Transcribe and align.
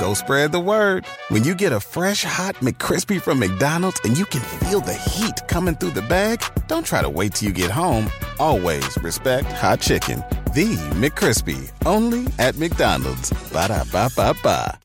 go 0.00 0.14
spread 0.14 0.50
the 0.50 0.60
word. 0.60 1.04
When 1.28 1.44
you 1.44 1.54
get 1.54 1.72
a 1.72 1.78
fresh 1.78 2.24
hot 2.24 2.56
McCrispy 2.56 3.20
from 3.20 3.38
McDonald's 3.38 4.00
and 4.02 4.18
you 4.18 4.24
can 4.24 4.40
feel 4.40 4.80
the 4.80 4.94
heat 4.94 5.46
coming 5.46 5.76
through 5.76 5.90
the 5.90 6.02
bag, 6.02 6.42
don't 6.66 6.86
try 6.86 7.02
to 7.02 7.10
wait 7.10 7.34
till 7.34 7.48
you 7.48 7.54
get 7.54 7.70
home. 7.70 8.10
Always 8.38 8.96
respect 9.02 9.52
hot 9.52 9.80
chicken. 9.80 10.24
The 10.54 10.74
McCrispy, 11.02 11.70
only 11.86 12.26
at 12.38 12.56
McDonald's. 12.56 13.30
Ba 13.52 13.68
da 13.68 13.84
ba 13.92 14.08
ba 14.16 14.34
ba. 14.42 14.80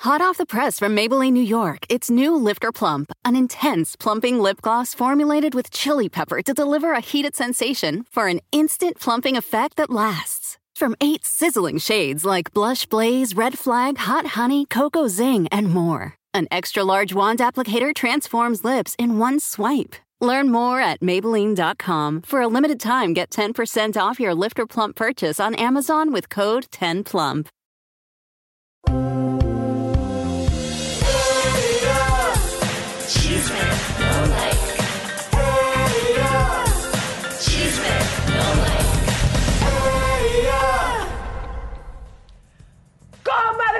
Hot 0.00 0.20
off 0.20 0.36
the 0.36 0.44
press 0.44 0.78
from 0.78 0.94
Maybelline, 0.94 1.32
New 1.32 1.42
York, 1.42 1.86
it's 1.88 2.10
new 2.10 2.36
Lifter 2.36 2.70
Plump, 2.70 3.12
an 3.24 3.34
intense 3.34 3.96
plumping 3.96 4.38
lip 4.38 4.60
gloss 4.60 4.92
formulated 4.92 5.54
with 5.54 5.70
chili 5.70 6.10
pepper 6.10 6.42
to 6.42 6.52
deliver 6.52 6.92
a 6.92 7.00
heated 7.00 7.34
sensation 7.34 8.04
for 8.10 8.28
an 8.28 8.40
instant 8.52 9.00
plumping 9.00 9.38
effect 9.38 9.76
that 9.76 9.88
lasts. 9.88 10.58
From 10.76 10.94
eight 11.00 11.24
sizzling 11.24 11.78
shades 11.78 12.22
like 12.22 12.52
Blush 12.52 12.84
Blaze, 12.84 13.34
Red 13.34 13.58
Flag, 13.58 13.96
Hot 13.96 14.26
Honey, 14.26 14.66
Cocoa 14.66 15.08
Zing, 15.08 15.48
and 15.50 15.70
more, 15.70 16.16
an 16.34 16.46
extra 16.50 16.84
large 16.84 17.14
wand 17.14 17.38
applicator 17.38 17.94
transforms 17.94 18.62
lips 18.62 18.94
in 18.98 19.18
one 19.18 19.40
swipe. 19.40 19.96
Learn 20.20 20.52
more 20.52 20.82
at 20.82 21.00
Maybelline.com. 21.00 22.20
For 22.20 22.42
a 22.42 22.48
limited 22.48 22.78
time, 22.78 23.14
get 23.14 23.30
10% 23.30 23.96
off 23.96 24.20
your 24.20 24.34
Lifter 24.34 24.66
Plump 24.66 24.96
purchase 24.96 25.40
on 25.40 25.54
Amazon 25.54 26.12
with 26.12 26.28
code 26.28 26.66
10PLUMP. 26.66 27.46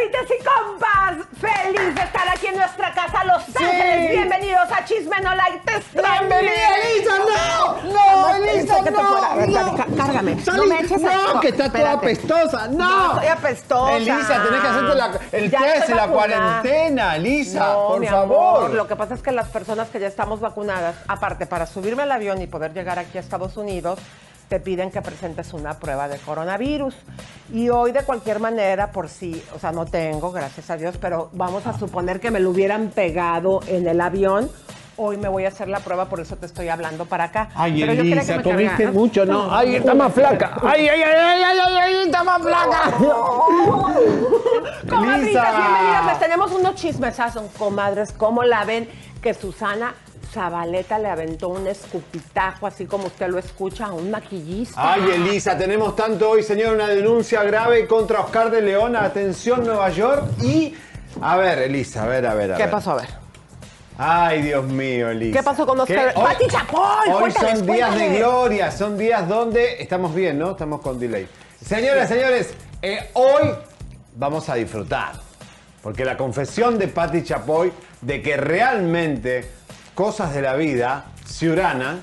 Y 0.07 0.45
compas, 0.45 1.27
feliz 1.41 1.95
de 1.97 2.01
estar 2.01 2.29
aquí 2.29 2.47
en 2.47 2.57
nuestra 2.57 2.93
casa 2.95 3.25
Los 3.25 3.43
Ángeles. 3.57 4.11
Bienvenidos 4.13 4.71
a 4.71 4.85
Chisme 4.85 5.21
No 5.21 5.35
Like. 5.35 5.59
Te 5.65 5.77
extrañé. 5.79 6.29
¡Bienvenida, 6.29 6.77
Elisa! 6.77 7.13
¡No! 7.19 7.93
¡No, 7.93 8.37
Elisa, 8.37 8.85
que 8.85 8.91
no! 8.93 8.99
fuera. 9.03 9.33
A 9.33 9.35
ver, 9.35 9.49
no. 9.49 9.55
dale, 9.55 9.97
cárgame. 9.97 10.37
No 10.47 10.67
me 10.67 10.81
eches 10.81 11.03
No, 11.03 11.11
esto. 11.11 11.41
que 11.41 11.49
está 11.49 11.73
toda 11.73 11.93
apestosa. 11.93 12.69
No, 12.69 12.77
¡No! 12.89 13.13
estoy 13.15 13.27
apestosa. 13.27 13.97
Elisa, 13.97 14.43
tenés 14.45 14.61
que 14.61 14.69
hacerte 14.69 14.95
la- 14.95 15.21
el 15.33 15.51
Ya 15.51 15.59
test 15.61 15.89
la 15.89 16.07
cuarentena, 16.07 17.17
Elisa, 17.17 17.59
No, 17.73 17.89
por 17.89 18.01
mi 18.01 18.07
favor. 18.07 18.59
amor, 18.67 18.71
Lo 18.75 18.87
que 18.87 18.95
pasa 18.95 19.15
es 19.15 19.23
que 19.23 19.33
las 19.33 19.49
personas 19.49 19.89
que 19.89 19.99
ya 19.99 20.07
estamos 20.07 20.39
vacunadas, 20.41 20.95
aparte 21.09 21.47
para 21.47 21.67
subirme 21.67 22.05
al 22.05 22.13
avión 22.13 22.41
y 22.41 22.47
poder 22.47 22.73
llegar 22.73 23.01
aquí 23.01 23.19
a 23.19 23.21
Estados 23.21 23.57
Unidos, 23.57 23.99
te 24.49 24.61
piden 24.61 24.91
que 24.91 25.03
presentes 25.03 25.53
una 25.53 25.75
prueba 25.79 26.09
de 26.09 26.19
coronavirus. 26.19 26.95
Y 27.53 27.69
hoy 27.69 27.93
de 27.93 28.03
cualquier 28.03 28.41
manera, 28.41 28.93
por 28.93 29.09
si, 29.09 29.43
o 29.55 29.59
sea, 29.59 29.73
no 29.73 29.87
tengo, 29.87 30.33
gracias 30.33 30.71
a 30.71 30.77
Dios, 30.77 30.97
pero 31.01 31.31
vamos 31.33 31.67
a 31.67 31.79
suponer 31.79 32.21
que 32.21 32.31
me 32.31 32.41
lo 32.41 32.51
hubieran 32.51 32.89
pegado 32.89 33.61
en 33.67 33.87
el 33.89 34.01
avión. 34.01 34.51
Hoy 34.99 35.19
me 35.19 35.29
voy 35.29 35.45
a 35.45 35.49
hacer 35.49 35.69
la 35.69 35.81
prueba, 35.81 36.07
por 36.07 36.21
eso 36.21 36.37
te 36.37 36.47
estoy 36.47 36.69
hablando 36.69 37.05
para 37.05 37.25
acá. 37.25 37.51
Ay, 37.55 37.81
Pero 37.81 37.93
yo 37.93 38.03
quería 38.03 38.25
que 38.25 38.33
Elisa, 38.33 38.37
me 38.37 38.43
comiste 38.43 38.91
mucho, 38.91 39.27
¿no? 39.27 39.55
Ay, 39.55 39.77
está 39.77 39.95
más 39.95 40.11
flaca. 40.13 40.57
Ay, 40.63 40.89
ay, 40.89 41.03
ay, 41.03 41.15
ay, 41.19 41.43
ay, 41.43 41.59
ay, 41.67 41.75
ay, 41.83 41.95
está 42.07 42.25
más 42.25 42.41
flaca. 42.41 42.93
Comadritas, 44.89 45.57
bienvenidas. 45.57 46.07
Les 46.07 46.19
tenemos 46.19 46.51
unos 46.53 46.75
chismesazos, 46.77 47.43
comadres. 47.59 48.13
¿Cómo 48.13 48.43
la 48.43 48.65
ven? 48.65 48.89
Que 49.21 49.35
Susana 49.35 49.93
Zabaleta 50.33 50.99
le 50.99 51.09
aventó 51.09 51.49
un 51.49 51.67
escupitajo, 51.67 52.67
así 52.67 52.87
como 52.87 53.07
usted 53.07 53.29
lo 53.29 53.39
escucha, 53.39 53.87
a 53.87 53.93
un 53.93 54.11
maquillista. 54.11 54.93
Ay, 54.93 55.03
Elisa, 55.15 55.57
tenemos 55.57 55.95
tanto 55.97 56.31
hoy, 56.31 56.43
señor, 56.43 56.75
una 56.75 56.89
denuncia 56.89 57.43
grave 57.43 57.87
contra 57.87 58.21
Oscar 58.21 58.51
de 58.51 58.61
León. 58.63 58.97
Atención, 58.97 59.65
Nueva 59.65 59.89
York. 59.91 60.25
Y, 60.43 60.75
a 61.21 61.37
ver, 61.37 61.59
Elisa, 61.61 62.05
a 62.05 62.07
ver, 62.07 62.27
a 62.27 62.35
ver, 62.35 62.53
a 62.53 62.57
¿Qué 62.57 62.63
ver. 62.65 62.71
pasó? 62.71 62.93
A 62.93 62.97
ver. 62.97 63.09
Ay, 63.99 64.43
Dios 64.43 64.65
mío, 64.67 65.09
Elisa. 65.11 65.39
¿Qué 65.39 65.43
pasó 65.43 65.65
con 65.67 65.81
Oscar? 65.81 66.13
¿Qué? 66.13 66.19
Hoy- 66.21 66.25
¡Pati 66.27 66.47
Chapoy! 66.49 67.09
Hoy 67.13 67.21
Cuéntales, 67.21 67.59
son 67.59 67.67
días 67.67 67.95
de 67.99 68.19
gloria, 68.19 68.71
son 68.71 68.99
días 68.99 69.27
donde 69.29 69.83
estamos 69.83 70.15
bien, 70.15 70.39
¿no? 70.39 70.51
Estamos 70.51 70.83
con 70.83 70.99
delay. 70.99 71.27
Señoras, 71.65 72.09
señores, 72.09 72.53
eh, 72.83 73.11
hoy 73.15 73.55
vamos 74.15 74.49
a 74.51 74.55
disfrutar. 74.55 75.13
Porque 75.83 76.05
la 76.05 76.17
confesión 76.17 76.79
de 76.79 76.89
Patti 76.89 77.23
Chapoy 77.23 77.73
de 78.03 78.21
que 78.21 78.37
realmente 78.37 79.49
cosas 79.97 80.35
de 80.35 80.43
la 80.43 80.55
vida, 80.57 81.07
Ciurana, 81.27 82.01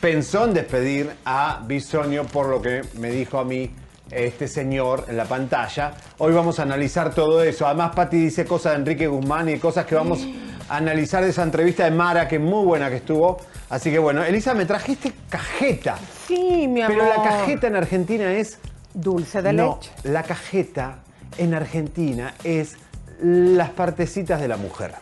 pensó 0.00 0.44
en 0.44 0.54
despedir 0.54 1.10
a 1.24 1.60
Bisonio 1.66 2.24
por 2.24 2.48
lo 2.48 2.62
que 2.62 2.82
me 2.98 3.10
dijo 3.10 3.40
a 3.40 3.44
mí 3.44 3.68
este 4.12 4.46
señor 4.46 5.06
en 5.08 5.16
la 5.16 5.24
pantalla. 5.24 5.94
Hoy 6.18 6.32
vamos 6.32 6.60
a 6.60 6.62
analizar 6.62 7.12
todo 7.12 7.42
eso. 7.42 7.66
Además, 7.66 7.96
Patti 7.96 8.16
dice 8.16 8.44
cosas 8.44 8.74
de 8.74 8.78
Enrique 8.78 9.08
Guzmán 9.08 9.48
y 9.48 9.58
cosas 9.58 9.86
que 9.86 9.96
vamos 9.96 10.20
a 10.68 10.76
analizar 10.76 11.24
de 11.24 11.30
esa 11.30 11.42
entrevista 11.42 11.84
de 11.84 11.90
Mara, 11.90 12.28
que 12.28 12.36
es 12.36 12.40
muy 12.40 12.64
buena 12.64 12.88
que 12.88 12.96
estuvo. 12.96 13.38
Así 13.70 13.90
que 13.90 13.98
bueno, 13.98 14.22
Elisa, 14.22 14.54
me 14.54 14.64
trajiste 14.64 15.12
cajeta. 15.28 15.96
Sí, 16.28 16.68
mi 16.68 16.80
amor. 16.80 16.96
Pero 16.96 17.08
la 17.08 17.22
cajeta 17.24 17.66
en 17.66 17.76
Argentina 17.76 18.32
es... 18.32 18.58
Dulce 18.96 19.42
de 19.42 19.52
no, 19.52 19.80
leche. 19.80 19.90
la 20.04 20.22
cajeta 20.22 20.98
en 21.38 21.54
Argentina 21.54 22.34
es 22.44 22.76
las 23.20 23.70
partecitas 23.70 24.40
de 24.40 24.48
la 24.48 24.56
mujer. 24.56 24.92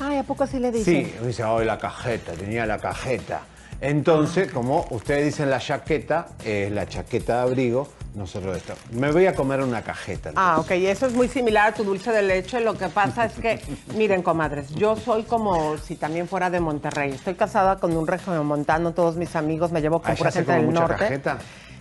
Ay, 0.00 0.18
¿a 0.18 0.22
poco 0.22 0.44
así 0.44 0.58
le 0.58 0.70
dicen? 0.70 1.06
Sí, 1.06 1.14
dice, 1.26 1.44
hoy 1.44 1.64
la 1.64 1.78
cajeta, 1.78 2.32
tenía 2.32 2.66
la 2.66 2.78
cajeta. 2.78 3.40
Entonces, 3.80 4.50
como 4.52 4.86
ustedes 4.90 5.24
dicen 5.24 5.48
la 5.50 5.58
chaqueta, 5.58 6.28
es 6.44 6.70
la 6.70 6.86
chaqueta 6.86 7.36
de 7.36 7.42
abrigo, 7.42 7.88
nosotros 8.14 8.56
esto. 8.56 8.74
Me 8.92 9.10
voy 9.10 9.26
a 9.26 9.34
comer 9.34 9.60
una 9.62 9.82
cajeta. 9.82 10.32
Ah, 10.36 10.58
ok, 10.58 10.70
eso 10.72 11.06
es 11.06 11.14
muy 11.14 11.28
similar 11.28 11.70
a 11.70 11.74
tu 11.74 11.84
dulce 11.84 12.10
de 12.12 12.22
leche. 12.22 12.60
Lo 12.60 12.76
que 12.76 12.88
pasa 12.88 13.24
es 13.24 13.32
que, 13.32 13.60
miren, 13.96 14.22
comadres, 14.22 14.68
yo 14.74 14.96
soy 14.96 15.22
como 15.22 15.78
si 15.78 15.96
también 15.96 16.28
fuera 16.28 16.50
de 16.50 16.60
Monterrey. 16.60 17.12
Estoy 17.12 17.34
casada 17.34 17.76
con 17.76 17.96
un 17.96 18.06
montano, 18.46 18.92
todos 18.92 19.16
mis 19.16 19.34
amigos 19.34 19.72
me 19.72 19.80
llevo 19.80 20.00
con 20.02 20.10
Allá 20.10 20.18
pura 20.18 20.30
gente 20.30 20.52
del 20.52 20.66
mucha 20.66 20.80
norte. 20.80 20.96
cajeta. 20.96 21.38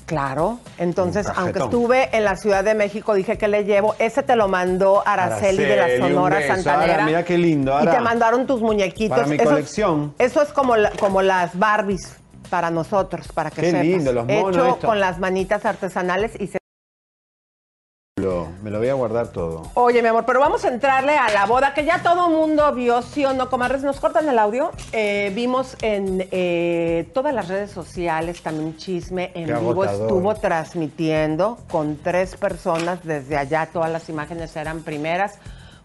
Claro, 0.09 0.57
entonces, 0.79 1.27
Un 1.27 1.33
aunque 1.35 1.59
estuve 1.59 2.09
en 2.17 2.23
la 2.23 2.35
Ciudad 2.35 2.63
de 2.63 2.73
México, 2.73 3.13
dije 3.13 3.37
que 3.37 3.47
le 3.47 3.63
llevo. 3.63 3.93
Ese 3.99 4.23
te 4.23 4.35
lo 4.35 4.47
mandó 4.47 5.03
Araceli, 5.05 5.63
de 5.63 5.75
la 5.75 5.97
Sonora. 5.99 6.41
Santanera. 6.47 6.93
Ara, 6.95 7.05
mira 7.05 7.23
qué 7.23 7.37
lindo, 7.37 7.79
Y 7.79 7.85
te 7.85 7.99
mandaron 7.99 8.47
tus 8.47 8.59
muñequitos. 8.59 9.15
Para 9.15 9.27
mi 9.27 9.35
Eso 9.35 9.43
es- 9.43 9.49
colección. 9.49 10.15
Eso 10.17 10.41
es 10.41 10.49
como, 10.51 10.75
la- 10.75 10.89
como 10.99 11.21
las 11.21 11.57
Barbies 11.59 12.15
para 12.49 12.71
nosotros, 12.71 13.27
para 13.31 13.51
que 13.51 13.61
Qué 13.61 13.67
sepas. 13.69 13.85
lindo, 13.85 14.11
los 14.13 14.25
monos 14.25 14.55
Hecho 14.57 14.79
con 14.87 14.99
las 14.99 15.19
manitas 15.19 15.63
artesanales 15.65 16.31
y 16.39 16.47
se 16.47 16.58
Me 18.63 18.69
lo 18.69 18.79
voy 18.79 18.89
a 18.89 18.93
guardar 18.93 19.27
todo. 19.29 19.63
Oye, 19.73 20.01
mi 20.01 20.07
amor, 20.07 20.25
pero 20.25 20.39
vamos 20.39 20.65
a 20.65 20.69
entrarle 20.69 21.17
a 21.17 21.29
la 21.29 21.45
boda 21.45 21.73
que 21.73 21.85
ya 21.85 22.01
todo 22.03 22.29
mundo 22.29 22.73
vio, 22.73 23.01
sí 23.01 23.25
o 23.25 23.33
no, 23.33 23.49
comadres. 23.49 23.83
Nos 23.83 23.99
cortan 23.99 24.27
el 24.29 24.39
audio. 24.39 24.71
Eh, 24.91 25.31
vimos 25.35 25.75
en 25.81 26.27
eh, 26.31 27.09
todas 27.13 27.33
las 27.33 27.47
redes 27.47 27.71
sociales 27.71 28.41
también 28.41 28.77
chisme 28.77 29.31
en 29.35 29.45
Qué 29.45 29.53
vivo. 29.53 29.71
agotador. 29.71 30.01
Estuvo 30.07 30.35
transmitiendo 30.35 31.57
con 31.69 31.97
tres 31.97 32.35
personas 32.35 33.03
desde 33.03 33.37
allá. 33.37 33.69
Todas 33.71 33.91
las 33.91 34.09
imágenes 34.09 34.55
eran 34.55 34.81
primeras. 34.81 35.39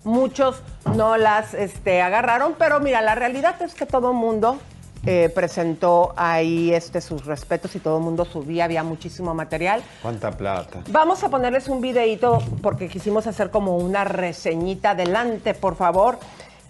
Muchos 0.04 0.60
no 0.94 1.16
las 1.16 1.54
este, 1.54 2.02
agarraron, 2.02 2.54
pero 2.58 2.78
mira, 2.80 3.00
la 3.00 3.14
realidad 3.14 3.60
es 3.62 3.74
que 3.74 3.86
todo 3.86 4.12
mundo 4.12 4.58
eh, 5.06 5.30
presentó 5.34 6.12
ahí 6.16 6.72
este, 6.72 7.00
sus 7.00 7.24
respetos 7.26 7.74
y 7.76 7.78
todo 7.78 7.98
el 7.98 8.04
mundo 8.04 8.24
subía, 8.24 8.64
había 8.64 8.82
muchísimo 8.82 9.34
material. 9.34 9.82
¿Cuánta 10.02 10.30
plata? 10.30 10.80
Vamos 10.90 11.22
a 11.24 11.28
ponerles 11.28 11.68
un 11.68 11.80
videito 11.80 12.38
porque 12.62 12.88
quisimos 12.88 13.26
hacer 13.26 13.50
como 13.50 13.76
una 13.76 14.04
reseñita. 14.04 14.90
Adelante, 14.90 15.54
por 15.54 15.76
favor. 15.76 16.18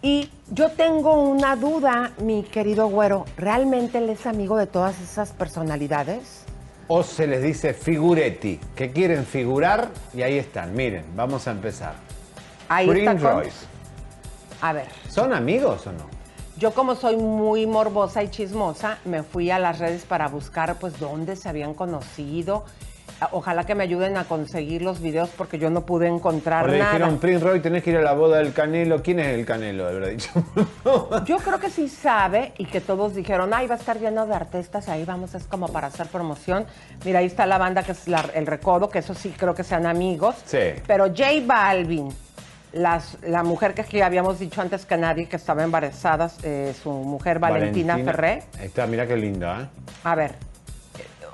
Y 0.03 0.29
yo 0.51 0.71
tengo 0.71 1.15
una 1.15 1.57
duda, 1.57 2.13
mi 2.19 2.43
querido 2.43 2.89
güero. 2.89 3.25
¿Realmente 3.37 3.99
él 3.99 4.11
es 4.11 4.27
amigo 4.27 4.57
de 4.57 4.67
todas 4.67 5.01
esas 5.01 5.31
personalidades? 5.33 6.43
O 6.89 7.03
se 7.03 7.27
les 7.27 7.43
dice 7.43 7.73
figuretti, 7.73 8.61
que 8.77 8.91
quieren 8.93 9.25
figurar 9.25 9.89
y 10.13 10.21
ahí 10.21 10.37
están. 10.37 10.75
Miren, 10.75 11.05
vamos 11.17 11.49
a 11.49 11.53
empezar. 11.53 11.95
Ahí 12.69 12.87
Prince 12.89 13.13
está. 13.17 13.31
con- 13.31 13.41
Royce. 13.43 13.67
A 14.61 14.73
ver, 14.75 14.87
¿Son 15.09 15.33
amigos 15.33 15.87
o 15.87 15.93
no? 15.93 16.14
Yo 16.59 16.73
como 16.73 16.95
soy 16.95 17.17
muy 17.17 17.67
morbosa 17.67 18.23
y 18.23 18.29
chismosa, 18.29 18.99
me 19.05 19.23
fui 19.23 19.51
a 19.51 19.59
las 19.59 19.79
redes 19.79 20.05
para 20.05 20.29
buscar 20.29 20.77
pues 20.77 20.99
dónde 21.01 21.37
se 21.37 21.49
habían 21.49 21.75
conocido. 21.75 22.65
Ojalá 23.31 23.65
que 23.65 23.75
me 23.75 23.85
ayuden 23.85 24.17
a 24.17 24.25
conseguir 24.25 24.83
los 24.83 25.01
videos 25.01 25.31
porque 25.31 25.59
yo 25.59 25.71
no 25.71 25.87
pude 25.87 26.09
encontrar 26.09 26.69
le 26.69 26.79
nada. 26.79 26.93
dijeron, 26.93 27.19
Prince 27.19 27.45
Roy, 27.45 27.61
tenés 27.61 27.83
que 27.83 27.91
ir 27.91 27.97
a 27.97 28.03
la 28.03 28.13
boda 28.13 28.39
del 28.39 28.53
Canelo. 28.53 29.03
¿Quién 29.03 29.21
es 29.21 29.29
el 29.29 29.47
Canelo? 29.47 29.87
Habrá 29.87 30.09
dicho. 30.11 30.31
Yo 31.25 31.37
creo 31.39 31.59
que 31.59 31.71
sí 31.71 31.89
sabe 31.89 32.53
y 32.59 32.67
que 32.67 32.81
todos 32.81 33.15
dijeron, 33.15 33.55
ay, 33.55 33.67
va 33.67 33.77
a 33.77 33.79
estar 33.79 33.99
lleno 33.99 34.27
de 34.27 34.35
artistas, 34.35 34.89
ahí 34.89 35.05
vamos, 35.05 35.35
es 35.35 35.45
como 35.45 35.69
para 35.69 35.87
hacer 35.87 36.09
promoción. 36.09 36.67
Mira, 37.05 37.21
ahí 37.21 37.27
está 37.27 37.47
la 37.47 37.57
banda 37.57 37.83
que 37.83 37.93
es 37.93 38.09
la- 38.09 38.29
el 38.35 38.47
Recodo, 38.47 38.91
que 38.91 38.99
eso 38.99 39.15
sí 39.15 39.33
creo 39.37 39.55
que 39.55 39.65
sean 39.65 39.87
amigos. 39.87 40.35
Sí. 40.45 40.59
Pero 40.87 41.07
J 41.07 41.25
Balvin, 41.47 42.09
las- 42.75 43.17
la 43.23 43.43
mujer 43.43 43.73
que 43.75 43.83
aquí 43.83 44.01
habíamos 44.01 44.39
dicho 44.39 44.61
antes 44.61 44.85
que 44.85 44.97
nadie 44.97 45.27
que 45.29 45.37
estaba 45.37 45.63
embarazada, 45.63 46.31
eh, 46.43 46.75
su 46.83 46.91
mujer 46.91 47.39
Valentina, 47.39 47.97
Ferré. 47.99 48.43
Ahí 48.59 48.67
está, 48.67 48.87
mira 48.87 49.07
qué 49.07 49.17
linda, 49.17 49.63
¿eh? 49.63 49.67
A 50.05 50.15
ver, 50.15 50.35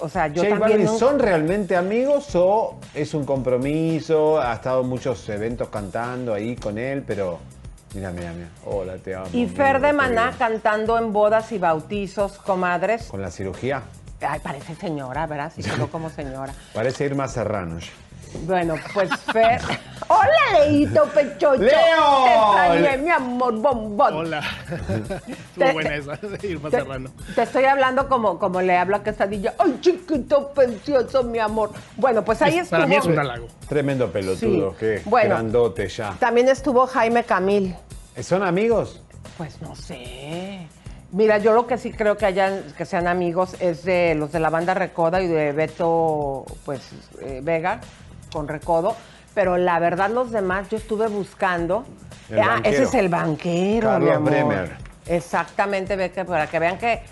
o 0.00 0.08
sea, 0.08 0.28
yo 0.28 0.42
J 0.42 0.58
también... 0.58 0.84
Balvin, 0.84 0.98
¿son 0.98 1.18
realmente 1.18 1.76
amigos 1.76 2.34
o 2.34 2.78
es 2.94 3.12
un 3.14 3.24
compromiso? 3.24 4.40
Ha 4.40 4.54
estado 4.54 4.82
en 4.82 4.88
muchos 4.88 5.28
eventos 5.28 5.68
cantando 5.68 6.32
ahí 6.34 6.56
con 6.56 6.78
él, 6.78 7.02
pero 7.06 7.38
mira, 7.94 8.10
mira, 8.10 8.32
mira. 8.32 8.48
Hola, 8.66 8.96
te 8.98 9.14
amo. 9.14 9.26
Y 9.32 9.46
Fer 9.46 9.80
de 9.80 9.92
Maná 9.92 10.34
cantando 10.38 10.96
en 10.98 11.12
bodas 11.12 11.50
y 11.52 11.58
bautizos, 11.58 12.38
comadres. 12.38 13.04
Con 13.06 13.20
la 13.22 13.30
cirugía. 13.30 13.82
Ay, 14.22 14.40
parece 14.42 14.74
señora, 14.74 15.26
¿verdad? 15.26 15.50
Sí, 15.54 15.62
quedó 15.62 15.88
como 15.90 16.10
señora. 16.10 16.52
Parece 16.74 17.06
Irma 17.06 17.26
Serrano. 17.28 17.78
Bueno, 18.46 18.74
pues 18.94 19.10
Fer... 19.32 19.60
¡Hola, 20.08 20.64
Leito 20.66 21.04
Pechocho! 21.04 21.54
¡Leo! 21.56 22.24
Te 22.24 22.34
extrañé, 22.34 22.98
mi 22.98 23.10
amor, 23.10 23.54
bombón. 23.60 24.14
Hola. 24.14 24.42
Te- 24.68 25.32
Estuvo 25.32 25.72
buena 25.72 25.94
esa, 25.94 26.18
Irma 26.46 26.68
Te, 26.70 26.78
Serrano. 26.78 27.10
te 27.34 27.42
estoy 27.42 27.64
hablando 27.64 28.08
como, 28.08 28.38
como 28.38 28.60
le 28.60 28.76
hablo 28.76 28.96
a 28.96 29.02
Quesadilla. 29.04 29.54
¡Ay, 29.58 29.78
chiquito, 29.80 30.48
precioso, 30.52 31.22
mi 31.22 31.38
amor! 31.38 31.70
Bueno, 31.96 32.24
pues 32.24 32.42
ahí 32.42 32.58
estuvo... 32.58 32.70
Para 32.78 32.86
mí 32.88 32.96
es 32.96 33.04
un 33.04 33.18
halago. 33.18 33.46
Tremendo 33.68 34.10
pelotudo, 34.10 34.70
Sí. 34.72 34.76
qué 34.80 35.02
Bueno. 35.04 35.30
grandote 35.36 35.88
ya. 35.88 36.16
También 36.18 36.48
estuvo 36.48 36.86
Jaime 36.86 37.22
Camil. 37.24 37.76
¿Son 38.20 38.42
amigos? 38.42 39.00
Pues 39.38 39.60
no 39.62 39.76
sé. 39.76 40.66
Mira, 41.12 41.38
yo 41.38 41.52
lo 41.52 41.66
que 41.68 41.78
sí 41.78 41.92
creo 41.92 42.16
que 42.16 42.26
hayan, 42.26 42.62
que 42.76 42.84
sean 42.84 43.06
amigos 43.06 43.54
es 43.60 43.84
de 43.84 44.14
los 44.16 44.32
de 44.32 44.40
la 44.40 44.50
banda 44.50 44.74
Recoda 44.74 45.20
y 45.20 45.26
de 45.28 45.52
Beto, 45.52 46.44
pues, 46.64 46.80
eh, 47.20 47.40
Vega, 47.42 47.80
con 48.32 48.48
Recodo. 48.48 48.96
Pero 49.34 49.56
la 49.56 49.78
verdad, 49.78 50.10
los 50.10 50.30
demás, 50.30 50.68
yo 50.70 50.76
estuve 50.76 51.06
buscando. 51.08 51.84
El 52.28 52.40
ah, 52.40 52.46
banquero. 52.48 52.74
ese 52.74 52.82
es 52.84 52.94
el 52.94 53.08
banquero, 53.08 53.88
mi 53.98 54.06
Carlos 54.06 54.16
amor. 54.16 54.30
Bremer. 54.30 54.76
Exactamente, 55.06 56.24
para 56.24 56.46
que 56.46 56.58
vean 56.58 56.78
que 56.78 57.02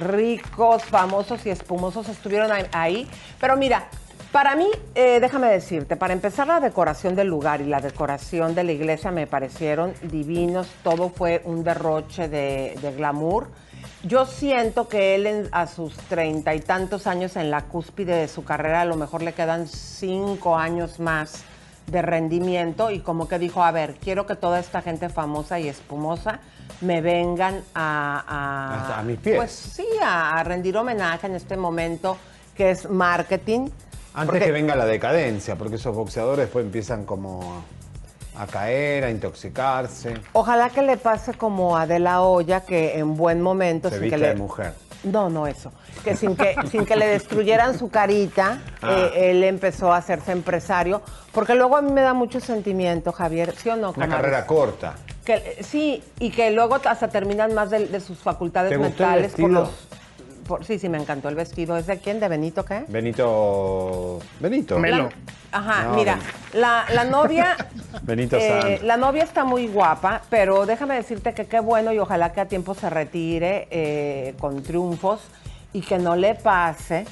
ricos, 0.00 0.84
famosos 0.84 1.44
y 1.46 1.50
espumosos 1.50 2.08
estuvieron 2.08 2.50
ahí- 2.52 2.66
ahí. 2.72 3.10
Pero 3.40 3.56
mira, 3.56 3.84
para 4.32 4.56
mí, 4.56 4.68
eh, 4.94 5.18
déjame 5.20 5.48
decirte, 5.48 5.96
para 5.96 6.12
empezar 6.12 6.46
la 6.48 6.58
decoración 6.60 7.14
del 7.14 7.28
lugar 7.28 7.60
y 7.60 7.66
la 7.66 7.80
decoración 7.80 8.54
de 8.54 8.64
la 8.64 8.72
iglesia 8.72 9.10
me 9.12 9.26
parecieron 9.26 9.94
divinos, 10.02 10.68
todo 10.82 11.08
fue 11.10 11.42
un 11.44 11.62
derroche 11.62 12.28
de, 12.28 12.76
de 12.80 12.92
glamour. 12.92 13.48
Yo 14.02 14.26
siento 14.26 14.88
que 14.88 15.14
él 15.14 15.26
en- 15.26 15.48
a 15.52 15.66
sus 15.66 15.96
treinta 15.96 16.54
y 16.54 16.60
tantos 16.60 17.06
años 17.06 17.36
en 17.36 17.50
la 17.50 17.62
cúspide 17.62 18.16
de 18.16 18.28
su 18.28 18.44
carrera, 18.44 18.82
a 18.82 18.84
lo 18.84 18.96
mejor 18.96 19.22
le 19.22 19.32
quedan 19.32 19.66
cinco 19.66 20.56
años 20.56 21.00
más 21.00 21.42
de 21.86 22.00
rendimiento 22.02 22.90
y 22.90 23.00
como 23.00 23.28
que 23.28 23.38
dijo, 23.38 23.62
a 23.62 23.70
ver, 23.70 23.96
quiero 24.02 24.26
que 24.26 24.36
toda 24.36 24.58
esta 24.58 24.80
gente 24.82 25.08
famosa 25.10 25.58
y 25.60 25.68
espumosa 25.68 26.40
me 26.80 27.00
vengan 27.02 27.62
a... 27.74 28.24
a- 28.26 28.80
Hasta 28.82 28.98
a 29.00 29.02
mis 29.02 29.18
pies. 29.18 29.36
Pues 29.36 29.50
sí, 29.52 29.86
a, 30.02 30.30
a 30.30 30.44
rendir 30.44 30.76
homenaje 30.76 31.26
en 31.26 31.34
este 31.34 31.56
momento 31.56 32.16
que 32.56 32.70
es 32.70 32.88
marketing. 32.88 33.68
Antes 34.14 34.26
Porque- 34.30 34.44
que 34.46 34.52
venga 34.52 34.76
la 34.76 34.86
decadencia, 34.86 35.56
porque 35.56 35.76
esos 35.76 35.94
boxeadores 35.94 36.46
después 36.46 36.64
empiezan 36.64 37.04
como 37.04 37.62
a 38.36 38.46
caer, 38.46 39.04
a 39.04 39.10
intoxicarse. 39.10 40.14
Ojalá 40.32 40.70
que 40.70 40.82
le 40.82 40.96
pase 40.96 41.34
como 41.34 41.76
a 41.76 41.86
De 41.86 41.98
La 41.98 42.22
Hoya, 42.22 42.60
que 42.60 42.98
en 42.98 43.16
buen 43.16 43.40
momento... 43.40 43.90
Se 43.90 44.00
sin 44.00 44.10
que 44.10 44.18
le- 44.18 44.28
de 44.28 44.34
mujer. 44.34 44.74
No, 45.04 45.28
no 45.28 45.46
eso. 45.46 45.70
Que 46.02 46.16
sin 46.16 46.34
que, 46.34 46.54
sin 46.70 46.86
que 46.86 46.96
le 46.96 47.06
destruyeran 47.06 47.78
su 47.78 47.90
carita, 47.90 48.60
Ah. 48.82 48.90
eh, 49.14 49.30
él 49.30 49.44
empezó 49.44 49.92
a 49.92 49.98
hacerse 49.98 50.32
empresario. 50.32 51.02
Porque 51.32 51.54
luego 51.54 51.76
a 51.76 51.82
mí 51.82 51.92
me 51.92 52.00
da 52.00 52.14
mucho 52.14 52.40
sentimiento, 52.40 53.12
Javier, 53.12 53.54
¿sí 53.56 53.68
o 53.68 53.76
no? 53.76 53.92
Una 53.96 54.08
carrera 54.08 54.46
corta. 54.46 54.94
Que, 55.24 55.58
sí, 55.62 56.02
y 56.18 56.30
que 56.30 56.50
luego 56.50 56.76
hasta 56.84 57.08
terminan 57.08 57.54
más 57.54 57.70
de, 57.70 57.86
de 57.86 58.00
sus 58.00 58.18
facultades 58.18 58.70
¿Te 58.70 58.76
gustó 58.76 59.04
el 59.04 59.08
mentales 59.10 59.32
por 59.40 59.50
los. 59.50 59.70
Por- 60.44 60.64
sí, 60.64 60.78
sí, 60.78 60.88
me 60.88 60.98
encantó 60.98 61.28
el 61.28 61.34
vestido. 61.34 61.76
¿Es 61.76 61.86
de 61.86 61.98
quién? 61.98 62.20
¿De 62.20 62.28
Benito 62.28 62.64
qué? 62.64 62.84
Benito. 62.88 64.20
Benito. 64.40 64.78
Melo. 64.78 65.08
Ajá, 65.52 65.84
No, 65.84 65.94
mira, 65.94 66.18
la, 66.52 66.84
la 66.94 67.04
novia. 67.04 67.56
Benito 68.02 68.36
eh, 68.36 68.60
Sanz. 68.60 68.82
La 68.82 68.96
novia 68.96 69.22
está 69.22 69.44
muy 69.44 69.66
guapa, 69.68 70.22
pero 70.28 70.66
déjame 70.66 70.96
decirte 70.96 71.32
que 71.32 71.46
qué 71.46 71.60
bueno 71.60 71.92
y 71.92 71.98
ojalá 71.98 72.32
que 72.32 72.40
a 72.40 72.46
tiempo 72.46 72.74
se 72.74 72.90
retire 72.90 73.68
eh, 73.70 74.34
con 74.40 74.62
triunfos 74.62 75.20
y 75.72 75.80
que 75.82 75.98
no 75.98 76.16
le 76.16 76.34
pase 76.34 77.04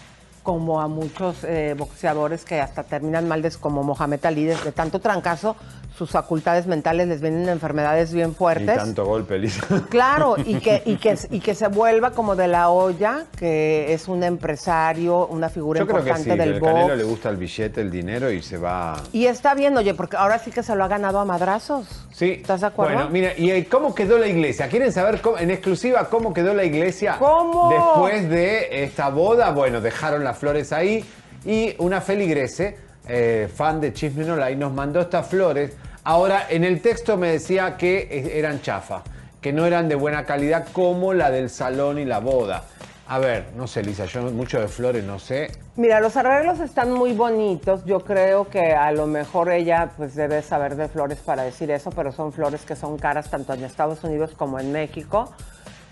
como 0.43 0.81
a 0.81 0.89
muchos 0.89 1.45
eh, 1.45 1.75
boxeadores 1.77 2.45
que 2.45 2.61
hasta 2.61 2.83
terminan 2.83 3.29
mal, 3.29 3.43
como 3.61 3.83
Mohamed 3.83 4.25
Ali, 4.25 4.45
de, 4.45 4.57
tanto 4.73 5.01
trancazo, 5.01 5.57
sus 5.97 6.11
facultades 6.11 6.67
mentales 6.67 7.07
les 7.07 7.21
vienen 7.21 7.49
enfermedades 7.49 8.13
bien 8.13 8.31
Y 8.31 8.35
fuertes. 8.35 8.77
tanto 8.77 9.05
golpe, 9.05 9.39
Lisa. 9.39 9.67
Claro, 9.91 10.37
y 10.45 10.55
que, 10.57 10.83
y, 10.87 10.97
que, 10.97 11.17
y 11.31 11.41
que 11.41 11.55
se 11.55 11.69
vuelva 11.69 12.13
como 12.13 12.35
de 12.35 12.49
la 12.49 12.71
olla, 12.71 13.25
que 13.37 13.93
es 13.93 14.09
un 14.09 14.23
empresario, 14.23 15.27
una 15.27 15.49
figura 15.49 15.81
Yo 15.81 15.87
creo 15.87 16.03
que 16.03 16.11
importante 16.11 16.31
sí, 16.33 16.37
que 16.39 16.51
del 16.51 16.61
box. 16.61 16.73
Canelo 16.73 16.97
le 16.97 17.05
gusta 17.05 17.29
el 17.29 17.37
billete, 17.37 17.81
el 17.81 17.91
dinero 17.91 18.31
y 18.31 18.43
se 18.43 18.57
va. 18.59 18.97
Y 19.13 19.27
está 19.27 19.55
bien, 19.55 19.77
oye, 19.77 19.95
porque 19.95 20.17
ahora 20.17 20.39
sí 20.39 20.51
que 20.51 20.63
se 20.63 20.75
lo 20.75 20.83
ha 20.85 20.89
ganado 20.89 21.19
a 21.21 21.25
madrazos. 21.25 21.87
Sí. 22.13 22.31
¿Estás 22.41 22.61
de 22.63 22.67
acuerdo? 22.69 22.95
Bueno, 22.95 23.11
mira, 23.11 23.33
¿y 23.37 23.65
cómo 23.65 23.95
quedó 23.95 24.19
la 24.19 24.27
iglesia? 24.29 24.69
¿Quieren 24.69 24.93
saber 24.93 25.21
cómo- 25.21 25.39
en 25.39 25.51
exclusiva 25.51 26.09
cómo 26.09 26.33
quedó 26.33 26.55
la 26.55 26.65
iglesia? 26.65 27.17
¿Cómo? 27.19 27.71
Después 27.71 28.29
de 28.29 28.85
esta 28.85 29.09
boda, 29.11 29.51
bueno, 29.51 29.81
dejaron 29.81 30.25
flores 30.39 30.73
ahí 30.73 31.05
y 31.45 31.75
una 31.79 32.01
feligrese, 32.01 32.77
eh, 33.09 33.49
fan 33.55 33.81
de 33.81 33.93
Chisme 33.93 34.25
Like, 34.25 34.57
nos 34.57 34.73
mandó 34.73 35.01
estas 35.01 35.27
flores. 35.27 35.73
Ahora, 36.05 36.47
en 36.49 36.65
el 36.65 36.81
texto 36.81 37.17
me 37.17 37.33
decía 37.33 37.77
que 37.77 38.33
eran 38.35 38.61
chafa, 38.61 39.03
que 39.41 39.53
no 39.53 39.67
eran 39.67 39.89
de 39.89 39.95
buena 39.95 40.25
calidad 40.25 40.67
como 40.73 41.15
la 41.15 41.31
del 41.31 41.51
salón 41.51 41.99
y 41.99 42.05
la 42.05 42.19
boda. 42.19 42.65
A 43.09 43.19
ver, 43.19 43.47
no 43.57 43.67
sé, 43.67 43.83
Lisa, 43.83 44.07
yo 44.07 44.23
mucho 44.23 44.61
de 44.61 44.69
flores 44.69 45.05
no 45.05 45.19
sé. 45.19 45.51
Mira, 45.77 46.01
los 46.01 46.17
arreglos 46.17 46.61
están 46.61 46.93
muy 46.93 47.13
bonitos. 47.13 47.85
Yo 47.85 48.01
creo 48.01 48.49
que 48.49 48.73
a 48.73 48.91
lo 48.93 49.07
mejor 49.07 49.51
ella 49.51 49.91
pues 49.97 50.15
debe 50.15 50.41
saber 50.41 50.77
de 50.77 50.89
flores 50.89 51.19
para 51.19 51.43
decir 51.43 51.71
eso, 51.71 51.91
pero 51.91 52.13
son 52.13 52.33
flores 52.33 52.63
que 52.63 52.75
son 52.75 52.97
caras 52.97 53.29
tanto 53.29 53.53
en 53.53 53.65
Estados 53.65 54.03
Unidos 54.05 54.31
como 54.37 54.59
en 54.59 54.73
México. 54.73 55.31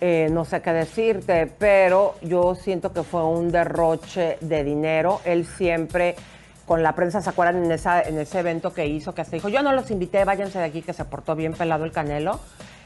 Eh, 0.01 0.29
no 0.31 0.47
sé 0.47 0.63
qué 0.63 0.73
decirte, 0.73 1.47
pero 1.47 2.15
yo 2.23 2.55
siento 2.55 2.93
que 2.93 3.03
fue 3.03 3.23
un 3.25 3.53
derroche 3.53 4.39
de 4.41 4.65
dinero. 4.65 5.21
Él 5.25 5.47
siempre 5.47 6.17
con 6.67 6.83
la 6.83 6.95
prensa, 6.95 7.21
¿se 7.21 7.29
acuerdan 7.29 7.65
en, 7.65 7.73
en 7.73 8.19
ese 8.19 8.39
evento 8.39 8.73
que 8.73 8.87
hizo? 8.87 9.13
Que 9.13 9.23
hasta 9.23 9.37
dijo, 9.37 9.49
yo 9.49 9.61
no 9.61 9.73
los 9.73 9.91
invité, 9.91 10.25
váyanse 10.25 10.59
de 10.59 10.65
aquí, 10.67 10.83
que 10.83 10.93
se 10.93 11.05
portó 11.05 11.35
bien 11.35 11.53
pelado 11.53 11.85
el 11.85 11.93
canelo. 11.93 12.41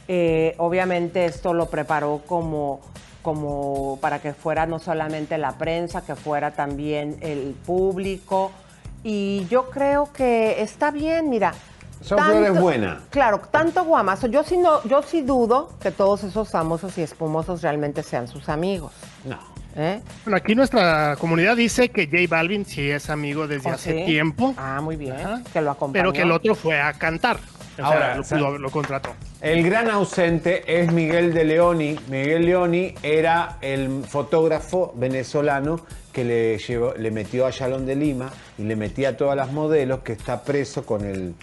Eh, 0.09 0.55
obviamente 0.59 1.27
esto 1.27 1.55
lo 1.55 1.67
preparó 1.67 2.23
como, 2.27 2.81
como 3.23 3.99
para 4.01 4.21
que 4.21 4.33
fuera 4.33 4.67
no 4.67 4.79
solamente 4.79 5.39
la 5.39 5.53
prensa, 5.53 6.05
que 6.05 6.17
fuera 6.17 6.53
también 6.53 7.19
el 7.21 7.55
público. 7.65 8.51
Y 9.03 9.47
yo 9.51 9.71
creo 9.71 10.13
que 10.13 10.63
está 10.63 10.91
bien, 10.91 11.29
mira. 11.29 11.53
Son 12.05 12.19
flores 12.19 12.61
buenas. 12.61 12.99
Claro, 13.11 13.41
tanto 13.51 13.83
guamazo. 13.85 14.27
Yo 14.27 14.43
sí, 14.45 14.57
no, 14.59 14.83
yo 14.85 15.03
sí 15.03 15.23
dudo 15.23 15.71
que 15.81 15.91
todos 15.91 16.23
esos 16.25 16.51
famosos 16.51 16.97
y 16.99 17.03
espumosos 17.03 17.63
realmente 17.63 18.03
sean 18.03 18.29
sus 18.29 18.49
amigos. 18.49 18.93
No. 19.25 19.39
¿eh? 19.77 20.01
Bueno, 20.25 20.37
aquí 20.37 20.55
nuestra 20.55 21.17
comunidad 21.19 21.57
dice 21.57 21.89
que 21.89 22.07
J 22.07 22.19
Balvin 22.29 22.65
sí 22.67 22.91
es 22.91 23.09
amigo 23.11 23.47
desde 23.49 23.71
¿Oh, 23.71 23.75
hace 23.75 23.99
sí? 24.01 24.05
tiempo, 24.05 24.55
Ah, 24.59 24.81
muy 24.83 24.97
bien. 24.97 25.13
Ajá. 25.15 25.43
Que 25.53 25.61
lo 25.63 25.71
acompañó. 25.71 26.03
pero 26.03 26.13
que 26.13 26.23
el 26.23 26.31
otro 26.31 26.55
fue 26.55 26.81
a 26.81 26.93
cantar. 26.93 27.39
O 27.73 27.77
sea, 27.77 27.87
Ahora, 27.87 28.17
lo, 28.17 28.23
sea- 28.23 28.39
lo 28.39 28.71
contrató. 28.71 29.11
El 29.41 29.65
gran 29.65 29.91
ausente 29.91 30.63
es 30.81 30.93
Miguel 30.93 31.35
de 31.35 31.45
Leoni. 31.45 31.99
Miguel 32.09 32.47
Leoni 32.47 32.95
era 33.03 33.57
el 33.63 34.05
fotógrafo 34.05 34.93
venezolano 34.95 35.81
que 36.13 36.23
le, 36.25 36.59
llevó, 36.59 36.95
le 36.97 37.11
metió 37.11 37.45
a 37.47 37.51
Yalón 37.51 37.85
de 37.85 37.97
Lima 37.97 38.31
y 38.59 38.63
le 38.63 38.77
metía 38.77 39.09
a 39.09 39.17
todas 39.17 39.37
las 39.37 39.51
modelos 39.51 40.01
que 40.01 40.13
está 40.13 40.43
preso 40.45 40.87
con 40.87 41.05
el 41.05 41.35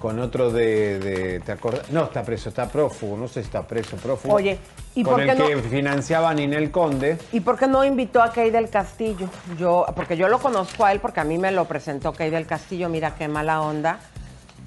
con 0.00 0.18
otro 0.18 0.50
de, 0.50 0.98
de- 0.98 1.40
¿te 1.40 1.52
acordás? 1.52 1.90
No, 1.90 2.04
está 2.04 2.22
preso, 2.24 2.48
está 2.48 2.66
prófugo, 2.68 3.16
no 3.16 3.28
sé 3.28 3.34
si 3.34 3.46
está 3.46 3.62
preso, 3.62 3.96
prófugo. 3.98 4.34
Oye, 4.34 4.58
¿y 4.94 5.02
con 5.04 5.12
por 5.12 5.20
el 5.20 5.28
qué 5.28 5.34
no- 5.36 5.46
que 5.46 5.56
financiaba 5.58 6.30
a 6.30 6.34
Ninel 6.34 6.70
Conde. 6.70 7.18
¿Y 7.32 7.40
por 7.40 7.58
qué 7.58 7.66
no 7.68 7.84
invitó 7.84 8.22
a 8.22 8.32
Kay 8.32 8.50
del 8.50 8.70
Castillo? 8.70 9.28
Yo, 9.58 9.84
porque 9.94 10.16
yo 10.16 10.26
lo 10.28 10.38
conozco 10.38 10.84
a 10.84 10.92
él 10.92 11.00
porque 11.00 11.20
a 11.20 11.24
mí 11.24 11.36
me 11.38 11.52
lo 11.52 11.66
presentó 11.66 12.12
Kay 12.14 12.30
del 12.30 12.46
Castillo. 12.46 12.88
Mira 12.88 13.14
qué 13.14 13.28
mala 13.28 13.60
onda 13.60 14.00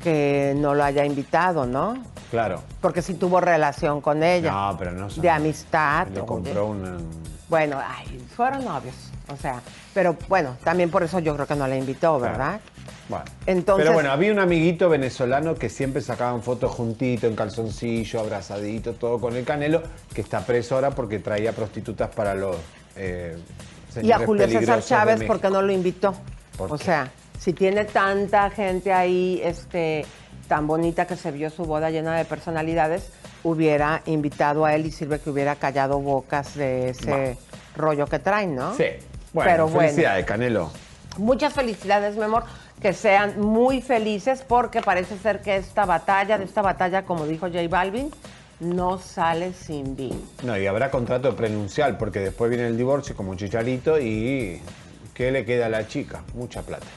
que 0.04 0.54
no 0.58 0.74
lo 0.76 0.84
haya 0.84 1.04
invitado, 1.06 1.66
¿no? 1.66 1.98
Claro. 2.30 2.62
Porque 2.82 3.02
sí 3.02 3.14
tuvo 3.16 3.40
relación 3.42 4.02
con 4.02 4.22
ella. 4.24 4.52
No, 4.52 4.76
pero 4.78 4.92
no 4.92 5.10
son- 5.10 5.22
De 5.22 5.30
amistad. 5.30 6.08
Le 6.08 6.22
compró 6.22 6.68
una. 6.68 6.98
Bueno, 7.50 7.80
ay, 7.84 8.20
fueron 8.36 8.66
novios. 8.66 8.96
O 9.32 9.38
sea, 9.38 9.62
pero 9.94 10.16
bueno, 10.28 10.58
también 10.64 10.92
por 10.92 11.04
eso 11.04 11.20
yo 11.20 11.34
creo 11.36 11.48
que 11.48 11.56
no 11.56 11.68
la 11.68 11.76
invitó, 11.78 12.20
¿verdad? 12.20 12.60
Bueno. 13.10 13.26
Entonces- 13.46 13.84
Pero 13.84 13.94
bueno, 13.94 14.12
había 14.12 14.32
un 14.32 14.40
amiguito 14.40 14.90
venezolano 14.90 15.56
que 15.56 15.70
siempre 15.70 16.02
sacaban 16.02 16.42
fotos 16.42 16.72
juntito, 16.72 17.28
en 17.28 17.36
calzoncillo, 17.36 18.20
abrazadito, 18.20 18.94
todo 18.94 19.20
con 19.20 19.36
el 19.36 19.44
canelo, 19.44 19.84
que 20.14 20.22
está 20.22 20.46
preso 20.46 20.76
ahora 20.76 20.92
porque 20.92 21.20
traía 21.20 21.52
prostitutas 21.54 22.10
para 22.10 22.34
los 22.36 22.56
eh, 22.96 23.38
Y 24.02 24.12
a 24.12 24.20
Julio 24.20 24.48
César 24.48 24.84
Chávez, 24.84 25.20
México. 25.20 25.34
¿por 25.34 25.42
qué 25.42 25.50
no 25.50 25.62
lo 25.62 25.72
invitó? 25.72 26.14
¿Por 26.58 26.72
o 26.72 26.78
qué? 26.78 26.84
sea, 26.84 27.12
si 27.40 27.54
tiene 27.54 27.86
tanta 27.86 28.50
gente 28.50 28.94
ahí, 28.94 29.42
este, 29.44 30.06
tan 30.48 30.66
bonita 30.68 31.06
que 31.06 31.16
se 31.16 31.32
vio 31.32 31.50
su 31.50 31.66
boda 31.66 31.90
llena 31.90 32.16
de 32.16 32.26
personalidades, 32.26 33.12
hubiera 33.44 34.02
invitado 34.06 34.64
a 34.66 34.74
él 34.76 34.86
y 34.86 34.92
sirve 34.92 35.20
que 35.20 35.30
hubiera 35.30 35.56
callado 35.58 36.00
bocas 36.00 36.56
de 36.56 36.90
ese 36.92 37.38
rollo 37.76 38.06
que 38.08 38.20
traen, 38.20 38.56
¿no? 38.56 38.74
Sí. 38.76 38.86
Bueno, 39.34 39.52
Pero 39.52 39.64
bueno. 39.68 39.80
felicidades, 39.90 40.26
Canelo. 40.26 40.72
Muchas 41.18 41.54
felicidades, 41.54 42.16
mi 42.16 42.24
amor. 42.24 42.44
Que 42.82 42.94
sean 42.94 43.40
muy 43.40 43.82
felices 43.82 44.44
porque 44.48 44.82
parece 44.82 45.18
ser 45.18 45.42
que 45.42 45.56
esta 45.56 45.86
batalla, 45.86 46.38
de 46.38 46.46
esta 46.46 46.62
batalla, 46.62 47.04
como 47.04 47.26
dijo 47.26 47.48
J 47.48 47.68
Balvin, 47.70 48.12
no 48.60 48.98
sale 48.98 49.54
sin 49.54 49.96
bien. 49.96 50.22
No, 50.44 50.58
y 50.58 50.68
habrá 50.68 50.92
contrato 50.92 51.36
prenuncial, 51.36 51.98
porque 51.98 52.20
después 52.20 52.50
viene 52.50 52.68
el 52.68 52.78
divorcio 52.78 53.16
como 53.16 53.36
chicharito 53.36 54.00
y 54.00 54.62
¿qué 55.14 55.32
le 55.32 55.46
queda 55.46 55.68
a 55.68 55.70
la 55.70 55.88
chica? 55.88 56.24
Mucha 56.34 56.62
plata. 56.62 56.88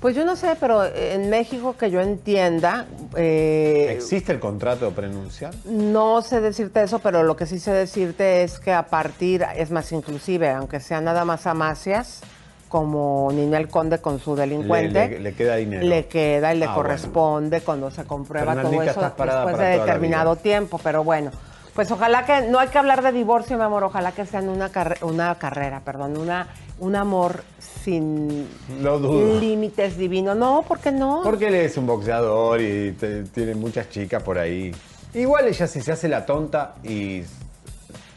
Pues 0.00 0.14
yo 0.14 0.24
no 0.24 0.36
sé, 0.36 0.56
pero 0.60 0.84
en 0.84 1.28
México 1.28 1.76
que 1.76 1.90
yo 1.90 2.00
entienda, 2.00 2.86
eh, 3.16 3.88
¿Existe 3.90 4.30
el 4.30 4.38
contrato 4.38 4.92
prenuncial? 4.92 5.52
no 5.64 6.22
sé 6.22 6.40
decirte 6.40 6.84
eso, 6.84 7.00
pero 7.00 7.24
lo 7.24 7.34
que 7.34 7.46
sí 7.46 7.58
sé 7.58 7.72
decirte 7.72 8.44
es 8.44 8.60
que 8.60 8.72
a 8.72 8.84
partir, 8.84 9.44
es 9.56 9.72
más 9.72 9.90
inclusive, 9.90 10.50
aunque 10.50 10.78
sea 10.78 11.00
nada 11.00 11.24
más 11.24 11.48
amacias, 11.48 12.20
como 12.68 13.30
Ninel 13.32 13.68
Conde 13.68 13.98
con 13.98 14.18
su 14.20 14.36
delincuente, 14.36 15.08
Le- 15.08 15.14
le- 15.14 15.20
le 15.20 15.32
queda 15.34 15.56
dinero. 15.56 15.86
le 15.86 16.06
queda 16.06 16.54
y 16.54 16.58
le 16.58 16.66
Ah, 16.66 16.74
corresponde 16.74 17.60
cuando 17.62 17.90
se 17.90 18.04
comprueba 18.04 18.54
todo 18.60 18.82
eso 18.82 19.00
después 19.00 19.58
de 19.58 19.64
determinado 19.78 20.36
tiempo, 20.36 20.78
pero 20.82 21.02
bueno. 21.04 21.30
Pues 21.74 21.90
ojalá 21.92 22.24
que, 22.26 22.42
no 22.48 22.58
hay 22.58 22.68
que 22.68 22.78
hablar 22.78 23.02
de 23.02 23.12
divorcio, 23.12 23.56
mi 23.56 23.62
amor, 23.62 23.84
ojalá 23.84 24.10
que 24.10 24.26
sean 24.26 24.48
una, 24.48 24.68
carre- 24.70 24.98
una 25.02 25.32
carrera, 25.36 25.80
perdón, 25.84 26.16
una, 26.18 26.48
un 26.80 26.96
amor 26.96 27.44
sin 27.84 28.48
dudo. 28.82 29.38
límites 29.40 29.96
divinos. 29.96 30.36
No, 30.36 30.62
¿por 30.66 30.80
qué 30.80 30.90
no? 30.90 31.20
Porque 31.22 31.46
él 31.46 31.54
es 31.54 31.76
un 31.76 31.86
boxeador 31.86 32.60
y 32.60 32.92
te- 32.92 33.22
tiene 33.24 33.54
muchas 33.54 33.88
chicas 33.90 34.22
por 34.24 34.38
ahí. 34.38 34.74
Igual 35.14 35.46
ella 35.46 35.66
si 35.68 35.80
se 35.80 35.92
hace 35.92 36.08
la 36.08 36.26
tonta 36.26 36.74
y 36.82 37.22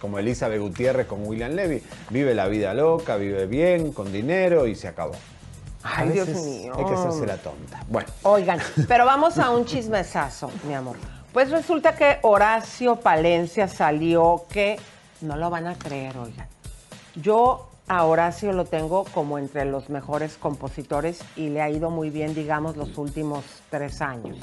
como 0.02 0.18
Elizabeth 0.18 0.60
Gutiérrez 0.60 1.06
con 1.06 1.26
William 1.28 1.52
Levy, 1.52 1.84
vive 2.10 2.34
la 2.34 2.48
vida 2.48 2.74
loca, 2.74 3.18
vive 3.18 3.46
bien, 3.46 3.94
con 3.94 4.12
dinero 4.12 4.66
y 4.66 4.76
se 4.76 4.88
acabó. 4.88 5.14
Ay, 5.84 6.10
Dios 6.10 6.28
mío. 6.30 6.74
Hay 6.76 6.86
que 6.86 6.94
hacerse 6.94 7.26
la 7.28 7.38
tonta. 7.38 7.84
Bueno, 7.88 8.10
Oigan, 8.24 8.60
pero 8.88 9.06
vamos 9.06 9.38
a 9.38 9.52
un 9.52 9.66
chismesazo, 9.66 10.52
mi 10.68 10.74
amor. 10.74 10.98
Pues 11.32 11.52
resulta 11.52 11.96
que 11.96 12.18
Horacio 12.24 12.98
Palencia 12.98 13.68
salió 13.68 14.46
que 14.50 14.78
no 15.22 15.38
lo 15.38 15.50
van 15.50 15.68
a 15.68 15.76
creer, 15.76 16.18
oigan. 16.18 16.48
Yo 17.16 17.70
a 17.88 18.04
Horacio 18.06 18.54
lo 18.54 18.66
tengo 18.66 19.06
como 19.06 19.38
entre 19.38 19.66
los 19.66 19.90
mejores 19.90 20.36
compositores 20.38 21.20
y 21.36 21.50
le 21.50 21.62
ha 21.62 21.70
ido 21.70 21.90
muy 21.90 22.10
bien, 22.10 22.34
digamos, 22.34 22.76
los 22.76 22.98
últimos 22.98 23.44
tres 23.70 24.02
años. 24.02 24.38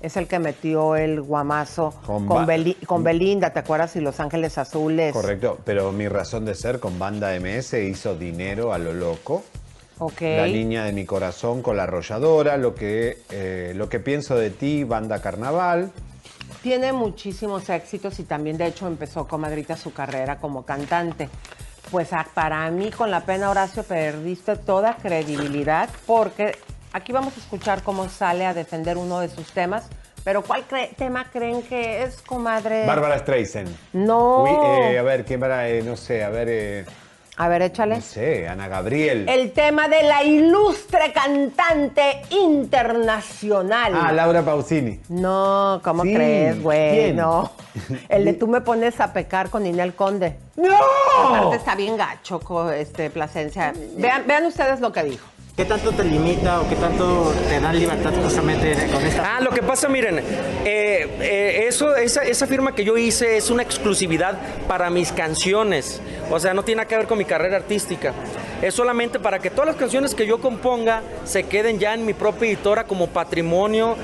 Es 0.00 0.16
el 0.16 0.28
que 0.28 0.38
metió 0.38 0.94
el 0.96 1.20
guamazo 1.22 1.94
Con 2.06 2.26
con, 2.26 2.46
ba- 2.46 2.46
Beli- 2.54 2.76
con 2.86 3.02
Belinda, 3.02 3.50
¿te 3.52 3.58
acuerdas? 3.60 3.96
Y 3.96 4.00
Los 4.00 4.20
Ángeles 4.20 4.58
Azules. 4.58 5.12
correcto. 5.12 5.58
Pero 5.64 5.90
mi 5.92 6.06
razón 6.08 6.44
de 6.44 6.54
ser 6.54 6.78
con 6.80 6.98
Banda 6.98 7.30
MS 7.40 7.74
hizo 7.74 8.14
dinero 8.14 8.72
a 8.72 8.78
lo 8.78 8.92
loco. 8.92 9.42
Ok. 9.98 10.20
La 10.20 10.46
niña 10.46 10.84
de 10.84 10.92
mi 10.92 11.06
corazón 11.06 11.62
con 11.62 11.78
la 11.78 11.84
arrolladora, 11.84 12.58
lo 12.58 12.74
que, 12.74 13.22
eh, 13.30 13.72
lo 13.74 13.88
que 13.88 13.98
pienso 13.98 14.36
de 14.36 14.50
ti, 14.50 14.84
Banda 14.84 15.20
Carnaval. 15.22 15.90
Tiene 16.62 16.92
muchísimos 16.92 17.68
éxitos 17.70 18.18
y 18.20 18.24
también 18.24 18.58
de 18.58 18.66
hecho 18.66 18.86
empezó 18.86 19.26
comadrita 19.26 19.76
su 19.76 19.92
carrera 19.94 20.36
como 20.38 20.64
cantante. 20.64 21.30
Pues 21.90 22.08
para 22.34 22.68
mí 22.70 22.90
con 22.90 23.10
la 23.10 23.24
pena 23.24 23.48
Horacio 23.50 23.84
perdiste 23.84 24.56
toda 24.56 24.96
credibilidad 24.96 25.88
porque 26.06 26.56
aquí 26.92 27.12
vamos 27.12 27.34
a 27.36 27.40
escuchar 27.40 27.82
cómo 27.82 28.08
sale 28.08 28.46
a 28.46 28.54
defender 28.54 28.96
uno 28.96 29.20
de 29.20 29.28
sus 29.28 29.50
temas. 29.52 29.88
Pero 30.24 30.42
¿cuál 30.42 30.66
cre- 30.66 30.94
tema 30.96 31.26
creen 31.32 31.62
que 31.62 32.02
es, 32.02 32.20
comadre? 32.22 32.84
Bárbara 32.84 33.16
Streisand. 33.18 33.68
No. 33.92 34.42
Uy, 34.42 34.50
eh, 34.50 34.98
a 34.98 35.02
ver, 35.02 35.24
¿qué 35.24 35.38
para? 35.38 35.68
eh, 35.68 35.82
no 35.82 35.96
sé, 35.96 36.24
a 36.24 36.30
ver, 36.30 36.48
eh, 36.50 36.84
A 37.36 37.46
ver, 37.46 37.62
échale. 37.62 37.94
no 37.94 38.00
sé, 38.00 38.48
Ana 38.48 38.66
Gabriel. 38.66 39.28
El 39.28 39.52
tema 39.52 39.86
de 39.86 40.02
la 40.02 40.24
ilustre 40.24 41.12
cantante 41.12 42.22
internacional. 42.30 43.92
Ah, 43.94 44.10
Laura 44.12 44.42
Pausini. 44.42 45.00
No, 45.08 45.80
¿cómo 45.84 46.02
Sí, 46.02 46.14
crees, 46.14 46.60
güey? 46.62 46.90
¿quién? 46.90 47.16
No. 47.16 47.52
El 48.08 48.24
de 48.24 48.32
tú 48.32 48.48
me 48.48 48.60
pones 48.62 49.00
a 49.00 49.12
pecar 49.12 49.48
con 49.50 49.64
Inel 49.64 49.94
Conde. 49.94 50.38
¡No! 50.56 50.76
Aparte 51.28 51.56
está 51.56 51.74
bien 51.76 51.96
gacho, 51.96 52.40
este, 52.72 53.10
Plasencia. 53.10 53.72
Vean, 53.96 54.24
vean 54.26 54.46
ustedes 54.46 54.80
lo 54.80 54.92
que 54.92 55.04
dijo. 55.04 55.26
¿Qué 55.56 55.64
tanto 55.64 55.90
te 55.90 56.04
limita 56.04 56.60
o 56.60 56.68
qué 56.68 56.76
tanto 56.76 57.32
te 57.48 57.58
dan 57.58 57.78
libertad 57.78 58.12
justamente 58.22 58.74
con 58.92 59.02
esta? 59.06 59.36
Ah, 59.36 59.40
lo 59.40 59.48
que 59.48 59.62
pasa, 59.62 59.88
miren, 59.88 60.18
eh, 60.18 60.22
eh, 60.66 61.64
eso, 61.66 61.96
esa, 61.96 62.24
esa 62.24 62.46
firma 62.46 62.74
que 62.74 62.84
yo 62.84 62.98
hice 62.98 63.38
es 63.38 63.48
una 63.48 63.62
exclusividad 63.62 64.36
para 64.68 64.90
mis 64.90 65.12
canciones. 65.12 66.02
O 66.30 66.38
sea, 66.38 66.52
no 66.52 66.62
tiene 66.62 66.80
nada 66.82 66.88
que 66.88 66.98
ver 66.98 67.06
con 67.06 67.16
mi 67.16 67.24
carrera 67.24 67.56
artística. 67.56 68.12
Es 68.60 68.74
solamente 68.74 69.18
para 69.18 69.38
que 69.38 69.48
todas 69.48 69.68
las 69.68 69.76
canciones 69.76 70.14
que 70.14 70.26
yo 70.26 70.42
componga 70.42 71.00
se 71.24 71.44
queden 71.44 71.78
ya 71.78 71.94
en 71.94 72.04
mi 72.04 72.12
propia 72.12 72.48
editora 72.48 72.84
como 72.84 73.06
patrimonio. 73.06 73.96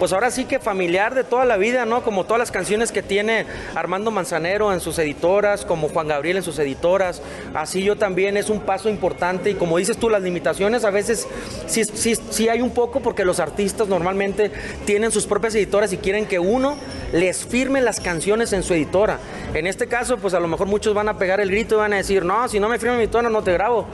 Pues 0.00 0.14
ahora 0.14 0.30
sí 0.30 0.46
que 0.46 0.58
familiar 0.58 1.14
de 1.14 1.24
toda 1.24 1.44
la 1.44 1.58
vida, 1.58 1.84
¿no? 1.84 2.02
Como 2.02 2.24
todas 2.24 2.38
las 2.38 2.50
canciones 2.50 2.90
que 2.90 3.02
tiene 3.02 3.44
Armando 3.74 4.10
Manzanero 4.10 4.72
en 4.72 4.80
sus 4.80 4.98
editoras, 4.98 5.66
como 5.66 5.90
Juan 5.90 6.08
Gabriel 6.08 6.38
en 6.38 6.42
sus 6.42 6.58
editoras. 6.58 7.20
Así 7.52 7.84
yo 7.84 7.96
también 7.96 8.38
es 8.38 8.48
un 8.48 8.60
paso 8.60 8.88
importante 8.88 9.50
y 9.50 9.54
como 9.56 9.76
dices 9.76 9.98
tú, 9.98 10.08
las 10.08 10.22
limitaciones 10.22 10.84
a 10.84 10.90
veces 10.90 11.28
sí, 11.66 11.84
sí, 11.84 12.16
sí 12.30 12.48
hay 12.48 12.62
un 12.62 12.70
poco 12.70 13.00
porque 13.00 13.26
los 13.26 13.40
artistas 13.40 13.88
normalmente 13.88 14.50
tienen 14.86 15.12
sus 15.12 15.26
propias 15.26 15.54
editoras 15.54 15.92
y 15.92 15.98
quieren 15.98 16.24
que 16.24 16.38
uno 16.38 16.78
les 17.12 17.44
firme 17.44 17.82
las 17.82 18.00
canciones 18.00 18.54
en 18.54 18.62
su 18.62 18.72
editora. 18.72 19.18
En 19.52 19.66
este 19.66 19.86
caso, 19.86 20.16
pues 20.16 20.32
a 20.32 20.40
lo 20.40 20.48
mejor 20.48 20.66
muchos 20.66 20.94
van 20.94 21.10
a 21.10 21.18
pegar 21.18 21.40
el 21.40 21.50
grito 21.50 21.74
y 21.74 21.78
van 21.78 21.92
a 21.92 21.96
decir, 21.96 22.24
no, 22.24 22.48
si 22.48 22.58
no 22.58 22.70
me 22.70 22.78
firma 22.78 22.94
mi 22.96 23.02
editora 23.02 23.28
no 23.28 23.42
te 23.42 23.52
grabo. 23.52 23.86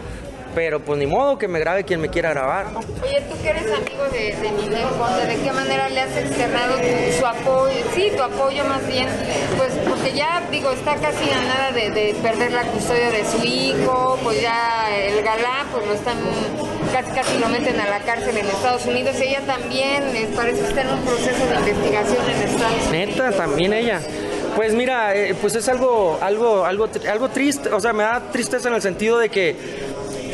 Pero 0.56 0.80
pues 0.80 0.98
ni 0.98 1.06
modo 1.06 1.36
que 1.36 1.48
me 1.48 1.60
grabe 1.60 1.84
quien 1.84 2.00
me 2.00 2.08
quiera 2.08 2.30
grabar. 2.30 2.68
Oye, 3.04 3.20
tú 3.28 3.36
que 3.42 3.50
eres 3.50 3.64
amigo 3.70 4.04
de, 4.10 4.34
de 4.40 4.50
Ninel 4.52 4.88
Conde, 4.98 5.26
¿de 5.26 5.42
qué 5.44 5.52
manera 5.52 5.90
le 5.90 6.00
has 6.00 6.16
externado 6.16 6.76
tu- 6.76 7.18
su 7.18 7.26
apoyo? 7.26 7.74
Sí, 7.94 8.10
tu 8.16 8.22
apoyo 8.22 8.64
más 8.64 8.86
bien, 8.86 9.06
pues 9.58 9.72
porque 9.86 10.14
ya, 10.14 10.42
digo, 10.50 10.70
está 10.70 10.94
casi 10.96 11.28
a 11.30 11.42
nada 11.42 11.72
de, 11.72 11.90
de 11.90 12.14
perder 12.22 12.52
la 12.52 12.62
custodia 12.62 13.10
de 13.10 13.22
su 13.26 13.44
hijo, 13.44 14.18
pues 14.24 14.40
ya 14.40 14.88
el 14.96 15.22
galán, 15.22 15.66
pues 15.72 15.86
lo 15.88 15.92
están, 15.92 16.16
casi 16.90 17.10
casi 17.12 17.38
lo 17.38 17.48
meten 17.50 17.78
a 17.78 17.90
la 17.90 17.98
cárcel 18.00 18.38
en 18.38 18.46
Estados 18.46 18.86
Unidos. 18.86 19.14
Ella 19.20 19.42
también 19.46 20.04
parece 20.34 20.62
estar 20.68 20.86
en 20.86 20.92
un 20.94 21.00
proceso 21.04 21.44
de 21.46 21.70
investigación 21.70 22.30
en 22.30 22.48
Estados 22.48 22.72
Unidos. 22.88 22.92
Neta, 22.92 23.30
también 23.32 23.74
ella. 23.74 24.00
Pues 24.54 24.72
mira, 24.72 25.14
eh, 25.14 25.34
pues 25.38 25.54
es 25.54 25.68
algo, 25.68 26.18
algo, 26.22 26.64
algo, 26.64 26.88
algo 27.10 27.28
triste, 27.28 27.68
o 27.68 27.78
sea, 27.78 27.92
me 27.92 28.04
da 28.04 28.22
tristeza 28.32 28.68
en 28.70 28.74
el 28.74 28.80
sentido 28.80 29.18
de 29.18 29.28
que 29.28 29.54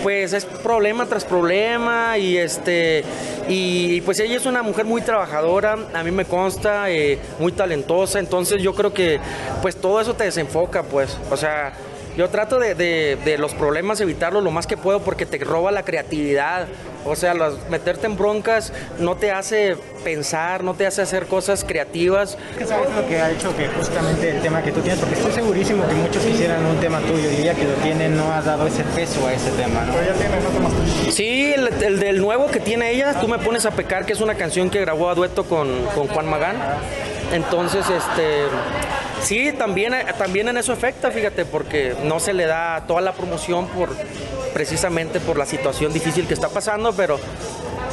pues 0.02 0.32
es 0.32 0.44
problema 0.44 1.06
tras 1.06 1.24
problema 1.24 2.18
y 2.18 2.36
este 2.36 3.04
y 3.48 4.00
pues 4.02 4.18
ella 4.20 4.36
es 4.36 4.46
una 4.46 4.62
mujer 4.62 4.84
muy 4.84 5.02
trabajadora, 5.02 5.76
a 5.94 6.02
mí 6.02 6.10
me 6.10 6.24
consta, 6.24 6.90
eh, 6.90 7.18
muy 7.38 7.52
talentosa, 7.52 8.18
entonces 8.18 8.62
yo 8.62 8.74
creo 8.74 8.92
que 8.92 9.20
pues 9.60 9.76
todo 9.76 10.00
eso 10.00 10.14
te 10.14 10.24
desenfoca, 10.24 10.82
pues, 10.82 11.16
o 11.30 11.36
sea, 11.36 11.72
yo 12.16 12.28
trato 12.28 12.58
de, 12.58 12.74
de- 12.74 13.16
de 13.24 13.38
los 13.38 13.54
problemas 13.54 14.00
evitarlos 14.00 14.42
lo 14.42 14.50
más 14.50 14.66
que 14.66 14.76
puedo 14.76 15.00
porque 15.00 15.26
te 15.26 15.38
roba 15.38 15.72
la 15.72 15.82
creatividad. 15.84 16.66
O 17.04 17.16
sea, 17.16 17.34
los- 17.34 17.58
meterte 17.68 18.06
en 18.06 18.16
broncas 18.16 18.72
no 18.98 19.16
te 19.16 19.32
hace 19.32 19.76
pensar, 20.04 20.62
no 20.62 20.74
te 20.74 20.86
hace 20.86 21.02
hacer 21.02 21.26
cosas 21.26 21.64
creativas. 21.64 22.36
¿Qué 22.58 22.64
sabes 22.66 22.90
lo 22.94 23.06
que 23.08 23.20
ha 23.20 23.30
hecho 23.30 23.56
que 23.56 23.66
justamente 23.68 24.30
el 24.30 24.40
tema 24.40 24.62
que 24.62 24.70
tú 24.72 24.80
tienes? 24.80 25.00
Porque 25.00 25.16
estoy 25.16 25.32
segurísimo 25.32 25.86
que 25.88 25.94
muchos 25.94 26.22
quisieran 26.24 26.64
un 26.64 26.76
tema 26.78 27.00
tuyo 27.00 27.28
y 27.30 27.42
ella 27.42 27.54
que 27.54 27.64
lo 27.64 27.74
tiene 27.82 28.08
no 28.08 28.32
ha 28.32 28.40
dado 28.42 28.66
ese 28.66 28.84
peso 28.94 29.26
a 29.26 29.32
ese 29.32 29.50
tema, 29.52 29.84
¿no? 29.84 29.92
Pero 29.94 30.04
ella 30.04 30.14
tiene 30.14 30.38
otro 30.46 30.60
más 30.60 30.72
Sí, 31.14 31.52
el, 31.52 31.68
el 31.82 31.98
del 31.98 32.20
nuevo 32.20 32.46
que 32.48 32.60
tiene 32.60 32.90
ella, 32.92 33.14
Tú 33.20 33.26
me 33.28 33.38
pones 33.38 33.66
a 33.66 33.70
pecar, 33.72 34.06
que 34.06 34.12
es 34.12 34.20
una 34.20 34.34
canción 34.34 34.70
que 34.70 34.80
grabó 34.80 35.08
a 35.08 35.14
dueto 35.14 35.44
con, 35.44 35.84
con 35.94 36.06
Juan 36.08 36.26
Magán. 36.28 36.56
Entonces, 37.30 37.86
este, 37.88 38.44
sí, 39.22 39.52
también, 39.52 39.94
también 40.18 40.48
en 40.48 40.56
eso 40.56 40.72
afecta, 40.72 41.10
fíjate, 41.10 41.44
porque 41.44 41.94
no 42.04 42.20
se 42.20 42.32
le 42.32 42.46
da 42.46 42.84
toda 42.86 43.00
la 43.00 43.12
promoción 43.12 43.66
por 43.68 43.90
precisamente 44.52 45.18
por 45.20 45.38
la 45.38 45.46
situación 45.46 45.92
difícil 45.92 46.26
que 46.26 46.34
está 46.34 46.48
pasando, 46.48 46.92
pero 46.92 47.18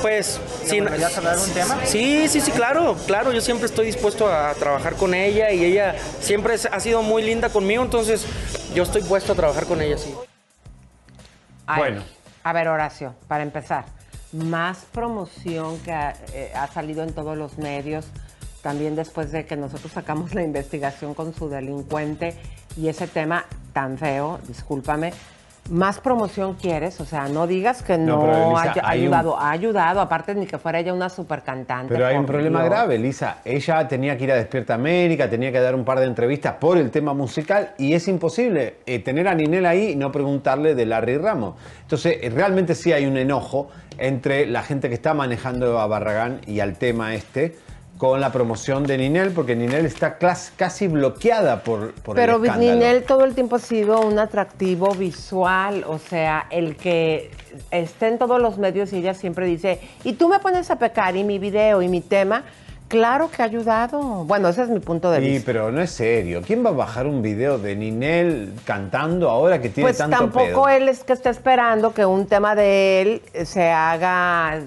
pues 0.01 0.39
a 0.39 1.17
hablar 1.17 1.37
de 1.37 1.43
un 1.43 1.51
tema? 1.51 1.77
Sí, 1.85 2.27
sí, 2.27 2.41
sí, 2.41 2.51
claro, 2.51 2.95
claro, 3.05 3.31
yo 3.33 3.41
siempre 3.41 3.65
estoy 3.65 3.85
dispuesto 3.85 4.27
a 4.31 4.53
trabajar 4.53 4.95
con 4.95 5.13
ella 5.13 5.51
y 5.51 5.63
ella 5.63 5.95
siempre 6.21 6.55
ha 6.55 6.79
sido 6.79 7.01
muy 7.01 7.23
linda 7.23 7.49
conmigo, 7.49 7.83
entonces 7.83 8.25
yo 8.73 8.83
estoy 8.83 9.01
puesto 9.01 9.33
a 9.33 9.35
trabajar 9.35 9.65
con 9.65 9.81
ella, 9.81 9.97
sí. 9.97 10.13
Ay, 11.65 11.79
Bueno. 11.79 12.03
A 12.43 12.53
ver, 12.53 12.67
Horacio, 12.69 13.13
para 13.27 13.43
empezar, 13.43 13.85
más 14.31 14.85
promoción 14.93 15.77
que 15.79 15.91
ha, 15.91 16.15
eh, 16.33 16.51
ha 16.55 16.67
salido 16.67 17.03
en 17.03 17.13
todos 17.13 17.37
los 17.37 17.57
medios, 17.57 18.05
también 18.61 18.95
después 18.95 19.31
de 19.31 19.45
que 19.45 19.55
nosotros 19.55 19.91
sacamos 19.91 20.33
la 20.35 20.43
investigación 20.43 21.13
con 21.13 21.33
su 21.33 21.49
delincuente 21.49 22.33
y 22.77 22.87
ese 22.87 23.07
tema 23.07 23.45
tan 23.73 23.97
feo, 23.97 24.39
discúlpame, 24.47 25.11
Más 25.69 25.99
promoción 25.99 26.55
quieres, 26.55 26.99
o 26.99 27.05
sea, 27.05 27.27
no 27.27 27.45
digas 27.45 27.83
que 27.83 27.95
No, 27.95 28.57
ha 28.57 28.63
un- 28.73 28.81
ayudado, 28.83 29.37
ha 29.39 29.51
ayudado, 29.51 30.01
aparte 30.01 30.33
ni 30.33 30.47
que 30.47 30.57
fuera 30.57 30.79
ella 30.79 30.93
una 30.95 31.09
super 31.09 31.43
cantante. 31.43 31.93
Pero 31.93 32.07
hay 32.07 32.17
un 32.17 32.25
problema 32.25 32.63
grave, 32.63 32.97
Lisa. 32.97 33.37
Ella 33.45 33.87
tenía 33.87 34.17
que 34.17 34.23
ir 34.23 34.31
a 34.31 34.35
Despierta 34.35 34.73
América, 34.73 35.29
tenía 35.29 35.51
que 35.51 35.59
dar 35.59 35.75
un 35.75 35.85
par 35.85 35.99
de 35.99 36.07
entrevistas 36.07 36.53
por 36.59 36.79
el 36.79 36.89
tema 36.89 37.13
musical 37.13 37.73
y 37.77 37.93
es 37.93 38.07
imposible 38.07 38.77
eh, 38.87 38.97
tener 38.97 39.27
a 39.27 39.35
Ninel 39.35 39.67
ahí 39.67 39.89
y 39.91 39.95
no 39.95 40.11
preguntarle 40.11 40.73
de 40.73 40.87
Larry 40.87 41.17
Ramos. 41.19 41.53
Entonces, 41.83 42.17
eh, 42.19 42.31
realmente 42.31 42.73
sí 42.73 42.91
hay 42.91 43.05
un 43.05 43.17
enojo 43.17 43.69
entre 43.99 44.47
la 44.47 44.63
gente 44.63 44.87
que 44.89 44.95
está 44.95 45.13
manejando 45.13 45.77
a 45.79 45.85
Barragán 45.85 46.41
y 46.47 46.61
al 46.61 46.77
tema 46.79 47.13
este 47.13 47.55
con 47.99 48.21
la 48.21 48.31
promoción 48.31 48.83
de 48.85 48.97
Ninel, 48.97 49.31
porque 49.31 49.57
Ninel 49.57 49.85
está 49.85 50.17
casi 50.55 50.87
bloqueada 50.87 51.63
por, 51.63 51.91
por 51.95 52.15
Pero 52.15 52.37
el 52.37 52.45
escándalo. 52.45 52.73
Ninel 52.75 53.03
todo 53.03 53.25
el 53.25 53.35
tiempo 53.35 53.57
ha 53.57 53.59
sido 53.59 53.99
un 53.99 54.17
atractivo 54.17 54.95
visual, 54.95 55.83
o 55.85 55.99
sea, 55.99 56.47
el 56.49 56.77
que 56.77 57.29
esté 57.71 58.07
en 58.07 58.17
todos 58.17 58.41
los 58.41 58.57
medios 58.57 58.93
y 58.93 58.99
ella 58.99 59.13
siempre 59.13 59.45
dice, 59.47 59.81
y 60.05 60.13
tú 60.13 60.29
me 60.29 60.39
pones 60.39 60.71
a 60.71 60.77
pecar 60.79 61.17
y 61.17 61.25
mi 61.25 61.39
video 61.39 61.81
y 61.81 61.89
mi 61.89 61.99
tema, 61.99 62.45
claro 62.87 63.29
que 63.29 63.41
ha 63.41 63.45
ayudado. 63.45 63.99
Bueno, 64.23 64.47
ese 64.47 64.61
es 64.63 64.69
mi 64.69 64.79
punto 64.79 65.11
de 65.11 65.19
Sí, 65.19 65.27
vista. 65.31 65.45
pero 65.47 65.69
no 65.69 65.81
es 65.81 65.91
serio. 65.91 66.41
¿Quién 66.47 66.65
va 66.65 66.69
a 66.69 66.73
bajar 66.73 67.05
un 67.05 67.21
video 67.21 67.57
de 67.57 67.75
Ninel 67.75 68.53
cantando 68.63 69.29
ahora 69.29 69.61
que 69.61 69.67
tiene 69.67 69.89
Pues 69.89 69.97
tanto 69.97 70.15
tampoco 70.17 70.45
pedo? 70.45 70.69
él 70.69 70.87
es 70.87 71.03
que 71.03 71.11
esté 71.11 71.29
esperando 71.31 71.93
que 71.93 72.05
un 72.05 72.27
tema 72.27 72.55
de 72.55 73.01
él 73.01 73.21
se 73.45 73.69
haga 73.69 74.61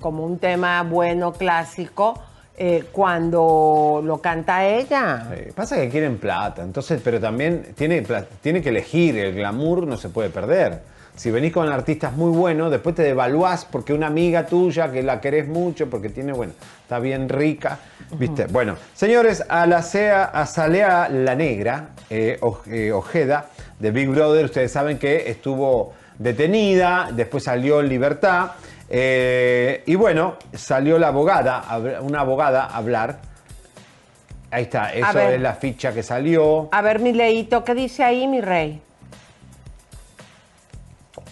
como 0.00 0.24
un 0.24 0.38
tema 0.38 0.84
bueno, 0.84 1.32
clásico, 1.32 2.14
eh, 2.56 2.84
cuando 2.90 4.00
lo 4.04 4.18
canta 4.18 4.66
ella. 4.66 5.28
Pasa 5.54 5.76
que 5.76 5.88
quieren 5.88 6.18
plata, 6.18 6.62
entonces, 6.62 7.00
pero 7.04 7.20
también 7.20 7.74
tiene, 7.74 8.04
tiene 8.40 8.62
que 8.62 8.70
elegir, 8.70 9.16
el 9.18 9.34
glamour 9.34 9.86
no 9.86 9.96
se 9.96 10.08
puede 10.08 10.30
perder. 10.30 10.80
Si 11.16 11.30
venís 11.30 11.50
con 11.50 11.66
artistas 11.72 12.12
muy 12.12 12.30
buenos, 12.30 12.70
después 12.70 12.94
te 12.94 13.02
devaluás 13.02 13.64
porque 13.64 13.94
una 13.94 14.06
amiga 14.06 14.44
tuya 14.44 14.92
que 14.92 15.02
la 15.02 15.18
querés 15.18 15.48
mucho, 15.48 15.88
porque 15.88 16.10
tiene, 16.10 16.34
bueno, 16.34 16.52
está 16.82 16.98
bien 16.98 17.30
rica, 17.30 17.78
¿viste? 18.18 18.44
Bueno, 18.46 18.76
señores, 18.92 19.42
a 19.48 19.66
la 19.66 19.80
sea, 19.80 20.24
a 20.24 20.44
Salea 20.44 21.08
la 21.08 21.34
Negra, 21.34 21.88
eh, 22.10 22.38
eh, 22.70 22.92
Ojeda, 22.92 23.46
de 23.78 23.90
Big 23.92 24.10
Brother, 24.10 24.44
ustedes 24.44 24.70
saben 24.70 24.98
que 24.98 25.30
estuvo 25.30 25.94
detenida, 26.18 27.08
después 27.10 27.44
salió 27.44 27.80
en 27.80 27.88
libertad, 27.88 28.50
eh, 28.88 29.82
y 29.86 29.94
bueno, 29.94 30.36
salió 30.54 30.98
la 30.98 31.08
abogada, 31.08 31.64
una 32.00 32.20
abogada 32.20 32.64
a 32.66 32.76
hablar. 32.76 33.18
Ahí 34.50 34.62
está, 34.64 34.92
eso 34.92 35.12
ver. 35.14 35.34
es 35.34 35.40
la 35.40 35.54
ficha 35.54 35.92
que 35.92 36.02
salió. 36.02 36.68
A 36.72 36.80
ver, 36.82 37.00
mi 37.00 37.12
Leito, 37.12 37.64
¿qué 37.64 37.74
dice 37.74 38.04
ahí, 38.04 38.26
mi 38.28 38.40
rey? 38.40 38.80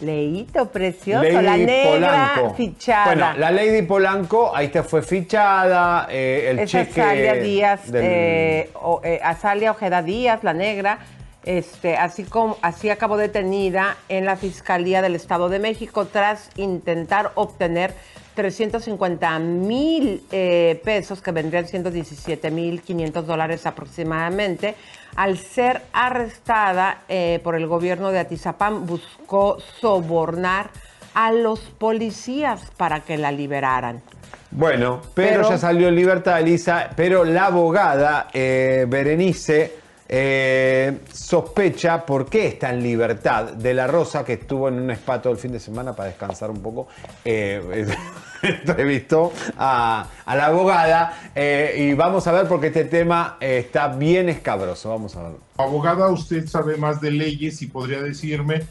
Leito, 0.00 0.66
precioso, 0.70 1.22
la 1.40 1.56
negra 1.56 2.52
fichada. 2.56 3.04
Bueno, 3.06 3.32
la 3.36 3.50
Lady 3.52 3.82
Polanco, 3.82 4.54
ahí 4.54 4.68
te 4.68 4.82
fue 4.82 5.02
fichada, 5.02 6.08
eh, 6.10 6.48
el 6.50 6.58
es 6.60 6.70
cheque. 6.70 7.00
Azalia 7.00 7.34
Díaz, 7.34 7.92
del- 7.92 8.04
eh, 8.04 8.70
o- 8.82 9.00
eh, 9.04 9.20
Azalia 9.22 9.70
Ojeda 9.70 10.02
Díaz, 10.02 10.42
la 10.42 10.52
negra, 10.52 10.98
este, 11.44 11.96
así 11.96 12.24
como 12.24 12.56
así 12.62 12.90
acabó 12.90 13.16
detenida 13.16 13.96
en 14.08 14.24
la 14.24 14.36
Fiscalía 14.36 15.02
del 15.02 15.14
Estado 15.14 15.48
de 15.48 15.58
México 15.58 16.06
tras 16.06 16.50
intentar 16.56 17.32
obtener 17.34 17.94
350 18.34 19.38
mil 19.38 20.22
eh, 20.32 20.80
pesos, 20.84 21.22
que 21.22 21.30
vendrían 21.30 21.66
siendo 21.66 21.90
17 21.90 22.50
mil 22.50 22.82
500 22.82 23.26
dólares 23.26 23.66
aproximadamente. 23.66 24.74
Al 25.16 25.38
ser 25.38 25.82
arrestada 25.92 27.02
eh, 27.08 27.40
por 27.44 27.54
el 27.54 27.66
gobierno 27.66 28.10
de 28.10 28.18
Atizapán, 28.18 28.86
buscó 28.86 29.58
sobornar 29.80 30.70
a 31.14 31.30
los 31.30 31.60
policías 31.60 32.72
para 32.76 33.00
que 33.00 33.16
la 33.16 33.30
liberaran. 33.30 34.02
Bueno, 34.50 35.00
pero, 35.14 35.42
Pero- 35.42 35.50
ya 35.50 35.58
salió 35.58 35.88
en 35.88 35.94
libertad, 35.94 36.40
Elisa, 36.40 36.90
pero 36.96 37.24
la 37.24 37.46
abogada 37.46 38.28
eh, 38.32 38.86
Berenice 38.88 39.83
eh, 40.08 40.98
sospecha 41.12 42.04
por 42.04 42.26
qué 42.28 42.46
está 42.46 42.70
en 42.70 42.82
libertad 42.82 43.52
de 43.52 43.74
la 43.74 43.86
Rosa, 43.86 44.24
que 44.24 44.34
estuvo 44.34 44.68
en 44.68 44.74
un 44.74 44.90
spa 44.90 45.20
todo 45.22 45.32
el 45.32 45.38
fin 45.38 45.52
de 45.52 45.60
semana 45.60 45.94
para 45.94 46.08
descansar 46.08 46.50
un 46.50 46.62
poco. 46.62 46.88
eh, 47.24 47.86
entrevistó 48.42 49.32
a, 49.56 50.06
a 50.24 50.36
la 50.36 50.46
abogada 50.46 51.30
eh, 51.34 51.76
y 51.78 51.94
vamos 51.94 52.26
a 52.26 52.32
ver 52.32 52.46
porque 52.46 52.66
este 52.66 52.84
tema 52.84 53.38
eh, 53.40 53.58
está 53.58 53.88
bien 53.88 54.28
escabroso. 54.28 54.90
Vamos 54.90 55.16
a 55.16 55.22
ver. 55.22 55.32
Abogada, 55.56 56.08
usted 56.08 56.46
sabe 56.46 56.76
más 56.76 57.00
de 57.00 57.10
leyes 57.10 57.62
y 57.62 57.66
podría 57.66 58.02
decirme 58.02 58.62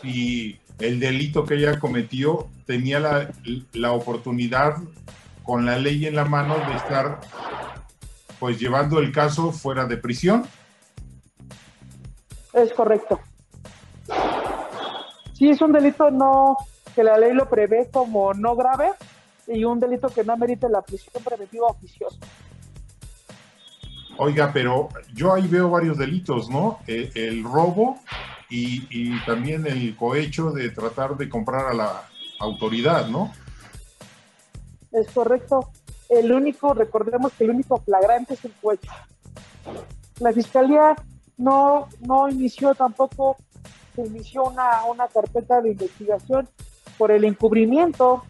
si 0.00 0.58
el 0.78 1.00
delito 1.00 1.44
que 1.44 1.54
ella 1.54 1.78
cometió 1.78 2.48
tenía 2.66 3.30
la 3.72 3.92
oportunidad 3.92 4.76
con 5.42 5.66
la 5.66 5.78
ley 5.78 6.06
en 6.06 6.14
la 6.14 6.24
mano 6.24 6.56
de 6.56 6.76
estar 6.76 7.20
pues 8.38 8.58
llevando 8.60 8.98
el 9.00 9.12
caso 9.12 9.52
fuera 9.52 9.86
de 9.86 9.96
prisión. 9.96 10.44
Es 12.62 12.72
correcto. 12.72 13.20
Sí, 15.34 15.50
es 15.50 15.60
un 15.60 15.72
delito 15.72 16.10
no 16.10 16.56
que 16.94 17.04
la 17.04 17.16
ley 17.16 17.32
lo 17.32 17.48
prevé 17.48 17.88
como 17.92 18.34
no 18.34 18.56
grave 18.56 18.90
y 19.46 19.64
un 19.64 19.78
delito 19.78 20.08
que 20.08 20.24
no 20.24 20.36
merite 20.36 20.68
la 20.68 20.82
prisión 20.82 21.22
preventiva 21.22 21.68
oficiosa. 21.68 22.18
Oiga, 24.18 24.50
pero 24.52 24.88
yo 25.14 25.32
ahí 25.32 25.46
veo 25.46 25.70
varios 25.70 25.96
delitos, 25.96 26.50
¿no? 26.50 26.80
Eh, 26.88 27.12
el 27.14 27.44
robo 27.44 28.00
y, 28.50 28.86
y 28.90 29.24
también 29.24 29.64
el 29.66 29.94
cohecho 29.96 30.50
de 30.50 30.70
tratar 30.70 31.16
de 31.16 31.28
comprar 31.28 31.66
a 31.66 31.74
la 31.74 32.02
autoridad, 32.40 33.06
¿no? 33.06 33.32
Es 34.90 35.08
correcto. 35.12 35.70
El 36.08 36.32
único, 36.32 36.74
recordemos 36.74 37.32
que 37.34 37.44
el 37.44 37.50
único 37.50 37.78
flagrante 37.78 38.34
es 38.34 38.44
el 38.44 38.52
cohecho. 38.60 38.90
La 40.18 40.32
fiscalía 40.32 40.96
no, 41.38 41.88
no 42.00 42.28
inició 42.28 42.74
tampoco, 42.74 43.36
se 43.94 44.02
inició 44.02 44.44
una, 44.44 44.84
una 44.84 45.08
carpeta 45.08 45.60
de 45.60 45.70
investigación 45.70 46.48
por 46.98 47.10
el 47.10 47.24
encubrimiento, 47.24 48.24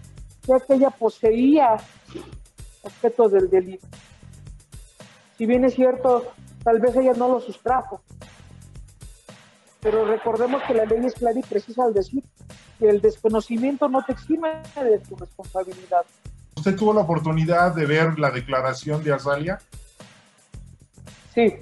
ya 0.46 0.60
que 0.60 0.74
ella 0.74 0.90
poseía 0.90 1.76
objetos 2.82 3.32
del 3.32 3.50
delito. 3.50 3.86
Si 5.36 5.46
bien 5.46 5.64
es 5.64 5.74
cierto, 5.74 6.32
tal 6.62 6.80
vez 6.80 6.94
ella 6.96 7.12
no 7.14 7.28
lo 7.28 7.40
sustrajo, 7.40 8.00
pero 9.80 10.04
recordemos 10.04 10.62
que 10.66 10.74
la 10.74 10.84
ley 10.84 11.04
es 11.04 11.14
clara 11.14 11.38
y 11.38 11.42
precisa 11.42 11.84
al 11.84 11.94
decir 11.94 12.22
que 12.78 12.88
el 12.88 13.00
desconocimiento 13.00 13.88
no 13.88 14.02
te 14.04 14.12
exime 14.12 14.62
de 14.74 14.98
tu 14.98 15.16
responsabilidad. 15.16 16.04
¿Usted 16.56 16.76
tuvo 16.76 16.92
la 16.92 17.00
oportunidad 17.02 17.74
de 17.74 17.86
ver 17.86 18.18
la 18.18 18.30
declaración 18.30 19.02
de 19.02 19.12
Azalia? 19.12 19.58
Sí. 21.34 21.54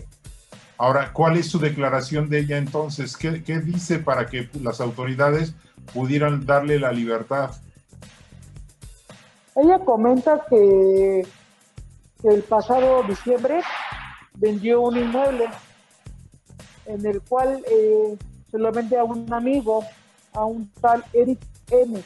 Ahora, 0.78 1.12
¿cuál 1.12 1.38
es 1.38 1.48
su 1.48 1.58
declaración 1.58 2.28
de 2.28 2.40
ella 2.40 2.58
entonces? 2.58 3.16
¿Qué, 3.16 3.30
dice 3.60 3.98
para 3.98 4.26
que 4.26 4.50
las 4.60 4.80
autoridades 4.80 5.54
pudieran 5.94 6.44
darle 6.44 6.78
la 6.78 6.92
libertad? 6.92 7.52
Ella 9.54 9.78
comenta 9.78 10.44
que, 10.50 11.26
el 12.22 12.42
pasado 12.42 13.04
diciembre 13.04 13.60
vendió 14.34 14.80
un 14.80 14.96
inmueble 14.96 15.46
en 16.86 17.06
el 17.06 17.20
cual 17.20 17.62
eh, 17.70 18.16
se 18.50 18.58
lo 18.58 18.72
vende 18.72 18.98
a 18.98 19.04
un 19.04 19.32
amigo, 19.32 19.84
a 20.32 20.44
un 20.44 20.68
tal 20.80 21.04
Eric 21.12 21.38
M. 21.70 22.02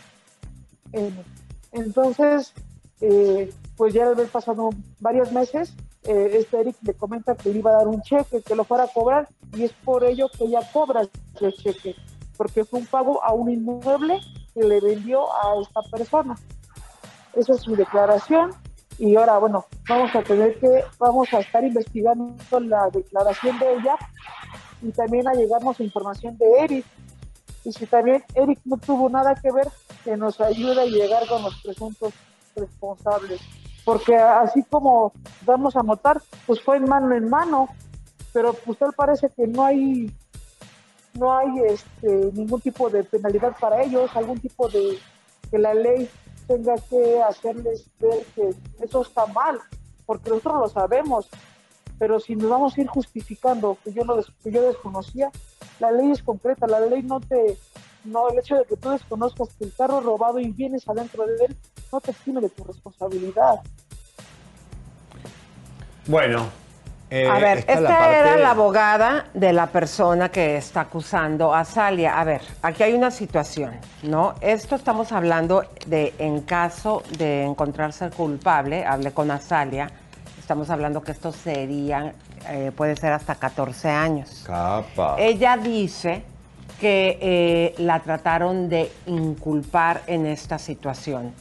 M. 0.93 1.25
Entonces, 1.73 2.53
eh, 3.01 3.51
pues 3.77 3.95
ya 3.95 4.07
haber 4.07 4.29
pasado 4.29 4.71
varios 4.99 5.33
meses, 5.33 5.75
eh, 6.11 6.39
este 6.39 6.61
Eric 6.61 6.77
le 6.83 6.95
comenta 6.95 7.37
que 7.37 7.53
le 7.53 7.61
iba 7.61 7.71
a 7.71 7.75
dar 7.75 7.89
un 7.89 8.03
cheque, 8.03 8.43
que 8.43 8.57
lo 8.57 8.65
fuera 8.65 8.85
a 8.85 8.89
cobrar, 8.89 9.29
y 9.55 9.63
es 9.63 9.73
por 9.85 10.03
ello 10.03 10.29
que 10.37 10.45
ella 10.45 10.61
cobra 10.73 11.03
ese 11.37 11.53
cheque, 11.53 11.95
porque 12.37 12.65
fue 12.65 12.81
un 12.81 12.87
pago 12.87 13.23
a 13.23 13.33
un 13.33 13.49
inmueble 13.49 14.19
que 14.53 14.65
le 14.65 14.81
vendió 14.81 15.33
a 15.33 15.61
esta 15.63 15.83
persona. 15.97 16.37
Esa 17.35 17.53
es 17.53 17.61
su 17.61 17.77
declaración. 17.77 18.51
Y 18.99 19.15
ahora, 19.15 19.39
bueno, 19.39 19.65
vamos 19.89 20.15
a 20.15 20.23
tener 20.23 20.59
que, 20.59 20.85
vamos 20.99 21.33
a 21.33 21.39
estar 21.39 21.65
investigando 21.65 22.35
la 22.61 22.91
declaración 22.93 23.59
de 23.61 23.75
ella 23.75 23.97
y 24.83 24.91
también 24.91 25.29
a 25.29 25.33
llegarnos 25.33 25.79
información 25.79 26.37
de 26.39 26.47
Eric. 26.65 26.87
Y 27.65 27.73
si 27.73 27.87
también 27.87 28.25
Eric 28.35 28.59
no 28.65 28.77
tuvo 28.79 29.09
nada 29.09 29.35
que 29.37 29.53
ver, 29.53 29.69
que 30.03 30.17
nos 30.17 30.41
ayude 30.41 30.83
a 30.83 30.87
llegar 30.87 31.27
con 31.29 31.43
los 31.43 31.63
presuntos 31.63 32.13
responsables. 32.57 33.41
Porque 33.85 34.17
así 34.17 34.63
como 34.65 35.13
vamos 35.43 35.77
a 35.77 35.83
notar, 35.83 36.21
pues 36.47 36.63
fue 36.63 36.77
en 36.77 36.85
mano 36.85 37.15
en 37.15 37.29
mano, 37.29 37.69
pero 38.33 38.53
pues 38.53 38.79
tal 38.79 38.93
parece 38.93 39.29
que 39.31 39.47
no 39.47 39.65
hay 39.65 40.13
no 41.15 41.37
hay 41.37 41.49
este, 41.67 42.31
ningún 42.33 42.61
tipo 42.61 42.89
de 42.89 43.03
penalidad 43.05 43.57
para 43.59 43.83
ellos, 43.83 44.11
algún 44.15 44.39
tipo 44.39 44.69
de 44.69 44.99
que 45.51 45.59
la 45.59 45.75
ley 45.75 46.09
tenga 46.47 46.77
que 46.77 47.23
hacerles 47.23 47.87
ver 47.99 48.25
que 48.35 48.55
eso 48.81 49.03
está 49.03 49.27
mal, 49.27 49.59
porque 50.07 50.31
nosotros 50.31 50.61
lo 50.61 50.69
sabemos, 50.69 51.29
pero 51.99 52.21
si 52.21 52.35
nos 52.37 52.51
vamos 52.51 52.77
a 52.77 52.81
ir 52.81 52.87
justificando 52.87 53.77
que 53.85 53.93
yo, 53.93 54.05
no 54.05 54.17
que 54.43 54.51
yo 54.51 54.63
desconocía, 54.63 55.31
la 55.81 55.91
ley 55.91 56.11
es 56.11 56.23
concreta, 56.23 56.67
la 56.67 56.81
ley 56.81 57.03
no 57.03 57.21
te, 57.21 57.57
No, 58.05 58.29
el 58.31 58.39
hecho 58.39 58.57
de 58.57 58.65
que 58.65 58.77
tú 58.77 58.91
desconozcas 58.91 59.49
que 59.59 59.65
el 59.65 59.73
carro 59.77 60.01
robado 60.01 60.39
y 60.39 60.51
vienes 60.53 60.89
adentro 60.89 61.27
de 61.27 61.45
él, 61.45 61.57
no 61.93 62.01
te 62.01 62.11
exime 62.13 62.41
de 62.41 62.49
tu 62.49 62.65
responsabilidad. 62.65 63.61
Bueno. 66.07 66.49
eh, 67.11 67.29
a 67.29 67.39
ver, 67.39 67.59
esta 67.59 67.81
la 67.81 67.89
parte- 67.99 68.17
era 68.19 68.37
la 68.37 68.51
abogada 68.53 69.27
de 69.35 69.53
la 69.53 69.67
persona 69.67 70.29
que 70.31 70.57
está 70.57 70.83
acusando 70.83 71.53
a 71.55 71.65
Salia. 71.65 72.19
A 72.21 72.25
ver, 72.25 72.41
aquí 72.63 72.83
hay 72.85 72.95
una 72.95 73.11
situación, 73.11 73.73
¿no? 74.03 74.35
Esto 74.41 74.77
estamos 74.77 75.13
hablando 75.13 75.65
de 75.87 76.15
en 76.19 76.41
caso 76.43 77.03
de 77.19 77.45
encontrarse 77.45 78.11
culpable, 78.11 78.85
hablé 78.85 79.13
con 79.13 79.31
Azalia, 79.31 79.91
estamos 80.39 80.71
hablando 80.71 81.03
que 81.03 81.13
esto 81.13 81.33
sería, 81.33 82.15
eh, 82.49 82.73
puede 82.75 82.97
ser 82.97 83.13
hasta 83.13 83.35
14 83.35 83.89
años. 83.91 84.43
Capa. 84.47 85.17
Ella 85.19 85.57
dice 85.57 86.23
que 86.81 87.19
eh, 87.21 87.75
la 87.79 88.01
trataron 88.01 88.69
de 88.69 88.91
inculpar 89.07 90.03
en 90.07 90.27
esta 90.27 90.59
situación. 90.59 91.33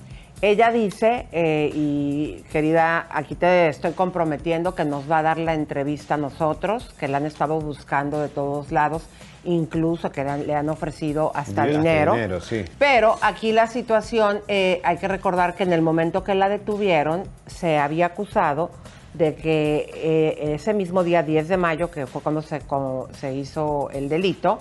Ella 0.41 0.71
dice, 0.71 1.27
eh, 1.33 1.69
y 1.73 2.43
querida, 2.51 3.07
aquí 3.09 3.35
te 3.35 3.67
estoy 3.67 3.91
comprometiendo 3.91 4.73
que 4.73 4.85
nos 4.85 5.09
va 5.09 5.17
a 5.19 5.23
dar 5.23 5.37
la 5.37 5.53
entrevista 5.53 6.13
a 6.13 6.17
nosotros, 6.17 6.93
que 6.99 7.07
la 7.09 7.17
han 7.17 7.25
estado 7.25 7.59
buscando 7.59 8.21
de 8.21 8.29
todos 8.29 8.71
lados, 8.71 9.03
incluso 9.43 10.11
que 10.11 10.23
le 10.23 10.55
han- 10.55 10.69
ofrecido 10.69 11.31
hasta 11.35 11.65
dinero. 11.65 12.13
dinero, 12.13 12.39
sí. 12.41 12.63
Pero 12.77 13.15
aquí 13.21 13.51
la 13.51 13.67
situación, 13.67 14.39
eh, 14.47 14.79
hay 14.83 14.97
que 14.97 15.07
recordar 15.09 15.55
que 15.55 15.63
en 15.63 15.73
el 15.73 15.81
momento 15.81 16.23
que 16.23 16.35
la 16.35 16.47
detuvieron, 16.47 17.23
se 17.45 17.77
había 17.77 18.05
acusado 18.07 18.71
de 19.13 19.35
que 19.35 19.89
eh, 19.93 20.53
ese 20.53 20.73
mismo 20.73 21.03
día 21.03 21.21
10 21.23 21.47
de 21.49 21.57
mayo, 21.57 21.91
que 21.91 22.05
fue 22.07 22.21
cuando 22.21 22.41
se 22.41 23.33
hizo 23.33 23.89
el 23.91 24.07
delito, 24.07 24.59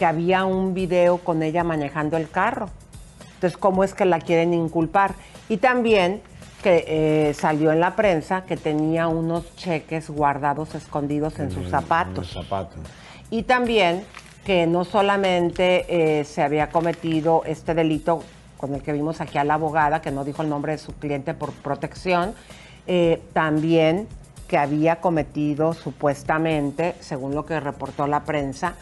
que 0.00 0.06
había 0.06 0.46
un 0.46 0.72
video 0.72 1.18
con 1.18 1.42
ella 1.42 1.62
manejando 1.62 2.16
el 2.16 2.30
carro. 2.30 2.70
Entonces, 3.34 3.58
¿cómo 3.58 3.84
es 3.84 3.92
que 3.92 4.06
la 4.06 4.18
quieren 4.18 4.54
inculpar? 4.54 5.12
Y 5.50 5.58
también 5.58 6.22
que 6.62 6.84
eh, 6.88 7.34
salió 7.34 7.70
en 7.70 7.80
la 7.80 7.96
prensa 7.96 8.46
que 8.46 8.56
tenía 8.56 9.08
unos 9.08 9.54
cheques 9.56 10.08
guardados 10.08 10.74
escondidos 10.74 11.38
en 11.38 11.50
sus 11.50 11.68
zapatos. 11.68 12.30
Zapatos. 12.30 12.78
Y 13.28 13.42
también 13.42 14.02
que 14.46 14.66
no 14.66 14.86
solamente 14.86 15.84
eh, 15.90 16.24
se 16.24 16.42
había 16.42 16.70
cometido 16.70 17.42
este 17.44 17.74
delito 17.74 18.22
con 18.56 18.74
el 18.74 18.82
que 18.82 18.94
vimos 18.94 19.20
aquí 19.20 19.36
a 19.36 19.44
la 19.44 19.52
abogada, 19.52 20.00
que 20.00 20.10
no 20.10 20.24
dijo 20.24 20.40
el 20.40 20.48
nombre 20.48 20.72
de 20.72 20.78
su 20.78 20.94
cliente 20.94 21.34
por 21.34 21.52
protección, 21.52 22.32
eh, 22.86 23.20
también 23.34 24.08
que 24.48 24.56
había 24.56 24.96
cometido 24.96 25.74
supuestamente, 25.74 26.94
según 27.00 27.34
lo 27.34 27.44
que 27.44 27.60
reportó 27.60 28.06
la 28.06 28.24
prensa, 28.24 28.76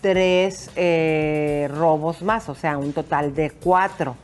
tres 0.00 0.70
eh, 0.76 1.68
robos 1.74 2.22
más, 2.22 2.48
o 2.48 2.54
sea, 2.54 2.78
un 2.78 2.92
total 2.92 3.34
de 3.34 3.50
cuatro. 3.50 4.16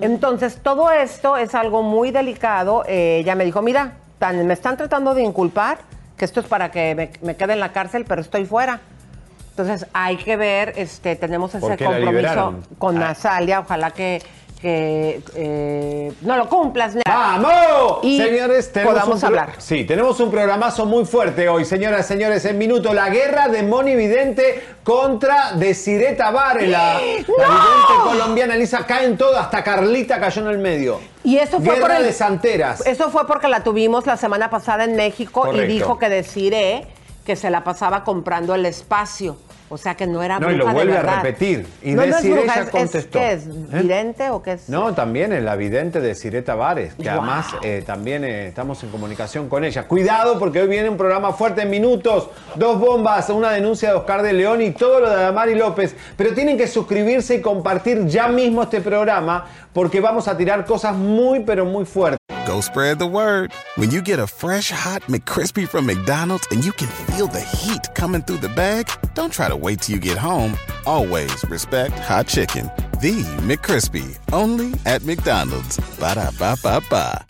Entonces, 0.00 0.58
todo 0.62 0.90
esto 0.90 1.36
es 1.36 1.54
algo 1.54 1.82
muy 1.82 2.10
delicado. 2.10 2.84
Eh, 2.86 3.18
ella 3.20 3.34
me 3.34 3.44
dijo, 3.44 3.62
mira, 3.62 3.92
tan- 4.18 4.46
me 4.46 4.54
están 4.54 4.76
tratando 4.76 5.14
de 5.14 5.22
inculpar, 5.22 5.78
que 6.16 6.24
esto 6.24 6.40
es 6.40 6.46
para 6.46 6.70
que 6.70 6.94
me, 6.94 7.10
me 7.22 7.36
quede 7.36 7.52
en 7.54 7.60
la 7.60 7.72
cárcel, 7.72 8.04
pero 8.08 8.20
estoy 8.22 8.46
fuera. 8.46 8.80
Entonces, 9.50 9.86
hay 9.92 10.16
que 10.16 10.36
ver, 10.36 10.72
este, 10.76 11.14
tenemos 11.16 11.54
ese 11.54 11.60
¿Por 11.60 11.76
qué 11.76 11.84
la 11.84 11.90
compromiso 11.90 12.54
con 12.78 12.96
Ah. 12.96 13.00
Nazalia, 13.08 13.60
ojalá 13.60 13.90
que, 13.92 14.20
que, 14.64 15.20
eh, 15.34 16.10
no 16.22 16.36
lo 16.38 16.48
cumplas. 16.48 16.94
¡Vamos! 17.06 17.98
Y 18.02 18.16
Señores, 18.18 18.72
tenemos 18.72 18.94
podamos 18.94 19.18
un 19.18 19.24
hablar. 19.26 19.52
Sí, 19.58 19.84
tenemos 19.84 20.18
un 20.20 20.30
programazo 20.30 20.86
muy 20.86 21.04
fuerte 21.04 21.50
hoy, 21.50 21.66
señoras, 21.66 22.06
señores, 22.06 22.46
en 22.46 22.56
minuto. 22.56 22.94
La 22.94 23.10
guerra 23.10 23.48
de 23.48 23.62
Moni 23.62 23.94
Vidente 23.94 24.64
contra 24.82 25.52
Desiree 25.52 26.14
Tabaré, 26.14 26.68
la, 26.68 26.94
la 26.98 27.00
vidente 27.00 27.94
colombiana. 28.04 28.54
Elisa, 28.54 28.86
caen 28.86 29.18
todo, 29.18 29.36
hasta 29.38 29.62
Carlita 29.62 30.18
cayó 30.18 30.40
en 30.40 30.48
el 30.48 30.58
medio. 30.58 30.98
Y 31.22 31.36
eso 31.36 31.58
fue 31.60 31.74
Guerra 31.74 31.80
por 31.88 31.96
el- 31.96 32.04
de 32.04 32.12
santeras. 32.14 32.86
Eso 32.86 33.10
fue 33.10 33.26
porque 33.26 33.48
la 33.48 33.62
tuvimos 33.64 34.06
la 34.06 34.16
semana 34.16 34.48
pasada 34.48 34.84
en 34.84 34.96
México 34.96 35.42
Correcto. 35.42 35.62
y 35.64 35.66
dijo 35.74 35.98
que 35.98 36.08
deciré 36.08 36.86
que 37.26 37.36
se 37.36 37.50
la 37.50 37.64
pasaba 37.64 38.02
comprando 38.02 38.54
el 38.54 38.64
espacio. 38.64 39.36
O 39.74 39.78
sea 39.78 39.96
que 39.96 40.06
no 40.06 40.22
era 40.22 40.38
No, 40.38 40.50
y 40.50 40.54
bruja 40.54 40.70
lo 40.70 40.74
vuelve 40.74 40.92
de 40.92 40.98
a 40.98 41.16
repetir. 41.16 41.66
Y 41.82 41.90
no, 41.92 41.96
no 41.96 42.02
es 42.04 42.16
Desiree 42.16 42.34
bruja, 42.42 42.54
ya 42.54 42.60
es- 42.60 42.66
es- 42.66 42.70
contestó. 42.72 43.18
¿Qué 43.18 43.32
es? 43.32 43.46
¿Eh? 43.46 43.50
¿Vidente 43.82 44.30
o 44.30 44.40
qué 44.42 44.52
es? 44.52 44.68
No, 44.68 44.94
también 44.94 45.32
es 45.32 45.42
la 45.42 45.56
vidente 45.56 46.00
de 46.00 46.14
Sireta 46.14 46.54
Vares, 46.54 46.94
que 46.94 47.02
Wow. 47.02 47.12
además 47.12 47.46
eh, 47.62 47.82
también 47.84 48.24
eh, 48.24 48.46
estamos 48.48 48.82
en 48.84 48.90
comunicación 48.90 49.48
con 49.48 49.64
ella. 49.64 49.88
Cuidado 49.88 50.38
porque 50.38 50.60
hoy 50.62 50.68
viene 50.68 50.88
un 50.88 50.96
programa 50.96 51.32
fuerte 51.32 51.62
en 51.62 51.70
minutos, 51.70 52.28
dos 52.54 52.78
bombas, 52.78 53.28
una 53.30 53.50
denuncia 53.50 53.90
de 53.90 53.96
Oscar 53.96 54.22
de 54.22 54.32
León 54.32 54.62
y 54.62 54.70
todo 54.70 55.00
lo 55.00 55.08
de 55.10 55.16
Adamari 55.16 55.54
López. 55.54 55.96
Pero 56.16 56.32
tienen 56.34 56.56
que 56.56 56.68
suscribirse 56.68 57.34
y 57.34 57.40
compartir 57.40 58.06
ya 58.06 58.28
mismo 58.28 58.62
este 58.62 58.80
programa 58.80 59.46
porque 59.72 60.00
vamos 60.00 60.28
a 60.28 60.36
tirar 60.36 60.64
cosas 60.64 60.94
muy 60.94 61.40
pero 61.40 61.64
muy 61.64 61.84
fuertes. 61.84 62.18
Spread 62.60 62.98
the 62.98 63.06
word. 63.06 63.52
When 63.76 63.90
you 63.90 64.00
get 64.00 64.18
a 64.18 64.26
fresh 64.26 64.70
hot 64.70 65.02
McCrispy 65.02 65.68
from 65.68 65.86
McDonald's 65.86 66.46
and 66.50 66.64
you 66.64 66.72
can 66.72 66.88
feel 66.88 67.26
the 67.26 67.40
heat 67.40 67.82
coming 67.94 68.22
through 68.22 68.38
the 68.38 68.48
bag, 68.48 68.90
don't 69.14 69.32
try 69.32 69.48
to 69.48 69.56
wait 69.56 69.82
till 69.82 69.94
you 69.94 70.00
get 70.00 70.18
home. 70.18 70.56
Always 70.86 71.44
respect 71.50 71.98
hot 71.98 72.26
chicken. 72.26 72.70
The 73.00 73.22
McCrispy, 73.42 74.18
only 74.32 74.72
at 74.86 75.04
McDonald's. 75.04 75.78
Ba 75.98 76.14
da 76.14 76.30
ba 76.38 76.56
ba 76.62 76.80
ba. 76.88 77.26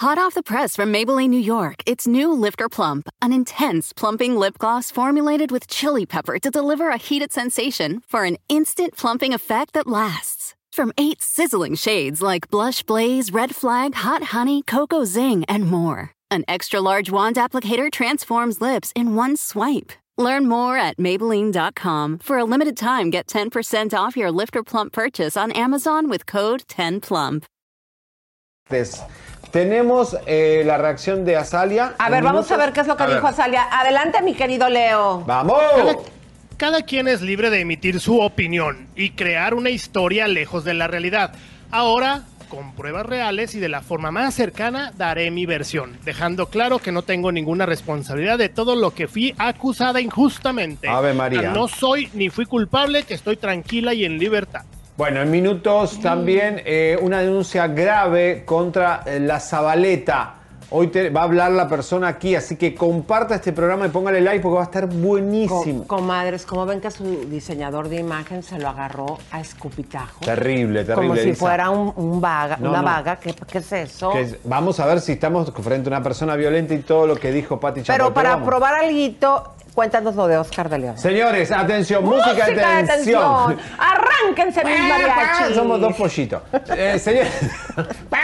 Hot 0.00 0.16
off 0.16 0.32
the 0.32 0.42
press 0.42 0.76
from 0.76 0.90
Maybelline, 0.90 1.28
New 1.28 1.38
York, 1.38 1.82
it's 1.84 2.06
new 2.06 2.32
Lifter 2.32 2.70
Plump, 2.70 3.10
an 3.20 3.34
intense 3.34 3.92
plumping 3.92 4.34
lip 4.34 4.56
gloss 4.56 4.90
formulated 4.90 5.50
with 5.50 5.68
chili 5.68 6.06
pepper 6.06 6.38
to 6.38 6.50
deliver 6.50 6.88
a 6.88 6.96
heated 6.96 7.32
sensation 7.32 8.00
for 8.08 8.24
an 8.24 8.38
instant 8.48 8.96
plumping 8.96 9.34
effect 9.34 9.74
that 9.74 9.86
lasts. 9.86 10.54
From 10.72 10.92
eight 10.98 11.20
sizzling 11.20 11.74
shades 11.74 12.22
like 12.22 12.48
Blush 12.50 12.82
Blaze, 12.84 13.32
Red 13.32 13.54
Flag, 13.56 13.94
Hot 13.96 14.22
Honey, 14.22 14.62
Cocoa 14.62 15.04
Zing, 15.04 15.44
and 15.48 15.66
more. 15.66 16.12
An 16.30 16.44
extra 16.46 16.80
large 16.80 17.10
wand 17.10 17.36
applicator 17.36 17.90
transforms 17.90 18.60
lips 18.60 18.92
in 18.94 19.16
one 19.16 19.36
swipe. 19.36 19.92
Learn 20.16 20.48
more 20.48 20.76
at 20.78 20.96
Maybelline.com. 20.96 22.18
For 22.18 22.38
a 22.38 22.44
limited 22.44 22.76
time, 22.76 23.10
get 23.10 23.26
10% 23.26 23.94
off 23.94 24.16
your 24.16 24.30
Lifter 24.30 24.62
Plump 24.62 24.92
purchase 24.92 25.36
on 25.36 25.50
Amazon 25.52 26.08
with 26.08 26.26
code 26.26 26.62
10PLUMP. 26.68 27.44
Tenemos 29.50 30.14
eh, 30.28 30.62
la 30.64 30.78
reacción 30.78 31.24
de 31.24 31.34
Azalia. 31.36 31.96
A 31.98 32.08
ver, 32.10 32.22
vamos 32.22 32.48
a 32.52 32.56
ver 32.56 32.72
qué 32.72 32.82
es 32.82 32.86
lo 32.86 32.96
que 32.96 33.02
A 33.02 33.06
dijo 33.08 33.22
ver. 33.22 33.30
Azalia. 33.32 33.64
Adelante, 33.72 34.22
mi 34.22 34.34
querido 34.34 34.68
Leo. 34.68 35.24
¡Vamos! 35.26 35.58
Cada, 36.60 36.82
quien 36.82 37.08
es 37.08 37.22
libre 37.22 37.48
de 37.48 37.60
emitir 37.60 38.00
su 38.00 38.20
opinión 38.20 38.88
y 38.94 39.12
crear 39.12 39.54
una 39.54 39.70
historia 39.70 40.28
lejos 40.28 40.62
de 40.62 40.74
la 40.74 40.88
realidad. 40.88 41.32
Ahora, 41.70 42.24
con 42.50 42.74
pruebas 42.74 43.06
reales 43.06 43.54
y 43.54 43.60
de 43.60 43.70
la 43.70 43.80
forma 43.80 44.10
más 44.10 44.34
cercana, 44.34 44.92
daré 44.94 45.30
mi 45.30 45.46
versión, 45.46 45.96
dejando 46.04 46.50
claro 46.50 46.78
que 46.78 46.92
no 46.92 47.00
tengo 47.00 47.32
ninguna 47.32 47.64
responsabilidad 47.64 48.36
de 48.36 48.50
todo 48.50 48.76
lo 48.76 48.90
que 48.92 49.08
fui 49.08 49.34
acusada 49.38 50.02
injustamente. 50.02 50.86
Ave 50.86 51.14
María. 51.14 51.52
No 51.52 51.66
soy 51.66 52.10
ni 52.12 52.28
fui 52.28 52.44
culpable, 52.44 53.04
que 53.04 53.14
estoy 53.14 53.38
tranquila 53.38 53.94
y 53.94 54.04
en 54.04 54.18
libertad. 54.18 54.66
Bueno, 54.98 55.22
en 55.22 55.30
minutos 55.30 55.98
también 56.02 56.60
eh, 56.66 56.98
una 57.00 57.22
denuncia 57.22 57.68
grave 57.68 58.42
contra 58.44 59.02
eh, 59.06 59.18
la 59.18 59.40
Zabaleta. 59.40 60.39
Hoy 60.72 60.86
te- 60.86 61.10
va 61.10 61.22
a 61.22 61.24
hablar 61.24 61.50
la 61.50 61.68
persona 61.68 62.06
aquí, 62.06 62.36
así 62.36 62.54
que 62.54 62.76
comparta 62.76 63.34
este 63.34 63.52
programa 63.52 63.86
y 63.86 63.88
póngale 63.88 64.20
like 64.20 64.40
porque 64.40 64.54
va 64.54 64.60
a 64.60 64.64
estar 64.64 64.86
buenísimo. 64.86 65.82
Co- 65.82 65.96
comadres, 65.96 66.46
¿cómo 66.46 66.64
ven 66.64 66.80
que 66.80 66.90
su 66.92 67.04
diseñador 67.28 67.88
de 67.88 67.96
imagen 67.96 68.44
se 68.44 68.56
lo 68.58 68.68
agarró 68.68 69.18
a 69.32 69.40
escupitajo? 69.40 70.24
Terrible, 70.24 70.84
terrible. 70.84 70.94
Como 71.08 71.14
si 71.16 71.20
Elisa. 71.22 71.40
fuera 71.40 71.70
un, 71.70 71.92
un 71.96 72.20
vaga, 72.20 72.56
No, 72.60 72.70
una 72.70 72.78
no. 72.82 72.84
vaga. 72.84 73.16
¿Qué, 73.16 73.34
qué 73.50 73.58
es 73.58 73.72
eso? 73.72 74.10
Que 74.12 74.38
vamos 74.44 74.78
a 74.78 74.86
ver 74.86 75.00
si 75.00 75.12
estamos 75.12 75.52
frente 75.60 75.88
a 75.88 75.90
una 75.96 76.02
persona 76.04 76.36
violenta 76.36 76.72
y 76.72 76.78
todo 76.78 77.04
lo 77.08 77.16
que 77.16 77.32
dijo 77.32 77.58
Pati 77.58 77.82
Chapoy. 77.82 77.96
Pero 77.98 78.14
para 78.14 78.40
probar 78.44 78.74
algo, 78.74 79.42
cuéntanos 79.80 80.14
lo 80.14 80.28
de 80.28 80.36
Oscar 80.36 80.68
de 80.68 80.76
León. 80.76 80.98
Señores, 80.98 81.50
atención, 81.50 82.04
música, 82.04 82.44
de 82.48 82.84
tensión. 82.86 83.56
Arránquense 83.78 84.62
mis 84.62 84.78
mariachis. 84.90 85.56
Somos 85.56 85.80
dos 85.80 85.96
pollitos. 85.96 86.42
Eh, 86.76 86.98
señores, 86.98 87.32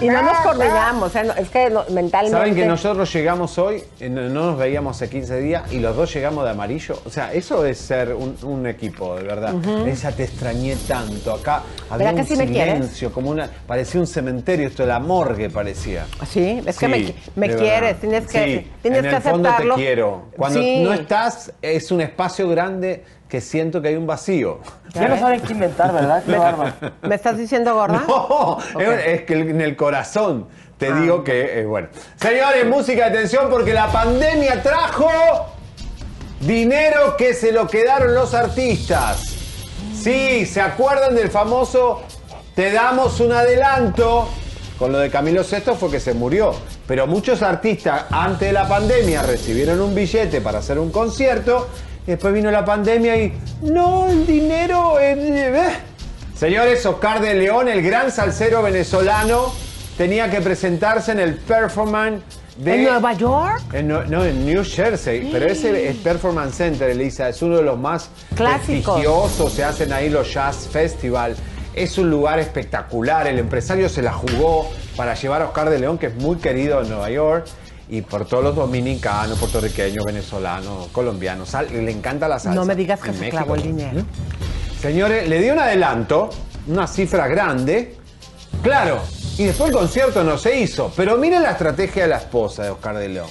Y 0.00 0.08
no 0.08 0.22
nos 0.22 0.38
coordinamos, 0.38 1.14
¿eh? 1.16 1.22
Es 1.38 1.48
que 1.48 1.70
mentalmente. 1.90 2.36
¿saben 2.36 2.54
que 2.54 2.66
nosotros 2.66 3.12
llegamos 3.12 3.56
hoy, 3.58 3.82
eh, 4.00 4.08
no 4.08 4.22
no 4.28 4.50
nos 4.50 4.58
veíamos 4.58 4.96
hace 4.96 5.08
15 5.08 5.40
días 5.40 5.72
y 5.72 5.78
los 5.78 5.96
dos 5.96 6.12
llegamos 6.12 6.44
de 6.44 6.50
amarillo? 6.50 7.00
O 7.06 7.10
sea, 7.10 7.32
eso 7.32 7.64
es 7.64 7.78
ser 7.78 8.12
un, 8.14 8.36
un 8.42 8.66
equipo, 8.66 9.16
de 9.16 9.22
verdad. 9.22 9.54
Ujú. 9.54 9.86
Esa 9.86 10.12
te 10.12 10.24
extrañé 10.24 10.76
tanto. 10.86 11.34
Acá 11.34 11.62
había 11.88 12.12
¿Verdad 12.12 12.26
que 12.26 12.32
un 12.34 12.46
quieres? 12.46 12.74
silencio, 12.74 13.12
como 13.12 13.30
una, 13.30 13.48
parecía 13.66 14.00
un 14.00 14.06
cementerio, 14.06 14.68
esto 14.68 14.82
de 14.82 14.88
la 14.88 14.98
morgue 14.98 15.48
parecía. 15.48 16.06
Sí, 16.28 16.62
es 16.66 16.78
que 16.78 16.88
me, 16.88 17.14
me 17.36 17.54
quieres, 17.54 18.00
tienes 18.00 18.26
que, 18.26 18.44
Sí, 18.44 18.70
tienes 18.82 19.04
en 19.04 19.10
que 19.10 19.16
el 19.16 19.22
fondo 19.22 19.48
aceptarlo. 19.48 19.74
te 19.76 19.80
quiero. 19.80 20.22
Cuando 20.36 20.49
Sí. 20.52 20.82
no 20.82 20.92
estás, 20.92 21.52
es 21.62 21.90
un 21.90 22.00
espacio 22.00 22.48
grande 22.48 23.04
que 23.28 23.40
siento 23.40 23.80
que 23.80 23.88
hay 23.88 23.96
un 23.96 24.06
vacío. 24.06 24.60
Ya 24.92 25.08
no 25.08 25.18
saben 25.18 25.40
qué 25.40 25.52
inventar, 25.52 25.92
¿verdad? 25.92 26.22
Qué. 26.24 26.90
¿Me 27.08 27.14
estás 27.14 27.36
diciendo 27.38 27.74
gorda? 27.74 28.04
No, 28.08 28.58
es- 28.80 29.06
es 29.06 29.22
que 29.22 29.34
en 29.34 29.60
el 29.60 29.76
corazón 29.76 30.48
te 30.78 30.88
Ah. 30.88 31.00
digo 31.00 31.22
que 31.22 31.60
es 31.60 31.66
bueno. 31.66 31.88
Señores, 32.16 32.66
música 32.66 33.08
de 33.10 33.18
tensión 33.18 33.48
porque 33.50 33.72
la 33.72 33.86
pandemia 33.92 34.62
trajo 34.62 35.08
Dinero 36.40 37.16
que 37.18 37.34
se 37.34 37.52
lo 37.52 37.66
quedaron 37.68 38.14
los 38.14 38.32
artistas. 38.34 39.22
Sí, 39.94 40.46
¿se 40.46 40.60
acuerdan 40.62 41.14
del 41.14 41.30
famoso 41.30 42.00
te 42.54 42.72
damos 42.72 43.20
un 43.20 43.32
adelanto? 43.32 44.26
Con 44.80 44.92
lo 44.92 44.98
de 44.98 45.10
Camilo 45.10 45.42
VI 45.42 45.74
fue 45.78 45.90
que 45.90 46.00
se 46.00 46.14
murió. 46.14 46.54
Pero 46.86 47.06
muchos 47.06 47.42
artistas 47.42 48.06
antes 48.10 48.48
de 48.48 48.52
la 48.54 48.66
pandemia 48.66 49.22
recibieron 49.22 49.78
un 49.78 49.94
billete 49.94 50.40
para 50.40 50.60
hacer 50.60 50.78
un 50.78 50.90
concierto. 50.90 51.68
Y 52.06 52.12
después 52.12 52.32
vino 52.32 52.50
la 52.50 52.64
pandemia 52.64 53.14
y. 53.14 53.38
No, 53.60 54.08
el 54.08 54.26
dinero. 54.26 54.98
eh, 54.98 55.14
eh". 55.18 55.76
Señores, 56.34 56.86
Oscar 56.86 57.20
de 57.20 57.34
León, 57.34 57.68
el 57.68 57.82
gran 57.82 58.10
salsero 58.10 58.62
venezolano, 58.62 59.52
tenía 59.98 60.30
que 60.30 60.40
presentarse 60.40 61.12
en 61.12 61.20
el 61.20 61.34
performance 61.34 62.22
de. 62.56 62.76
¿En 62.76 62.84
Nueva 62.84 63.12
York? 63.12 63.62
En 63.74 63.86
no, 63.86 64.02
no, 64.04 64.24
en 64.24 64.46
New 64.46 64.64
Jersey, 64.64 65.28
pero 65.30 65.44
ese 65.44 65.90
es 65.90 65.96
Performance 65.98 66.54
Center, 66.56 66.88
Elisa, 66.88 67.28
es 67.28 67.42
uno 67.42 67.58
de 67.58 67.64
los 67.64 67.78
más 67.78 68.08
Clásicos. 68.34 68.94
prestigiosos, 68.94 69.52
se 69.52 69.62
hacen 69.62 69.92
ahí 69.92 70.08
los 70.08 70.32
Jazz 70.32 70.66
Festival. 70.72 71.36
Es 71.74 71.98
un 71.98 72.10
lugar 72.10 72.38
espectacular, 72.40 73.26
el 73.26 73.38
empresario 73.38 73.88
se 73.88 74.02
la 74.02 74.12
jugó 74.12 74.68
para 74.96 75.14
llevar 75.14 75.42
a 75.42 75.46
Oscar 75.46 75.70
de 75.70 75.78
León, 75.78 75.98
que 75.98 76.06
es 76.06 76.14
muy 76.16 76.36
querido 76.36 76.82
en 76.82 76.88
Nueva 76.88 77.10
York, 77.10 77.46
y 77.88 78.02
por 78.02 78.26
todos 78.26 78.42
los 78.44 78.56
dominicanos, 78.56 79.38
puertorriqueños, 79.38 80.04
venezolanos, 80.04 80.88
colombianos. 80.88 81.48
Sal- 81.50 81.68
le 81.72 81.90
encanta 81.90 82.28
la 82.28 82.38
salsa. 82.38 82.54
No 82.54 82.64
me 82.64 82.74
digas 82.74 83.00
que 83.00 83.08
En 83.08 83.14
se 83.14 83.20
México 83.20 83.36
clavó 83.36 83.54
el 83.56 83.62
dinero. 83.62 84.02
Señores, 84.80 85.28
le 85.28 85.40
di 85.40 85.50
un 85.50 85.58
adelanto, 85.58 86.30
una 86.68 86.86
cifra 86.86 87.26
grande. 87.28 87.96
Claro, 88.62 89.00
y 89.38 89.44
después 89.44 89.70
el 89.70 89.76
concierto 89.76 90.22
no 90.24 90.38
se 90.38 90.58
hizo. 90.60 90.92
Pero 90.96 91.16
miren 91.18 91.42
la 91.42 91.52
estrategia 91.52 92.02
de 92.02 92.08
la 92.08 92.18
esposa 92.18 92.64
de 92.64 92.70
Oscar 92.70 92.96
de 92.98 93.08
León. 93.08 93.28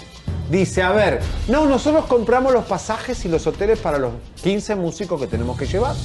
Dice, 0.49 0.82
a 0.82 0.91
ver, 0.91 1.19
no, 1.47 1.65
nosotros 1.67 2.06
compramos 2.06 2.52
los 2.54 2.65
pasajes 2.65 3.23
y 3.25 3.28
los 3.30 3.45
hoteles 3.47 3.80
para 3.80 3.97
los 3.99 4.12
15 4.41 4.75
músicos 4.75 5.19
que 5.21 5.28
tenemos 5.28 5.58
que 5.58 5.67
llevar. 5.67 5.95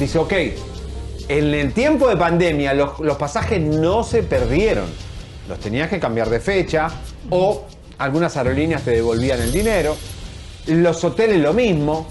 Dice, 0.00 0.18
ok, 0.18 0.32
en 1.38 1.54
el 1.54 1.72
tiempo 1.72 2.08
de 2.08 2.16
pandemia 2.16 2.74
los, 2.74 3.00
los 3.00 3.16
pasajes 3.16 3.60
no 3.60 4.04
se 4.04 4.22
perdieron. 4.22 4.86
Los 5.48 5.58
tenías 5.58 5.88
que 5.88 5.98
cambiar 5.98 6.28
de 6.30 6.40
fecha 6.40 6.88
o 7.30 7.64
algunas 7.98 8.36
aerolíneas 8.36 8.82
te 8.82 8.92
devolvían 8.92 9.40
el 9.40 9.52
dinero. 9.52 9.96
Los 10.66 11.02
hoteles 11.04 11.40
lo 11.40 11.52
mismo. 11.52 12.06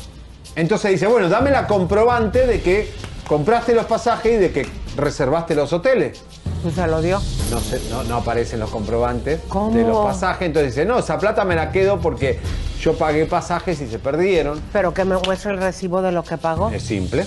Entonces 0.56 0.92
dice, 0.92 1.08
bueno, 1.08 1.30
dame 1.30 1.52
la 1.52 1.68
comprobante 1.68 2.46
de 2.46 2.62
que 2.62 2.92
compraste 3.28 3.74
los 3.74 3.86
pasajes 3.86 4.34
y 4.34 4.38
de 4.38 4.52
que 4.52 4.68
reservaste 4.98 5.56
los 5.56 5.72
hoteles. 5.72 6.22
Pues 6.62 6.76
se 6.76 6.88
lo 6.88 7.02
dio. 7.02 7.22
No, 7.50 7.60
no, 7.90 8.04
no 8.04 8.16
aparecen 8.18 8.60
los 8.60 8.70
comprobantes 8.70 9.40
¿Cómo? 9.48 9.76
de 9.76 9.84
los 9.84 10.06
pasajes. 10.06 10.48
Entonces 10.48 10.76
dice, 10.76 10.86
no, 10.86 11.00
esa 11.00 11.18
plata 11.18 11.46
me 11.46 11.56
la 11.56 11.72
quedo 11.72 12.00
porque 12.00 12.40
yo 12.82 12.94
pagué 12.98 13.26
pasajes 13.26 13.80
y 13.82 13.88
se 13.88 14.00
perdieron. 14.00 14.62
Pero 14.74 14.94
que 14.94 15.06
me 15.06 15.18
muestre 15.18 15.52
el 15.52 15.58
recibo 15.58 16.02
de 16.02 16.12
lo 16.12 16.24
que 16.24 16.38
pagó. 16.38 16.70
Es 16.70 16.84
simple. 16.84 17.26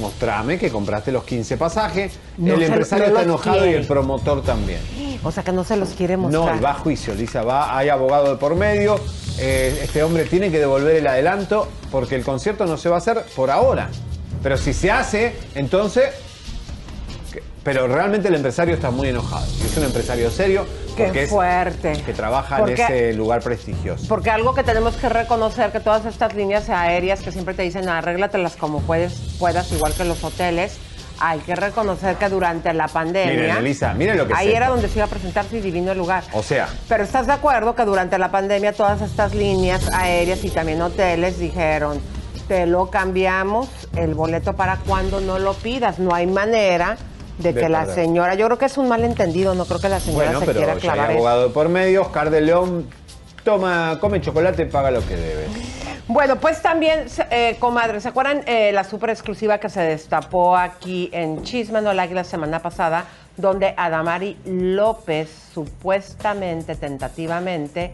Mostrame 0.00 0.58
que 0.58 0.70
compraste 0.70 1.12
los 1.12 1.24
15 1.24 1.56
pasajes. 1.56 2.14
No 2.38 2.54
el 2.54 2.62
empresario 2.62 3.04
no 3.06 3.10
está 3.12 3.22
enojado 3.22 3.66
y 3.66 3.74
el 3.74 3.86
promotor 3.86 4.42
también. 4.42 4.80
O 5.22 5.30
sea 5.30 5.42
que 5.42 5.52
no 5.52 5.64
se 5.64 5.76
los 5.76 5.90
quiere 5.90 6.16
No, 6.16 6.28
mostrar. 6.28 6.56
y 6.56 6.60
va 6.60 6.70
a 6.70 6.74
juicio, 6.74 7.14
Lisa. 7.14 7.42
Va, 7.42 7.76
hay 7.76 7.88
abogado 7.90 8.30
de 8.30 8.36
por 8.36 8.54
medio. 8.56 8.98
Eh, 9.38 9.80
este 9.82 10.02
hombre 10.02 10.24
tiene 10.24 10.50
que 10.50 10.58
devolver 10.58 10.96
el 10.96 11.06
adelanto 11.06 11.68
porque 11.90 12.14
el 12.16 12.24
concierto 12.24 12.66
no 12.66 12.76
se 12.76 12.88
va 12.88 12.96
a 12.96 12.98
hacer 12.98 13.24
por 13.36 13.50
ahora. 13.50 13.90
Pero 14.42 14.56
si 14.56 14.72
se 14.72 14.90
hace, 14.90 15.34
entonces. 15.54 16.08
Pero 17.62 17.86
realmente 17.88 18.28
el 18.28 18.34
empresario 18.34 18.74
está 18.74 18.90
muy 18.90 19.08
enojado. 19.08 19.44
Es 19.64 19.76
un 19.76 19.84
empresario 19.84 20.30
serio 20.30 20.66
Qué 20.96 21.24
es 21.24 21.30
fuerte. 21.30 21.92
que 22.04 22.12
trabaja 22.12 22.58
Porque- 22.58 22.74
en 22.74 22.80
ese 22.80 23.12
lugar 23.14 23.42
prestigioso. 23.42 24.06
Porque 24.08 24.30
algo 24.30 24.54
que 24.54 24.62
tenemos 24.62 24.94
que 24.96 25.08
reconocer 25.08 25.70
que 25.70 25.80
todas 25.80 26.06
estas 26.06 26.34
líneas 26.34 26.68
aéreas 26.70 27.20
que 27.20 27.32
siempre 27.32 27.54
te 27.54 27.62
dicen 27.62 27.88
arréglatelas 27.88 28.56
como 28.56 28.80
puedes, 28.80 29.12
puedas, 29.38 29.70
igual 29.72 29.92
que 29.94 30.04
los 30.04 30.22
hoteles, 30.24 30.78
hay 31.22 31.38
que 31.40 31.54
reconocer 31.54 32.16
que 32.16 32.30
durante 32.30 32.72
la 32.72 32.88
pandemia. 32.88 33.34
Miren, 33.34 33.56
Elisa, 33.58 33.92
miren 33.92 34.16
lo 34.16 34.26
que 34.26 34.32
Ahí 34.34 34.52
era 34.52 34.68
donde 34.68 34.88
se 34.88 34.94
iba 34.98 35.04
a 35.04 35.08
presentar 35.08 35.44
y 35.52 35.60
divino 35.60 35.94
lugar. 35.94 36.24
O 36.32 36.42
sea, 36.42 36.66
Pero 36.88 37.04
estás 37.04 37.26
de 37.26 37.34
acuerdo 37.34 37.74
que 37.74 37.84
durante 37.84 38.16
la 38.16 38.30
pandemia 38.30 38.72
todas 38.72 39.02
estas 39.02 39.34
líneas 39.34 39.86
aéreas 39.92 40.42
y 40.44 40.48
también 40.50 40.80
hoteles 40.80 41.38
dijeron, 41.38 42.00
te 42.48 42.64
lo 42.66 42.88
cambiamos 42.90 43.68
el 43.96 44.14
boleto 44.14 44.54
para 44.56 44.76
cuando 44.76 45.20
no 45.20 45.38
lo 45.38 45.52
pidas. 45.54 45.98
No 45.98 46.14
hay 46.14 46.26
manera 46.26 46.96
de 47.42 47.52
De 47.52 47.60
que 47.60 47.68
la 47.68 47.86
señora, 47.86 48.34
yo 48.34 48.46
creo 48.46 48.58
que 48.58 48.66
es 48.66 48.76
un 48.78 48.88
malentendido, 48.88 49.54
no 49.54 49.64
creo 49.64 49.80
que 49.80 49.88
la 49.88 50.00
señora 50.00 50.26
bueno, 50.26 50.40
se 50.40 50.46
pero 50.46 50.58
quiera 50.58 50.72
hay 50.74 50.78
clavar 50.80 51.10
eso. 51.10 51.18
abogado 51.18 51.52
por 51.52 51.68
medio. 51.68 52.02
Oscar 52.02 52.30
de 52.30 52.40
León 52.40 52.86
toma, 53.44 53.98
come 54.00 54.20
chocolate 54.20 54.66
paga 54.66 54.90
lo 54.90 55.00
que 55.06 55.16
debe. 55.16 55.46
Bueno, 56.08 56.36
pues 56.36 56.60
también, 56.60 57.06
eh, 57.30 57.56
comadre, 57.60 58.00
¿se 58.00 58.08
acuerdan 58.08 58.42
eh, 58.46 58.72
la 58.72 58.82
super 58.84 59.10
exclusiva 59.10 59.58
que 59.58 59.68
se 59.68 59.80
destapó 59.80 60.56
aquí 60.56 61.08
en 61.12 61.42
Chisme 61.44 61.80
no 61.80 61.92
la 61.92 62.24
semana 62.24 62.60
pasada, 62.60 63.04
donde 63.36 63.74
Adamari 63.76 64.36
López 64.44 65.30
supuestamente, 65.54 66.74
tentativamente, 66.74 67.92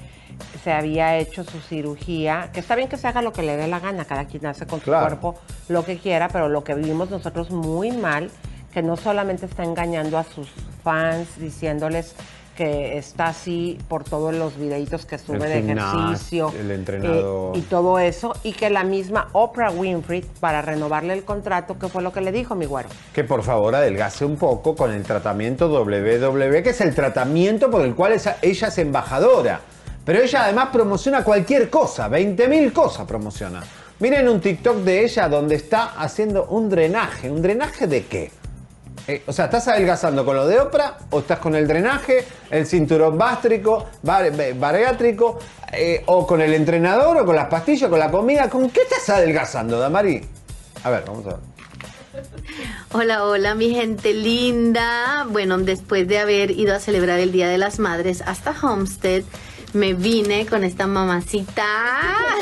se 0.65 0.73
había 0.73 1.17
hecho 1.19 1.45
su 1.45 1.61
cirugía, 1.61 2.49
que 2.53 2.61
está 2.61 2.75
bien 2.75 2.89
que 2.89 2.97
se 2.97 3.07
haga 3.07 3.23
lo 3.23 3.33
que 3.33 3.43
le 3.43 3.57
dé 3.57 3.69
la 3.69 3.81
gana, 3.81 4.05
cada 4.07 4.25
quien 4.25 4.47
hace 4.47 4.67
con 4.67 4.81
su 4.81 4.87
Claro. 4.87 5.07
cuerpo 5.07 5.35
lo 5.69 5.85
que 5.85 5.99
quiera, 5.99 6.29
pero 6.29 6.49
lo 6.49 6.65
que 6.65 6.75
vivimos 6.75 7.11
nosotros 7.11 7.51
muy 7.51 7.93
mal, 7.93 8.31
que 8.77 8.83
no 8.83 8.99
solamente 8.99 9.47
está 9.47 9.65
engañando 9.65 10.19
a 10.19 10.25
sus 10.25 10.49
fans 10.85 11.29
diciéndoles 11.39 12.15
que 12.55 12.99
está 12.99 13.29
así 13.29 13.79
por 13.89 14.05
todos 14.05 14.35
los 14.35 14.59
videitos 14.59 15.07
que 15.07 15.17
sube 15.17 15.49
de 15.49 15.61
ejercicio 15.61 16.53
el 16.61 16.71
entrenador. 16.71 17.57
eh, 17.57 17.61
y 17.61 17.63
todo 17.63 17.99
eso, 17.99 18.35
y 18.43 18.53
que 18.53 18.69
la 18.69 18.85
misma 18.85 19.31
Oprah 19.33 19.71
Winfrey, 19.71 20.27
para 20.41 20.61
renovarle 20.61 21.15
el 21.15 21.25
contrato, 21.25 21.79
¿qué 21.79 21.89
fue 21.89 22.03
lo 22.03 22.13
que 22.13 22.21
le 22.21 22.33
dijo, 22.33 22.55
mi 22.55 22.67
güero? 22.67 22.91
Que 23.15 23.25
por 23.25 23.43
favor 23.43 23.75
adelgase 23.75 24.27
un 24.27 24.37
poco 24.37 24.77
con 24.77 24.93
el 24.93 25.05
tratamiento 25.05 25.71
WW, 25.71 26.63
que 26.63 26.71
es 26.71 26.81
el 26.83 26.95
tratamiento 26.95 27.71
por 27.71 27.81
el 27.81 27.95
cual 27.95 28.13
ella 28.13 28.37
es 28.43 28.77
embajadora. 28.77 29.59
Pero 30.05 30.21
ella 30.21 30.45
además 30.45 30.69
promociona 30.71 31.25
cualquier 31.25 31.71
cosa, 31.71 32.11
20.000 32.11 32.75
cosas 32.75 33.07
promociona. 33.07 33.63
Miren 34.01 34.29
un 34.29 34.39
TikTok 34.39 34.77
de 34.81 35.03
ella 35.03 35.31
donde 35.31 35.55
está 35.55 35.95
haciendo 35.99 36.45
un 36.51 36.69
drenaje. 36.69 37.31
¿Un 37.31 37.41
drenaje 37.41 37.87
de 37.87 38.05
qué? 38.05 38.31
Eh, 39.09 39.23
o 39.27 39.33
sea, 39.33 39.45
¿estás 39.47 39.69
adelgazando 39.69 40.25
con 40.25 40.37
lo 40.37 40.47
de 40.47 40.59
Oprah 40.59 40.99
o 41.11 41.21
estás 41.21 41.39
con 41.39 41.55
el 41.55 41.67
drenaje, 41.69 42.27
el 42.51 42.67
cinturón 42.67 43.17
bástrico, 43.17 43.87
bar- 44.03 44.33
bariátrico, 44.57 45.39
eh, 45.73 46.03
o 46.07 46.27
con 46.27 46.41
el 46.41 46.53
entrenador, 46.55 47.17
o 47.19 47.25
con 47.25 47.37
las 47.37 47.47
pastillas, 47.47 47.89
con 47.89 47.99
la 47.99 48.11
comida? 48.11 48.49
¿Con 48.51 48.69
qué 48.71 48.81
estás 48.83 49.09
adelgazando, 49.11 49.79
Damari? 49.79 50.23
A 50.83 50.91
ver, 50.91 51.05
vamos 51.07 51.25
a 51.27 51.29
ver. 51.31 51.39
Hola, 52.93 53.25
hola, 53.25 53.55
mi 53.55 53.71
gente 53.75 54.15
linda. 54.15 55.27
Bueno, 55.29 55.59
después 55.59 56.09
de 56.09 56.19
haber 56.19 56.51
ido 56.51 56.75
a 56.75 56.81
celebrar 56.81 57.19
el 57.21 57.31
Día 57.31 57.49
de 57.49 57.59
las 57.59 57.79
Madres 57.79 58.23
hasta 58.23 58.55
Homestead, 58.61 59.23
me 59.75 59.93
vine 59.95 60.47
con 60.47 60.65
esta 60.65 60.87
mamacita 60.87 61.65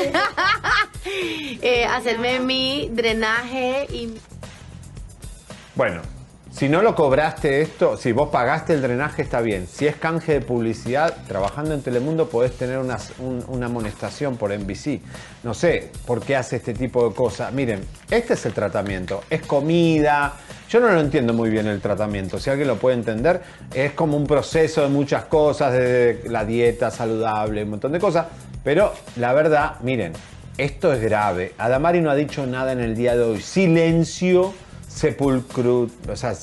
eh, 1.61 1.85
a 1.85 1.97
hacerme 1.97 2.39
mi 2.39 2.89
drenaje 2.93 3.85
y 3.91 4.13
Bueno, 5.75 6.01
si 6.55 6.69
no 6.69 6.81
lo 6.81 6.95
cobraste 6.95 7.61
esto, 7.61 7.97
si 7.97 8.13
vos 8.13 8.29
pagaste 8.29 8.73
el 8.73 8.81
drenaje 8.81 9.21
está 9.21 9.41
bien. 9.41 9.67
Si 9.67 9.87
es 9.87 9.97
canje 9.97 10.31
de 10.33 10.41
publicidad, 10.41 11.13
trabajando 11.27 11.73
en 11.73 11.81
Telemundo 11.81 12.29
podés 12.29 12.53
tener 12.53 12.77
una, 12.77 12.97
un- 13.19 13.43
una 13.49 13.65
amonestación 13.65 14.37
por 14.37 14.53
NBC. 14.53 15.01
No 15.43 15.53
sé 15.53 15.91
por 16.05 16.21
qué 16.21 16.37
hace 16.37 16.55
este 16.55 16.73
tipo 16.73 17.09
de 17.09 17.13
cosas. 17.13 17.51
Miren, 17.51 17.81
este 18.09 18.35
es 18.35 18.45
el 18.45 18.53
tratamiento. 18.53 19.21
Es 19.29 19.41
comida. 19.41 20.35
Yo 20.69 20.79
no 20.79 20.89
lo 20.89 21.01
entiendo 21.01 21.33
muy 21.33 21.49
bien 21.49 21.67
el 21.67 21.81
tratamiento. 21.81 22.39
Si 22.39 22.49
alguien 22.49 22.69
lo 22.69 22.77
puede 22.77 22.95
entender, 22.95 23.41
es 23.73 23.91
como 23.91 24.15
un 24.15 24.25
proceso 24.25 24.81
de 24.81 24.87
muchas 24.87 25.25
cosas, 25.25 25.73
de 25.73 26.21
la 26.29 26.45
dieta 26.45 26.89
saludable, 26.89 27.63
un 27.63 27.71
montón 27.71 27.91
de 27.91 27.99
cosas. 27.99 28.27
Pero 28.63 28.93
la 29.17 29.33
verdad, 29.33 29.75
miren, 29.81 30.13
esto 30.57 30.93
es 30.93 31.01
grave. 31.01 31.51
Adamari 31.57 31.99
no 31.99 32.09
ha 32.09 32.15
dicho 32.15 32.47
nada 32.47 32.71
en 32.71 32.79
el 32.79 32.95
día 32.95 33.17
de 33.17 33.23
hoy. 33.23 33.41
Silencio 33.41 34.53
sepulcro, 34.95 35.89
o 36.09 36.15
sea, 36.15 36.33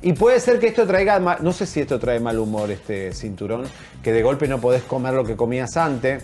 y 0.00 0.12
puede 0.12 0.38
ser 0.38 0.60
que 0.60 0.68
esto 0.68 0.86
traiga, 0.86 1.18
ma- 1.18 1.38
no 1.40 1.52
sé 1.52 1.66
si 1.66 1.80
esto 1.80 1.98
trae 1.98 2.20
mal 2.20 2.38
humor 2.38 2.70
este 2.70 3.12
cinturón, 3.12 3.64
que 4.02 4.12
de 4.12 4.22
golpe 4.22 4.46
no 4.46 4.60
podés 4.60 4.84
comer 4.84 5.12
lo 5.14 5.24
que 5.24 5.34
comías 5.34 5.76
antes, 5.76 6.22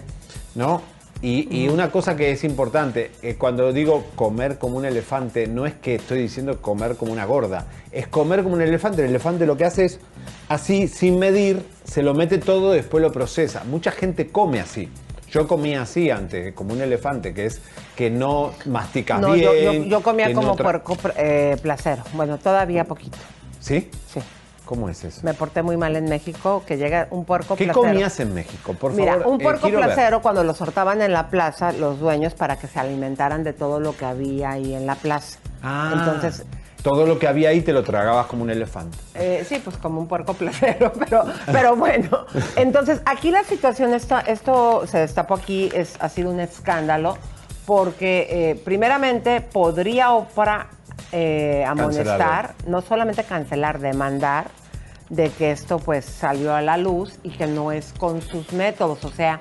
¿no? 0.55 0.81
Y, 1.23 1.49
y 1.65 1.69
una 1.69 1.91
cosa 1.91 2.17
que 2.17 2.31
es 2.31 2.45
importante, 2.45 3.11
eh, 3.21 3.35
cuando 3.37 3.73
digo 3.75 4.07
comer 4.15 4.59
como 4.59 4.79
un 4.79 4.87
elefante, 4.87 5.47
no 5.49 5.67
es 5.67 5.75
que 5.75 5.97
estoy 5.97 6.23
diciendo 6.23 6.63
comer 6.63 6.97
como 6.97 7.13
una 7.13 7.27
gorda, 7.27 7.67
es 7.93 8.07
comer 8.07 8.43
como 8.43 8.55
un 8.55 8.63
elefante. 8.63 9.03
El 9.03 9.11
elefante 9.11 9.45
lo 9.45 9.57
que 9.59 9.67
hace 9.67 9.85
es, 9.85 10.01
así, 10.49 10.89
sin 10.89 11.19
medir, 11.19 11.63
se 11.85 12.03
lo 12.03 12.15
mete 12.15 12.39
todo 12.39 12.73
después 12.73 13.03
lo 13.03 13.13
procesa. 13.13 13.65
Mucha 13.65 13.91
gente 13.91 14.29
come 14.29 14.61
así. 14.61 14.89
Yo 15.31 15.47
comía 15.47 15.83
así 15.83 16.11
antes, 16.11 16.53
como 16.55 16.73
un 16.75 16.81
elefante, 16.81 17.33
que 17.33 17.47
es 17.47 17.61
que 17.97 18.11
no 18.11 18.53
masticas 18.66 19.21
No, 19.21 19.37
yo, 19.37 19.53
bien. 19.53 19.85
yo- 19.85 19.90
yo 19.90 20.03
comía 20.03 20.29
no 20.29 20.35
como 20.35 20.57
tra- 20.57 20.62
puerco 20.64 20.97
eh, 21.16 21.57
placero. 21.62 22.03
Bueno, 22.14 22.38
todavía 22.38 22.85
poquito. 22.85 23.19
¿Sí? 23.61 23.90
Sí. 24.12 24.21
¿Cómo 24.64 24.88
es 24.88 25.03
eso? 25.03 25.21
Me 25.25 25.35
porté 25.35 25.62
muy 25.64 25.77
mal 25.77 25.97
en 25.97 26.05
México, 26.05 26.62
que 26.64 26.77
llega 26.77 27.09
un 27.11 27.25
puerco 27.25 27.57
¿Qué 27.57 27.64
placero. 27.64 27.88
comías 27.88 28.21
en 28.21 28.33
México? 28.35 28.73
Por 28.75 28.93
Mira, 28.93 29.14
favor. 29.14 29.27
un 29.35 29.40
eh, 29.40 29.45
puerco 29.45 29.66
ver. 29.69 29.77
placero 29.81 30.23
cuando 30.23 30.45
los 30.45 30.57
sortaban 30.59 31.03
en 31.03 31.12
la 31.12 31.29
plaza 31.29 31.73
los 31.73 31.99
dueños 31.99 32.35
para 32.35 32.57
que 32.57 32.69
se 32.69 32.79
alimentaran 32.79 33.43
de 33.43 33.53
todo 33.53 33.81
lo 33.81 33.97
que 33.97 34.05
había 34.05 34.51
ahí 34.53 34.75
en 34.75 34.87
la 34.87 34.95
plaza. 34.95 35.38
Ah, 35.62 35.93
Entonces, 35.97 36.45
Todo 36.83 37.07
lo 37.07 37.19
que 37.19 37.29
había 37.29 37.51
ahí 37.51 37.61
te 37.61 37.73
lo 37.73 37.83
tragabas 37.83 38.27
como 38.27 38.43
un 38.43 38.51
elefante. 38.51 38.97
Eh, 39.14 39.45
sí, 39.47 39.61
pues 39.62 39.77
como 39.77 40.01
un 40.01 40.09
puerco 40.09 40.35
placero, 40.35 40.93
pero, 40.99 41.25
pero 41.47 41.77
bueno. 41.77 42.27
Entonces, 42.57 43.03
aquí 43.05 43.31
la 43.31 43.45
situación, 43.45 43.93
está, 43.93 44.21
esto 44.21 44.87
se 44.87 44.99
destapó 44.99 45.35
aquí, 45.35 45.69
es, 45.75 45.97
ha 46.01 46.09
sido 46.09 46.31
un 46.31 46.40
escándalo, 46.40 47.19
porque 47.66 48.27
eh, 48.31 48.61
primeramente 48.64 49.40
podría 49.40 50.12
Oprah 50.12 50.69
eh, 51.12 51.64
amonestar, 51.66 52.07
Cancelarlo. 52.09 52.71
no 52.71 52.83
solamente 52.83 53.25
cancelar, 53.25 53.79
demandar 53.79 54.47
de 55.09 55.29
que 55.31 55.51
esto 55.51 55.79
pues 55.79 56.05
salió 56.05 56.55
a 56.55 56.62
la 56.62 56.77
luz 56.77 57.19
y 57.23 57.31
que 57.31 57.47
no 57.47 57.73
es 57.73 57.93
con 57.93 58.23
sus 58.23 58.53
métodos, 58.53 59.05
o 59.05 59.11
sea, 59.11 59.40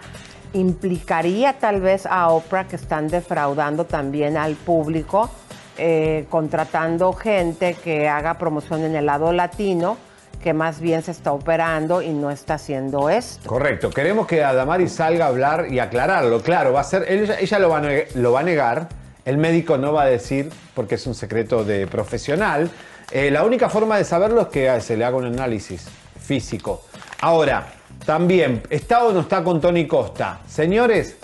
implicaría 0.54 1.54
tal 1.54 1.80
vez 1.80 2.06
a 2.08 2.30
Oprah 2.30 2.68
que 2.68 2.76
están 2.76 3.08
defraudando 3.08 3.86
también 3.86 4.36
al 4.36 4.56
público, 4.56 5.30
eh, 5.80 6.26
contratando 6.30 7.14
gente 7.14 7.74
que 7.74 8.10
haga 8.10 8.38
promoción 8.38 8.84
en 8.84 8.96
el 8.96 9.06
lado 9.06 9.32
latino, 9.32 9.98
que 10.44 10.54
más 10.54 10.80
bien 10.80 11.02
se 11.04 11.12
está 11.12 11.32
operando 11.32 12.02
y 12.02 12.10
no 12.10 12.32
está 12.32 12.56
haciendo 12.56 13.10
esto. 13.10 13.48
Correcto. 13.48 13.90
Queremos 13.90 14.28
que 14.28 14.44
Adamari 14.44 14.88
salga 14.88 15.26
a 15.26 15.28
hablar 15.30 15.68
y 15.70 15.80
aclararlo. 15.80 16.42
Claro, 16.42 16.74
va 16.74 16.82
a 16.82 16.84
ser. 16.84 17.06
Ella, 17.08 17.40
ella 17.40 17.60
lo, 17.60 17.70
va 17.70 18.40
a 18.40 18.44
negar. 18.44 18.90
El 19.26 19.38
médico 19.38 19.78
no 19.78 19.94
va 19.94 20.04
a 20.04 20.06
decir 20.08 20.50
porque 20.74 20.96
es 20.96 21.08
un 21.08 21.16
secreto 21.16 21.64
de 21.64 21.88
profesional. 21.88 22.70
Eh, 23.12 23.32
la 23.32 23.44
única 23.44 23.70
forma 23.70 23.98
de 23.98 24.04
saberlo 24.04 24.42
es 24.42 24.48
que 24.48 24.82
se 24.82 24.96
le 24.96 25.06
haga 25.06 25.18
un 25.18 25.26
análisis 25.26 25.88
físico. 26.20 26.84
Ahora, 27.22 27.68
también, 28.06 28.64
¿está 28.70 29.04
o 29.04 29.12
no 29.12 29.22
está 29.22 29.44
con 29.44 29.60
Tony 29.60 29.88
Costa? 29.88 30.40
Señores, 30.48 31.18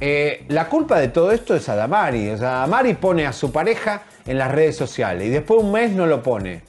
eh, 0.00 0.44
la 0.48 0.68
culpa 0.68 0.98
de 0.98 1.08
todo 1.08 1.30
esto 1.32 1.54
es 1.54 1.68
Adamari. 1.68 2.30
O 2.30 2.38
sea, 2.38 2.58
Adamari 2.58 2.94
pone 2.94 3.26
a 3.26 3.32
su 3.32 3.52
pareja 3.52 4.02
en 4.26 4.38
las 4.38 4.50
redes 4.50 4.76
sociales 4.76 5.26
y 5.26 5.30
después 5.30 5.62
un 5.62 5.72
mes 5.72 5.90
no 5.92 6.06
lo 6.06 6.22
pone. 6.22 6.62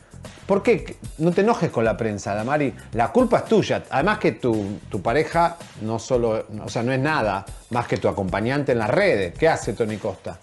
¿Por 0.45 0.61
qué? 0.63 0.97
No 1.17 1.31
te 1.31 1.41
enojes 1.41 1.69
con 1.71 1.85
la 1.85 1.95
prensa, 1.95 2.33
Adamari. 2.33 2.73
La 2.93 3.07
culpa 3.09 3.37
es 3.39 3.45
tuya. 3.45 3.83
Además 3.89 4.17
que 4.19 4.33
tu, 4.33 4.79
tu 4.89 5.01
pareja 5.01 5.55
no 5.81 5.97
solo, 5.97 6.45
o 6.65 6.69
sea, 6.69 6.83
no 6.83 6.91
es 6.91 6.99
nada 6.99 7.45
más 7.69 7.87
que 7.87 7.95
tu 7.97 8.09
acompañante 8.09 8.73
en 8.73 8.79
las 8.79 8.89
redes. 8.89 9.33
¿Qué 9.37 9.47
hace 9.47 9.71
Tony 9.73 9.95
Costa? 9.97 10.37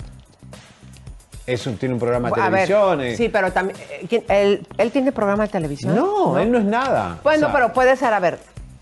Es 1.46 1.66
un, 1.66 1.76
tiene 1.78 1.94
un 1.94 2.00
programa 2.00 2.30
de 2.30 2.40
A 2.40 2.44
televisión. 2.50 3.00
sí, 3.16 3.28
pero 3.30 3.50
también, 3.52 3.78
eh, 3.90 4.06
¿quién- 4.08 4.24
él, 4.28 4.66
él 4.76 4.90
tiene 4.92 5.12
programa 5.12 5.44
de 5.44 5.48
televisión? 5.50 5.94
No, 5.94 6.38
él 6.38 6.52
no 6.52 6.58
es 6.58 6.64
nada. 6.64 7.18
Bueno, 7.22 7.46
O 7.46 7.50
sea, 7.50 7.54
pero 7.58 7.72
puede 7.72 7.96
ser, 7.96 8.12
a 8.12 8.20
ver, 8.20 8.38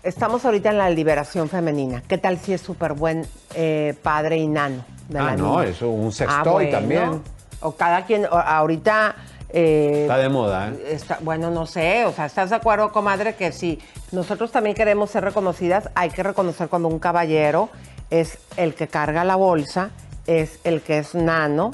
estamos 0.07 0.45
ahorita 0.45 0.69
en 0.69 0.77
la 0.77 0.89
liberación 0.89 1.49
femenina. 1.49 2.01
¿Qué 2.07 2.17
tal 2.17 2.37
si 2.39 2.53
es 2.53 2.61
súper 2.61 2.93
buen 2.93 3.25
eh, 3.53 3.93
padre 4.01 4.37
y 4.37 4.47
nano 4.47 4.83
de 5.09 5.19
la 5.19 5.27
Ah, 5.29 5.35
no, 5.37 5.59
niña? 5.59 5.69
eso, 5.71 5.89
un 5.89 6.07
Ah, 6.07 6.11
sextoy 6.11 6.65
bueno. 6.65 6.71
también. 6.71 7.21
O 7.61 7.71
cada 7.75 8.05
quien, 8.05 8.25
o- 8.25 8.29
ahorita... 8.37 9.15
eh, 9.49 10.01
Está 10.03 10.17
de 10.17 10.29
moda, 10.29 10.69
¿eh? 10.69 10.83
está- 10.91 11.19
bueno, 11.21 11.49
no 11.51 11.65
sé, 11.65 12.05
o 12.05 12.13
sea, 12.13 12.25
¿estás 12.25 12.49
de 12.49 12.55
acuerdo, 12.55 12.91
comadre, 12.91 13.35
que 13.35 13.51
si 13.51 13.79
nosotros 14.11 14.51
también 14.51 14.75
queremos 14.75 15.09
ser 15.09 15.23
reconocidas, 15.23 15.89
hay 15.95 16.09
que 16.09 16.23
reconocer 16.23 16.67
cuando 16.69 16.87
un 16.87 16.99
caballero 16.99 17.69
es 18.09 18.37
el 18.57 18.73
que 18.75 18.87
carga 18.87 19.23
la 19.23 19.35
bolsa, 19.35 19.89
es 20.25 20.59
el 20.63 20.81
que 20.81 20.99
es 20.99 21.15
nano, 21.15 21.71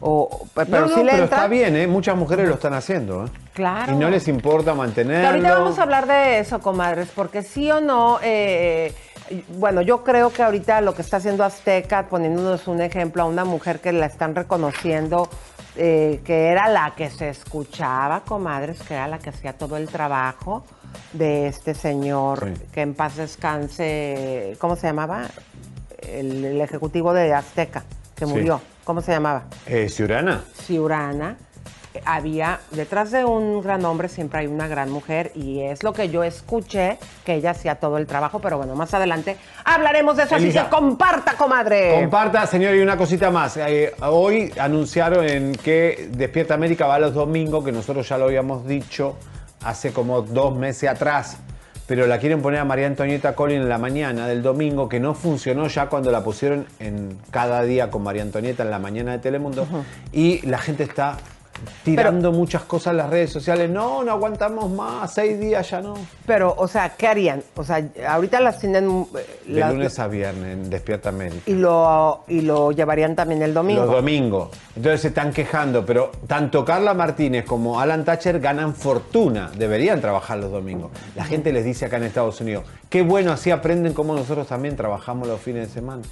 o, 0.00 0.46
pero 0.54 0.86
no, 0.86 0.96
le 1.02 1.10
pero 1.10 1.24
entra- 1.24 1.24
está 1.24 1.46
bien, 1.48 1.76
¿eh? 1.76 1.86
Muchas 1.86 2.16
mujeres 2.16 2.48
lo 2.48 2.54
están 2.54 2.74
haciendo, 2.74 3.26
¿eh? 3.26 3.28
Claro. 3.56 3.90
Y 3.92 3.96
no 3.96 4.10
les 4.10 4.28
importa 4.28 4.74
mantenerlo. 4.74 5.28
ahorita 5.30 5.54
vamos 5.54 5.78
a 5.78 5.82
hablar 5.82 6.06
de 6.06 6.40
eso, 6.40 6.60
comadres, 6.60 7.08
porque 7.16 7.42
sí 7.42 7.70
o 7.70 7.80
no, 7.80 8.18
eh, 8.22 8.92
bueno, 9.56 9.80
yo 9.80 10.04
creo 10.04 10.30
que 10.30 10.42
ahorita 10.42 10.82
lo 10.82 10.94
que 10.94 11.00
está 11.00 11.16
haciendo 11.16 11.42
Azteca, 11.42 12.06
poniéndonos 12.08 12.68
un 12.68 12.82
ejemplo 12.82 13.22
a 13.22 13.24
una 13.24 13.46
mujer 13.46 13.80
que 13.80 13.92
la 13.92 14.04
están 14.06 14.34
reconociendo, 14.34 15.30
eh, 15.74 16.20
que 16.22 16.48
era 16.48 16.68
la 16.68 16.94
que 16.94 17.08
se 17.08 17.30
escuchaba, 17.30 18.20
comadres, 18.20 18.82
que 18.82 18.92
era 18.92 19.08
la 19.08 19.18
que 19.18 19.30
hacía 19.30 19.54
todo 19.54 19.78
el 19.78 19.88
trabajo 19.88 20.64
de 21.14 21.46
este 21.48 21.72
señor, 21.72 22.50
que 22.72 22.82
en 22.82 22.92
paz 22.92 23.16
descanse, 23.16 24.54
¿cómo 24.58 24.76
se 24.76 24.86
llamaba? 24.88 25.22
El, 25.98 26.44
el 26.44 26.60
ejecutivo 26.60 27.14
de 27.14 27.32
Azteca, 27.32 27.84
que 28.14 28.26
Sí. 28.26 28.30
murió. 28.32 28.60
¿Cómo 28.84 29.00
se 29.00 29.12
llamaba? 29.12 29.44
Eh, 29.66 29.88
Ciurana. 29.88 30.44
Ciurana, 30.62 31.36
había, 32.04 32.60
detrás 32.70 33.10
de 33.10 33.24
un 33.24 33.62
gran 33.62 33.84
hombre 33.84 34.08
siempre 34.08 34.40
hay 34.40 34.46
una 34.46 34.68
gran 34.68 34.90
mujer 34.90 35.32
y 35.34 35.60
es 35.60 35.82
lo 35.82 35.92
que 35.92 36.08
yo 36.08 36.24
escuché, 36.24 36.98
que 37.24 37.34
ella 37.34 37.50
hacía 37.52 37.76
todo 37.76 37.98
el 37.98 38.06
trabajo, 38.06 38.40
pero 38.40 38.58
bueno, 38.58 38.74
más 38.74 38.92
adelante 38.94 39.36
hablaremos 39.64 40.16
de 40.16 40.24
eso, 40.24 40.36
Elisa. 40.36 40.62
así 40.62 40.70
que 40.70 40.76
comparta, 40.76 41.34
comadre. 41.34 42.00
Comparta, 42.00 42.46
señor, 42.46 42.74
y 42.74 42.80
una 42.80 42.96
cosita 42.96 43.30
más. 43.30 43.56
Eh, 43.56 43.92
hoy 44.02 44.52
anunciaron 44.58 45.24
en 45.28 45.52
que 45.54 46.08
Despierta 46.12 46.54
América 46.54 46.86
va 46.86 46.98
los 46.98 47.14
domingos, 47.14 47.64
que 47.64 47.72
nosotros 47.72 48.08
ya 48.08 48.18
lo 48.18 48.26
habíamos 48.26 48.66
dicho 48.66 49.16
hace 49.64 49.92
como 49.92 50.22
dos 50.22 50.54
meses 50.54 50.88
atrás, 50.88 51.38
pero 51.86 52.06
la 52.06 52.18
quieren 52.18 52.42
poner 52.42 52.60
a 52.60 52.64
María 52.64 52.86
Antonieta 52.86 53.34
Collin 53.34 53.62
en 53.62 53.68
la 53.68 53.78
mañana 53.78 54.26
del 54.26 54.42
domingo, 54.42 54.88
que 54.88 55.00
no 55.00 55.14
funcionó 55.14 55.68
ya 55.68 55.86
cuando 55.86 56.10
la 56.10 56.22
pusieron 56.22 56.66
en 56.80 57.18
cada 57.30 57.62
día 57.62 57.90
con 57.90 58.02
María 58.02 58.22
Antonieta 58.22 58.62
en 58.62 58.70
la 58.70 58.78
mañana 58.78 59.12
de 59.12 59.18
Telemundo, 59.18 59.66
y 60.12 60.44
la 60.46 60.58
gente 60.58 60.82
está 60.82 61.16
tirando 61.84 62.32
muchas 62.32 62.62
cosas 62.62 62.92
en 62.92 62.96
las 62.98 63.10
redes 63.10 63.30
sociales. 63.32 63.70
No, 63.70 64.02
no 64.04 64.12
aguantamos 64.12 64.70
más, 64.70 65.12
seis 65.14 65.38
días 65.38 65.68
ya 65.70 65.80
no. 65.80 65.94
Pero, 66.26 66.54
o 66.56 66.68
sea, 66.68 66.90
¿qué 66.96 67.06
harían? 67.06 67.42
O 67.54 67.64
sea, 67.64 67.82
ahorita 68.08 68.40
las 68.40 68.58
tienen... 68.58 69.06
eh, 69.16 69.26
De 69.46 69.60
las- 69.60 69.72
lunes 69.72 69.98
a 69.98 70.08
viernes 70.08 70.52
en 70.54 70.70
Despierta 70.70 71.08
América. 71.10 71.42
y 71.46 71.54
lo, 71.54 72.24
y 72.28 72.40
lo 72.42 72.72
llevarían 72.72 73.14
también 73.14 73.42
el 73.42 73.54
domingo. 73.54 73.84
Los 73.84 73.90
domingos. 73.94 74.50
Entonces 74.74 75.00
se 75.00 75.08
están 75.08 75.32
quejando, 75.32 75.84
pero 75.86 76.10
tanto 76.26 76.64
Carla 76.64 76.94
Martínez 76.94 77.44
como 77.44 77.80
Alan 77.80 78.04
Thatcher 78.04 78.40
ganan 78.40 78.74
fortuna. 78.74 79.50
Deberían 79.56 80.00
trabajar 80.00 80.38
los 80.38 80.50
domingos. 80.50 80.90
La 81.14 81.24
gente 81.24 81.52
les 81.52 81.64
dice 81.64 81.86
acá 81.86 81.96
en 81.96 82.04
Estados 82.04 82.40
Unidos, 82.40 82.64
qué 82.90 83.02
bueno, 83.02 83.32
así 83.32 83.50
aprenden 83.50 83.92
como 83.92 84.14
nosotros 84.14 84.46
también 84.46 84.76
trabajamos 84.76 85.26
los 85.28 85.40
fines 85.40 85.68
de 85.68 85.74
semana. 85.74 86.02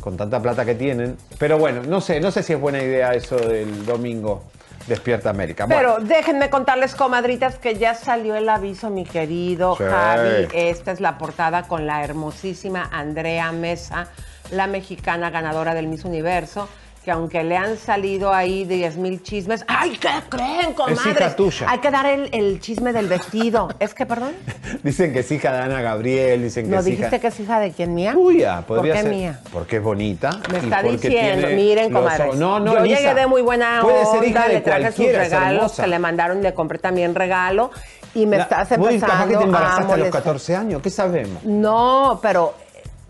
Con 0.00 0.16
tanta 0.16 0.40
plata 0.40 0.64
que 0.64 0.74
tienen. 0.74 1.16
Pero 1.38 1.58
bueno, 1.58 1.82
no 1.86 2.00
sé, 2.00 2.18
no 2.20 2.30
sé 2.30 2.42
si 2.42 2.54
es 2.54 2.60
buena 2.60 2.82
idea 2.82 3.12
eso 3.14 3.36
del 3.36 3.84
domingo 3.84 4.42
Despierta 4.90 5.30
América. 5.30 5.66
Bueno, 5.66 5.94
Pero 5.98 6.04
déjenme 6.04 6.50
contarles, 6.50 6.96
comadritas, 6.96 7.58
que 7.58 7.76
ya 7.76 7.94
salió 7.94 8.34
el 8.34 8.48
aviso, 8.48 8.90
mi 8.90 9.04
querido 9.04 9.76
Sí. 9.76 9.84
Javi. 9.84 10.48
Esta 10.52 10.90
es 10.90 10.98
la 11.00 11.16
portada 11.16 11.68
con 11.68 11.86
la 11.86 12.02
hermosísima 12.02 12.88
Andrea 12.90 13.52
Mesa, 13.52 14.08
la 14.50 14.66
mexicana 14.66 15.30
ganadora 15.30 15.74
del 15.74 15.86
Miss 15.86 16.04
Universo, 16.04 16.68
que 17.04 17.10
aunque 17.10 17.42
le 17.44 17.56
han 17.56 17.78
salido 17.78 18.32
ahí 18.32 18.64
10 18.66 18.98
mil 18.98 19.22
chismes, 19.22 19.64
¡ay, 19.66 19.96
qué 19.98 20.08
creen, 20.28 20.74
comadres! 20.74 21.06
hija 21.06 21.34
tuya. 21.34 21.70
Hay 21.70 21.78
que 21.78 21.90
dar 21.90 22.04
el, 22.04 22.28
el 22.32 22.60
chisme 22.60 22.92
del 22.92 23.06
vestido. 23.08 23.70
¿Es 23.80 23.94
que, 23.94 24.04
perdón? 24.04 24.32
dicen 24.82 25.12
que 25.14 25.20
es 25.20 25.32
hija 25.32 25.50
de 25.52 25.58
Ana 25.60 25.80
Gabriel, 25.80 26.42
dicen 26.42 26.66
que 26.66 26.70
¿No 26.72 26.80
es 26.80 26.84
dijiste 26.84 27.06
hija... 27.08 27.18
que 27.18 27.26
es 27.28 27.40
hija 27.40 27.58
de 27.60 27.72
quién 27.72 27.94
mía? 27.94 28.12
Tuya, 28.12 28.62
¿Por 28.66 28.78
podría 28.78 28.94
qué 28.96 29.02
ser. 29.02 29.10
mía? 29.10 29.40
Porque 29.50 29.76
es 29.76 29.82
bonita. 29.82 30.30
Me 30.52 30.58
está 30.58 30.82
diciendo, 30.82 31.48
miren, 31.54 31.90
los 31.92 32.04
ojos- 32.20 32.36
No, 32.36 32.60
no, 32.60 32.74
yo 32.74 32.84
llegué 32.84 33.14
de 33.14 33.26
muy 33.26 33.40
buena 33.40 33.78
puede 33.82 34.00
onda, 34.04 34.10
ser 34.12 34.24
hija 34.28 34.48
de 34.48 34.54
le 34.54 34.60
traje 34.60 34.92
sus 34.92 35.06
es 35.06 35.16
regalos 35.16 35.72
que 35.72 35.86
le 35.86 35.98
mandaron, 35.98 36.42
le 36.42 36.52
compré 36.52 36.78
también 36.78 37.14
regalo 37.14 37.70
y 38.14 38.26
me 38.26 38.36
La- 38.36 38.42
estás 38.42 38.68
Uy, 38.72 38.74
empezando 38.76 39.06
capaz 39.06 39.28
que 39.28 39.36
te 39.38 39.44
embarazaste 39.44 39.80
a 39.80 39.86
los 39.86 39.96
molestar. 39.98 40.22
14 40.22 40.56
años, 40.56 40.82
¿qué 40.82 40.90
sabemos? 40.90 41.44
No, 41.44 42.18
pero 42.20 42.54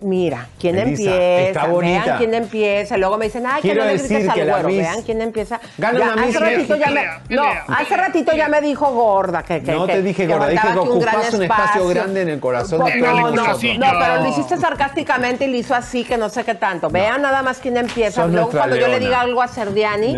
mira, 0.00 0.48
¿quién 0.58 0.76
Elisa, 0.78 1.02
empieza? 1.10 1.40
está 1.48 1.66
bonita. 1.66 2.04
Vean 2.04 2.18
quién 2.18 2.34
empieza. 2.34 2.96
Luego 2.96 3.18
me 3.18 3.26
dicen, 3.26 3.46
ay, 3.46 3.56
que 3.56 3.68
Quiero 3.68 3.84
no 3.84 3.90
le 3.90 3.96
grites 3.98 4.32
que 4.34 4.40
al 4.42 4.48
güero. 4.50 4.68
Miss- 4.68 4.78
Vean 4.78 5.02
quién 5.02 5.20
empieza. 5.22 5.60
Gana 5.78 5.98
Ya, 5.98 6.12
una 6.12 6.26
Miss 6.26 6.36
hace 6.36 6.44
ratito 6.44 6.76
ya 6.76 6.86
me, 6.90 7.04
no, 7.34 7.42
hace 7.68 7.96
ratito 7.96 8.32
ya 8.32 8.48
me 8.48 8.60
dijo 8.60 8.92
gorda. 8.92 9.42
Que, 9.42 9.62
que- 9.62 9.72
No 9.72 9.86
que- 9.86 9.92
te 9.92 10.02
dije 10.02 10.26
que 10.26 10.32
gorda, 10.32 10.48
dije 10.48 10.62
que 10.62 10.68
aquí 10.68 10.78
un 10.78 10.98
gran 11.00 11.14
ocupás 11.16 11.34
un 11.34 11.42
espacio 11.42 11.88
grande 11.88 12.22
en 12.22 12.28
el 12.28 12.40
corazón 12.40 12.84
de 12.84 12.96
no, 12.96 13.30
no, 13.30 13.46
no, 13.46 13.56
pero 13.58 14.22
lo 14.22 14.28
hiciste 14.28 14.56
sarcásticamente 14.56 15.44
y 15.44 15.48
lo 15.50 15.56
hizo 15.56 15.74
así, 15.74 16.04
que 16.04 16.16
no 16.16 16.28
sé 16.28 16.44
qué 16.44 16.54
tanto. 16.54 16.88
Vean 16.90 17.22
nada 17.22 17.42
más 17.42 17.58
quién 17.58 17.76
empieza. 17.76 18.22
Sos 18.22 18.30
Luego 18.32 18.50
cuando 18.50 18.76
yo 18.76 18.88
le 18.88 18.98
diga 19.00 19.20
algo 19.20 19.42
a 19.42 19.48
Serdiani, 19.48 20.16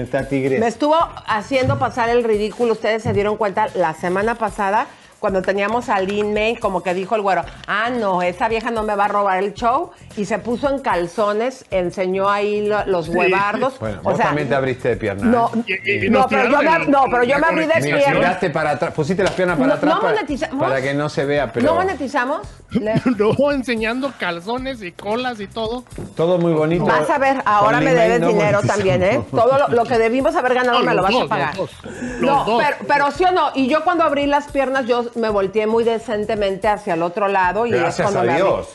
me 0.59 0.67
estuvo 0.67 0.97
haciendo 1.27 1.79
pasar 1.79 2.09
el 2.09 2.25
ridículo. 2.25 2.73
Ustedes 2.73 3.03
se 3.03 3.13
dieron 3.13 3.37
cuenta 3.37 3.69
la 3.75 3.95
semana 3.95 4.35
pasada 4.37 4.87
cuando 5.23 5.41
teníamos 5.41 5.89
a 5.89 6.01
Lin 6.01 6.35
May, 6.35 6.57
como 6.57 6.83
que 6.83 6.93
dijo 6.95 7.15
el 7.15 7.23
güero, 7.23 7.45
ah, 7.69 7.89
no, 7.91 8.21
esa 8.23 8.49
vieja 8.49 8.71
no 8.73 8.83
me 8.83 8.95
va 8.97 9.05
a 9.07 9.09
robar 9.09 9.39
el 9.43 9.55
show. 9.55 9.93
Y 10.17 10.25
se 10.27 10.39
puso 10.39 10.69
en 10.69 10.81
calzones, 10.81 11.65
enseñó 11.71 12.29
ahí 12.29 12.67
lo- 12.67 12.85
los 12.87 13.09
huevardos. 13.09 13.79
Bueno, 13.79 14.01
o 14.01 14.11
vos 14.11 14.17
sea, 14.17 14.27
también 14.27 14.49
te 14.49 14.55
abriste 14.57 14.89
de 14.91 14.97
pierna. 14.97 15.25
no, 15.25 15.51
¿eh? 15.67 16.09
No, 16.11 16.27
pero 16.29 16.51
yo 16.51 16.59
me, 16.59 16.87
no, 16.87 17.05
pero 17.11 17.23
yo 17.25 17.39
me 17.39 17.47
abrí 17.47 17.67
de 17.67 17.75
Sí, 17.75 17.83
Mira, 17.85 17.97
pierna. 17.99 18.15
tiraste 18.19 18.51
para 18.51 18.71
atrás, 18.73 18.93
pusiste 18.93 19.23
las 19.23 19.33
piernas 19.33 19.57
para 19.57 19.69
No- 19.69 19.75
atrás 19.75 19.95
no 19.95 20.01
para, 20.01 20.15
monetizamos. 20.15 20.69
para 20.69 20.83
que 20.83 20.93
no 20.95 21.09
se 21.09 21.25
vea, 21.25 21.53
pero 21.53 21.67
¿No 21.67 21.75
monetizamos? 21.77 22.41
No, 23.17 23.53
enseñando 23.53 24.13
calzones 24.19 24.83
y 24.83 24.93
colas 24.93 25.41
y 25.41 25.47
todo. 25.47 25.85
todo 26.17 26.39
muy 26.39 26.53
bonito. 26.53 26.85
Vas 26.85 27.09
a 27.11 27.19
ver, 27.19 27.37
ahora 27.45 27.77
Con 27.79 27.85
me 27.85 27.95
debes 27.95 28.21
no 28.21 28.29
dinero 28.29 28.61
también, 28.67 29.03
¿eh? 29.03 29.21
Todo 29.31 29.59
lo, 29.59 29.69
lo 29.69 29.85
que 29.85 29.99
debimos 29.99 30.35
haber 30.37 30.55
ganado 30.55 30.79
No, 30.81 30.85
me 30.85 30.95
lo 30.95 31.03
vas 31.03 31.15
a 31.15 31.27
pagar. 31.29 31.57
los 31.57 31.71
dos. 31.71 31.93
Los 31.93 32.21
no, 32.21 32.45
dos. 32.45 32.63
Pero, 32.65 32.77
pero 32.89 33.11
sí 33.11 33.25
o 33.25 33.31
no, 33.33 33.51
y 33.55 33.69
yo 33.69 33.85
cuando 33.85 34.05
abrí 34.05 34.27
las 34.27 34.51
piernas, 34.51 34.87
yo 34.87 35.05
me 35.17 35.29
volteé 35.31 35.67
muy 35.67 35.85
decentemente 35.85 36.69
hacia 36.69 36.95
el 36.95 37.03
otro 37.03 37.29
lado 37.29 37.67
y 37.67 37.73
es 37.73 37.81
Gracias 37.81 38.11
cuando 38.11 38.31
a. 38.33 38.37
Dios. 38.37 38.69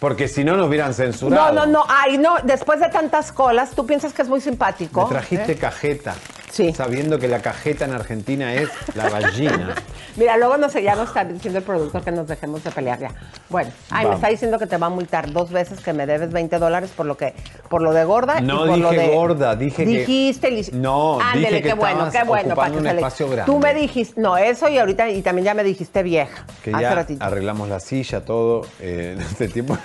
Porque 0.00 0.28
si 0.28 0.44
no 0.44 0.56
nos 0.56 0.68
hubieran 0.68 0.94
censurado. 0.94 1.52
No, 1.52 1.66
no, 1.66 1.72
no, 1.72 1.84
ay, 1.88 2.18
no, 2.18 2.36
después 2.44 2.78
de 2.78 2.88
tantas 2.88 3.32
colas, 3.32 3.72
tú 3.72 3.84
piensas 3.84 4.12
que 4.12 4.22
es 4.22 4.28
muy 4.28 4.40
simpático. 4.40 5.04
Me 5.04 5.08
trajiste 5.10 5.52
¿Eh? 5.52 5.56
cajeta. 5.56 6.14
Sí. 6.50 6.72
Sabiendo 6.72 7.18
que 7.18 7.28
la 7.28 7.40
cajeta 7.40 7.84
en 7.84 7.92
Argentina 7.92 8.54
es 8.54 8.68
la 8.94 9.08
gallina. 9.08 9.74
Mira, 10.16 10.36
luego 10.36 10.56
no 10.56 10.68
sé, 10.68 10.82
ya 10.82 10.94
nos 10.96 11.08
está 11.08 11.24
diciendo 11.24 11.58
el 11.58 11.64
productor 11.64 12.02
que 12.02 12.10
nos 12.10 12.26
dejemos 12.26 12.64
de 12.64 12.70
pelear 12.70 12.98
ya. 12.98 13.10
Bueno, 13.48 13.70
ay, 13.90 14.06
me 14.06 14.14
está 14.16 14.28
diciendo 14.28 14.58
que 14.58 14.66
te 14.66 14.76
va 14.76 14.86
a 14.88 14.90
multar 14.90 15.30
dos 15.32 15.50
veces 15.50 15.80
que 15.80 15.92
me 15.92 16.06
debes 16.06 16.32
20 16.32 16.58
dólares 16.58 16.90
por 16.96 17.06
lo 17.06 17.16
que, 17.16 17.34
por 17.68 17.82
lo 17.82 17.92
de 17.92 18.04
gorda 18.04 18.40
No 18.40 18.64
y 18.66 18.68
por 18.70 18.78
lo 18.78 18.90
dije 18.90 19.02
de. 19.02 19.14
gorda, 19.14 19.54
dije 19.56 19.84
que- 19.84 19.90
dijiste, 19.90 20.70
No, 20.72 21.20
Ándele, 21.20 21.48
dije 21.48 21.62
que 21.62 21.68
qué 21.68 21.74
bueno, 21.74 22.10
qué 22.10 22.24
bueno. 22.24 22.54
que 22.56 22.78
un 22.78 22.86
espacio 22.86 23.28
grande. 23.28 23.52
Tú 23.52 23.58
me 23.58 23.74
dijiste, 23.74 24.20
no, 24.20 24.36
eso 24.36 24.68
y 24.68 24.78
ahorita, 24.78 25.08
y 25.10 25.22
también 25.22 25.44
ya 25.46 25.54
me 25.54 25.62
dijiste 25.62 26.02
vieja. 26.02 26.44
Que 26.64 26.72
hace 26.72 26.82
ya 26.82 26.94
ratito. 26.94 27.24
arreglamos 27.24 27.68
la 27.68 27.78
silla, 27.80 28.24
todo. 28.24 28.62
Eh, 28.80 29.12
en 29.14 29.20
este 29.20 29.48
tiempo. 29.48 29.76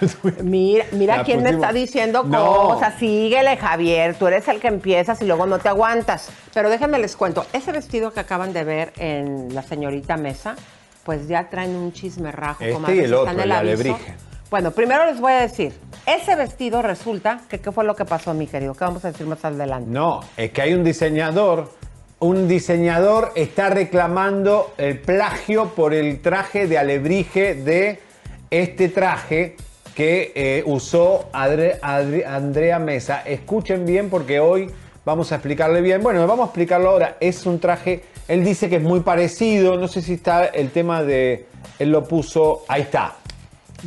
Mira, 0.41 0.85
mira 0.93 1.17
La 1.17 1.23
quién 1.23 1.43
me 1.43 1.51
está 1.51 1.71
diciendo 1.71 2.23
No. 2.23 2.69
cosas. 2.69 2.95
Síguele, 2.99 3.57
Javier. 3.57 4.15
Tú 4.15 4.27
eres 4.27 4.47
el 4.47 4.59
que 4.59 4.67
empiezas 4.67 5.21
y 5.21 5.25
luego 5.25 5.45
no 5.45 5.59
te 5.59 5.69
aguantas. 5.69 6.29
Pero 6.53 6.69
déjenme 6.69 6.99
les 6.99 7.15
cuento. 7.15 7.45
Ese 7.53 7.71
vestido 7.71 8.11
que 8.11 8.19
acaban 8.19 8.53
de 8.53 8.63
ver 8.63 8.93
en 8.97 9.53
la 9.55 9.63
señorita 9.63 10.17
Mesa, 10.17 10.55
pues 11.03 11.27
ya 11.27 11.49
traen 11.49 11.75
un 11.75 11.91
chismerrajo. 11.93 12.63
Este 12.63 12.73
comadres, 12.73 12.97
y 12.97 13.03
el 13.05 13.13
otro, 13.13 13.41
el 13.41 13.51
alebrije. 13.51 14.13
Bueno, 14.49 14.71
primero 14.71 15.05
les 15.05 15.19
voy 15.19 15.31
a 15.33 15.41
decir. 15.41 15.73
Ese 16.05 16.35
vestido 16.35 16.81
resulta 16.81 17.41
que 17.49 17.59
qué 17.59 17.71
fue 17.71 17.83
lo 17.83 17.95
que 17.95 18.05
pasó, 18.05 18.33
mi 18.33 18.45
querido. 18.45 18.73
¿Qué 18.75 18.83
vamos 18.83 19.03
a 19.03 19.11
decir 19.11 19.25
más 19.25 19.43
adelante? 19.43 19.89
No, 19.89 20.19
es 20.37 20.51
que 20.51 20.61
hay 20.61 20.73
un 20.73 20.83
diseñador. 20.83 21.71
Un 22.19 22.47
diseñador 22.47 23.31
está 23.35 23.69
reclamando 23.69 24.73
el 24.77 24.99
plagio 24.99 25.69
por 25.69 25.93
el 25.93 26.21
traje 26.21 26.67
de 26.67 26.77
alebrije 26.77 27.55
de 27.55 27.99
este 28.49 28.89
traje 28.89 29.57
que 29.95 30.31
eh, 30.35 30.63
usó 30.65 31.29
Adre- 31.33 31.79
Andrea 32.25 32.79
Mesa. 32.79 33.23
Escuchen 33.25 33.85
bien 33.85 34.09
porque 34.09 34.39
hoy 34.39 34.71
vamos 35.05 35.31
a 35.31 35.35
explicarle 35.35 35.81
bien. 35.81 36.01
Bueno, 36.01 36.25
vamos 36.27 36.43
a 36.43 36.47
explicarlo 36.47 36.89
ahora. 36.89 37.17
Es 37.19 37.45
un 37.45 37.59
traje, 37.59 38.03
él 38.27 38.43
dice 38.43 38.69
que 38.69 38.77
es 38.77 38.81
muy 38.81 39.01
parecido. 39.01 39.77
No 39.77 39.87
sé 39.87 40.01
si 40.01 40.13
está 40.13 40.45
el 40.45 40.71
tema 40.71 41.03
de, 41.03 41.45
él 41.79 41.91
lo 41.91 42.07
puso, 42.07 42.63
ahí 42.67 42.81
está. 42.81 43.15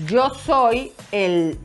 Yo 0.06 0.30
soy 0.30 0.92
el. 1.12 1.58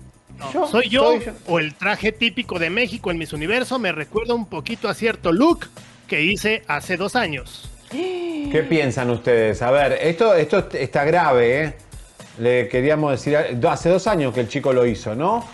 ¿Soy 0.72 0.90
yo 0.90 1.14
o 1.48 1.60
el 1.60 1.76
traje 1.76 2.12
típico 2.12 2.58
de 2.58 2.72
México 2.72 3.12
en 3.12 3.18
Miss 3.20 3.32
Universo? 3.32 3.78
Me 3.78 3.92
recuerda 3.92 4.34
un 4.34 4.48
poquito 4.48 4.90
a 4.90 4.96
cierto 4.96 5.32
look 5.32 5.68
que 6.08 6.24
hice 6.24 6.64
hace 6.68 6.98
dos 6.98 7.16
años. 7.16 7.70
¿Qué 7.92 8.66
piensan 8.68 9.10
ustedes? 9.12 9.62
A 9.62 9.70
ver, 9.70 9.94
esto, 10.02 10.34
esto 10.34 10.70
está 10.74 11.04
grave, 11.04 11.64
¿eh? 11.64 11.74
Le 12.40 12.68
queríamos 12.70 13.12
decir, 13.12 13.38
hace 13.70 13.90
dos 13.90 14.08
años 14.08 14.34
que 14.34 14.40
el 14.40 14.48
chico 14.48 14.74
lo 14.74 14.86
hizo, 14.86 15.14
¿no? 15.14 15.46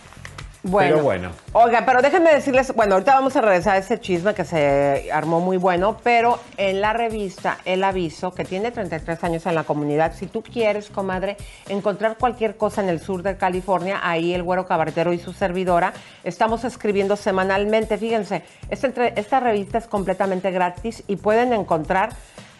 Bueno. 0.69 0.91
Pero 0.91 1.03
bueno. 1.03 1.31
Oiga, 1.53 1.83
pero 1.85 2.01
déjenme 2.01 2.33
decirles, 2.33 2.73
bueno, 2.75 2.95
ahorita 2.95 3.13
vamos 3.15 3.35
a 3.35 3.41
regresar 3.41 3.75
a 3.75 3.77
ese 3.77 3.99
chisme 3.99 4.33
que 4.33 4.43
se 4.43 5.09
armó 5.13 5.39
muy 5.39 5.57
bueno, 5.57 5.97
pero 6.03 6.39
en 6.57 6.81
la 6.81 6.93
revista 6.93 7.57
El 7.65 7.83
Aviso, 7.83 8.33
que 8.33 8.43
tiene 8.43 8.71
33 8.71 9.23
años 9.23 9.45
en 9.45 9.55
la 9.55 9.63
comunidad, 9.63 10.13
si 10.13 10.25
tú 10.27 10.43
quieres, 10.43 10.89
comadre, 10.89 11.37
encontrar 11.69 12.17
cualquier 12.17 12.57
cosa 12.57 12.81
en 12.81 12.89
el 12.89 12.99
sur 12.99 13.23
de 13.23 13.37
California, 13.37 13.99
ahí 14.03 14.33
el 14.33 14.43
Güero 14.43 14.65
Cabartero 14.67 15.13
y 15.13 15.19
su 15.19 15.31
servidora, 15.33 15.93
estamos 16.23 16.63
escribiendo 16.65 17.15
semanalmente. 17.15 17.97
Fíjense, 17.97 18.43
esta, 18.69 18.87
entre- 18.87 19.13
esta 19.15 19.39
revista 19.39 19.77
es 19.77 19.87
completamente 19.87 20.51
gratis 20.51 21.03
y 21.07 21.15
pueden 21.15 21.53
encontrar 21.53 22.09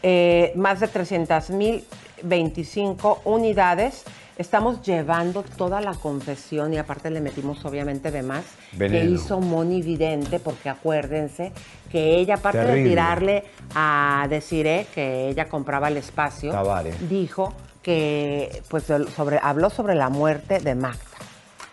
eh, 0.04 0.54
más 0.56 0.80
de 0.80 0.88
300 0.88 1.50
mil 1.50 1.84
25 2.24 3.22
unidades. 3.26 4.04
Estamos 4.38 4.84
llevando 4.84 5.44
toda 5.44 5.82
la 5.82 5.94
confesión 5.96 6.72
y 6.72 6.78
aparte 6.78 7.10
le 7.10 7.22
metimos 7.22 7.66
obviamente 7.66 8.12
de 8.12 8.22
más 8.22 8.46
que 8.78 9.04
hizo 9.04 9.40
Moni 9.40 9.82
Vidente, 9.82 10.40
porque 10.40 10.70
acuérdense 10.70 11.52
que 11.92 12.18
ella, 12.18 12.36
aparte 12.36 12.60
de 12.60 12.66
Terrible. 12.66 12.90
tirarle 12.90 13.44
a 13.74 14.28
Desiree 14.30 14.86
que 14.94 15.30
ella 15.30 15.50
compraba 15.50 15.88
el 15.88 15.98
espacio, 15.98 16.54
dijo 17.10 17.54
que 17.82 18.62
pues 18.70 18.84
sobre, 19.16 19.40
habló 19.42 19.72
sobre 19.72 19.96
la 19.96 20.10
muerte 20.10 20.60
de 20.60 20.76
Magda. 20.76 21.00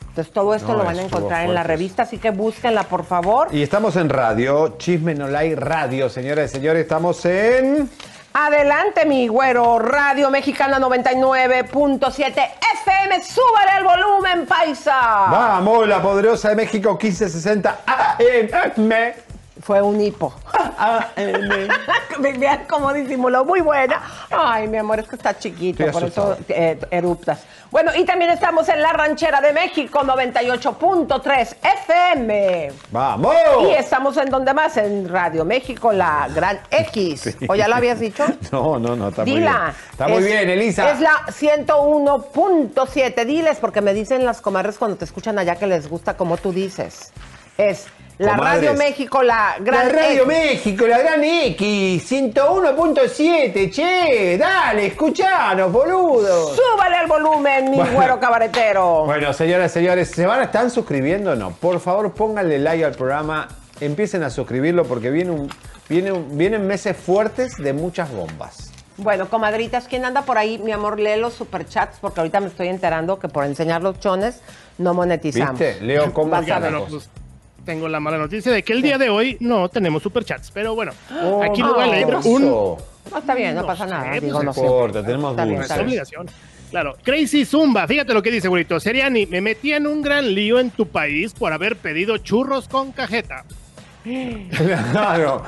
Entonces 0.09 0.33
todo 0.33 0.55
esto 0.55 0.69
No, 0.69 0.79
lo 0.79 0.85
van 0.85 0.99
a 1.01 1.03
encontrar 1.03 1.45
en 1.45 1.55
la 1.55 1.65
revista, 1.65 2.05
así 2.05 2.19
que 2.19 2.31
búsquenla 2.31 2.85
por 2.85 3.05
favor. 3.05 3.49
Y 3.53 3.63
estamos 3.63 3.97
en 3.97 4.09
radio, 4.09 4.77
Chisme 4.79 5.15
No 5.15 5.27
Like 5.27 5.57
Radio, 5.57 6.09
señoras 6.09 6.53
y 6.53 6.55
señores, 6.55 6.83
estamos 6.83 7.25
en... 7.27 7.91
Adelante, 8.37 9.07
mi 9.07 9.29
güero. 9.29 9.79
Radio 9.79 10.29
Mexicana 10.29 10.81
99.7 10.81 12.33
FM. 12.83 13.23
Súbale 13.23 13.79
el 13.79 13.85
volumen, 13.85 14.45
paisa. 14.45 15.29
Vamos, 15.31 15.87
la 15.87 16.03
poderosa 16.03 16.49
de 16.49 16.57
México 16.57 16.99
1560 17.01 17.79
AM. 17.87 19.24
Fue 19.65 19.81
un 19.81 19.99
hipo. 20.01 20.33
Vean 22.19 22.65
cómo 22.69 22.93
disimuló. 22.93 23.45
Muy 23.47 23.61
buena. 23.63 24.01
Ay, 24.31 24.69
mi 24.69 24.77
amor, 24.77 25.01
es 25.01 25.09
que 25.09 25.17
está 25.17 25.37
chiquito, 25.39 25.87
por 25.91 26.05
eso 26.05 26.37
eh, 26.49 26.79
eruptas. 26.91 27.45
Bueno, 27.71 27.91
y 27.97 28.05
también 28.05 28.31
estamos 28.31 28.69
en 28.69 28.83
la 28.83 28.93
ranchera 28.93 29.41
de 29.41 29.53
México 29.55 30.01
98.3 30.01 31.57
FM. 31.89 32.73
¡Vamos! 32.91 33.35
Y 33.63 33.71
estamos 33.73 34.17
en 34.19 34.29
donde 34.31 34.53
más, 34.55 34.77
en 34.77 35.09
Radio 35.09 35.45
México, 35.47 35.93
la 35.93 36.29
Gran 36.35 36.61
X. 36.71 37.37
¿O 37.49 37.55
ya 37.55 37.67
lo 37.67 37.75
habías 37.77 37.99
dicho? 38.01 38.25
No, 38.53 38.79
no, 38.79 38.95
no, 38.95 39.09
está 39.09 39.23
muy 39.25 39.35
Dila. 39.37 39.51
bien. 39.51 39.75
Está 39.93 40.09
muy 40.09 40.19
Es- 40.19 40.27
bien, 40.27 40.51
Elisa. 40.51 40.91
Es 40.93 41.01
la 41.01 41.25
101.7. 41.29 43.25
Diles, 43.25 43.57
porque 43.61 43.81
me 43.81 43.95
dicen 43.95 44.25
las 44.25 44.41
comadres 44.41 44.79
cuando 44.79 44.97
te 44.99 45.05
escuchan 45.05 45.39
allá 45.39 45.57
que 45.57 45.67
les 45.67 45.89
gusta 45.89 46.17
como 46.17 46.37
tú 46.37 46.53
dices. 46.53 47.13
Es 47.57 47.87
la 48.19 48.37
Comadres. 48.37 48.63
Radio 48.71 48.79
México, 48.79 49.23
la 49.23 49.57
Gran 49.61 49.89
la 49.89 49.93
Radio 49.93 50.23
X. 50.23 50.27
México, 50.27 50.87
la 50.87 50.99
Gran 50.99 51.25
X, 51.25 52.13
101.7, 52.13 53.71
che, 53.71 54.37
dale, 54.39 54.87
escuchanos, 54.87 55.71
boludo. 55.73 56.55
Súbale 56.55 56.97
el 57.03 57.07
volumen, 57.09 57.71
mi 57.71 57.77
Bueno. 57.77 57.93
güero 57.93 58.21
cabaretero. 58.21 59.05
Bueno, 59.05 59.33
señoras 59.33 59.73
señores, 59.73 60.11
¿se 60.11 60.27
van 60.27 60.41
a 60.41 60.45
estar 60.45 60.71
suscribiendo 60.71 61.33
o 61.33 61.35
no? 61.35 61.51
Por 61.53 61.81
favor, 61.81 62.13
pónganle 62.13 62.59
like 62.59 62.85
al 62.85 62.93
programa, 62.93 63.49
empiecen 63.81 64.23
a 64.23 64.31
suscribirlo 64.31 64.85
porque 64.85 65.11
viene 65.11 65.31
un, 65.33 65.51
viene 65.89 66.13
un- 66.13 66.37
vienen 66.39 66.67
meses 66.67 66.97
fuertes 66.97 67.57
de 67.57 67.73
muchas 67.73 68.11
bombas. 68.13 68.71
Bueno, 68.97 69.29
comadritas, 69.29 69.87
¿quién 69.89 70.05
anda 70.05 70.23
por 70.23 70.39
ahí? 70.39 70.57
Mi 70.59 70.71
amor, 70.71 71.01
lee 71.01 71.17
los 71.19 71.33
superchats 71.35 71.99
porque 72.01 72.21
ahorita 72.21 72.39
me 72.39 72.47
estoy 72.47 72.69
enterando 72.69 73.19
que 73.19 73.29
por 73.29 73.45
enseñar 73.45 73.83
los 73.83 73.99
chones 73.99 74.41
no 74.79 74.95
monetizamos. 74.95 75.59
¿Viste? 75.59 75.81
Leo 75.81 76.13
cómo 76.15 76.31
Vas 76.31 76.41
a 76.41 76.43
está 76.43 76.61
la 76.61 76.79
ver. 76.79 76.89
Tengo 77.65 77.89
la 77.89 77.99
mala 78.01 78.19
noticia 78.19 78.53
de 78.53 78.63
que 78.63 78.73
el 78.73 78.83
día 78.83 78.99
de 78.99 79.09
hoy 79.09 79.37
no 79.41 79.69
tenemos 79.69 80.03
superchats. 80.03 80.51
Pero 80.51 80.75
bueno, 80.75 80.93
Oh, 81.23 81.43
aquí 81.43 81.63
le 81.63 81.69
voy 81.69 81.83
a 81.83 81.87
no. 81.87 81.93
leer 81.93 82.07
¿Qué 82.23 82.29
un. 82.29 82.45
No, 82.45 82.79
está 83.19 83.35
bien, 83.35 83.55
no, 83.55 83.63
No 83.63 83.67
pasa 83.67 83.87
nada. 83.87 84.13
Digo, 84.21 84.43
no 84.43 84.53
no 84.53 84.63
importa, 84.63 85.03
tenemos 85.05 85.39
Está 85.61 85.81
obligación. 85.81 86.27
Claro, 86.71 86.97
Crazy 87.05 87.45
Zumba, 87.45 87.87
fíjate 87.87 88.13
lo 88.13 88.23
que 88.23 88.31
dice, 88.31 88.49
güerito. 88.49 88.81
Seriani, 88.81 89.27
me 89.27 89.41
metí 89.41 89.73
en 89.73 89.87
un 89.87 90.03
gran 90.03 90.35
lío 90.35 90.59
en 90.59 90.71
tu 90.71 90.87
país 90.89 91.33
por 91.33 91.53
haber 91.53 91.77
pedido 91.77 92.19
churros 92.19 92.69
con 92.69 92.93
cajeta. 92.93 93.45
Claro, 94.93 95.43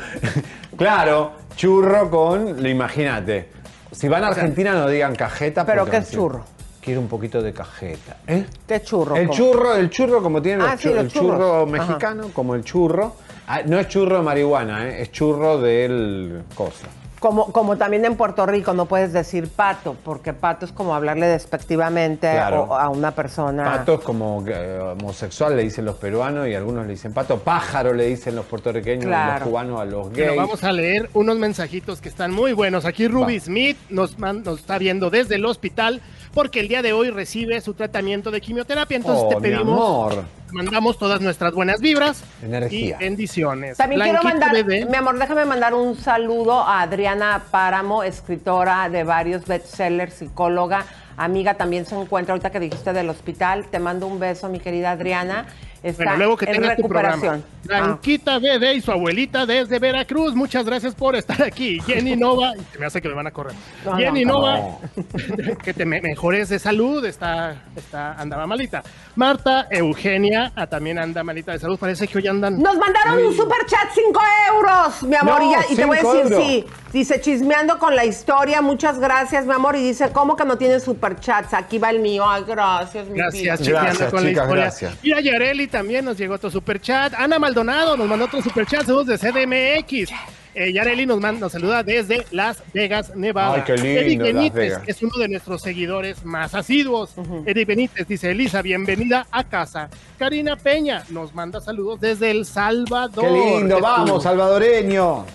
claro, 0.76 1.32
churro 1.56 2.08
con, 2.10 2.62
lo 2.62 2.68
imagínate. 2.68 3.48
Si 3.92 4.08
van 4.08 4.24
a 4.24 4.28
Argentina 4.28 4.72
no 4.72 4.88
digan 4.88 5.14
cajeta. 5.14 5.66
¿Pero 5.66 5.84
qué 5.86 5.98
es 5.98 6.10
churro? 6.10 6.44
Quiero 6.87 7.01
un 7.01 7.09
poquito 7.09 7.43
de 7.43 7.53
cajeta. 7.53 8.18
¿Eh? 8.28 8.47
¿Qué 8.68 8.80
churro? 8.80 9.16
El 9.16 9.26
¿Cómo? 9.26 9.37
churro, 9.37 9.74
el 9.74 9.91
churro 9.91 10.22
como 10.22 10.41
tiene 10.41 10.62
Ah, 10.62 10.70
los 10.74 10.80
sí, 10.80 10.89
los 10.91 10.99
el 10.99 11.11
churro 11.11 11.66
mexicano, 11.66 12.28
como 12.32 12.55
el 12.55 12.62
churro. 12.62 13.16
Ah, 13.49 13.62
no 13.66 13.76
es 13.80 13.89
churro 13.89 14.18
de 14.18 14.22
marihuana, 14.22 14.87
¿eh? 14.89 15.03
es 15.03 15.11
churro 15.11 15.59
del 15.61 16.45
cosa. 16.55 16.87
Como, 17.18 17.51
como 17.51 17.76
también 17.78 18.05
en 18.05 18.14
Puerto 18.14 18.45
Rico 18.47 18.72
no 18.74 18.84
puedes 18.87 19.12
decir 19.12 19.49
pato, 19.49 19.97
porque 20.05 20.32
pato 20.34 20.66
es 20.66 20.70
como 20.70 20.95
hablarle 20.95 21.26
despectivamente 21.26 22.30
Claro. 22.30 22.64
o- 22.68 22.74
a 22.76 22.89
una 22.91 23.12
persona. 23.12 23.64
Pato 23.64 23.95
es 23.95 24.01
como 24.01 24.45
eh, 24.47 24.78
homosexual, 24.93 25.57
le 25.57 25.62
dicen 25.62 25.87
los 25.87 25.97
peruanos 25.97 26.47
y 26.47 26.55
algunos 26.55 26.84
le 26.87 26.93
dicen 26.93 27.14
pato. 27.14 27.39
Pájaro 27.39 27.95
le 27.95 28.07
dicen 28.07 28.37
los 28.37 28.45
puertorriqueños 28.45 29.07
y 29.07 29.09
los 29.09 29.41
cubanos 29.43 29.80
a 29.80 29.84
los 29.87 30.09
Pero 30.11 30.26
gays. 30.32 30.37
vamos 30.37 30.62
a 30.62 30.70
leer 30.72 31.09
unos 31.14 31.37
mensajitos 31.39 32.01
que 32.03 32.11
están 32.11 32.32
muy 32.32 32.53
buenos. 32.53 32.84
Aquí 32.84 33.09
Ruby 33.09 33.39
Va. 33.39 33.45
Smith 33.45 33.78
nos, 33.89 34.18
man- 34.18 34.43
nos 34.45 34.61
está 34.61 34.76
viendo 34.78 35.09
desde 35.09 35.37
el 35.37 35.47
hospital 35.47 36.03
porque 36.37 36.61
el 36.61 36.68
día 36.68 36.82
de 36.82 36.93
hoy 36.93 37.09
recibe 37.11 37.59
su 37.62 37.72
tratamiento 37.72 38.30
de 38.30 38.43
quimioterapia. 38.43 38.99
Entonces 38.99 39.24
Oh, 39.24 39.28
te 39.30 39.37
pedimos, 39.41 39.62
amor. 39.62 40.24
mandamos 40.53 40.99
todas 40.99 41.22
nuestras 41.22 41.55
buenas 41.55 41.80
vibras 41.80 42.22
Energía. 42.43 42.97
y 43.01 43.05
bendiciones. 43.05 43.78
También 43.78 44.03
quiero 44.03 44.22
mandar, 44.22 44.53
bebé. 44.53 44.84
mi 44.84 44.95
amor, 44.97 45.18
déjame 45.18 45.47
mandar 45.47 45.72
un 45.72 45.97
saludo 45.97 46.61
a 46.61 46.82
Adriana 46.82 47.45
Páramo, 47.51 48.03
escritora 48.03 48.91
de 48.91 49.03
varios 49.03 49.47
bestsellers, 49.47 50.12
psicóloga, 50.12 50.84
amiga, 51.16 51.55
también 51.55 51.87
se 51.87 51.99
encuentra 51.99 52.34
ahorita 52.34 52.51
que 52.51 52.61
dijiste 52.61 52.93
del 52.93 53.09
hospital. 53.09 53.64
Te 53.70 53.78
mando 53.78 54.07
un 54.07 54.18
beso, 54.20 54.51
mi 54.51 54.61
querida 54.61 54.91
Adriana. 54.91 55.47
Está 55.82 56.04
Bueno, 56.04 56.18
luego 56.18 56.36
que 56.36 56.46
en 56.46 56.52
tengas 56.52 56.76
tu 56.76 56.82
recuperación. 56.82 57.20
programa. 57.20 57.42
Blanquita 57.66 58.38
Bede 58.38 58.74
y 58.74 58.80
su 58.80 58.92
abuelita 58.92 59.44
desde 59.44 59.78
Veracruz. 59.78 60.34
Muchas 60.34 60.64
gracias 60.64 60.94
por 60.94 61.16
estar 61.16 61.42
aquí. 61.42 61.80
Jenny 61.80 62.16
Nova, 62.16 62.52
y 62.56 62.60
se 62.72 62.78
me 62.78 62.86
hace 62.86 63.02
que 63.02 63.08
me 63.08 63.14
van 63.14 63.26
a 63.26 63.30
correr. 63.32 63.54
No, 63.84 63.96
Jenny 63.96 64.24
no, 64.24 64.32
Nova, 64.34 64.58
no. 64.96 65.58
que 65.64 65.74
te 65.74 65.84
me- 65.84 66.00
mejores 66.00 66.48
de 66.48 66.58
salud, 66.58 67.04
está, 67.04 67.56
está, 67.76 68.12
andaba 68.14 68.46
malita. 68.46 68.82
Marta 69.16 69.66
Eugenia, 69.70 70.52
ah, 70.56 70.66
también 70.66 70.98
anda 70.98 71.22
malita 71.24 71.52
de 71.52 71.58
salud. 71.58 71.78
Parece 71.78 72.06
que 72.08 72.18
hoy 72.18 72.26
andan. 72.28 72.60
Nos 72.60 72.76
mandaron 72.76 73.24
un 73.24 73.34
super 73.36 73.58
chat 73.66 73.88
5 73.94 74.20
euros, 74.54 75.02
mi 75.02 75.16
amor. 75.16 75.40
No, 75.40 75.48
y, 75.48 75.52
ya- 75.52 75.64
y 75.70 75.76
te 75.76 75.84
voy 75.84 75.98
a 75.98 76.02
decir, 76.02 76.20
euros. 76.32 76.42
sí. 76.44 76.64
Dice, 76.92 77.20
chismeando 77.20 77.78
con 77.78 77.94
la 77.94 78.04
historia. 78.04 78.62
Muchas 78.62 78.98
gracias, 78.98 79.44
mi 79.44 79.52
amor. 79.52 79.76
Y 79.76 79.82
dice, 79.82 80.10
¿cómo 80.12 80.34
que 80.36 80.44
no 80.44 80.56
tienen 80.56 80.80
super 80.80 81.18
chats? 81.20 81.52
Aquí 81.52 81.78
va 81.78 81.90
el 81.90 81.98
mío. 82.00 82.24
Ay, 82.28 82.44
gracias, 82.46 83.06
mi 83.08 83.14
vida. 83.14 83.24
Gracias, 83.24 83.68
Gracias, 83.68 84.10
con 84.10 84.22
la 84.22 84.28
chicas, 84.30 84.44
historia. 84.44 84.62
gracias. 84.64 84.94
Y 85.02 85.12
a 85.12 85.20
Yareli 85.20 85.65
también 85.66 86.04
nos 86.04 86.16
llegó 86.16 86.34
otro 86.34 86.50
superchat. 86.50 87.14
Ana 87.14 87.38
Maldonado 87.38 87.96
nos 87.96 88.08
mandó 88.08 88.26
otro 88.26 88.42
superchat. 88.42 88.86
Saludos 88.86 89.06
de 89.06 89.18
CDMX. 89.18 90.10
Eh, 90.58 90.72
Yareli 90.72 91.04
nos, 91.04 91.20
manda, 91.20 91.40
nos 91.40 91.52
saluda 91.52 91.82
desde 91.82 92.24
Las 92.30 92.62
Vegas, 92.72 93.14
Nevada. 93.14 93.56
Ay, 93.56 93.62
qué 93.66 93.74
lindo, 93.76 94.00
Eric 94.00 94.22
Benítez 94.22 94.54
Vegas. 94.54 94.82
es 94.86 95.02
uno 95.02 95.18
de 95.18 95.28
nuestros 95.28 95.60
seguidores 95.60 96.24
más 96.24 96.54
asiduos. 96.54 97.14
Eric 97.44 97.68
Benítez 97.68 98.08
dice, 98.08 98.30
Elisa, 98.30 98.62
bienvenida 98.62 99.26
a 99.30 99.44
casa. 99.44 99.90
Karina 100.18 100.56
Peña 100.56 101.04
nos 101.10 101.34
manda 101.34 101.60
saludos 101.60 102.00
desde 102.00 102.30
El 102.30 102.46
Salvador. 102.46 103.24
Qué 103.24 103.30
lindo, 103.30 103.80
vamos, 103.80 104.22
salvadoreño. 104.22 105.26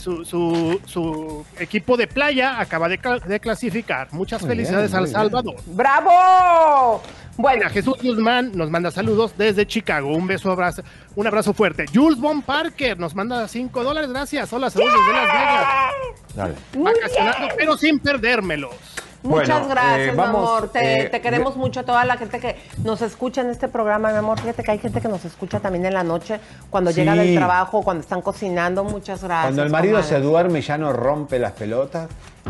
Su, 0.00 0.24
su, 0.24 0.80
su 0.86 1.44
equipo 1.58 1.96
de 1.96 2.06
playa 2.08 2.58
acaba 2.60 2.88
de, 2.88 2.98
cla- 3.00 3.22
de 3.22 3.38
clasificar. 3.38 4.08
Muchas 4.12 4.42
Muy 4.42 4.50
felicidades 4.50 4.90
bien, 4.90 4.98
al 4.98 5.04
bien. 5.04 5.14
Salvador. 5.14 5.54
¡Bravo! 5.66 7.02
Bueno, 7.36 7.58
Mira, 7.58 7.70
Jesús 7.70 7.94
Guzmán 8.02 8.52
nos 8.54 8.68
manda 8.70 8.90
saludos 8.90 9.32
desde 9.38 9.66
Chicago. 9.66 10.08
Un 10.14 10.26
beso, 10.26 10.50
abrazo, 10.50 10.82
un 11.14 11.26
abrazo 11.26 11.54
fuerte. 11.54 11.86
Jules 11.94 12.18
Von 12.20 12.42
Parker 12.42 12.98
nos 12.98 13.14
manda 13.14 13.46
5 13.48 13.82
dólares. 13.84 14.10
Gracias. 14.10 14.52
Hola, 14.52 14.68
saludos 14.68 14.92
desde 14.94 15.12
Las 15.12 16.44
Vegas. 16.44 16.58
Vacacionando, 16.76 17.54
pero 17.56 17.76
sin 17.76 17.98
perdérmelos. 17.98 18.74
Muchas 19.22 19.48
Bueno, 19.48 19.68
gracias, 19.68 20.08
eh, 20.08 20.12
mi 20.16 20.22
amor. 20.22 20.68
Te, 20.70 21.00
eh, 21.02 21.08
te 21.10 21.20
queremos 21.20 21.56
mucho, 21.56 21.84
toda 21.84 22.04
la 22.06 22.16
gente 22.16 22.40
que 22.40 22.56
nos 22.84 23.02
escucha 23.02 23.42
en 23.42 23.50
este 23.50 23.68
programa, 23.68 24.10
mi 24.10 24.16
amor. 24.16 24.40
Fíjate 24.40 24.62
que 24.62 24.70
hay 24.70 24.78
gente 24.78 25.00
que 25.00 25.08
nos 25.08 25.24
escucha 25.26 25.60
también 25.60 25.84
en 25.84 25.92
la 25.94 26.02
noche, 26.04 26.40
cuando 26.70 26.90
Sí. 26.90 27.00
llega 27.00 27.14
del 27.14 27.34
trabajo, 27.36 27.82
cuando 27.82 28.00
están 28.00 28.22
cocinando. 28.22 28.82
Muchas 28.82 29.22
gracias. 29.22 29.44
Cuando 29.48 29.62
el 29.62 29.70
marido 29.70 29.96
comadre. 29.98 30.16
se 30.16 30.20
duerme 30.22 30.58
y 30.60 30.62
ya 30.62 30.78
no 30.78 30.92
rompe 30.94 31.38
las 31.38 31.52
pelotas, 31.52 32.08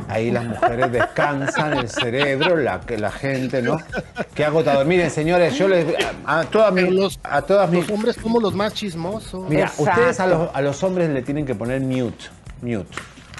ahí 0.08 0.30
las 0.30 0.44
mujeres 0.44 0.92
descansan 0.92 1.76
el 1.76 1.88
cerebro, 1.88 2.56
la, 2.56 2.80
que 2.80 2.98
la 2.98 3.10
gente, 3.10 3.62
¿no? 3.62 3.76
Qué 4.34 4.44
agotador. 4.44 4.86
Miren, 4.86 5.10
señores, 5.10 5.54
yo 5.56 5.66
les. 5.66 5.86
A, 6.24 6.44
todas 6.44 6.72
Pero 6.72 6.88
mis. 6.90 7.00
los, 7.00 7.20
A 7.24 7.42
todas 7.42 7.68
mis. 7.68 7.80
los 7.88 7.90
hombres 7.90 8.16
somos 8.22 8.40
los 8.40 8.54
más 8.54 8.74
chismosos. 8.74 9.48
Mira, 9.48 9.62
Exacto. 9.66 9.82
ustedes 9.90 10.20
a 10.20 10.26
los, 10.28 10.50
a 10.54 10.60
los 10.60 10.82
hombres 10.84 11.10
le 11.10 11.22
tienen 11.22 11.44
que 11.44 11.54
poner 11.56 11.80
mute. 11.80 12.26
Mute. 12.62 12.86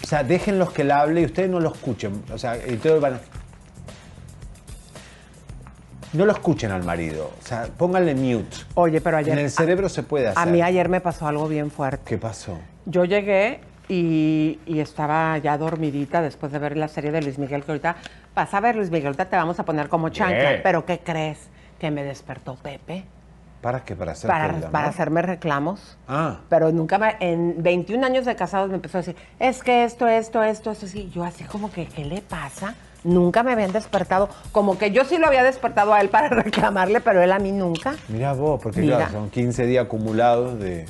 O 0.03 0.07
sea, 0.07 0.22
déjenlos 0.24 0.72
que 0.72 0.84
la 0.84 1.01
hable 1.01 1.20
y 1.20 1.24
ustedes 1.26 1.48
no 1.51 1.61
lo 1.61 1.72
escuchen. 1.72 2.22
O 2.32 2.38
sea, 2.38 2.57
y 2.57 2.76
todos 2.76 3.01
van 3.01 3.14
a- 3.14 3.20
No 6.12 6.24
lo 6.26 6.32
escuchen 6.32 6.72
al 6.72 6.82
marido. 6.82 7.30
O 7.40 7.46
sea, 7.46 7.68
pónganle 7.76 8.14
mute. 8.14 8.57
Oye, 8.74 9.01
pero 9.01 9.16
ayer. 9.18 9.38
En 9.38 9.44
el 9.44 9.51
cerebro 9.51 9.88
se 9.88 10.03
puede 10.03 10.28
hacer. 10.28 10.42
A 10.42 10.46
mí 10.46 10.61
ayer 10.61 10.88
me 10.88 11.01
pasó 11.01 11.28
algo 11.28 11.46
bien 11.46 11.70
fuerte. 11.70 12.03
¿Qué 12.05 12.18
pasó? 12.18 12.59
Yo 12.86 13.05
llegué 13.05 13.61
y, 13.88 14.59
y 14.66 14.80
estaba 14.80 15.38
ya 15.38 15.57
dormidita 15.57 16.20
después 16.20 16.51
de 16.51 16.59
ver 16.59 16.76
la 16.76 16.88
serie 16.88 17.12
de 17.12 17.22
Luis 17.22 17.38
Miguel, 17.38 17.62
que 17.62 17.70
ahorita 17.70 17.96
vas 18.34 18.53
a 18.55 18.61
ver 18.61 18.74
Luis 18.74 18.90
Miguel, 18.90 19.07
ahorita 19.09 19.26
te 19.26 19.36
vamos 19.36 19.61
a 19.61 19.64
poner 19.64 19.88
como 19.88 20.09
chancla. 20.09 20.48
Bien. 20.51 20.61
Pero 20.64 20.84
¿qué 20.84 20.98
crees? 20.98 21.38
Que 21.78 21.92
me 21.92 22.03
despertó 22.03 22.57
Pepe 22.57 23.05
¿Para 23.61 23.85
qué? 23.85 23.95
Para 23.95 24.13
hacer 24.13 24.29
para, 24.31 24.71
para 24.71 24.89
hacerme 24.89 25.21
reclamos. 25.23 25.99
Ah. 26.09 26.39
Pero 26.49 26.73
nunca 26.73 26.97
me, 26.99 27.17
en 27.21 27.63
21 27.63 28.05
años 28.07 28.25
de 28.25 28.35
casados 28.35 28.71
me 28.71 28.77
empezó 28.77 28.99
a 28.99 29.01
decir, 29.03 29.17
es 29.39 29.63
que 29.63 29.85
esto, 29.85 30.09
esto, 30.09 30.43
esto, 30.43 30.71
esto, 30.71 30.87
sí. 30.87 31.11
Yo 31.15 31.25
así 31.25 31.45
como 31.45 31.71
que, 31.71 31.87
¿qué 31.87 32.05
le 32.05 32.23
pasa? 32.23 32.75
Nunca 33.05 33.43
me 33.43 33.53
habían 33.53 33.73
despertado. 33.73 34.29
Como 34.53 34.79
que 34.79 34.91
yo 34.93 35.05
sí 35.05 35.19
lo 35.19 35.27
había 35.27 35.43
despertado 35.43 35.93
a 35.93 36.01
él 36.01 36.09
para 36.09 36.29
reclamarle, 36.43 37.01
pero 37.03 37.23
él 37.23 37.33
a 37.33 37.39
mí 37.39 37.53
nunca. 37.53 37.95
Mira 38.09 38.33
vos, 38.33 38.61
porque 38.63 38.81
Mira. 38.81 38.97
claro, 38.97 39.13
son 39.13 39.31
15 39.31 39.67
días 39.67 39.85
acumulados 39.85 40.59
de... 40.59 40.87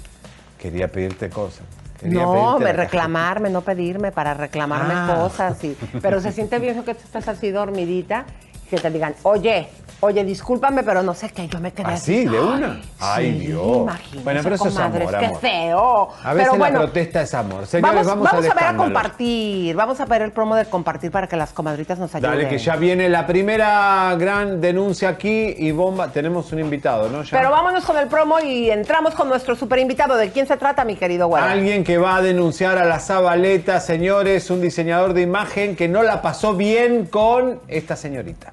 Quería 0.59 0.89
pedirte 0.89 1.29
cosas. 1.31 1.63
Quería 1.99 2.23
No, 2.23 2.59
me 2.59 2.67
la 2.67 2.73
reclamarme, 2.73 3.49
no 3.51 3.63
pedirme, 3.63 4.13
para 4.13 4.35
reclamarme 4.35 4.93
Ah. 4.95 5.17
cosas. 5.23 5.63
Y, 5.65 5.77
pero 6.03 6.21
se 6.21 6.31
siente 6.33 6.59
bien 6.59 6.83
que 6.85 6.95
tú 6.95 7.01
estás 7.05 7.27
así 7.29 7.51
dormidita 7.51 8.27
y 8.65 8.69
que 8.69 8.77
te 8.79 8.91
digan, 8.91 9.15
oye, 9.23 9.69
oye, 10.01 10.25
discúlpame, 10.25 10.83
pero 10.83 11.03
no 11.03 11.15
sé 11.15 11.31
qué, 11.31 11.47
yo 11.49 11.61
me 11.61 11.73
quedé 11.73 11.93
¿Así, 11.93 12.25
de 12.25 12.41
una? 12.41 12.81
Ay, 12.99 13.33
sí, 13.33 13.47
Dios. 13.47 13.77
imagínese, 13.79 14.25
Bueno, 14.25 14.41
pero 14.43 14.55
eso 14.55 14.69
es 14.69 14.75
comadres, 14.75 15.09
amor, 15.09 15.21
qué 15.21 15.27
amor. 15.27 15.41
feo. 15.41 16.09
A 16.23 16.35
veces 16.35 16.49
pero 16.51 16.59
bueno, 16.59 16.79
la 16.79 16.85
protesta 16.87 17.23
es 17.23 17.35
amor. 17.35 17.67
Señores, 17.67 17.95
vamos, 17.95 18.07
vamos, 18.07 18.25
vamos 18.33 18.45
al 18.47 18.51
a 18.51 18.55
ver 18.55 18.65
a 18.65 18.77
compartir, 18.77 19.77
vamos 19.77 20.01
a 20.01 20.05
ver 20.07 20.23
el 20.23 20.33
promo 20.33 20.57
de 20.57 20.65
compartir 20.67 21.11
para 21.11 21.27
que 21.27 21.37
las 21.37 21.53
comadritas 21.53 21.99
nos 21.99 22.15
ayuden. 22.15 22.31
Dale, 22.31 22.49
que 22.49 22.59
ya 22.59 22.77
viene 22.77 23.09
la 23.09 23.27
primera 23.27 24.15
gran 24.19 24.61
denuncia 24.61 25.09
aquí 25.11 25.55
y 25.59 25.71
bomba. 25.73 26.09
Tenemos 26.09 26.51
un 26.53 26.61
invitado, 26.61 27.09
¿no? 27.09 27.23
Ya. 27.23 27.39
Pero 27.39 27.51
vámonos 27.51 27.85
con 27.85 27.97
el 27.99 28.09
promo 28.09 28.41
y 28.41 28.71
entramos 28.71 29.15
con 29.15 29.29
nuestro 29.29 29.55
super 29.57 29.79
invitado. 29.79 30.17
¿De 30.17 30.31
quién 30.31 30.47
se 30.47 30.57
trata, 30.57 30.85
mi 30.85 30.97
querido 30.97 31.29
güero? 31.29 31.47
Alguien 31.47 31.85
que 31.85 31.99
va 31.99 32.17
a 32.17 32.23
denunciar 32.23 32.79
a 32.79 32.85
la 32.85 32.99
Zabaleta, 33.01 33.81
señores, 33.81 34.51
un 34.51 34.61
diseñador 34.61 35.15
de 35.15 35.23
imagen 35.23 35.77
que 35.77 35.89
no 35.89 36.03
la 36.03 36.23
pasó 36.23 36.55
bien 36.55 37.07
con 37.07 37.61
esta 37.69 37.97
señorita. 37.97 38.53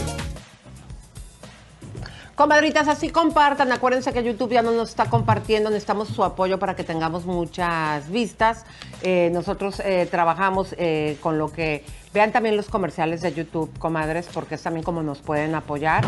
Comadritas, 2.45 2.87
así 2.87 3.09
compartan. 3.09 3.71
Acuérdense 3.71 4.11
que 4.13 4.23
YouTube 4.23 4.51
ya 4.51 4.63
no 4.63 4.71
nos 4.71 4.89
está 4.89 5.05
compartiendo. 5.05 5.69
Necesitamos 5.69 6.07
su 6.07 6.23
apoyo 6.23 6.57
para 6.57 6.75
que 6.75 6.83
tengamos 6.83 7.23
muchas 7.27 8.09
vistas. 8.09 8.65
Eh, 9.03 9.29
nosotros 9.31 9.79
eh, 9.85 10.07
trabajamos 10.09 10.73
eh, 10.79 11.17
con 11.21 11.37
lo 11.37 11.51
que. 11.51 11.85
Vean 12.15 12.31
también 12.31 12.57
los 12.57 12.67
comerciales 12.67 13.21
de 13.21 13.31
YouTube, 13.31 13.69
comadres, 13.77 14.27
porque 14.33 14.55
es 14.55 14.63
también 14.63 14.83
como 14.83 15.03
nos 15.03 15.19
pueden 15.19 15.53
apoyar. 15.53 16.03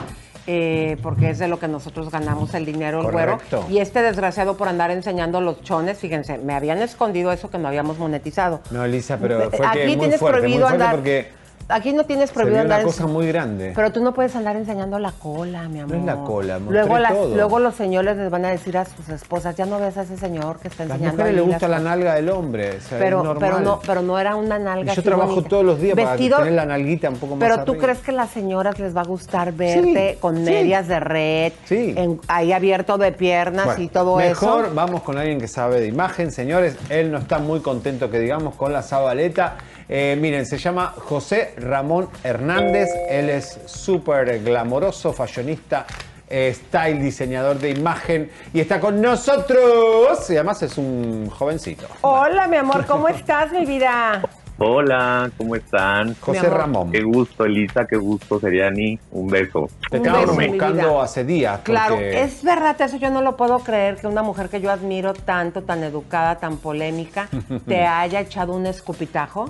eh, 0.47 0.97
porque 1.03 1.29
es 1.29 1.37
de 1.39 1.47
lo 1.47 1.59
que 1.59 1.67
nosotros 1.67 2.09
ganamos 2.09 2.53
el 2.55 2.65
dinero, 2.65 3.01
el 3.01 3.11
güero. 3.11 3.33
Correcto. 3.33 3.65
Y 3.69 3.77
este 3.77 4.01
desgraciado 4.01 4.57
por 4.57 4.67
andar 4.67 4.89
enseñando 4.89 5.39
los 5.39 5.61
chones, 5.61 5.99
fíjense, 5.99 6.39
me 6.39 6.53
habían 6.55 6.81
escondido 6.81 7.31
eso 7.31 7.51
que 7.51 7.59
no 7.59 7.67
habíamos 7.67 7.99
monetizado. 7.99 8.59
No, 8.71 8.83
Elisa, 8.83 9.17
pero 9.21 9.51
fue 9.51 9.65
Aquí 9.67 9.77
que 9.77 9.85
muy 9.87 9.97
tienes 9.97 10.19
fuerte, 10.19 10.39
muy 10.41 10.49
prohibido 10.49 10.67
fuerte 10.67 10.83
andar. 10.83 10.95
porque 10.95 11.31
Aquí 11.69 11.93
no 11.93 12.03
tienes 12.05 12.31
prohibido 12.31 12.57
vio 12.59 12.65
una 12.65 12.75
andar. 12.75 12.85
cosa 12.87 13.07
muy 13.07 13.27
grande. 13.27 13.71
Pero 13.75 13.91
tú 13.91 14.03
no 14.03 14.13
puedes 14.13 14.35
andar 14.35 14.55
enseñando 14.55 14.99
la 14.99 15.11
cola, 15.11 15.67
mi 15.69 15.79
amor. 15.79 15.95
No 15.95 15.99
es 15.99 16.05
la 16.05 16.15
cola, 16.23 16.59
luego, 16.59 16.97
las- 16.97 17.13
todo. 17.13 17.35
luego 17.35 17.59
los 17.59 17.75
señores 17.75 18.17
les 18.17 18.29
van 18.29 18.45
a 18.45 18.49
decir 18.49 18.77
a 18.77 18.85
sus 18.85 19.07
esposas, 19.09 19.55
ya 19.55 19.65
no 19.65 19.79
ves 19.79 19.97
a 19.97 20.01
ese 20.03 20.17
señor 20.17 20.59
que 20.59 20.67
está 20.67 20.83
A 20.83 20.87
las 20.87 20.95
enseñando. 20.97 21.17
mujeres 21.23 21.29
ahí 21.29 21.35
les 21.35 21.45
gusta 21.53 21.67
las 21.67 21.69
la 21.69 21.77
cosas". 21.77 21.97
nalga 21.97 22.15
del 22.15 22.29
hombre. 22.29 22.69
o 22.69 22.81
sea, 22.81 22.97
es 22.97 23.03
Pero, 23.03 23.23
normal. 23.23 23.37
pero 23.39 23.59
no, 23.59 23.79
pero 23.85 24.01
no 24.01 24.19
era 24.19 24.35
una 24.35 24.57
Y 24.59 24.63
nalga. 24.63 24.85
yo 24.85 24.91
así 24.91 25.01
trabajo 25.01 25.29
bonita. 25.31 25.49
todos 25.49 25.65
los 25.65 25.79
días 25.79 25.95
Vestido, 25.95 26.37
para 26.37 26.43
tener 26.49 26.53
la 26.55 26.65
nalguita 26.65 27.09
un 27.09 27.15
poco 27.17 27.35
más 27.35 27.49
Pero 27.49 27.63
tú 27.63 27.77
crees 27.77 27.99
que 27.99 28.11
a 28.11 28.13
las 28.15 28.29
señoras 28.29 28.79
les 28.79 28.95
va 28.95 29.01
a 29.01 29.05
gustar 29.05 29.51
verte 29.53 30.17
con 30.19 30.35
sí. 30.37 30.41
medias 30.43 30.87
de 30.87 30.99
red, 30.99 31.53
Sí. 31.65 31.93
en- 31.97 32.19
ahí 32.27 32.51
abierto 32.51 32.97
de 32.97 33.11
piernas 33.11 33.65
Bueno, 33.65 33.81
y 33.83 33.87
todo 33.87 34.17
mejor 34.17 34.65
eso. 34.65 34.73
vamos 34.75 35.01
con 35.03 35.17
alguien 35.17 35.39
que 35.39 35.47
sabe 35.47 35.79
de 35.79 35.87
imagen, 35.87 36.31
señores. 36.31 36.75
Él 36.89 37.11
no 37.11 37.19
está 37.19 37.39
muy 37.39 37.61
contento 37.61 38.09
que 38.09 38.19
digamos 38.19 38.55
con 38.55 38.73
la 38.73 38.81
Zabaleta. 38.81 39.55
Eh, 39.89 40.17
miren, 40.19 40.45
se 40.45 40.57
llama 40.57 40.93
José 40.97 41.52
Ramón 41.57 42.09
Hernández. 42.23 42.89
Él 43.09 43.29
es 43.29 43.59
súper 43.65 44.43
glamoroso, 44.43 45.13
fashionista, 45.13 45.85
eh, 46.29 46.53
style, 46.55 46.99
diseñador 47.01 47.59
de 47.59 47.69
imagen 47.71 48.31
y 48.53 48.59
está 48.59 48.79
con 48.79 49.01
nosotros. 49.01 50.29
Y 50.29 50.33
además 50.35 50.61
es 50.63 50.77
un 50.77 51.29
jovencito. 51.29 51.85
Hola, 52.01 52.47
mi 52.47 52.57
amor, 52.57 52.85
¿cómo 52.87 53.07
estás, 53.07 53.51
mi 53.51 53.65
vida? 53.65 54.21
Hola, 54.59 55.31
¿cómo 55.35 55.55
están? 55.55 56.15
José. 56.19 56.47
Ramón. 56.47 56.91
Qué 56.91 57.01
gusto, 57.01 57.43
Elisa, 57.43 57.85
qué 57.87 57.97
gusto, 57.97 58.39
Seriani. 58.39 58.99
Un 59.11 59.27
beso. 59.27 59.67
Te 59.89 59.97
estábamos 59.97 60.37
buscando 60.37 61.01
hace 61.01 61.23
días. 61.25 61.59
Claro, 61.63 61.95
porque- 61.95 62.21
es 62.21 62.43
verdad, 62.43 62.79
eso 62.79 62.97
yo 62.97 63.09
no 63.09 63.21
lo 63.23 63.35
puedo 63.35 63.59
creer, 63.59 63.95
que 63.97 64.05
una 64.05 64.21
mujer 64.21 64.49
que 64.49 64.61
yo 64.61 64.71
admiro 64.71 65.13
tanto, 65.15 65.63
tan 65.63 65.83
educada, 65.83 66.35
tan 66.35 66.57
polémica, 66.57 67.27
te 67.67 67.83
haya 67.85 68.19
echado 68.21 68.53
un 68.53 68.67
escupitajo. 68.67 69.49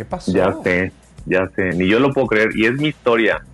¿Qué 0.00 0.06
pasó? 0.06 0.32
Ya 0.32 0.54
sé, 0.64 0.92
ya 1.26 1.46
sé. 1.54 1.74
Ni 1.74 1.86
yo 1.86 2.00
lo 2.00 2.10
puedo 2.14 2.26
creer. 2.26 2.56
Y 2.56 2.64
es 2.64 2.72
mi 2.80 2.88
historia. 2.88 3.44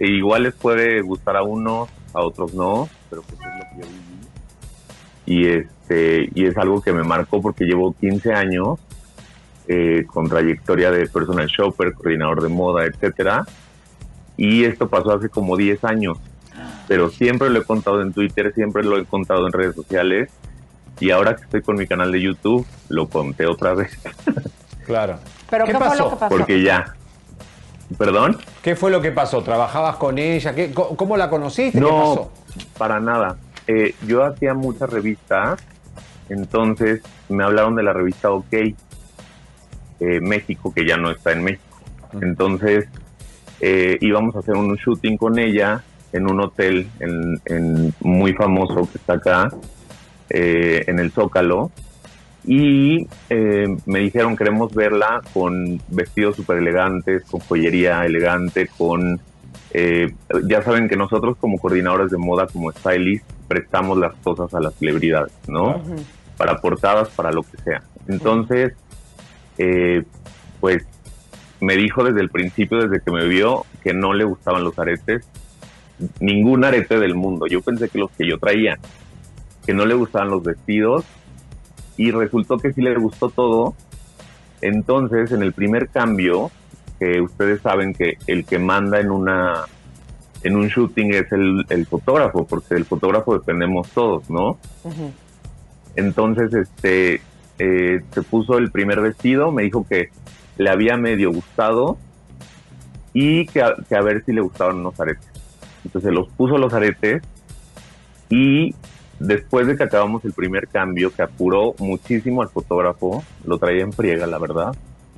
E 0.00 0.06
igual 0.06 0.44
les 0.44 0.54
puede 0.54 1.02
gustar 1.02 1.36
a 1.36 1.42
unos, 1.42 1.90
a 2.14 2.22
otros 2.22 2.54
no. 2.54 2.88
Pero 3.10 3.20
pues 3.20 3.38
es 3.38 3.46
lo 3.46 3.64
que 3.68 3.82
yo 3.82 3.86
viví. 3.86 5.36
y 5.36 5.46
este 5.46 6.30
y 6.34 6.46
es 6.46 6.56
algo 6.56 6.80
que 6.80 6.94
me 6.94 7.02
marcó 7.02 7.42
porque 7.42 7.66
llevo 7.66 7.94
15 8.00 8.32
años 8.32 8.78
eh, 9.66 10.06
con 10.06 10.26
trayectoria 10.26 10.90
de 10.90 11.06
personal 11.06 11.46
shopper, 11.48 11.92
coordinador 11.92 12.40
de 12.40 12.48
moda, 12.48 12.86
etcétera. 12.86 13.44
Y 14.38 14.64
esto 14.64 14.88
pasó 14.88 15.12
hace 15.12 15.28
como 15.28 15.54
10 15.58 15.84
años, 15.84 16.16
pero 16.86 17.10
siempre 17.10 17.50
lo 17.50 17.60
he 17.60 17.64
contado 17.64 18.00
en 18.00 18.14
Twitter, 18.14 18.54
siempre 18.54 18.84
lo 18.84 18.96
he 18.96 19.04
contado 19.04 19.46
en 19.46 19.52
redes 19.52 19.74
sociales 19.74 20.30
y 20.98 21.10
ahora 21.10 21.36
que 21.36 21.42
estoy 21.42 21.60
con 21.60 21.76
mi 21.76 21.86
canal 21.86 22.10
de 22.10 22.22
YouTube 22.22 22.66
lo 22.88 23.06
conté 23.10 23.44
otra 23.44 23.74
vez. 23.74 23.98
Claro. 24.86 25.18
¿Pero 25.50 25.64
qué, 25.64 25.74
fue 25.74 25.96
lo 25.96 26.10
que 26.10 26.16
pasó? 26.16 26.28
Porque 26.28 26.62
ya. 26.62 26.94
¿Perdón? 27.96 28.36
¿Qué 28.62 28.76
fue 28.76 28.90
lo 28.90 29.00
que 29.00 29.12
pasó? 29.12 29.42
¿Trabajabas 29.42 29.96
con 29.96 30.18
ella? 30.18 30.54
¿Qué, 30.54 30.72
¿Cómo 30.72 31.16
la 31.16 31.30
conociste? 31.30 31.78
¿Qué 31.78 31.80
No, 31.80 31.88
pasó? 31.98 32.32
para 32.76 33.00
nada. 33.00 33.36
Eh, 33.66 33.94
yo 34.06 34.24
hacía 34.24 34.54
muchas 34.54 34.90
revistas, 34.90 35.60
entonces 36.28 37.02
me 37.28 37.44
hablaron 37.44 37.76
de 37.76 37.82
la 37.82 37.92
revista 37.92 38.30
OK 38.30 38.52
eh, 38.52 40.20
México, 40.20 40.72
que 40.74 40.86
ya 40.86 40.96
no 40.96 41.10
está 41.10 41.32
en 41.32 41.44
México. 41.44 41.62
Entonces 42.20 42.88
eh, 43.60 43.96
íbamos 44.00 44.36
a 44.36 44.40
hacer 44.40 44.54
un 44.54 44.74
shooting 44.76 45.16
con 45.16 45.38
ella 45.38 45.82
en 46.12 46.30
un 46.30 46.40
hotel 46.40 46.88
en, 47.00 47.40
en 47.46 47.94
muy 48.00 48.32
famoso 48.32 48.88
que 48.90 48.98
está 48.98 49.14
acá, 49.14 49.50
eh, 50.30 50.84
en 50.86 50.98
el 50.98 51.10
Zócalo. 51.10 51.70
Y 52.50 53.06
eh, 53.28 53.76
me 53.84 53.98
dijeron, 53.98 54.34
queremos 54.34 54.74
verla 54.74 55.20
con 55.34 55.82
vestidos 55.88 56.34
súper 56.34 56.56
elegantes, 56.56 57.22
con 57.24 57.40
joyería 57.40 58.06
elegante, 58.06 58.70
con... 58.78 59.20
eh, 59.72 60.14
ya 60.46 60.62
saben 60.62 60.88
que 60.88 60.96
nosotros 60.96 61.36
como 61.36 61.58
coordinadores 61.58 62.10
de 62.10 62.16
moda, 62.16 62.46
como 62.46 62.72
stylist, 62.72 63.30
prestamos 63.48 63.98
las 63.98 64.14
cosas 64.14 64.54
a 64.54 64.60
las 64.60 64.74
celebridades, 64.76 65.34
¿no? 65.46 65.82
Para 66.38 66.58
portadas, 66.58 67.10
para 67.10 67.32
lo 67.32 67.42
que 67.42 67.58
sea. 67.58 67.82
Entonces, 68.06 68.72
eh, 69.58 70.04
pues 70.58 70.86
me 71.60 71.76
dijo 71.76 72.02
desde 72.02 72.22
el 72.22 72.30
principio, 72.30 72.78
desde 72.78 73.04
que 73.04 73.10
me 73.10 73.26
vio, 73.26 73.66
que 73.82 73.92
no 73.92 74.14
le 74.14 74.24
gustaban 74.24 74.64
los 74.64 74.78
aretes, 74.78 75.28
ningún 76.18 76.64
arete 76.64 76.98
del 76.98 77.14
mundo. 77.14 77.46
Yo 77.46 77.60
pensé 77.60 77.90
que 77.90 77.98
los 77.98 78.10
que 78.12 78.26
yo 78.26 78.38
traía, 78.38 78.78
que 79.66 79.74
no 79.74 79.84
le 79.84 79.92
gustaban 79.92 80.30
los 80.30 80.42
vestidos, 80.42 81.04
y 81.98 82.10
resultó 82.10 82.56
que 82.56 82.72
sí 82.72 82.80
le 82.80 82.94
gustó 82.94 83.28
todo. 83.28 83.74
Entonces, 84.62 85.30
en 85.32 85.42
el 85.42 85.52
primer 85.52 85.88
cambio, 85.88 86.50
que 86.98 87.20
ustedes 87.20 87.60
saben 87.60 87.92
que 87.92 88.16
el 88.26 88.46
que 88.46 88.58
manda 88.58 88.98
en 89.00 89.10
una 89.10 89.66
en 90.44 90.56
un 90.56 90.68
shooting 90.68 91.12
es 91.14 91.30
el, 91.32 91.66
el 91.68 91.84
fotógrafo, 91.86 92.46
porque 92.46 92.76
del 92.76 92.84
fotógrafo 92.84 93.34
dependemos 93.34 93.88
todos, 93.90 94.30
¿no? 94.30 94.56
Entonces, 95.96 96.54
este, 96.54 97.20
eh, 97.58 98.02
se 98.12 98.22
puso 98.22 98.56
el 98.56 98.70
primer 98.70 99.00
vestido, 99.00 99.50
me 99.50 99.64
dijo 99.64 99.84
que 99.88 100.10
le 100.56 100.70
había 100.70 100.96
medio 100.96 101.32
gustado 101.32 101.98
y 103.12 103.46
que 103.46 103.62
a, 103.62 103.74
que 103.88 103.96
a 103.96 104.00
ver 104.00 104.24
si 104.24 104.32
le 104.32 104.40
gustaban 104.40 104.76
unos 104.76 104.98
aretes. 105.00 105.28
Entonces 105.84 106.12
los 106.12 106.28
puso 106.28 106.56
los 106.56 106.72
aretes 106.72 107.22
y 108.30 108.74
después 109.18 109.66
de 109.66 109.76
que 109.76 109.84
acabamos 109.84 110.24
el 110.24 110.32
primer 110.32 110.68
cambio, 110.68 111.12
que 111.12 111.22
apuró 111.22 111.74
muchísimo 111.78 112.42
al 112.42 112.48
fotógrafo, 112.48 113.24
lo 113.44 113.58
traía 113.58 113.82
en 113.82 113.92
friega, 113.92 114.26
la 114.26 114.38
verdad, 114.38 114.76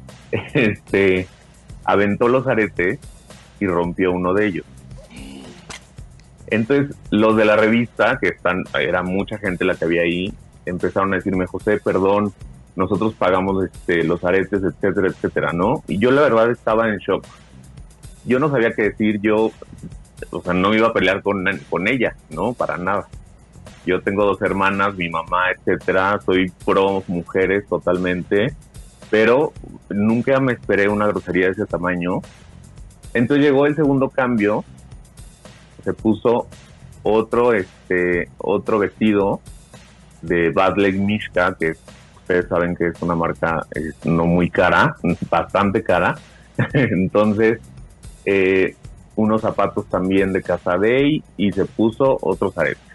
este, 0.54 1.26
aventó 1.84 2.28
los 2.28 2.46
aretes 2.46 2.98
y 3.58 3.66
rompió 3.66 4.12
uno 4.12 4.32
de 4.34 4.46
ellos. 4.46 4.66
Entonces, 6.46 6.96
los 7.10 7.36
de 7.36 7.44
la 7.44 7.56
revista, 7.56 8.18
que 8.20 8.28
están, 8.28 8.64
era 8.78 9.02
mucha 9.02 9.38
gente 9.38 9.64
la 9.64 9.76
que 9.76 9.84
había 9.84 10.02
ahí, 10.02 10.32
empezaron 10.66 11.12
a 11.12 11.16
decirme, 11.16 11.46
José, 11.46 11.78
perdón, 11.82 12.32
nosotros 12.74 13.14
pagamos 13.14 13.64
este, 13.64 14.02
los 14.02 14.24
aretes, 14.24 14.62
etcétera, 14.62 15.08
etcétera, 15.08 15.52
¿no? 15.52 15.84
Y 15.86 15.98
yo 15.98 16.10
la 16.10 16.22
verdad 16.22 16.50
estaba 16.50 16.88
en 16.88 16.98
shock. 16.98 17.24
Yo 18.24 18.38
no 18.38 18.50
sabía 18.50 18.72
qué 18.72 18.82
decir, 18.82 19.20
yo, 19.20 19.52
o 20.30 20.42
sea, 20.42 20.52
no 20.52 20.74
iba 20.74 20.88
a 20.88 20.92
pelear 20.92 21.22
con, 21.22 21.44
con 21.68 21.86
ella, 21.86 22.16
¿no? 22.30 22.52
Para 22.52 22.76
nada. 22.78 23.08
Yo 23.90 24.00
tengo 24.02 24.24
dos 24.24 24.40
hermanas, 24.40 24.94
mi 24.94 25.08
mamá, 25.08 25.50
etcétera, 25.50 26.20
soy 26.24 26.52
pro 26.64 27.02
mujeres 27.08 27.66
totalmente, 27.68 28.54
pero 29.10 29.52
nunca 29.88 30.38
me 30.38 30.52
esperé 30.52 30.88
una 30.88 31.08
grosería 31.08 31.46
de 31.46 31.52
ese 31.52 31.66
tamaño. 31.66 32.20
Entonces 33.14 33.44
llegó 33.44 33.66
el 33.66 33.74
segundo 33.74 34.08
cambio, 34.08 34.64
se 35.82 35.92
puso 35.92 36.46
otro, 37.02 37.52
este, 37.52 38.28
otro 38.38 38.78
vestido 38.78 39.40
de 40.22 40.50
Bad 40.50 40.76
Leg 40.76 40.96
Mishka, 40.96 41.56
que 41.58 41.72
ustedes 42.14 42.46
saben 42.46 42.76
que 42.76 42.86
es 42.86 43.02
una 43.02 43.16
marca 43.16 43.66
eh, 43.74 43.90
no 44.04 44.24
muy 44.24 44.50
cara, 44.50 44.94
bastante 45.28 45.82
cara. 45.82 46.14
Entonces, 46.74 47.58
eh, 48.24 48.76
unos 49.16 49.40
zapatos 49.40 49.86
también 49.86 50.32
de 50.32 50.44
Casa 50.44 50.78
Day 50.78 51.24
y 51.36 51.50
se 51.50 51.64
puso 51.64 52.18
otros 52.22 52.56
aretes. 52.56 52.89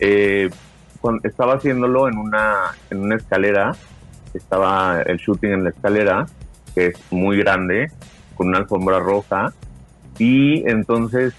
Eh, 0.00 0.50
estaba 1.22 1.54
haciéndolo 1.54 2.08
en 2.08 2.18
una, 2.18 2.74
en 2.90 3.00
una 3.00 3.16
escalera, 3.16 3.74
estaba 4.34 5.02
el 5.02 5.18
shooting 5.18 5.52
en 5.52 5.64
la 5.64 5.70
escalera, 5.70 6.26
que 6.74 6.86
es 6.88 7.00
muy 7.10 7.38
grande, 7.38 7.90
con 8.34 8.48
una 8.48 8.58
alfombra 8.58 8.98
roja, 8.98 9.52
y 10.18 10.68
entonces, 10.68 11.34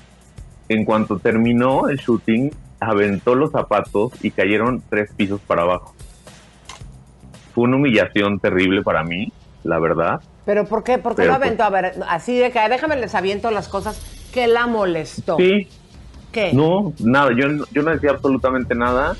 en 0.69 0.85
cuanto 0.85 1.19
terminó 1.19 1.89
el 1.89 1.97
shooting, 1.97 2.51
aventó 2.79 3.35
los 3.35 3.51
zapatos 3.51 4.13
y 4.23 4.31
cayeron 4.31 4.81
tres 4.89 5.11
pisos 5.13 5.41
para 5.41 5.63
abajo. 5.63 5.93
Fue 7.53 7.65
una 7.65 7.75
humillación 7.75 8.39
terrible 8.39 8.81
para 8.83 9.03
mí, 9.03 9.31
la 9.63 9.79
verdad. 9.79 10.21
¿Pero 10.45 10.65
por 10.65 10.83
qué? 10.83 10.97
¿Por 10.97 11.13
qué 11.13 11.23
Pero, 11.23 11.31
lo 11.31 11.35
aventó? 11.35 11.63
A 11.63 11.69
ver, 11.69 11.93
así 12.07 12.37
de 12.37 12.51
que 12.51 12.59
déjame 12.69 12.95
les 12.95 13.13
aviento 13.15 13.51
las 13.51 13.67
cosas 13.67 14.01
que 14.33 14.47
la 14.47 14.67
molestó. 14.67 15.37
Sí. 15.37 15.67
No, 16.53 16.93
nada, 16.99 17.31
yo, 17.35 17.47
yo 17.71 17.81
no 17.83 17.91
decía 17.91 18.11
absolutamente 18.11 18.75
nada. 18.75 19.15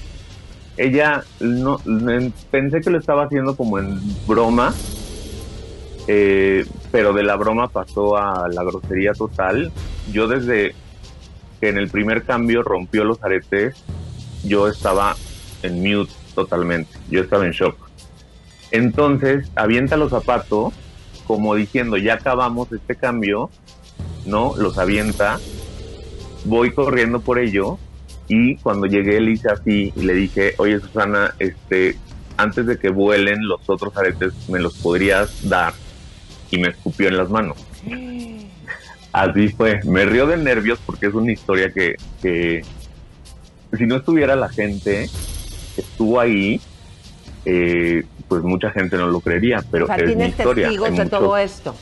Ella, 0.78 1.24
no, 1.40 1.80
en- 1.86 2.34
pensé 2.52 2.82
que 2.82 2.90
lo 2.90 3.00
estaba 3.00 3.24
haciendo 3.26 3.56
como 3.56 3.80
en 3.80 4.00
broma, 4.28 4.74
eh, 6.08 6.66
pero 6.92 7.14
de 7.14 7.24
la 7.24 7.36
broma 7.36 7.68
pasó 7.68 8.18
a 8.18 8.48
la 8.50 8.64
grosería 8.64 9.14
total. 9.14 9.72
Yo 10.12 10.28
desde 10.28 10.74
que 11.60 11.70
en 11.70 11.78
el 11.78 11.90
primer 11.90 12.24
cambio 12.24 12.64
rompió 12.64 13.04
los 13.04 13.22
aretes, 13.24 13.76
yo 14.44 14.68
estaba 14.68 15.16
en 15.64 15.82
mute 15.84 16.12
totalmente, 16.34 16.90
yo 17.10 17.22
estaba 17.22 17.46
en 17.46 17.52
shock. 17.52 17.76
Entonces, 18.72 19.50
avienta 19.56 19.98
los 19.98 20.12
zapatos, 20.12 20.74
como 21.28 21.56
diciendo, 21.56 21.98
ya 21.98 22.16
acabamos 22.16 22.72
este 22.72 22.96
cambio, 22.96 23.50
¿no? 24.26 24.54
Los 24.58 24.78
avienta, 24.78 25.40
voy 26.46 26.72
corriendo 26.72 27.20
por 27.20 27.40
ello 27.40 27.78
y 28.28 28.56
cuando 28.58 28.86
llegué 28.86 29.20
le 29.20 29.32
hice 29.32 29.50
así 29.50 29.92
y 29.96 30.02
le 30.02 30.14
dije, 30.14 30.54
oye 30.58 30.80
Susana, 30.80 31.34
este, 31.40 31.98
antes 32.38 32.66
de 32.66 32.78
que 32.78 32.90
vuelen 32.90 33.48
los 33.48 33.68
otros 33.68 33.96
aretes, 33.98 34.34
¿me 34.50 34.60
los 34.60 34.76
podrías 34.76 35.50
dar? 35.50 35.74
Y 36.52 36.60
me 36.60 36.70
escupió 36.70 37.08
en 37.08 37.18
las 37.18 37.30
manos. 37.30 37.58
Así 39.12 39.50
fue, 39.50 39.80
me 39.86 40.06
río 40.06 40.28
de 40.28 40.38
nervios 40.38 40.80
porque 40.86 41.08
es 41.08 41.16
una 41.16 41.32
historia 41.32 41.72
que, 41.72 41.96
que 42.22 42.64
si 43.76 43.86
no 43.88 43.96
estuviera 43.96 44.36
la 44.36 44.50
gente 44.50 45.10
que 45.76 45.82
estuvo 45.82 46.20
ahí, 46.20 46.62
eh, 47.46 48.04
pues 48.28 48.44
mucha 48.44 48.70
gente 48.70 48.98
no 48.98 49.08
lo 49.08 49.20
creería, 49.20 49.64
pero 49.72 49.86
o 49.86 49.88
sea, 49.88 49.98
es 49.98 50.16
mi 50.16 50.26
historia. 50.26 50.68
testigos 50.68 50.96
de 50.96 51.06
todo 51.08 51.38
esto. 51.38 51.76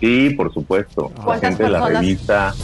Sí, 0.00 0.30
por 0.30 0.52
supuesto. 0.52 1.10
La 1.16 1.24
¿Cuántas 1.24 1.50
gente 1.50 1.62
de 1.62 1.70
la 1.70 1.88
revista. 1.88 2.54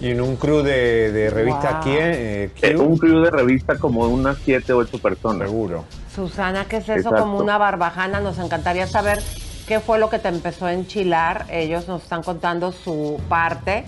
Y 0.00 0.10
en 0.12 0.20
un 0.20 0.36
crew 0.36 0.62
de, 0.62 1.12
de 1.12 1.28
revista, 1.30 1.72
Wow. 1.74 1.80
¿quién? 1.82 1.98
Eh, 2.14 2.50
Eh, 2.62 2.76
un 2.76 2.96
crew 2.96 3.20
de 3.22 3.30
revista 3.30 3.76
como 3.78 4.00
unas 4.08 4.38
7, 4.44 4.72
8 4.72 4.98
personas. 4.98 5.48
Seguro. 5.48 5.84
Susana, 6.14 6.64
¿qué 6.68 6.78
es 6.78 6.84
eso? 6.84 6.92
Exacto. 6.94 7.20
Como 7.20 7.38
una 7.38 7.58
barbajana. 7.58 8.20
Nos 8.20 8.38
encantaría 8.38 8.86
saber 8.86 9.18
qué 9.66 9.78
fue 9.80 9.98
lo 9.98 10.08
que 10.08 10.18
te 10.18 10.28
empezó 10.28 10.66
a 10.66 10.72
enchilar. 10.72 11.44
Ellos 11.50 11.86
nos 11.86 12.02
están 12.02 12.22
contando 12.22 12.72
su 12.72 13.20
parte, 13.28 13.84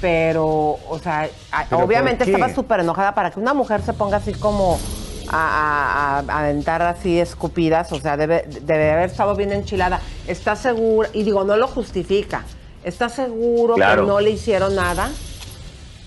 pero, 0.00 0.46
o 0.88 0.98
sea, 1.02 1.28
a- 1.52 1.64
¿Pero 1.70 1.84
obviamente 1.84 2.24
estaba 2.24 2.52
súper 2.52 2.80
enojada 2.80 3.14
para 3.14 3.30
que 3.30 3.38
una 3.40 3.54
mujer 3.54 3.80
se 3.82 3.92
ponga 3.92 4.16
así 4.18 4.32
como 4.32 4.78
a, 5.28 6.22
a- 6.28 6.38
aventar 6.40 6.82
así 6.82 7.18
escupidas. 7.20 7.92
O 7.92 8.00
sea, 8.00 8.16
debe, 8.16 8.44
debe 8.62 8.90
haber 8.90 9.08
estado 9.08 9.34
bien 9.36 9.52
enchilada. 9.52 10.00
¿Estás 10.26 10.58
segura? 10.58 11.08
Y 11.12 11.22
digo, 11.22 11.44
no 11.44 11.56
lo 11.56 11.68
justifica. 11.68 12.42
¿Estás 12.82 13.12
seguro 13.14 13.74
Claro. 13.76 14.02
que 14.02 14.08
no 14.08 14.20
le 14.20 14.30
hicieron 14.30 14.74
nada? 14.74 15.08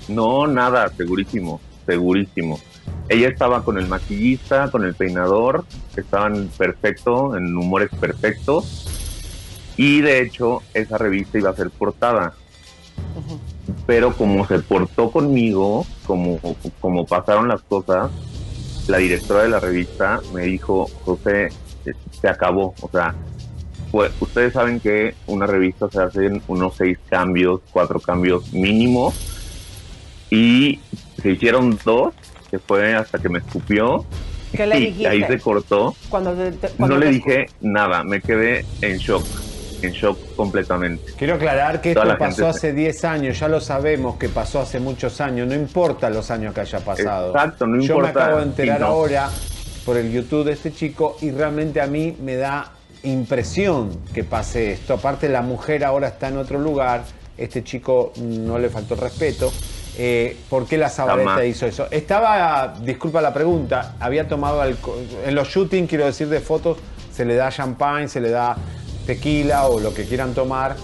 No, 0.08 0.48
nada, 0.48 0.90
segurísimo, 0.90 1.60
segurísimo. 1.86 2.60
Ella 3.10 3.30
estaba 3.30 3.64
con 3.64 3.78
el 3.78 3.88
maquillista, 3.88 4.70
con 4.70 4.84
el 4.84 4.94
peinador, 4.94 5.66
estaban 5.96 6.50
perfecto, 6.58 7.38
en 7.38 7.56
humores 7.56 7.90
perfectos. 8.00 8.86
Y 9.78 10.02
de 10.02 10.22
hecho, 10.22 10.62
esa 10.74 10.98
revista 10.98 11.38
iba 11.38 11.50
a 11.50 11.56
ser 11.56 11.70
portada. 11.70 12.34
Pero 13.86 14.14
como 14.16 14.46
se 14.48 14.60
portó 14.60 15.12
conmigo, 15.12 15.86
como, 16.06 16.40
como 16.80 17.06
pasaron 17.06 17.48
las 17.48 17.62
cosas, 17.62 18.12
la 18.88 18.98
directora 18.98 19.44
de 19.44 19.50
la 19.50 19.60
revista 19.60 20.22
me 20.34 20.44
dijo, 20.44 20.90
José, 21.06 21.50
se 22.22 22.28
acabó. 22.28 22.74
O 22.82 22.90
sea, 22.90 23.16
pues, 23.92 24.12
ustedes 24.20 24.54
saben 24.54 24.80
que 24.80 25.16
una 25.28 25.48
revista 25.48 25.90
se 25.90 26.02
hacen 26.02 26.42
unos 26.48 26.76
seis 26.76 26.98
cambios, 27.10 27.62
cuatro 27.72 28.00
cambios 28.00 28.52
mínimo, 28.54 29.14
y 30.30 30.80
se 31.22 31.32
hicieron 31.32 31.78
dos, 31.84 32.14
que 32.52 32.60
fue 32.60 32.96
hasta 32.96 33.20
que 33.20 33.30
me 33.30 33.40
escupió. 33.40 34.06
¿Qué 34.54 34.66
le 34.66 34.78
y 34.80 34.86
dijiste? 34.88 35.08
ahí 35.10 35.24
se 35.24 35.40
cortó. 35.40 35.96
Cuando 36.10 36.34
te- 36.34 36.52
te- 36.54 36.70
No 36.78 36.98
le 36.98 37.10
dije 37.10 37.48
nada, 37.62 38.04
me 38.04 38.22
quedé 38.22 38.66
en 38.82 38.98
shock, 38.98 39.26
en 39.82 39.92
shock 39.92 40.18
completamente. 40.36 41.12
Quiero 41.18 41.36
aclarar 41.36 41.82
que 41.82 41.94
Toda 41.94 42.14
esto 42.14 42.18
gente 42.26 42.42
pasó 42.42 42.48
hace 42.48 42.74
10 42.74 43.04
años, 43.06 43.38
ya 43.40 43.48
lo 43.50 43.60
sabemos 43.60 44.18
que 44.18 44.30
pasó 44.30 44.62
hace 44.62 44.80
muchos 44.80 45.20
años, 45.20 45.48
no 45.48 45.54
importa 45.56 46.10
los 46.10 46.32
años 46.32 46.54
que 46.54 46.62
haya 46.62 46.80
pasado. 46.80 47.32
Exacto, 47.34 47.68
no 47.68 47.76
Yo 47.82 47.96
importa, 47.96 48.14
me 48.14 48.22
acabo 48.22 48.38
de 48.38 48.44
enterar 48.44 48.80
no. 48.82 48.86
ahora 48.88 49.30
por 49.86 49.98
el 49.98 50.12
YouTube 50.12 50.46
de 50.46 50.54
este 50.54 50.72
chico 50.74 51.18
y 51.22 51.32
realmente 51.32 51.82
a 51.82 51.88
mí 51.88 52.16
me 52.22 52.36
da 52.38 52.72
impresión 53.04 54.00
que 54.14 54.24
pase 54.24 54.72
esto. 54.72 54.94
Aparte 54.94 55.28
la 55.30 55.42
mujer 55.42 55.84
ahora 55.84 56.08
está 56.08 56.30
en 56.30 56.38
otro 56.38 56.60
lugar, 56.60 57.04
este 57.38 57.64
chico 57.64 58.14
no 58.18 58.58
le 58.60 58.70
faltó 58.70 58.96
respeto. 58.96 59.52
Eh, 60.00 60.38
¿Por 60.50 60.68
qué 60.68 60.78
la 60.78 60.90
Zabaleta 60.90 61.44
hizo 61.46 61.66
eso? 61.66 61.88
Estaba, 61.90 62.76
disculpa 62.82 63.20
la 63.22 63.34
pregunta, 63.34 63.96
había 64.00 64.28
tomado 64.28 64.62
alcohol. 64.62 65.00
En 65.26 65.34
los 65.34 65.48
shootings, 65.50 65.90
quiero 65.90 66.06
decir, 66.06 66.30
de 66.30 66.40
fotos, 66.40 66.78
se 67.12 67.26
le 67.26 67.36
da 67.36 67.50
champagne, 67.50 68.08
se 68.08 68.22
le 68.22 68.30
da 68.30 68.56
tequila 69.08 69.66
o 69.68 69.80
lo 69.80 69.94
que 69.96 70.06
quieran 70.06 70.34
tomar, 70.36 70.76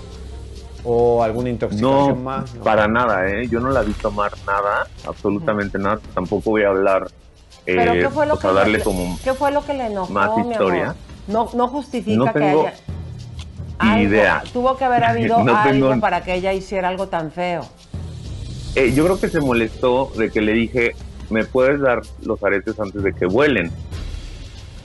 o 0.84 1.22
alguna 1.22 1.49
intoxicación 1.49 2.07
No, 2.09 2.16
más. 2.16 2.55
¿no? 2.55 2.64
para 2.64 2.88
nada, 2.88 3.30
¿eh? 3.30 3.47
Yo 3.47 3.59
no 3.59 3.70
la 3.70 3.84
vi 3.84 3.93
tomar 3.93 4.32
nada, 4.47 4.88
absolutamente 5.07 5.78
nada. 5.78 5.99
Tampoco 6.16 6.49
voy 6.51 6.64
a 6.64 6.70
hablar, 6.70 7.07
eh, 7.68 7.76
¿Pero 7.78 7.93
qué 7.93 8.09
fue 8.09 8.26
lo 8.26 8.36
sea, 8.38 8.49
que 8.49 8.55
darle 8.55 8.78
le, 8.80 8.84
como 8.84 9.20
¿Qué 9.24 9.34
fue 9.36 9.51
lo 9.51 9.64
que 9.64 9.74
le 9.76 9.86
enojó, 9.88 10.11
más 10.11 10.36
mi 10.38 10.51
historia. 10.51 10.84
amor? 10.84 10.95
No, 11.28 11.49
no 11.53 11.68
justifica 11.68 12.18
No 12.18 12.26
que 12.34 12.39
tengo 12.39 12.61
haya... 12.61 12.74
algo- 13.78 14.01
idea. 14.03 14.43
Tuvo 14.51 14.76
que 14.76 14.86
haber 14.86 15.03
habido 15.05 15.43
No 15.43 15.55
algo 15.55 15.89
tengo- 15.89 16.01
para 16.01 16.24
que 16.24 16.34
ella 16.34 16.51
hiciera 16.51 16.89
algo 16.89 17.07
tan 17.09 17.32
feo. 17.32 17.64
Eh, 18.76 18.91
yo 18.95 19.03
creo 19.05 19.19
que 19.19 19.30
se 19.30 19.39
molestó 19.39 20.09
de 20.17 20.30
que 20.32 20.41
le 20.41 20.53
dije, 20.53 20.91
¿me 21.30 21.45
puedes 21.45 21.80
dar 21.80 22.01
los 22.24 22.41
aretes 22.43 22.80
antes 22.80 23.03
de 23.03 23.13
que 23.13 23.26
vuelen? 23.28 23.71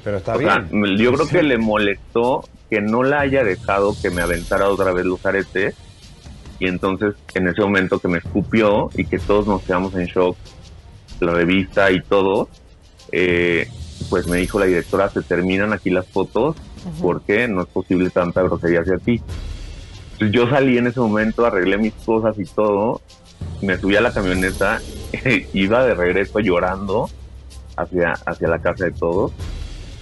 Pero 0.04 0.18
está 0.18 0.36
O 0.36 0.38
sea, 0.40 0.58
bien. 0.58 0.84
m- 0.84 1.02
yo 1.02 1.12
creo 1.14 1.28
que 1.28 1.42
le 1.42 1.58
molestó 1.58 2.44
que 2.70 2.80
no 2.82 3.02
la 3.02 3.20
haya 3.20 3.44
dejado 3.44 3.94
que 4.00 4.10
me 4.10 4.20
aventara 4.22 4.68
otra 4.68 4.92
vez 4.92 5.04
los 5.06 5.24
aretes. 5.24 5.74
Y 6.60 6.66
entonces, 6.68 7.14
en 7.34 7.48
ese 7.48 7.62
momento 7.62 7.98
que 7.98 8.08
me 8.08 8.18
escupió 8.18 8.90
y 8.94 9.06
que 9.06 9.18
todos 9.18 9.46
nos 9.46 9.62
quedamos 9.62 9.94
en 9.94 10.06
shock, 10.06 10.36
la 11.20 11.32
revista 11.32 11.90
y 11.90 12.00
todo, 12.02 12.48
eh, 13.12 13.66
pues 14.10 14.26
me 14.28 14.38
dijo 14.38 14.58
la 14.58 14.66
directora, 14.66 15.08
se 15.08 15.22
terminan 15.22 15.72
aquí 15.72 15.88
las 15.90 16.06
fotos 16.08 16.56
porque 17.00 17.48
no 17.48 17.62
es 17.62 17.68
posible 17.68 18.10
tanta 18.10 18.42
grosería 18.42 18.80
hacia 18.80 18.98
ti. 18.98 19.20
Entonces, 20.12 20.30
yo 20.32 20.48
salí 20.50 20.76
en 20.78 20.88
ese 20.88 21.00
momento, 21.00 21.46
arreglé 21.46 21.78
mis 21.78 21.94
cosas 22.04 22.36
y 22.38 22.44
todo, 22.44 23.00
me 23.62 23.78
subí 23.78 23.96
a 23.96 24.00
la 24.00 24.12
camioneta, 24.12 24.80
iba 25.52 25.84
de 25.84 25.94
regreso 25.94 26.40
llorando 26.40 27.08
hacia, 27.76 28.12
hacia 28.12 28.48
la 28.48 28.58
casa 28.58 28.86
de 28.86 28.92
todos 28.92 29.32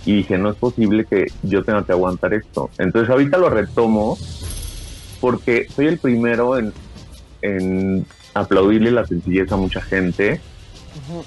y 0.05 0.17
dije, 0.17 0.39
no 0.39 0.51
es 0.51 0.57
posible 0.57 1.05
que 1.05 1.27
yo 1.43 1.65
tenga 1.65 1.85
que 1.85 1.93
aguantar 1.93 2.33
esto. 2.35 2.71
Entonces 2.79 3.11
ahorita 3.11 3.39
lo 3.39 3.51
retomo 3.51 4.17
porque 5.21 5.67
soy 5.75 5.87
el 5.87 5.99
primero 5.99 6.59
en, 6.59 6.73
en 7.43 8.07
aplaudirle 8.35 8.91
la 8.91 9.05
sencillez 9.07 9.51
a 9.51 9.57
mucha 9.57 9.81
gente 9.81 10.41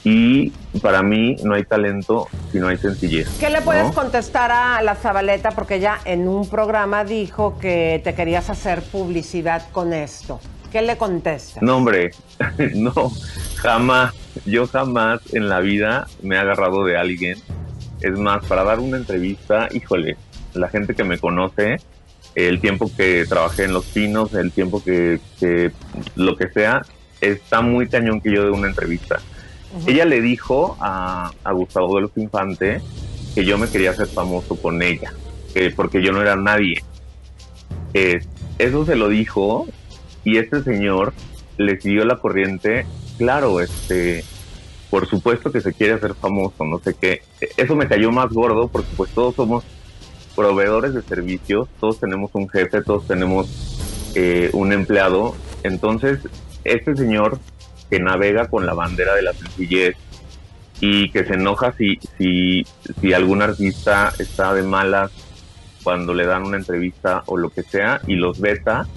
y 0.04 0.50
para 0.82 1.04
mí 1.04 1.36
no 1.44 1.54
hay 1.54 1.64
talento 1.64 2.28
si 2.52 2.60
no 2.60 2.68
hay 2.68 2.78
sencillez. 2.78 3.30
¿Qué 3.40 3.50
le 3.50 3.62
puedes 3.62 3.88
¿no? 3.88 3.94
contestar 3.94 4.52
a 4.52 4.82
la 4.82 4.96
Zabaleta? 4.96 5.52
Porque 5.52 5.76
ella 5.76 6.00
en 6.06 6.28
un 6.28 6.50
programa 6.50 7.04
dijo 7.04 7.58
que 7.60 8.02
te 8.04 8.16
querías 8.16 8.50
hacer 8.50 8.82
publicidad 8.82 9.64
con 9.72 9.94
esto. 9.94 10.40
¿Qué 10.72 10.82
le 10.82 10.98
contestas? 10.98 11.64
No, 11.64 11.78
hombre, 11.78 12.12
no, 12.76 13.12
jamás, 13.56 14.14
yo 14.46 14.68
jamás 14.68 15.22
en 15.34 15.50
la 15.50 15.60
vida 15.60 16.08
me 16.22 16.36
he 16.36 16.38
agarrado 16.38 16.84
de 16.84 16.98
alguien. 16.98 17.38
Es 18.02 18.18
más, 18.18 18.46
para 18.46 18.64
dar 18.64 18.80
una 18.80 18.98
entrevista, 18.98 19.68
híjole, 19.72 20.18
la 20.54 20.70
gente 20.70 20.96
que 20.96 21.04
me 21.04 21.18
conoce, 21.18 21.78
el 22.36 22.62
tiempo 22.62 22.90
que 22.96 23.26
trabajé 23.28 23.66
en 23.66 23.74
Los 23.74 23.86
Pinos, 23.86 24.34
el 24.34 24.52
tiempo 24.52 24.84
que, 24.84 25.20
que 25.40 25.72
lo 26.16 26.38
que 26.38 26.50
sea, 26.50 26.82
está 27.20 27.62
muy 27.62 27.90
cañón 27.90 28.22
que 28.22 28.32
yo 28.32 28.46
dé 28.46 28.52
una 28.52 28.68
entrevista. 28.68 29.20
Ella 29.86 30.06
le 30.06 30.22
dijo 30.22 30.78
a, 30.80 31.32
a 31.44 31.52
Gustavo 31.52 31.96
de 31.96 32.02
los 32.02 32.12
Infante 32.18 32.82
que 33.36 33.46
yo 33.46 33.58
me 33.58 33.70
quería 33.70 33.92
hacer 33.92 34.08
famoso 34.08 34.56
con 34.56 34.82
ella, 34.82 35.14
que 35.54 35.70
porque 35.72 36.02
yo 36.02 36.12
no 36.12 36.22
era 36.22 36.36
nadie. 36.36 36.84
Eh, 37.94 38.20
eso 38.58 38.86
se 38.86 38.96
lo 38.96 39.10
dijo 39.10 39.68
y 40.24 40.38
este 40.38 40.64
señor 40.64 41.14
le 41.58 41.80
siguió 41.80 42.06
la 42.06 42.18
corriente, 42.18 42.86
claro, 43.18 43.60
este, 43.60 44.24
por 44.90 45.08
supuesto 45.08 45.52
que 45.52 45.62
se 45.62 45.74
quiere 45.74 45.94
hacer 45.94 46.16
famoso, 46.16 46.66
no 46.66 46.80
sé 46.80 46.96
qué. 47.00 47.22
Eso 47.58 47.76
me 47.76 47.88
cayó 47.88 48.12
más 48.12 48.30
gordo 48.30 48.70
porque 48.70 48.90
pues 48.96 49.12
todos 49.12 49.36
somos 49.36 49.64
proveedores 50.36 50.94
de 50.94 51.02
servicios, 51.02 51.68
todos 51.80 52.00
tenemos 52.00 52.32
un 52.34 52.50
jefe, 52.50 52.82
todos 52.82 53.08
tenemos 53.08 54.12
eh, 54.16 54.50
un 54.54 54.72
empleado. 54.72 55.36
Entonces, 55.64 56.20
este 56.64 56.96
señor 56.96 57.40
que 57.90 58.00
navega 58.00 58.48
con 58.48 58.66
la 58.66 58.74
bandera 58.74 59.16
de 59.16 59.24
la 59.24 59.34
sencillez 59.34 59.96
y 60.80 61.12
que 61.12 61.26
se 61.26 61.34
enoja 61.34 61.74
si, 61.74 62.00
si, 62.18 62.66
si 63.02 63.14
algún 63.14 63.42
artista 63.42 64.14
está 64.18 64.54
de 64.54 64.64
malas 64.64 65.12
cuando 65.84 66.14
le 66.14 66.26
dan 66.26 66.44
una 66.44 66.58
entrevista 66.58 67.24
o 67.26 67.38
lo 67.38 67.50
que 67.50 67.64
sea 67.64 68.02
y 68.08 68.16
los 68.16 68.40
veta, 68.40 68.88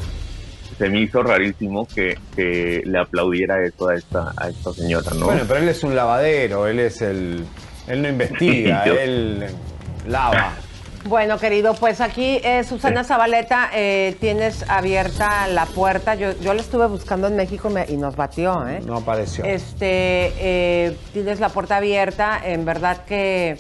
se 0.79 0.89
me 0.89 1.01
hizo 1.01 1.23
rarísimo 1.23 1.87
que, 1.87 2.19
que 2.37 2.83
le 2.85 2.99
aplaudiera 2.99 3.65
eso 3.65 3.89
a 3.89 3.95
esta, 3.95 4.33
a 4.37 4.49
esta 4.49 4.73
señora, 4.73 5.11
¿no? 5.15 5.27
Bueno, 5.27 5.43
pero 5.47 5.61
él 5.61 5.69
es 5.69 5.83
un 5.85 5.95
lavadero, 5.95 6.67
él 6.67 6.79
es 6.81 7.01
el. 7.03 7.45
Él 7.89 8.03
no 8.03 8.09
investiga, 8.09 8.85
Yo- 8.87 8.95
él 8.95 9.47
lava. 10.07 10.53
Bueno, 11.05 11.37
querido, 11.37 11.75
pues 11.75 12.01
aquí 12.01 12.41
eh, 12.45 12.63
Susana 12.63 13.03
Zabaleta, 13.03 13.71
eh, 13.75 14.17
tienes 14.21 14.65
abierta 14.71 15.49
la 15.49 15.67
puerta. 15.67 16.15
Yo, 16.15 16.31
yo 16.41 16.55
la 16.55 16.61
estuve 16.61 16.87
buscando 16.87 17.27
en 17.27 17.35
México 17.35 17.71
me- 17.71 17.87
y 17.89 17.97
nos 17.97 18.15
batió, 18.15 18.69
¿eh? 18.69 18.81
No 18.87 18.99
apareció. 18.99 19.45
Este, 19.45 20.33
eh, 20.39 20.97
tienes 21.13 21.41
la 21.41 21.49
puerta 21.49 21.79
abierta. 21.79 22.41
En 22.45 22.65
verdad 22.65 22.99
que, 23.05 23.59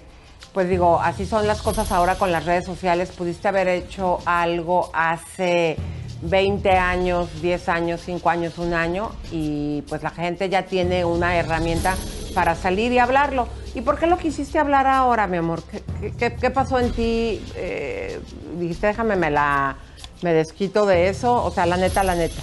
pues 0.52 0.68
digo, 0.68 1.00
así 1.02 1.26
son 1.26 1.48
las 1.48 1.62
cosas 1.62 1.90
ahora 1.90 2.14
con 2.14 2.30
las 2.30 2.46
redes 2.46 2.64
sociales. 2.64 3.10
Pudiste 3.10 3.48
haber 3.48 3.66
hecho 3.66 4.20
algo 4.24 4.90
hace 4.94 5.76
20 6.22 6.70
años, 6.70 7.28
10 7.42 7.68
años, 7.68 8.00
5 8.04 8.30
años, 8.30 8.58
un 8.58 8.74
año 8.74 9.10
y 9.30 9.82
pues 9.88 10.02
la 10.02 10.10
gente 10.10 10.48
ya 10.48 10.62
tiene 10.66 11.04
una 11.04 11.36
herramienta 11.36 11.96
para 12.34 12.54
salir 12.54 12.92
y 12.92 12.98
hablarlo. 12.98 13.48
¿Y 13.74 13.80
por 13.80 13.98
qué 13.98 14.06
lo 14.06 14.18
quisiste 14.18 14.58
hablar 14.58 14.86
ahora, 14.86 15.26
mi 15.26 15.36
amor? 15.38 15.62
¿Qué, 15.70 15.82
qué- 16.00 16.12
qué- 16.16 16.36
qué 16.36 16.50
pasó 16.50 16.78
en 16.78 16.92
ti? 16.92 17.42
Eh, 17.56 18.20
dijiste, 18.58 18.86
déjame, 18.88 19.16
me 19.16 19.30
la 19.30 19.76
me 20.22 20.32
desquito 20.32 20.86
de 20.86 21.08
eso. 21.08 21.42
O 21.44 21.50
sea, 21.50 21.66
la 21.66 21.76
neta, 21.76 22.04
la 22.04 22.14
neta. 22.14 22.40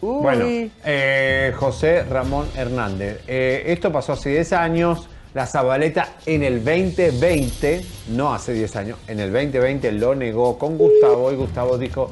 Uy. 0.00 0.22
Bueno, 0.22 0.44
eh, 0.84 1.52
José 1.56 2.02
Ramón 2.04 2.48
Hernández. 2.56 3.20
Eh, 3.28 3.64
esto 3.66 3.92
pasó 3.92 4.14
hace 4.14 4.30
10 4.30 4.52
años. 4.52 5.08
La 5.34 5.46
Zabaleta 5.46 6.08
en 6.26 6.42
el 6.42 6.62
2020, 6.62 7.84
no 8.08 8.34
hace 8.34 8.52
10 8.52 8.76
años, 8.76 8.98
en 9.08 9.18
el 9.18 9.32
2020 9.32 9.90
lo 9.92 10.14
negó 10.14 10.58
con 10.58 10.76
Gustavo 10.76 11.32
y 11.32 11.36
Gustavo 11.36 11.78
dijo, 11.78 12.10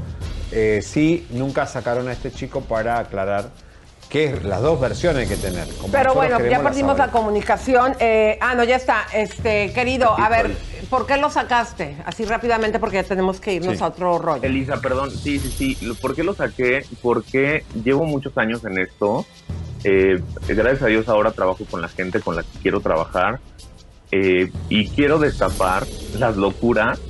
eh, 0.53 0.81
sí, 0.83 1.27
nunca 1.31 1.67
sacaron 1.67 2.09
a 2.09 2.13
este 2.13 2.33
chico 2.33 2.63
para 2.63 2.99
aclarar 2.99 3.51
que 4.09 4.41
las 4.43 4.63
dos 4.63 4.81
versiones 4.81 5.23
hay 5.31 5.37
que 5.37 5.41
tener. 5.41 5.69
como 5.77 5.93
Pero 5.93 6.15
bueno, 6.15 6.41
ya 6.41 6.59
la 6.59 6.63
perdimos 6.65 6.99
la 6.99 7.13
comunicación. 7.13 7.95
Eh, 8.01 8.39
ah, 8.41 8.55
no, 8.57 8.65
ya 8.65 8.75
está. 8.75 9.07
Este, 9.15 9.73
querido, 9.73 10.19
a 10.19 10.29
ver. 10.29 10.51
¿por 10.91 11.07
qué 11.07 11.17
lo 11.17 11.31
sacaste? 11.31 11.97
Así 12.05 12.25
rápidamente 12.25 12.81
porque 12.81 12.97
ya 12.97 13.05
tenemos 13.05 13.41
que 13.41 13.55
irnos 13.55 13.77
Sí. 13.79 13.85
a 13.85 13.87
otro 13.87 14.19
rollo. 14.19 14.43
Elisa, 14.43 14.81
perdón, 14.81 15.13
sí, 15.13 15.39
sí, 15.39 15.77
sí. 15.77 15.93
¿Por 16.01 16.17
qué 16.17 16.25
lo 16.25 16.35
saqué? 16.35 16.85
Porque 17.01 17.65
llevo 17.85 18.05
muchos 18.05 18.37
años 18.37 18.65
en 18.65 18.79
esto. 18.79 19.25
Eh, 19.85 20.21
gracias 20.49 20.83
a 20.83 20.87
Dios 20.87 21.09
ahora 21.09 21.31
trabajo 21.33 21.65
con 21.71 21.81
la 21.81 21.89
gente 21.89 22.21
con 22.21 22.37
la 22.37 22.43
que 22.43 22.59
quiero 22.63 22.81
trabajar. 22.81 23.41
Eh, 24.13 24.51
y 24.69 24.89
quiero 24.89 25.19
destapar 25.19 25.87
las 26.19 26.37
locuras 26.37 27.01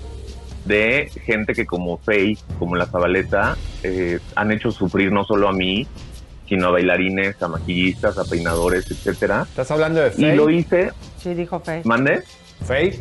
de 0.66 1.10
gente 1.24 1.54
que 1.54 1.64
como 1.66 1.96
Faye, 1.98 2.36
como 2.58 2.76
la 2.76 2.86
Zabaleta, 2.86 3.56
eh, 3.82 4.18
han 4.36 4.52
hecho 4.52 4.70
sufrir 4.70 5.10
no 5.10 5.24
solo 5.24 5.48
a 5.48 5.52
mí, 5.52 5.86
sino 6.46 6.66
a 6.66 6.70
bailarines, 6.72 7.40
a 7.42 7.48
maquillistas, 7.48 8.18
a 8.18 8.24
peinadores, 8.24 8.90
etcétera. 8.90 9.46
¿Estás 9.48 9.70
hablando 9.70 10.00
de 10.00 10.08
Y 10.08 10.12
Faye? 10.12 10.36
lo 10.36 10.50
hice, 10.50 10.92
Sí, 11.22 11.32
dijo 11.34 11.58
Fe. 11.60 11.80
¿mande? 11.84 12.22
Faye, 12.66 13.00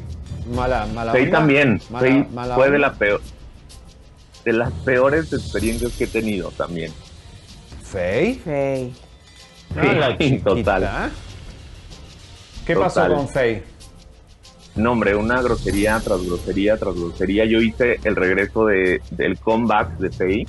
mala, 0.55 0.85
mala 0.93 1.11
Faye 1.11 1.25
onda. 1.25 1.37
también. 1.39 1.81
Mala- 1.89 2.07
Faye 2.07 2.25
mala 2.33 2.55
fue 2.55 2.71
de 2.71 2.79
la 2.79 2.93
peor, 2.93 3.21
de 4.45 4.53
las 4.53 4.71
peores 4.71 5.33
experiencias 5.33 5.91
que 5.97 6.05
he 6.05 6.07
tenido 6.07 6.51
también. 6.51 6.93
¿Faye? 7.83 8.39
Faye. 8.45 8.91
Ah, 9.77 10.15
Sí, 10.19 10.39
total. 10.39 11.11
¿Qué 12.65 12.75
pasó 12.75 13.07
con 13.07 13.27
Faye? 13.27 13.63
No, 14.75 14.91
hombre, 14.93 15.15
una 15.15 15.41
grosería 15.41 15.99
tras 15.99 16.23
grosería 16.25 16.77
tras 16.77 16.95
grosería. 16.95 17.45
Yo 17.45 17.59
hice 17.61 17.99
el 18.03 18.15
regreso 18.15 18.65
de, 18.65 19.01
del 19.11 19.37
comeback 19.39 19.97
de 19.97 20.09
Faye 20.11 20.47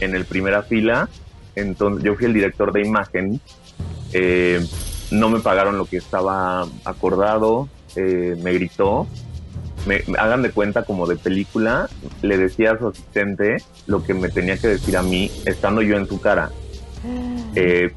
en 0.00 0.14
el 0.14 0.24
primera 0.24 0.62
fila. 0.62 1.08
Entonces, 1.54 2.04
yo 2.04 2.14
fui 2.16 2.26
el 2.26 2.34
director 2.34 2.72
de 2.72 2.80
imagen. 2.86 3.40
Eh, 4.12 4.64
no 5.10 5.28
me 5.30 5.40
pagaron 5.40 5.78
lo 5.78 5.86
que 5.86 5.98
estaba 5.98 6.66
acordado. 6.84 7.68
eh, 7.96 8.36
me 8.42 8.52
gritó. 8.54 9.06
Me, 9.86 10.02
me- 10.06 10.18
hagan 10.18 10.42
de 10.42 10.50
cuenta 10.50 10.84
como 10.84 11.06
de 11.06 11.16
película. 11.16 11.88
Le 12.22 12.36
decía 12.38 12.72
a 12.72 12.78
su 12.78 12.88
asistente 12.88 13.56
lo 13.86 14.02
que 14.02 14.14
me 14.14 14.28
tenía 14.28 14.56
que 14.56 14.68
decir 14.68 14.96
a 14.96 15.02
mí, 15.02 15.30
estando 15.46 15.82
yo 15.82 15.96
en 15.96 16.06
su 16.08 16.20
cara. 16.20 16.50
Eh, 17.54 17.92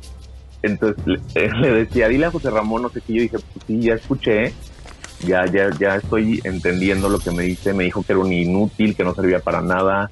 entonces 0.65 1.03
le, 1.05 1.49
le 1.61 1.71
decía, 1.71 2.07
dile 2.07 2.25
a 2.25 2.31
José 2.31 2.49
Ramón, 2.49 2.83
no 2.83 2.89
sé 2.89 3.01
qué. 3.01 3.13
Yo 3.13 3.21
dije, 3.21 3.37
pues 3.39 3.65
sí, 3.67 3.79
ya 3.79 3.93
escuché 3.95 4.53
ya, 5.25 5.45
ya, 5.45 5.69
ya 5.79 5.95
estoy 5.95 6.41
entendiendo 6.43 7.09
lo 7.09 7.19
que 7.19 7.31
me 7.31 7.43
dice. 7.43 7.73
Me 7.73 7.85
dijo 7.85 8.03
que 8.03 8.13
era 8.13 8.21
un 8.21 8.31
inútil, 8.31 8.95
que 8.95 9.03
no 9.03 9.13
servía 9.13 9.39
para 9.39 9.61
nada. 9.61 10.09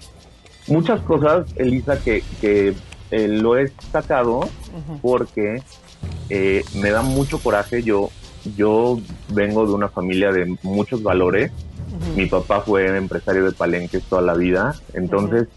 Muchas 0.67 1.01
cosas, 1.01 1.47
Elisa, 1.55 1.99
que, 1.99 2.23
que 2.39 2.73
eh, 3.11 3.27
lo 3.27 3.57
he 3.57 3.71
sacado 3.91 4.49
porque 5.01 5.61
eh, 6.29 6.63
me 6.75 6.91
da 6.91 7.01
mucho 7.01 7.39
coraje. 7.39 7.83
Yo, 7.83 8.09
yo 8.55 8.99
vengo 9.29 9.65
de 9.65 9.73
una 9.73 9.89
familia 9.89 10.31
de 10.31 10.57
muchos 10.63 11.03
valores. 11.03 11.51
Mi 12.15 12.25
papá 12.25 12.61
fue 12.61 12.97
empresario 12.97 13.45
de 13.45 13.51
palenques 13.51 14.03
toda 14.03 14.21
la 14.21 14.33
vida. 14.33 14.75
Entonces, 14.93 15.47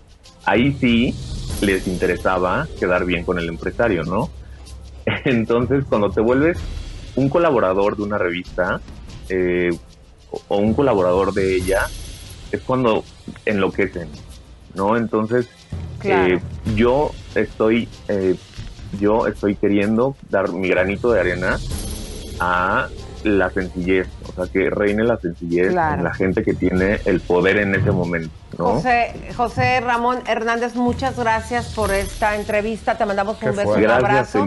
ahí 0.45 0.77
sí 0.79 1.15
les 1.63 1.87
interesaba 1.87 2.69
quedar 2.79 3.07
bien 3.07 3.25
con 3.25 3.39
el 3.39 3.49
empresario, 3.49 4.03
¿no? 4.03 4.29
Entonces, 5.25 5.85
cuando 5.89 6.11
te 6.11 6.21
vuelves 6.21 6.59
un 7.15 7.29
colaborador 7.29 7.97
de 7.97 8.03
una 8.03 8.19
revista 8.19 8.81
eh, 9.29 9.71
o- 10.49 10.57
un 10.59 10.75
colaborador 10.75 11.33
de 11.33 11.57
ella, 11.57 11.87
es 12.53 12.61
cuando 12.63 13.05
enloquecen, 13.45 14.09
¿no? 14.75 14.97
Entonces, 14.97 15.49
Claro. 15.99 16.35
eh, 16.35 16.41
yo 16.77 17.11
estoy, 17.35 17.89
eh, 18.09 18.37
yo 19.01 19.27
estoy 19.27 19.57
queriendo 19.57 20.17
dar 20.31 20.53
mi 20.53 20.69
granito 20.69 21.11
de 21.13 21.21
arena 21.21 21.59
a 22.39 22.89
la 23.25 23.51
sencillez, 23.51 24.07
o 24.29 24.33
sea, 24.33 24.47
que 24.53 24.69
reine 24.71 25.03
la 25.05 25.17
sencillez 25.17 25.73
Claro. 25.73 25.97
en 25.99 26.05
la 26.05 26.15
gente 26.15 26.45
que 26.45 26.55
tiene 26.55 27.01
el 27.07 27.21
poder 27.21 27.57
en 27.59 27.75
ese 27.75 27.91
momento, 27.91 28.31
¿no? 28.59 28.65
José, 28.73 29.15
José 29.37 29.81
Ramón 29.81 30.23
Hernández, 30.27 30.75
muchas 30.75 31.19
gracias 31.19 31.75
por 31.75 31.93
esta 31.93 32.37
entrevista. 32.37 32.97
Te 32.97 33.07
mandamos 33.07 33.41
un 33.43 33.51
beso, 33.51 33.65
fuerte. 33.65 33.85
un 33.85 33.91
abrazo. 33.91 34.47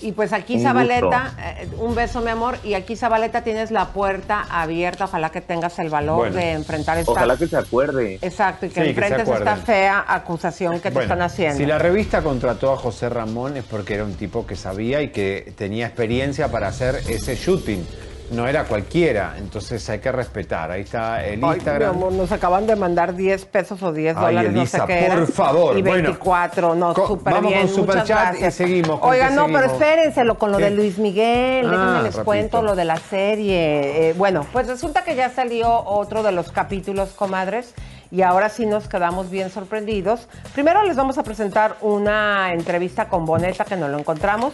Y 0.00 0.12
pues 0.12 0.32
aquí 0.32 0.56
Un 0.56 0.62
Zabaleta, 0.62 1.32
eh, 1.38 1.68
un 1.78 1.94
beso 1.94 2.20
mi 2.20 2.30
amor, 2.30 2.58
y 2.64 2.74
aquí 2.74 2.96
Zabaleta 2.96 3.42
tienes 3.42 3.70
la 3.70 3.86
puerta 3.86 4.46
abierta, 4.50 5.04
ojalá 5.04 5.30
que 5.30 5.40
tengas 5.40 5.78
el 5.78 5.90
valor 5.90 6.18
Bueno, 6.18 6.36
de 6.36 6.52
enfrentar 6.52 6.98
esta... 6.98 7.12
Ojalá 7.12 7.36
que 7.36 7.46
se 7.46 7.56
acuerde. 7.56 8.18
Exacto, 8.22 8.66
y 8.66 8.70
que 8.70 8.74
Sí, 8.74 8.94
que 8.94 9.00
se 9.00 9.06
enfrentes 9.06 9.28
esta 9.28 9.56
fea 9.56 10.04
acusación 10.06 10.74
que 10.74 10.90
te 10.90 10.90
Bueno, 10.90 11.02
están 11.02 11.22
haciendo. 11.22 11.56
Si 11.56 11.66
la 11.66 11.78
revista 11.78 12.22
contrató 12.22 12.72
a 12.72 12.76
José 12.76 13.08
Ramón 13.08 13.56
es 13.56 13.64
porque 13.64 13.94
era 13.94 14.04
un 14.04 14.14
tipo 14.14 14.46
que 14.46 14.56
sabía 14.56 15.02
y 15.02 15.10
que 15.10 15.52
tenía 15.56 15.86
experiencia 15.86 16.50
para 16.50 16.68
hacer 16.68 16.96
ese 17.08 17.36
shooting. 17.36 17.84
No 18.30 18.46
era 18.46 18.64
cualquiera, 18.64 19.34
entonces 19.38 19.88
hay 19.88 20.00
que 20.00 20.12
respetar. 20.12 20.70
Ahí 20.70 20.82
está 20.82 21.24
el 21.24 21.42
Ay, 21.42 21.54
Instagram. 21.56 21.92
mi 21.92 21.96
amor, 22.02 22.12
nos 22.12 22.30
acaban 22.30 22.66
de 22.66 22.76
mandar 22.76 23.14
10 23.14 23.46
pesos 23.46 23.82
o 23.82 23.90
10 23.90 24.16
Ay, 24.18 24.22
dólares, 24.22 24.50
Elisa, 24.54 24.78
no 24.78 24.86
sé 24.86 24.92
qué 24.92 25.06
por 25.08 25.16
era. 25.18 25.26
favor. 25.26 25.78
Y 25.78 25.82
Bueno, 25.82 26.02
24, 26.08 26.74
no, 26.74 26.94
súper 26.94 27.32
vamos 27.34 27.50
bien. 27.52 27.68
con 27.68 27.86
muchas 27.86 28.06
gracias. 28.08 28.54
y 28.54 28.56
seguimos, 28.56 29.00
¿con 29.00 29.10
Oigan, 29.10 29.30
qué 29.30 29.34
no, 29.34 29.46
pero 29.46 29.64
espérenselo 29.72 30.38
con 30.38 30.52
lo 30.52 30.58
¿Qué? 30.58 30.64
de 30.64 30.70
Luis 30.72 30.98
Miguel. 30.98 31.66
Ah, 31.66 31.70
Déjenme 31.70 31.92
les 31.94 32.02
rapidito. 32.02 32.24
cuento 32.24 32.62
lo 32.62 32.76
de 32.76 32.84
la 32.84 32.96
serie. 32.98 34.10
Eh, 34.10 34.14
bueno, 34.18 34.44
pues 34.52 34.66
resulta 34.66 35.04
que 35.04 35.14
ya 35.16 35.30
salió 35.30 35.82
otro 35.86 36.22
de 36.22 36.32
los 36.32 36.52
capítulos, 36.52 37.10
comadres. 37.10 37.72
Y 38.10 38.20
ahora 38.22 38.50
sí 38.50 38.66
nos 38.66 38.88
quedamos 38.88 39.30
bien 39.30 39.50
sorprendidos. 39.50 40.28
Primero 40.54 40.82
les 40.82 40.96
vamos 40.96 41.16
a 41.18 41.22
presentar 41.22 41.76
una 41.80 42.52
entrevista 42.52 43.08
con 43.08 43.24
Boneta 43.24 43.64
que 43.64 43.76
nos 43.76 43.90
lo 43.90 43.98
encontramos. 43.98 44.52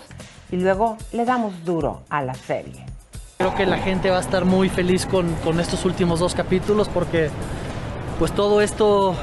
Y 0.52 0.56
luego 0.56 0.96
le 1.12 1.24
damos 1.24 1.64
duro 1.64 2.02
a 2.08 2.22
la 2.22 2.34
serie. 2.34 2.84
Creo 3.38 3.54
que 3.54 3.66
la 3.66 3.78
gente 3.78 4.10
va 4.10 4.18
a 4.18 4.20
estar 4.20 4.44
muy 4.44 4.68
feliz 4.68 5.06
con, 5.06 5.34
con 5.44 5.58
estos 5.60 5.84
últimos 5.84 6.20
dos 6.20 6.34
capítulos 6.34 6.88
porque 6.88 7.30
pues 8.18 8.32
todo 8.32 8.60
esto, 8.60 9.14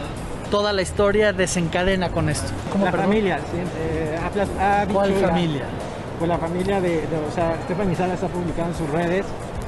toda 0.50 0.74
la 0.74 0.82
historia 0.82 1.32
desencadena 1.34 2.10
con 2.10 2.30
esto. 2.30 2.52
¿Cómo, 2.72 2.86
la 2.86 2.92
perdón? 2.92 3.08
familia, 3.08 3.40
sí, 3.52 3.58
eh, 3.80 4.20
ha 4.22 4.30
plas- 4.30 4.60
ha 4.60 4.82
dicho 4.86 4.94
¿Cuál 4.94 5.22
la- 5.22 5.28
familia? 5.30 5.64
Pues 6.20 6.30
la 6.30 6.38
familia 6.38 6.82
de, 6.82 6.90
de- 6.90 7.18
o 7.30 7.32
sea, 7.34 7.56
Stephanie 7.64 7.96
Sala 7.96 8.14
está 8.14 8.28
publicando 8.28 8.72
en 8.74 8.78
sus 8.78 8.90
redes 8.90 9.26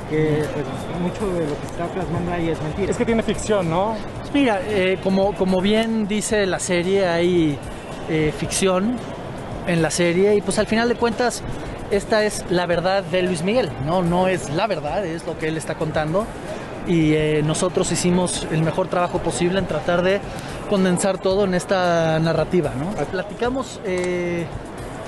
que 0.09 0.43
pues, 0.53 0.65
mucho 1.01 1.33
de 1.33 1.47
lo 1.47 1.59
que 1.59 1.65
está 1.65 1.85
plasmando 1.87 2.33
ahí 2.33 2.49
es 2.49 2.61
mentira. 2.61 2.91
Es 2.91 2.97
que 2.97 3.05
tiene 3.05 3.23
ficción, 3.23 3.69
¿no? 3.69 3.95
Mira, 4.33 4.59
eh, 4.67 4.99
como, 5.01 5.33
como 5.35 5.61
bien 5.61 6.07
dice 6.07 6.45
la 6.45 6.59
serie, 6.59 7.07
hay 7.07 7.57
eh, 8.09 8.33
ficción 8.37 8.97
en 9.67 9.81
la 9.81 9.89
serie 9.89 10.35
y 10.35 10.41
pues 10.41 10.59
al 10.59 10.67
final 10.67 10.89
de 10.89 10.95
cuentas 10.95 11.41
esta 11.95 12.23
es 12.23 12.43
la 12.49 12.65
verdad 12.65 13.03
de 13.03 13.21
Luis 13.21 13.43
Miguel, 13.43 13.69
no, 13.85 14.01
no 14.01 14.27
es 14.27 14.49
la 14.49 14.65
verdad, 14.65 15.05
es 15.05 15.25
lo 15.27 15.37
que 15.37 15.47
él 15.47 15.57
está 15.57 15.75
contando 15.75 16.25
y 16.87 17.13
eh, 17.13 17.41
nosotros 17.45 17.91
hicimos 17.91 18.47
el 18.51 18.63
mejor 18.63 18.87
trabajo 18.87 19.19
posible 19.19 19.59
en 19.59 19.67
tratar 19.67 20.01
de 20.01 20.19
condensar 20.69 21.19
todo 21.19 21.45
en 21.45 21.53
esta 21.53 22.19
narrativa. 22.19 22.71
Platicamos 23.11 23.79
eh, 23.85 24.45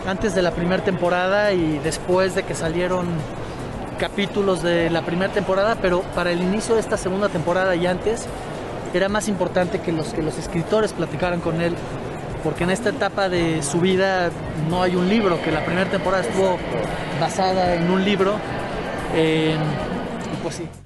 antes 0.08 0.36
de 0.36 0.44
la 0.44 0.52
primera 0.52 0.84
temporada 0.84 1.54
y 1.54 1.80
después 1.80 2.36
de 2.36 2.44
que 2.44 2.54
salieron 2.54 3.08
capítulos 4.00 4.62
de 4.62 4.90
la 4.90 5.02
primera 5.02 5.34
temporada, 5.34 5.78
pero 5.82 6.02
para 6.14 6.32
el 6.32 6.42
inicio 6.42 6.76
de 6.76 6.82
esta 6.82 6.98
segunda 6.98 7.30
temporada 7.30 7.76
y 7.76 7.88
antes 7.88 8.28
era 8.94 9.10
más 9.10 9.28
importante 9.28 9.80
que 9.80 9.92
los 9.92 10.14
que 10.14 10.22
los 10.22 10.38
escritores 10.38 10.94
platicaran 10.94 11.42
con 11.42 11.62
él, 11.62 11.76
porque 12.46 12.64
en 12.64 12.70
esta 12.70 12.90
etapa 12.90 13.28
de 13.28 13.64
su 13.64 13.82
vida 13.82 14.30
no 14.70 14.84
hay 14.84 14.96
un 14.96 15.10
libro, 15.10 15.42
que 15.42 15.52
la 15.52 15.66
primera 15.66 15.90
temporada 15.90 16.24
estuvo 16.24 16.58
basada 17.20 17.74
en 17.74 17.90
un 17.90 18.06
libro. 18.06 18.36
eh, 19.16 19.56
pues 20.44 20.56
sí. 20.56 20.85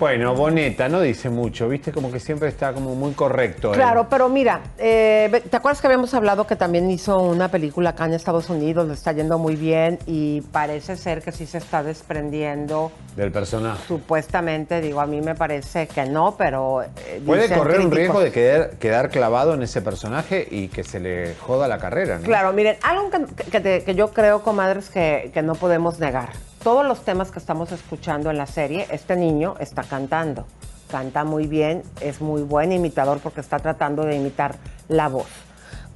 Bueno, 0.00 0.34
Boneta 0.34 0.88
no 0.88 1.02
dice 1.02 1.28
mucho, 1.28 1.68
viste, 1.68 1.92
como 1.92 2.10
que 2.10 2.18
siempre 2.20 2.48
está 2.48 2.72
como 2.72 2.94
muy 2.94 3.12
correcto. 3.12 3.72
Claro, 3.72 4.06
pero 4.08 4.30
mira, 4.30 4.62
eh, 4.78 5.42
¿te 5.50 5.54
acuerdas 5.54 5.82
que 5.82 5.88
habíamos 5.88 6.14
hablado 6.14 6.46
que 6.46 6.56
también 6.56 6.90
hizo 6.90 7.18
una 7.20 7.50
película 7.50 7.90
acá 7.90 8.06
en 8.06 8.14
Estados 8.14 8.48
Unidos? 8.48 8.88
Le 8.88 8.94
está 8.94 9.12
yendo 9.12 9.38
muy 9.38 9.56
bien 9.56 9.98
y 10.06 10.40
parece 10.52 10.96
ser 10.96 11.20
que 11.20 11.32
sí 11.32 11.44
se 11.44 11.58
está 11.58 11.82
desprendiendo. 11.82 12.90
Del 13.14 13.30
personaje. 13.30 13.82
Supuestamente, 13.86 14.80
digo, 14.80 15.02
a 15.02 15.06
mí 15.06 15.20
me 15.20 15.34
parece 15.34 15.86
que 15.86 16.06
no, 16.06 16.34
pero. 16.38 16.82
eh, 16.82 17.20
Puede 17.26 17.54
correr 17.54 17.80
un 17.80 17.90
riesgo 17.90 18.20
de 18.20 18.32
quedar, 18.32 18.70
quedar 18.78 19.10
clavado 19.10 19.52
en 19.52 19.62
ese 19.62 19.82
personaje 19.82 20.48
y 20.50 20.68
que 20.68 20.82
se 20.82 20.98
le 20.98 21.34
joda 21.34 21.68
la 21.68 21.76
carrera, 21.76 22.16
¿no? 22.18 22.24
Claro, 22.24 22.54
miren, 22.54 22.78
algo 22.82 23.10
que, 23.10 23.60
que 23.60 23.82
que 23.84 23.94
yo 23.94 24.12
creo, 24.12 24.40
comadres, 24.42 24.88
que, 24.88 25.30
que 25.34 25.42
no 25.42 25.54
podemos 25.56 25.98
negar. 25.98 26.30
Todos 26.62 26.86
los 26.86 27.00
temas 27.04 27.30
que 27.30 27.38
estamos 27.38 27.72
escuchando 27.72 28.30
en 28.30 28.36
la 28.36 28.46
serie, 28.46 28.86
este 28.90 29.16
niño 29.16 29.54
está 29.60 29.82
cantando. 29.82 30.44
Canta 30.90 31.24
muy 31.24 31.46
bien, 31.46 31.82
es 32.02 32.20
muy 32.20 32.42
buen 32.42 32.70
imitador 32.70 33.20
porque 33.20 33.40
está 33.40 33.58
tratando 33.58 34.04
de 34.04 34.16
imitar 34.16 34.56
la 34.88 35.08
voz. 35.08 35.28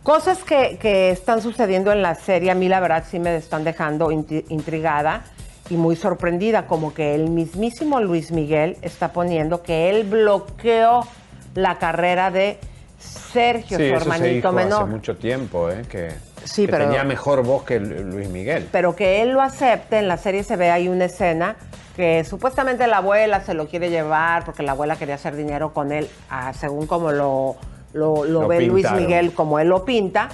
Cosas 0.02 0.42
que, 0.42 0.78
que 0.80 1.10
están 1.10 1.42
sucediendo 1.42 1.92
en 1.92 2.00
la 2.00 2.14
serie, 2.14 2.50
a 2.50 2.54
mí 2.54 2.68
la 2.68 2.80
verdad 2.80 3.04
sí 3.06 3.18
me 3.18 3.36
están 3.36 3.62
dejando 3.64 4.10
intrigada 4.10 5.24
y 5.68 5.76
muy 5.76 5.96
sorprendida, 5.96 6.66
como 6.66 6.94
que 6.94 7.14
el 7.14 7.28
mismísimo 7.28 8.00
Luis 8.00 8.30
Miguel 8.32 8.78
está 8.80 9.12
poniendo 9.12 9.62
que 9.62 9.90
él 9.90 10.04
bloqueó 10.04 11.06
la 11.54 11.78
carrera 11.78 12.30
de 12.30 12.58
Sergio, 12.98 13.76
sí, 13.78 13.88
su 13.88 13.94
eso 13.94 14.04
se 14.04 14.10
hermanito 14.10 14.34
dijo 14.34 14.52
menor. 14.52 14.82
hace 14.82 14.90
mucho 14.90 15.16
tiempo, 15.16 15.70
¿eh? 15.70 15.82
Que, 15.88 16.10
Sí, 16.45 16.66
que 16.66 16.72
pero- 16.72 16.84
tenía 16.86 17.05
mejor 17.05 17.42
voz 17.42 17.64
que 17.64 17.80
Lu- 17.80 18.05
Luis 18.05 18.28
Miguel. 18.28 18.68
pero 18.70 18.95
que 18.95 19.22
él 19.22 19.30
lo 19.30 19.40
acepte, 19.42 19.99
en 19.99 20.09
la 20.09 20.16
serie 20.18 20.42
se 20.45 20.57
ve 20.57 20.70
ahí 20.70 20.88
una 20.88 21.07
escena 21.07 21.57
que 21.97 22.24
supuestamente 22.24 22.86
la 22.86 22.99
abuela 22.99 23.40
se 23.45 23.55
lo 23.55 23.68
quiere 23.68 23.88
llevar 23.90 24.45
porque 24.45 24.62
la 24.62 24.72
abuela 24.72 24.97
quería 24.97 25.14
hacer 25.14 25.36
dinero 25.36 25.72
con 25.72 25.92
él, 25.92 26.09
ah, 26.28 26.53
según 26.53 26.86
como 26.86 27.12
lo, 27.12 27.57
lo, 27.92 28.24
lo 28.24 28.42
Lo 28.42 28.49
ve 28.49 28.62
Luis. 28.62 28.90
Miguel, 28.92 29.32
como 29.32 29.59
él 29.59 29.68
lo 29.68 29.84
pinta. 29.84 30.28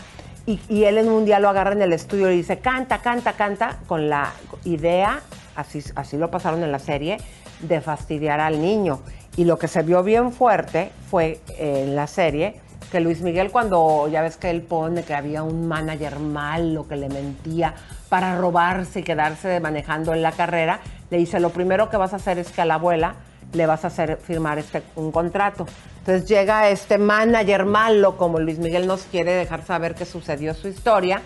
Y, 0.46 0.58
y 0.68 0.84
él 0.84 0.96
en 0.98 1.10
un 1.10 1.26
día 1.26 1.38
lo 1.38 1.48
agarra 1.50 1.72
en 1.72 1.82
el 1.82 1.92
estudio 1.92 2.30
y 2.30 2.36
dice, 2.38 2.58
canta, 2.58 2.98
canta, 3.02 3.34
canta, 3.34 3.76
con 3.86 4.08
la 4.08 4.32
idea, 4.64 5.20
así, 5.54 5.82
así 5.94 6.16
lo 6.16 6.30
pasaron 6.30 6.64
en 6.64 6.72
la 6.72 6.78
serie, 6.78 7.18
de 7.60 7.80
fastidiar 7.82 8.40
al 8.40 8.60
niño. 8.60 9.00
Y 9.36 9.44
lo 9.44 9.58
que 9.58 9.68
se 9.68 9.82
vio 9.82 10.02
bien 10.02 10.32
fuerte 10.32 10.90
fue 11.10 11.40
eh, 11.58 11.84
en 11.84 11.94
la 11.94 12.06
serie 12.06 12.54
que 12.90 13.00
Luis 13.00 13.22
Miguel 13.22 13.50
cuando 13.50 14.08
ya 14.08 14.22
ves 14.22 14.36
que 14.36 14.50
él 14.50 14.62
pone 14.62 15.04
que 15.04 15.14
había 15.14 15.42
un 15.42 15.68
manager 15.68 16.18
malo 16.18 16.86
que 16.88 16.96
le 16.96 17.08
mentía 17.08 17.74
para 18.08 18.36
robarse 18.36 19.00
y 19.00 19.02
quedarse 19.02 19.60
manejando 19.60 20.12
en 20.12 20.22
la 20.22 20.32
carrera, 20.32 20.80
le 21.10 21.18
dice, 21.18 21.38
lo 21.40 21.50
primero 21.50 21.88
que 21.88 21.96
vas 21.96 22.12
a 22.12 22.16
hacer 22.16 22.38
es 22.38 22.50
que 22.50 22.60
a 22.60 22.64
la 22.64 22.74
abuela 22.74 23.14
le 23.52 23.66
vas 23.66 23.84
a 23.84 23.88
hacer 23.88 24.16
firmar 24.16 24.58
este, 24.58 24.82
un 24.96 25.12
contrato. 25.12 25.66
Entonces 26.00 26.28
llega 26.28 26.68
este 26.70 26.98
manager 26.98 27.64
malo, 27.64 28.16
como 28.16 28.38
Luis 28.38 28.58
Miguel 28.58 28.86
nos 28.86 29.02
quiere 29.02 29.32
dejar 29.32 29.64
saber 29.64 29.94
que 29.94 30.04
sucedió 30.04 30.54
su 30.54 30.68
historia, 30.68 31.22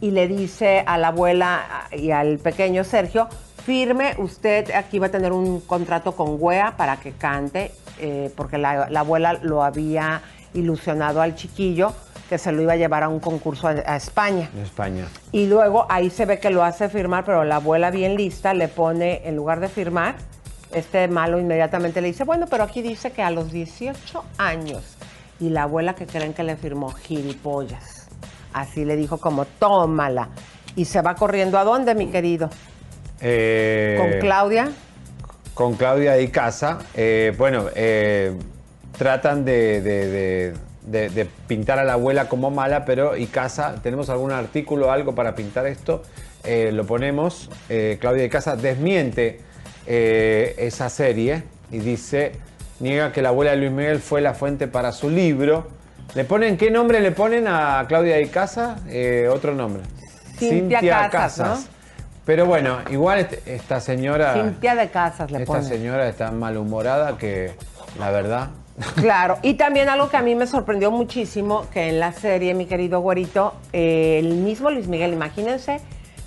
y 0.00 0.10
le 0.10 0.28
dice 0.28 0.84
a 0.86 0.98
la 0.98 1.08
abuela 1.08 1.88
y 1.92 2.10
al 2.10 2.38
pequeño 2.38 2.84
Sergio, 2.84 3.28
firme, 3.64 4.14
usted 4.18 4.70
aquí 4.72 4.98
va 4.98 5.06
a 5.06 5.10
tener 5.10 5.32
un 5.32 5.60
contrato 5.60 6.12
con 6.12 6.36
WEA 6.38 6.76
para 6.76 6.98
que 6.98 7.12
cante, 7.12 7.72
eh, 7.98 8.30
porque 8.36 8.58
la 8.58 8.88
abuela 8.94 9.38
lo 9.42 9.62
había 9.62 10.20
ilusionado 10.56 11.20
al 11.20 11.34
chiquillo 11.34 11.92
que 12.28 12.38
se 12.38 12.50
lo 12.50 12.60
iba 12.60 12.72
a 12.72 12.76
llevar 12.76 13.04
a 13.04 13.08
un 13.08 13.20
concurso 13.20 13.68
a, 13.68 13.70
a 13.70 13.96
España. 13.96 14.50
Y 15.32 15.46
luego 15.46 15.86
ahí 15.88 16.10
se 16.10 16.24
ve 16.24 16.38
que 16.38 16.50
lo 16.50 16.64
hace 16.64 16.88
firmar, 16.88 17.24
pero 17.24 17.44
la 17.44 17.56
abuela 17.56 17.90
bien 17.90 18.16
lista 18.16 18.52
le 18.52 18.68
pone, 18.68 19.22
en 19.24 19.36
lugar 19.36 19.60
de 19.60 19.68
firmar, 19.68 20.16
este 20.72 21.06
malo 21.08 21.38
inmediatamente 21.38 22.00
le 22.00 22.08
dice, 22.08 22.24
bueno, 22.24 22.46
pero 22.50 22.64
aquí 22.64 22.82
dice 22.82 23.12
que 23.12 23.22
a 23.22 23.30
los 23.30 23.52
18 23.52 24.24
años. 24.38 24.96
Y 25.38 25.50
la 25.50 25.64
abuela 25.64 25.94
que 25.94 26.06
creen 26.06 26.32
que 26.32 26.42
le 26.42 26.56
firmó 26.56 26.90
gilipollas. 26.90 28.08
Así 28.52 28.84
le 28.84 28.96
dijo 28.96 29.18
como, 29.18 29.44
tómala. 29.44 30.30
Y 30.74 30.86
se 30.86 31.02
va 31.02 31.14
corriendo 31.14 31.58
a 31.58 31.64
dónde, 31.64 31.94
mi 31.94 32.08
querido? 32.08 32.50
Eh, 33.20 33.96
Con 33.98 34.20
Claudia. 34.20 34.70
Con 35.54 35.74
Claudia 35.74 36.18
y 36.20 36.28
Casa. 36.28 36.78
Eh, 36.94 37.34
bueno, 37.38 37.66
eh, 37.74 38.36
tratan 38.98 39.44
de, 39.44 39.80
de- 39.80 40.06
de- 40.08 40.54
de- 40.82 41.08
de 41.10 41.24
pintar 41.24 41.78
a 41.78 41.84
la 41.84 41.94
abuela 41.94 42.28
como 42.28 42.50
mala, 42.50 42.84
pero 42.84 43.16
y 43.16 43.26
Casa, 43.26 43.74
¿tenemos 43.82 44.08
algún 44.08 44.30
artículo 44.32 44.86
o 44.88 44.90
algo 44.90 45.14
para 45.14 45.34
pintar 45.34 45.66
esto? 45.66 46.02
Eh, 46.44 46.70
lo 46.72 46.86
ponemos. 46.86 47.50
Eh, 47.68 47.98
Claudia 48.00 48.24
y 48.24 48.28
Casa 48.28 48.54
desmiente 48.56 49.40
eh, 49.86 50.54
esa 50.58 50.88
serie 50.88 51.42
y 51.72 51.78
dice, 51.78 52.32
niega 52.78 53.12
que 53.12 53.20
la 53.22 53.30
abuela 53.30 53.50
de 53.50 53.56
Luis 53.56 53.72
Miguel 53.72 53.98
fue 53.98 54.20
la 54.20 54.34
fuente 54.34 54.68
para 54.68 54.92
su 54.92 55.10
libro. 55.10 55.66
¿Le 56.14 56.24
ponen 56.24 56.56
qué 56.56 56.70
nombre 56.70 57.00
le 57.00 57.10
ponen 57.10 57.46
a 57.48 57.84
Claudia 57.88 58.20
y 58.20 58.28
Casa? 58.28 58.76
Eh, 58.88 59.28
otro 59.30 59.54
nombre. 59.54 59.82
Cintia 60.38 61.08
Casas, 61.10 61.66
Pero 62.24 62.46
bueno, 62.46 62.78
igual 62.90 63.26
esta 63.46 63.80
señora... 63.80 64.34
Cintia 64.34 64.74
de 64.76 64.88
Casas 64.90 65.30
le 65.30 65.38
Esta 65.38 65.52
pone. 65.52 65.64
señora 65.64 66.08
está 66.08 66.30
malhumorada 66.30 67.16
que, 67.18 67.52
la 67.98 68.10
verdad, 68.10 68.50
Claro, 68.96 69.38
y 69.42 69.54
también 69.54 69.88
algo 69.88 70.10
que 70.10 70.16
a 70.18 70.22
mí 70.22 70.34
me 70.34 70.46
sorprendió 70.46 70.90
muchísimo, 70.90 71.64
que 71.72 71.88
en 71.88 71.98
la 72.00 72.12
serie, 72.12 72.52
mi 72.54 72.66
querido 72.66 73.00
güerito, 73.00 73.54
eh, 73.72 74.20
el 74.22 74.34
mismo 74.34 74.70
Luis 74.70 74.86
Miguel, 74.86 75.12
imagínense, 75.14 75.80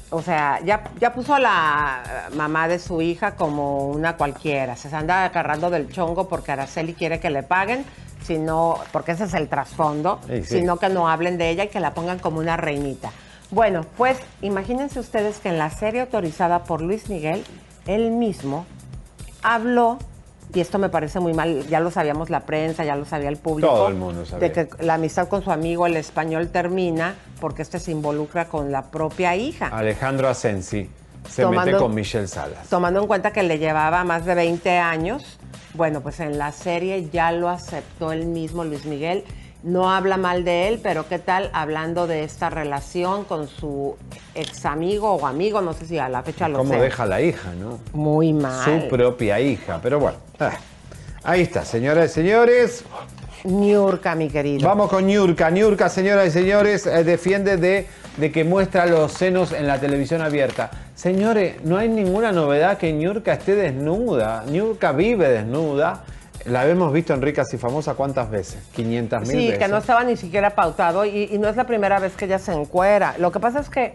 o 0.09 0.23
sea, 0.23 0.59
ya, 0.65 0.85
ya 0.99 1.13
puso 1.13 1.35
a 1.35 1.39
la 1.39 2.27
mamá 2.35 2.67
de 2.67 2.79
su 2.79 3.01
hija 3.03 3.35
como 3.35 3.87
una 3.89 4.17
cualquiera, 4.17 4.75
se 4.75 4.93
anda 4.95 5.25
agarrando 5.25 5.69
del 5.69 5.91
chongo 5.91 6.27
porque 6.27 6.51
Araceli 6.51 6.93
quiere 6.95 7.19
que 7.19 7.29
le 7.29 7.43
paguen, 7.43 7.85
sino, 8.23 8.79
porque 8.91 9.11
ese 9.11 9.25
es 9.25 9.33
el 9.35 9.47
trasfondo, 9.47 10.19
Sí, 10.27 10.43
sí. 10.43 10.59
sino 10.59 10.77
que 10.77 10.89
no 10.89 11.07
hablen 11.07 11.37
de 11.37 11.51
ella 11.51 11.65
y 11.65 11.67
que 11.67 11.79
la 11.79 11.93
pongan 11.93 12.17
como 12.17 12.39
una 12.39 12.57
reinita. 12.57 13.11
Bueno, 13.51 13.85
pues 13.97 14.17
imagínense 14.41 14.99
ustedes 14.99 15.37
que 15.39 15.49
en 15.49 15.59
la 15.59 15.69
serie 15.69 16.01
autorizada 16.01 16.63
por 16.63 16.81
Luis 16.81 17.09
Miguel, 17.09 17.43
él 17.85 18.09
mismo 18.11 18.65
habló, 19.43 19.99
y 20.53 20.59
esto 20.59 20.79
me 20.79 20.89
parece 20.89 21.19
muy 21.19 21.33
mal, 21.33 21.67
ya 21.67 21.79
lo 21.79 21.91
sabíamos 21.91 22.29
la 22.29 22.41
prensa, 22.41 22.83
ya 22.83 22.95
lo 22.95 23.05
sabía 23.05 23.29
el 23.29 23.37
público, 23.37 23.69
Todo 23.71 23.87
el 23.89 23.95
mundo 23.95 24.25
sabía. 24.25 24.49
de 24.49 24.53
que 24.53 24.83
la 24.83 24.95
amistad 24.95 25.27
con 25.27 25.43
su 25.43 25.51
amigo 25.51 25.85
el 25.85 25.95
español 25.97 26.49
termina 26.49 27.15
porque 27.39 27.61
este 27.61 27.79
se 27.79 27.91
involucra 27.91 28.45
con 28.45 28.71
la 28.71 28.83
propia 28.89 29.35
hija, 29.35 29.67
Alejandro 29.67 30.27
Asensi 30.27 30.89
se 31.29 31.43
Tomando- 31.43 31.65
mete 31.73 31.77
con 31.83 31.93
Michelle 31.93 32.27
Salas. 32.27 32.67
tomando 32.69 33.01
en 33.01 33.07
cuenta 33.07 33.31
que 33.31 33.43
le 33.43 33.59
llevaba 33.59 34.03
más 34.03 34.25
de 34.25 34.35
20 34.35 34.77
años. 34.77 35.37
Bueno, 35.75 36.01
pues 36.01 36.19
en 36.19 36.37
la 36.39 36.51
serie 36.51 37.09
ya 37.11 37.31
lo 37.31 37.49
aceptó 37.49 38.11
el 38.11 38.25
mismo 38.25 38.63
Luis 38.63 38.85
Miguel. 38.85 39.23
No 39.61 39.91
habla 39.91 40.15
mal 40.15 40.45
de 40.45 40.69
él, 40.69 40.79
pero 40.81 41.07
¿qué 41.09 41.19
tal 41.19 41.49
hablando 41.51 42.07
de 42.07 42.23
esta 42.23 42.49
relación 42.49 43.25
con 43.25 43.49
su 43.49 43.97
ex 44.33 44.65
amigo 44.65 45.11
o 45.11 45.27
amigo? 45.27 45.61
No 45.61 45.73
sé 45.73 45.85
si 45.85 45.99
a 45.99 46.07
la 46.07 46.23
fecha 46.23 46.47
lo 46.47 46.59
¿Cómo 46.59 46.75
deja 46.75 47.05
la 47.05 47.21
hija, 47.21 47.51
no? 47.59 47.79
Muy 47.91 48.31
mal. 48.31 48.63
Su 48.63 48.87
propia 48.87 49.39
hija. 49.41 49.79
Pero 49.83 49.99
bueno, 49.99 50.17
ah, 50.39 50.53
ahí 51.23 51.41
está, 51.41 51.65
señoras 51.65 52.11
y 52.11 52.13
señores. 52.13 52.85
Niurka, 53.43 54.15
mi 54.15 54.29
querido. 54.29 54.65
Vamos 54.65 54.89
con 54.89 55.05
Niurka. 55.05 55.49
Niurka, 55.49 55.89
señoras 55.89 56.27
y 56.27 56.31
señores, 56.31 56.85
eh, 56.85 57.03
defiende 57.03 57.57
de, 57.57 57.87
de 58.15 58.31
que 58.31 58.45
muestra 58.45 58.85
los 58.85 59.11
senos 59.11 59.51
en 59.51 59.67
la 59.67 59.77
televisión 59.77 60.21
abierta. 60.21 60.71
Señores, 60.95 61.55
no 61.65 61.77
hay 61.77 61.89
ninguna 61.89 62.31
novedad 62.31 62.77
que 62.77 62.93
Niurka 62.93 63.33
esté 63.33 63.55
desnuda. 63.55 64.45
Niurka 64.47 64.93
vive 64.93 65.27
desnuda. 65.29 66.03
La 66.45 66.67
hemos 66.67 66.91
visto 66.93 67.13
en 67.13 67.21
Ricas 67.21 67.53
y 67.53 67.57
Famosa 67.57 67.93
cuántas 67.95 68.29
veces? 68.29 68.59
500 68.73 69.21
mil 69.21 69.27
Sí, 69.29 69.35
veces. 69.47 69.59
que 69.59 69.67
no 69.67 69.77
estaba 69.77 70.03
ni 70.03 70.15
siquiera 70.17 70.51
pautado 70.51 71.05
y, 71.05 71.29
y 71.31 71.37
no 71.37 71.47
es 71.49 71.55
la 71.55 71.65
primera 71.65 71.99
vez 71.99 72.13
que 72.15 72.25
ella 72.25 72.39
se 72.39 72.53
encuera. 72.53 73.15
Lo 73.17 73.31
que 73.31 73.39
pasa 73.39 73.59
es 73.59 73.69
que, 73.69 73.93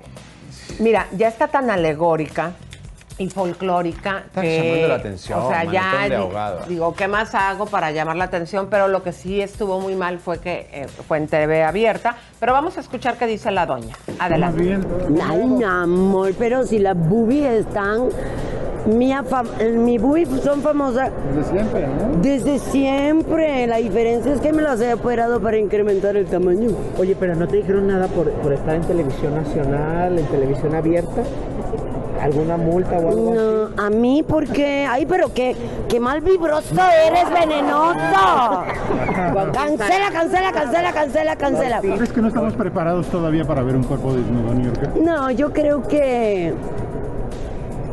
mira, 0.79 1.07
ya 1.17 1.29
está 1.29 1.49
tan 1.49 1.71
alegórica 1.71 2.53
y 3.17 3.31
folclórica 3.31 4.25
Está 4.27 4.41
que, 4.43 4.59
llamando 4.59 4.89
la 4.89 4.95
atención, 4.97 5.39
O 5.41 5.49
sea, 5.49 5.65
ya 5.65 6.09
de 6.09 6.69
digo, 6.69 6.95
¿qué 6.95 7.07
más 7.07 7.33
hago 7.35 7.67
para 7.67 7.93
llamar 7.93 8.17
la 8.17 8.25
atención? 8.25 8.67
Pero 8.69 8.89
lo 8.89 9.03
que 9.05 9.13
sí 9.13 9.41
estuvo 9.41 9.81
muy 9.81 9.95
mal 9.95 10.19
fue 10.19 10.39
que 10.41 10.69
eh, 10.73 10.87
fue 11.07 11.19
en 11.19 11.29
TV 11.29 11.63
abierta. 11.63 12.17
Pero 12.41 12.53
vamos 12.53 12.77
a 12.77 12.81
escuchar 12.81 13.17
qué 13.17 13.27
dice 13.27 13.51
la 13.53 13.67
doña. 13.67 13.95
Adelante. 14.19 14.79
Ay, 15.23 15.45
mi 15.47 15.63
amor, 15.65 16.33
pero 16.39 16.67
si 16.67 16.79
las 16.79 16.97
boobies 16.97 17.67
están. 17.67 18.09
Mi, 18.87 19.15
mi 19.77 19.99
boobies 19.99 20.29
son 20.43 20.61
famosas. 20.61 21.11
Desde 21.35 21.51
siempre, 21.51 21.87
¿no? 21.87 22.21
Desde 22.21 22.59
siempre. 22.59 23.67
La 23.67 23.79
diferencia 23.79 24.33
es 24.33 24.41
que 24.41 24.53
me 24.53 24.63
las 24.63 24.81
he 24.81 24.93
operado 24.93 25.41
para 25.41 25.57
incrementar 25.57 26.17
el 26.17 26.27
tamaño. 26.27 26.71
Oye, 26.99 27.17
pero 27.19 27.35
no 27.35 27.49
te 27.49 27.57
dijeron 27.59 27.87
nada 27.87 28.09
por, 28.09 28.31
por 28.31 28.53
estar 28.53 28.75
en 28.75 28.83
televisión 28.83 29.35
nacional, 29.35 30.19
en 30.19 30.27
televisión 30.27 30.75
abierta. 30.75 31.23
¿Alguna 32.21 32.57
multa 32.57 32.99
o 32.99 33.09
algo 33.09 33.35
No, 33.35 33.83
a 33.83 33.91
mí 33.91 34.23
porque. 34.27 34.87
Ay, 34.89 35.05
pero 35.05 35.33
qué, 35.35 35.55
qué 35.89 36.01
mal 36.01 36.21
vibroso 36.23 36.75
eres, 37.07 37.29
venenoso. 37.31 38.65
cancela, 39.53 40.11
cancela, 40.11 40.53
cancela, 40.53 40.93
cancela, 40.93 41.37
cancela. 41.37 41.81
¿Crees 41.81 42.13
que 42.13 42.23
no 42.23 42.29
estamos 42.29 42.55
preparados 42.55 43.07
todavía 43.09 43.45
para 43.45 43.63
ver 43.63 43.77
un 43.77 43.83
cuerpo 43.83 44.15
desnudo, 44.15 44.55
New 44.55 44.73
York? 44.73 44.95
No, 45.03 45.31
yo 45.33 45.53
creo 45.53 45.83
que 45.83 46.55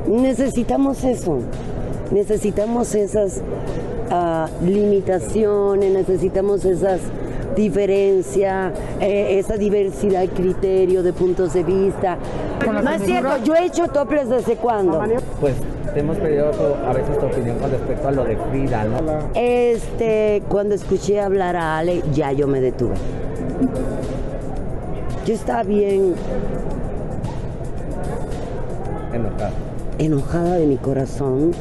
necesitamos 0.07 1.03
eso. 1.03 1.39
Necesitamos 2.11 2.93
esas 2.95 3.41
ah, 4.09 4.47
limitaciones, 4.65 5.91
necesitamos 5.93 6.65
esas 6.65 6.99
diferencias, 7.55 8.73
eh, 8.99 9.39
esa 9.39 9.57
diversidad 9.57 10.21
de 10.21 10.29
criterio, 10.29 11.03
de 11.03 11.13
puntos 11.13 11.53
de 11.53 11.63
vista. 11.63 12.17
No 12.65 12.89
es 12.91 13.03
cierto, 13.03 13.37
yo 13.43 13.55
he 13.55 13.65
hecho 13.65 13.87
toples 13.87 14.29
desde 14.29 14.55
cuándo. 14.55 15.01
Pues 15.39 15.55
te 15.93 15.99
hemos 15.99 16.17
pedido 16.17 16.51
tu- 16.51 16.85
a 16.87 16.93
veces 16.93 17.17
tu 17.19 17.25
opinión 17.25 17.57
con 17.59 17.71
respecto 17.71 18.07
a 18.07 18.11
lo 18.11 18.23
de 18.23 18.37
Frida, 18.37 18.83
¿no? 18.85 18.97
Este, 19.33 20.41
cuando 20.47 20.75
escuché 20.75 21.19
hablar 21.19 21.55
a 21.57 21.77
Ale, 21.77 22.01
ya 22.13 22.31
yo 22.31 22.47
me 22.47 22.61
detuve. 22.61 22.95
Yo 25.25 25.33
estaba 25.33 25.63
bien 25.63 26.15
Enojada. 29.13 29.51
Enojada 30.05 30.55
de 30.55 30.65
mi 30.65 30.77
corazón 30.77 31.51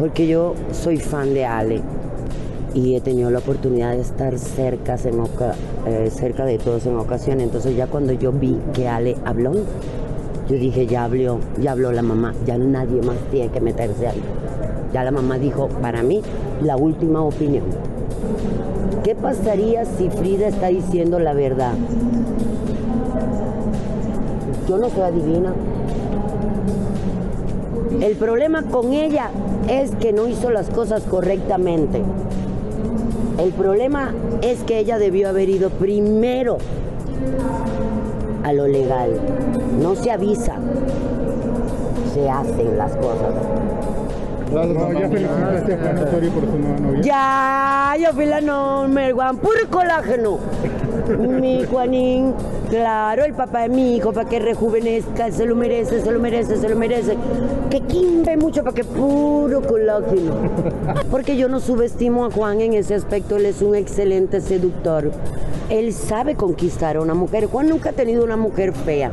porque 0.00 0.26
yo 0.26 0.54
soy 0.72 0.96
fan 0.96 1.32
de 1.32 1.46
Ale 1.46 1.80
y 2.74 2.96
he 2.96 3.00
tenido 3.00 3.30
la 3.30 3.38
oportunidad 3.38 3.92
de 3.92 4.00
estar 4.00 4.36
cerca, 4.38 4.96
en 5.04 5.20
eh, 5.86 6.10
cerca 6.10 6.44
de 6.44 6.58
todos 6.58 6.86
en 6.86 6.96
ocasiones. 6.96 7.44
Entonces 7.44 7.76
ya 7.76 7.86
cuando 7.86 8.12
yo 8.12 8.32
vi 8.32 8.56
que 8.74 8.88
Ale 8.88 9.16
habló, 9.24 9.52
yo 10.48 10.56
dije, 10.56 10.86
ya 10.86 11.04
habló, 11.04 11.38
ya 11.60 11.72
habló 11.72 11.92
la 11.92 12.02
mamá, 12.02 12.34
ya 12.46 12.58
nadie 12.58 13.00
más 13.02 13.16
tiene 13.30 13.50
que 13.50 13.60
meterse 13.60 14.08
ahí. 14.08 14.22
Ya 14.92 15.04
la 15.04 15.12
mamá 15.12 15.38
dijo, 15.38 15.68
para 15.80 16.02
mí, 16.02 16.20
la 16.62 16.76
última 16.76 17.22
opinión. 17.22 17.64
¿Qué 19.04 19.14
pasaría 19.14 19.84
si 19.84 20.10
Frida 20.10 20.48
está 20.48 20.68
diciendo 20.68 21.20
la 21.20 21.32
verdad? 21.32 21.74
Yo 24.68 24.78
no 24.78 24.88
soy 24.90 25.02
adivina. 25.02 25.54
El 28.00 28.16
problema 28.16 28.62
con 28.62 28.92
ella 28.92 29.30
es 29.68 29.94
que 29.96 30.12
no 30.12 30.26
hizo 30.26 30.50
las 30.50 30.70
cosas 30.70 31.02
correctamente. 31.02 32.02
El 33.38 33.52
problema 33.52 34.14
es 34.42 34.62
que 34.62 34.78
ella 34.78 34.98
debió 34.98 35.28
haber 35.28 35.50
ido 35.50 35.68
primero 35.70 36.58
a 38.42 38.52
lo 38.52 38.66
legal. 38.66 39.20
No 39.80 39.94
se 39.96 40.10
avisa, 40.10 40.54
se 42.14 42.28
hacen 42.28 42.78
las 42.78 42.92
cosas. 42.96 43.34
No, 44.50 44.92
ya 44.92 45.08
felicitaste 45.08 45.74
a 45.74 45.78
Juan 45.78 45.98
Osorio 45.98 46.30
por 46.30 46.44
su 46.44 46.58
nueva 46.58 46.80
novia. 46.80 47.00
Ya, 47.02 47.96
yo 48.00 48.12
fui 48.12 48.26
la 48.26 48.40
number 48.40 49.14
one, 49.14 49.38
puro 49.38 49.68
colágeno. 49.70 50.38
Mi 51.18 51.64
Juanín, 51.64 52.34
claro, 52.70 53.24
el 53.24 53.34
papá 53.34 53.62
de 53.62 53.68
mi 53.68 53.96
hijo, 53.96 54.12
para 54.12 54.28
que 54.28 54.38
rejuvenezca, 54.38 55.30
se 55.30 55.44
lo 55.44 55.54
merece, 55.54 56.00
se 56.00 56.10
lo 56.10 56.18
merece, 56.18 56.56
se 56.56 56.68
lo 56.68 56.76
merece. 56.76 57.16
Que 57.68 57.80
quimbe 57.82 58.36
mucho 58.36 58.62
para 58.62 58.74
que 58.74 58.84
puro 58.84 59.60
colágeno. 59.60 60.34
Porque 61.10 61.36
yo 61.36 61.48
no 61.48 61.60
subestimo 61.60 62.24
a 62.24 62.30
Juan 62.30 62.60
en 62.60 62.74
ese 62.74 62.94
aspecto, 62.94 63.36
él 63.36 63.46
es 63.46 63.60
un 63.60 63.74
excelente 63.74 64.40
seductor. 64.40 65.10
Él 65.68 65.92
sabe 65.92 66.34
conquistar 66.36 66.96
a 66.96 67.00
una 67.00 67.14
mujer. 67.14 67.46
Juan 67.46 67.68
nunca 67.68 67.90
ha 67.90 67.92
tenido 67.92 68.24
una 68.24 68.36
mujer 68.36 68.72
fea. 68.72 69.12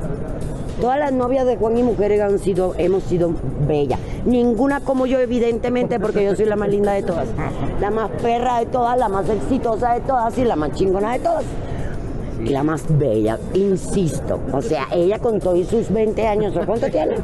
Todas 0.80 1.00
las 1.00 1.12
novias 1.12 1.48
de 1.48 1.58
Juan 1.58 1.76
y 1.78 1.84
mujeres 1.84 2.22
han 2.22 2.38
sido, 2.38 2.76
hemos 2.78 3.04
sido 3.04 3.32
bellas. 3.68 4.00
Ninguna 4.26 4.80
como 4.80 5.08
yo, 5.08 5.20
evidentemente, 5.20 6.00
porque 6.00 6.24
yo 6.24 6.36
soy 6.36 6.46
la 6.46 6.56
más 6.56 6.70
linda 6.70 6.94
de 6.94 7.02
todas. 7.02 7.28
La 7.82 7.90
más 7.90 8.12
perra 8.22 8.60
de 8.60 8.68
todas, 8.68 8.98
la 8.98 9.10
más 9.10 9.28
exitosa 9.28 9.94
de 9.96 10.02
todas 10.02 10.38
y 10.38 10.46
la 10.46 10.56
más 10.56 10.74
chingona 10.74 11.14
de 11.14 11.20
todas. 11.20 11.46
Y 12.44 12.50
la 12.50 12.64
más 12.64 12.84
bella, 12.98 13.40
insisto. 13.54 14.40
O 14.52 14.62
sea, 14.62 14.88
ella 14.92 15.20
con 15.20 15.40
todos 15.40 15.68
sus 15.68 15.92
20 15.92 16.28
años, 16.28 16.56
¿o 16.56 16.66
cuánto 16.66 16.90
tiene? 16.90 17.16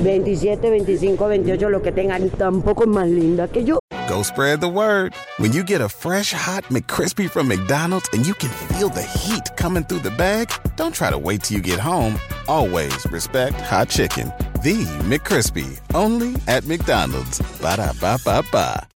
27, 0.00 0.70
25, 0.70 1.28
28, 1.28 1.70
lo 1.70 1.82
que 1.82 1.92
tengan, 1.92 2.28
tampoco 2.30 2.84
es 2.84 2.88
más 2.88 3.08
linda 3.08 3.48
que 3.48 3.64
yo. 3.64 3.78
Go 4.08 4.22
spread 4.22 4.60
the 4.60 4.68
word. 4.68 5.14
When 5.38 5.52
you 5.52 5.64
get 5.64 5.80
a 5.80 5.88
fresh 5.88 6.32
hot 6.32 6.64
McCrispy 6.70 7.28
from 7.28 7.48
McDonald's 7.48 8.08
and 8.12 8.24
you 8.24 8.34
can 8.34 8.50
feel 8.50 8.88
the 8.88 9.02
heat 9.02 9.56
coming 9.56 9.84
through 9.84 10.00
the 10.00 10.12
bag, 10.12 10.52
don't 10.76 10.94
try 10.94 11.10
to 11.10 11.18
wait 11.18 11.42
till 11.42 11.56
you 11.56 11.62
get 11.62 11.80
home. 11.80 12.18
Always 12.46 13.04
respect 13.10 13.60
hot 13.60 13.88
chicken. 13.88 14.32
The 14.62 14.84
McCrispy, 15.08 15.80
only 15.94 16.36
at 16.46 16.64
McDonald's. 16.66 17.40
Ba 17.60 17.76
da 17.76 17.92
ba 18.00 18.18
ba 18.24 18.42
ba. 18.52 18.95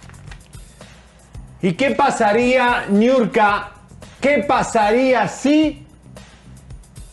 ¿Y 1.63 1.73
qué 1.73 1.91
pasaría, 1.91 2.85
Niurka? 2.89 3.69
¿Qué 4.19 4.43
pasaría 4.47 5.27
si 5.27 5.85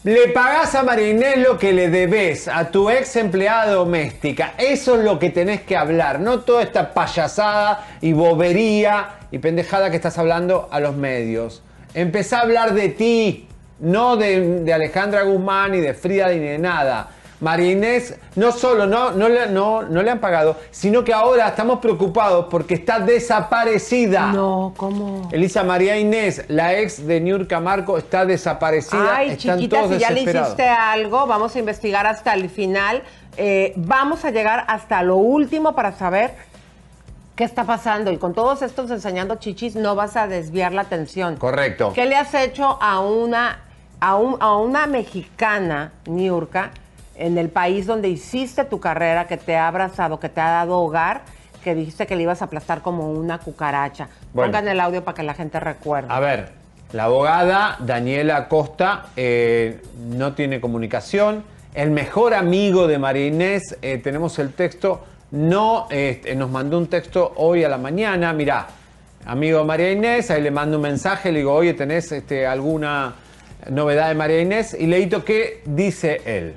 le 0.04 0.28
pagás 0.28 0.74
a 0.74 0.82
Marinés 0.82 1.38
lo 1.38 1.58
que 1.58 1.74
le 1.74 1.90
debes 1.90 2.48
a 2.48 2.70
tu 2.70 2.88
ex 2.88 3.16
empleada 3.16 3.72
doméstica? 3.72 4.54
Eso 4.56 4.98
es 4.98 5.04
lo 5.04 5.18
que 5.18 5.28
tenés 5.28 5.60
que 5.62 5.76
hablar, 5.76 6.20
no 6.20 6.40
toda 6.40 6.62
esta 6.62 6.94
payasada 6.94 7.86
y 8.00 8.14
bobería 8.14 9.18
y 9.30 9.38
pendejada 9.38 9.90
que 9.90 9.96
estás 9.96 10.16
hablando 10.16 10.68
a 10.70 10.80
los 10.80 10.96
medios. 10.96 11.62
Empezá 11.92 12.38
a 12.38 12.42
hablar 12.42 12.72
de 12.72 12.88
ti, 12.88 13.48
no 13.80 14.16
de, 14.16 14.60
de 14.60 14.72
Alejandra 14.72 15.24
Guzmán, 15.24 15.72
ni 15.72 15.80
de 15.80 15.92
Frida, 15.92 16.28
ni 16.28 16.38
de 16.38 16.58
nada. 16.58 17.10
María 17.40 17.70
Inés 17.70 18.16
no 18.34 18.50
solo 18.50 18.86
no, 18.86 19.12
no, 19.12 19.28
le, 19.28 19.46
no, 19.48 19.82
no 19.82 20.02
le 20.02 20.10
han 20.10 20.18
pagado, 20.18 20.56
sino 20.72 21.04
que 21.04 21.12
ahora 21.12 21.48
estamos 21.48 21.78
preocupados 21.78 22.46
porque 22.50 22.74
está 22.74 22.98
desaparecida. 23.00 24.32
No, 24.32 24.74
¿cómo? 24.76 25.28
Elisa 25.32 25.62
María 25.62 25.96
Inés, 25.98 26.44
la 26.48 26.74
ex 26.78 27.06
de 27.06 27.20
Niurka 27.20 27.60
Marco, 27.60 27.96
está 27.98 28.26
desaparecida. 28.26 29.16
Ay, 29.16 29.30
Están 29.30 29.58
chiquita, 29.58 29.76
todos 29.82 29.92
si 29.94 29.98
ya 30.00 30.10
le 30.10 30.22
hiciste 30.22 30.68
algo, 30.68 31.26
vamos 31.26 31.54
a 31.54 31.58
investigar 31.58 32.06
hasta 32.06 32.34
el 32.34 32.50
final. 32.50 33.02
Eh, 33.36 33.72
vamos 33.76 34.24
a 34.24 34.30
llegar 34.30 34.64
hasta 34.66 35.02
lo 35.04 35.16
último 35.16 35.74
para 35.76 35.92
saber 35.92 36.32
qué 37.36 37.44
está 37.44 37.62
pasando. 37.64 38.10
Y 38.10 38.16
con 38.16 38.34
todos 38.34 38.62
estos 38.62 38.90
enseñando 38.90 39.36
chichis, 39.36 39.76
no 39.76 39.94
vas 39.94 40.16
a 40.16 40.26
desviar 40.26 40.72
la 40.72 40.82
atención. 40.82 41.36
Correcto. 41.36 41.92
¿Qué 41.94 42.04
le 42.06 42.16
has 42.16 42.34
hecho 42.34 42.78
a 42.82 42.98
una, 42.98 43.60
a 44.00 44.16
un- 44.16 44.36
a 44.40 44.56
una 44.56 44.88
mexicana, 44.88 45.92
Niurka, 46.06 46.72
en 47.18 47.36
el 47.36 47.50
país 47.50 47.86
donde 47.86 48.08
hiciste 48.08 48.64
tu 48.64 48.80
carrera, 48.80 49.26
que 49.26 49.36
te 49.36 49.56
ha 49.56 49.68
abrazado, 49.68 50.18
que 50.20 50.28
te 50.28 50.40
ha 50.40 50.50
dado 50.50 50.78
hogar, 50.78 51.22
que 51.62 51.74
dijiste 51.74 52.06
que 52.06 52.16
le 52.16 52.22
ibas 52.22 52.40
a 52.40 52.46
aplastar 52.46 52.80
como 52.80 53.10
una 53.10 53.38
cucaracha? 53.38 54.08
Bueno. 54.32 54.52
Pongan 54.52 54.68
el 54.68 54.80
audio 54.80 55.04
para 55.04 55.14
que 55.16 55.22
la 55.22 55.34
gente 55.34 55.58
recuerde. 55.60 56.08
A 56.10 56.20
ver, 56.20 56.52
la 56.92 57.04
abogada 57.04 57.76
Daniela 57.80 58.48
Costa 58.48 59.06
eh, 59.16 59.82
no 60.08 60.34
tiene 60.34 60.60
comunicación. 60.60 61.44
El 61.74 61.90
mejor 61.90 62.34
amigo 62.34 62.86
de 62.86 62.98
María 62.98 63.26
Inés, 63.26 63.76
eh, 63.82 63.98
tenemos 63.98 64.38
el 64.38 64.52
texto, 64.54 65.04
no 65.30 65.86
este, 65.90 66.34
nos 66.34 66.50
mandó 66.50 66.78
un 66.78 66.86
texto 66.86 67.32
hoy 67.36 67.64
a 67.64 67.68
la 67.68 67.78
mañana. 67.78 68.32
Mirá, 68.32 68.68
amigo 69.26 69.64
María 69.64 69.92
Inés, 69.92 70.30
ahí 70.30 70.40
le 70.40 70.50
mando 70.50 70.76
un 70.76 70.82
mensaje, 70.82 71.30
le 71.32 71.40
digo, 71.40 71.52
oye, 71.52 71.74
¿tenés 71.74 72.10
este, 72.12 72.46
alguna 72.46 73.16
novedad 73.68 74.08
de 74.08 74.14
María 74.14 74.40
Inés? 74.40 74.74
Y 74.78 74.86
leíto 74.86 75.24
qué 75.24 75.62
dice 75.66 76.22
él. 76.24 76.54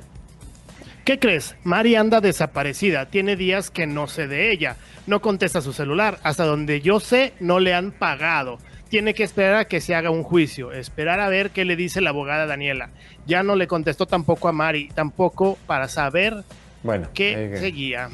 ¿Qué 1.04 1.18
crees? 1.18 1.56
Mari 1.64 1.96
anda 1.96 2.22
desaparecida. 2.22 3.08
Tiene 3.08 3.36
días 3.36 3.72
que 3.72 3.88
no 3.88 4.08
sé 4.08 4.28
de 4.28 4.52
ella. 4.52 4.76
No 5.08 5.20
contesta 5.20 5.62
su 5.62 5.74
celular. 5.74 6.20
Hasta 6.24 6.46
donde 6.46 6.82
yo 6.82 7.00
sé, 7.00 7.34
no 7.40 7.60
le 7.60 7.74
han 7.74 7.92
pagado. 7.92 8.60
Tiene 8.90 9.14
que 9.14 9.24
esperar 9.24 9.56
a 9.56 9.66
que 9.66 9.82
se 9.82 9.96
haga 9.96 10.12
un 10.12 10.22
juicio. 10.22 10.72
Esperar 10.72 11.20
a 11.20 11.30
ver 11.30 11.50
qué 11.52 11.66
le 11.66 11.76
dice 11.76 12.02
la 12.02 12.12
abogada 12.12 12.46
Daniela. 12.46 12.90
Ya 13.26 13.42
no 13.42 13.56
le 13.56 13.66
contestó 13.66 14.06
tampoco 14.06 14.48
a 14.48 14.52
Mari. 14.52 14.90
Tampoco 14.94 15.58
para 15.66 15.88
saber 15.88 16.44
Bueno, 16.84 17.08
qué 17.14 17.56
eh, 17.56 17.58
seguía. 17.58 18.10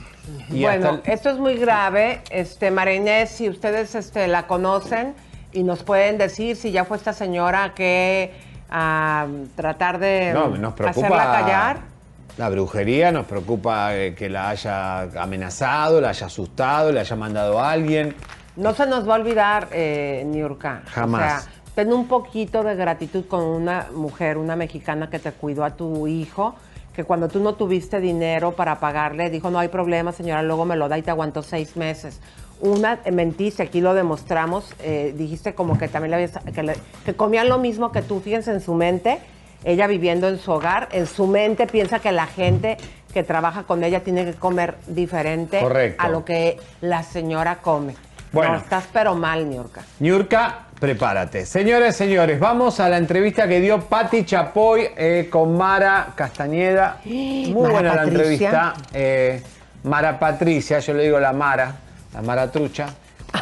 Y 0.49 0.61
bueno, 0.61 0.91
hasta 0.91 1.11
esto 1.11 1.29
es 1.29 1.38
muy 1.39 1.55
grave. 1.55 2.21
Este, 2.29 2.71
María 2.71 2.95
Inés, 2.95 3.31
si 3.31 3.49
ustedes 3.49 3.95
este, 3.95 4.27
la 4.27 4.47
conocen 4.47 5.13
y 5.51 5.63
nos 5.63 5.83
pueden 5.83 6.17
decir 6.17 6.55
si 6.55 6.71
ya 6.71 6.85
fue 6.85 6.95
esta 6.95 7.11
señora 7.11 7.73
que 7.75 8.31
a 8.69 9.27
tratar 9.55 9.99
de 9.99 10.31
No, 10.33 10.49
nos 10.49 10.73
preocupa 10.73 11.07
hacerla 11.07 11.31
callar. 11.31 11.96
La 12.38 12.49
brujería, 12.49 13.11
nos 13.11 13.25
preocupa 13.25 13.95
eh, 13.95 14.13
que 14.15 14.29
la 14.29 14.49
haya 14.49 15.01
amenazado, 15.21 15.99
la 16.01 16.09
haya 16.09 16.27
asustado, 16.27 16.91
le 16.91 16.99
haya 16.99 17.15
mandado 17.15 17.59
a 17.59 17.71
alguien. 17.71 18.15
No 18.55 18.73
se 18.73 18.85
nos 18.85 19.07
va 19.07 19.15
a 19.15 19.19
olvidar, 19.19 19.69
eh, 19.71 20.23
Niurka. 20.25 20.83
Jamás. 20.88 21.21
O 21.21 21.45
sea, 21.45 21.51
ten 21.75 21.93
un 21.93 22.07
poquito 22.07 22.63
de 22.63 22.75
gratitud 22.75 23.25
con 23.27 23.43
una 23.43 23.88
mujer, 23.93 24.38
una 24.38 24.55
mexicana 24.55 25.09
que 25.09 25.19
te 25.19 25.31
cuidó 25.31 25.63
a 25.63 25.71
tu 25.71 26.07
hijo, 26.07 26.55
que 26.95 27.03
cuando 27.03 27.27
tú 27.27 27.39
no 27.39 27.53
tuviste 27.53 27.99
dinero 27.99 28.53
para 28.53 28.79
pagarle, 28.79 29.29
dijo, 29.29 29.51
no 29.51 29.59
hay 29.59 29.67
problema, 29.67 30.11
señora, 30.11 30.41
luego 30.41 30.65
me 30.65 30.75
lo 30.75 30.89
da 30.89 30.97
y 30.97 31.03
te 31.03 31.11
aguantó 31.11 31.43
seis 31.43 31.75
meses. 31.77 32.19
Una, 32.59 32.99
eh, 33.05 33.11
mentiste, 33.11 33.61
aquí 33.61 33.81
lo 33.81 33.93
demostramos, 33.93 34.73
eh, 34.79 35.13
dijiste 35.15 35.53
como 35.53 35.77
que 35.77 35.88
también 35.88 36.09
le 36.09 36.15
habías, 36.15 36.31
que, 36.53 36.63
le- 36.63 36.77
que 37.05 37.13
comían 37.13 37.49
lo 37.49 37.59
mismo 37.59 37.91
que 37.91 38.01
tú, 38.01 38.19
fíjense 38.19 38.51
en 38.51 38.61
su 38.61 38.73
mente, 38.73 39.19
ella 39.63 39.87
viviendo 39.87 40.27
en 40.27 40.39
su 40.39 40.51
hogar, 40.51 40.87
en 40.91 41.07
su 41.07 41.27
mente 41.27 41.67
piensa 41.67 41.99
que 41.99 42.11
la 42.11 42.27
gente 42.27 42.77
que 43.13 43.23
trabaja 43.23 43.63
con 43.63 43.83
ella 43.83 44.01
tiene 44.03 44.25
que 44.25 44.33
comer 44.33 44.75
diferente 44.87 45.59
Correcto. 45.59 46.03
a 46.03 46.09
lo 46.09 46.23
que 46.23 46.57
la 46.81 47.03
señora 47.03 47.57
come. 47.57 47.95
Bueno. 48.31 48.53
No, 48.53 48.57
estás 48.59 48.83
pero 48.91 49.15
mal, 49.15 49.49
Niurka. 49.49 49.81
Niurka, 49.99 50.65
prepárate. 50.79 51.45
Señores, 51.45 51.95
señores, 51.95 52.39
vamos 52.39 52.79
a 52.79 52.89
la 52.89 52.97
entrevista 52.97 53.47
que 53.47 53.59
dio 53.61 53.79
Patti 53.81 54.25
Chapoy 54.25 54.89
eh, 54.97 55.27
con 55.31 55.57
Mara 55.57 56.09
Castañeda. 56.13 56.97
Muy 57.05 57.53
Mara 57.53 57.69
buena 57.73 57.95
la 57.95 58.03
entrevista. 58.03 58.73
Eh, 58.93 59.41
Mara 59.83 60.19
Patricia, 60.19 60.79
yo 60.79 60.93
le 60.93 61.03
digo 61.03 61.19
la 61.19 61.31
Mara, 61.33 61.73
la 62.13 62.21
Mara 62.21 62.51
Trucha. 62.51 62.87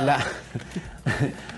La- 0.03 0.19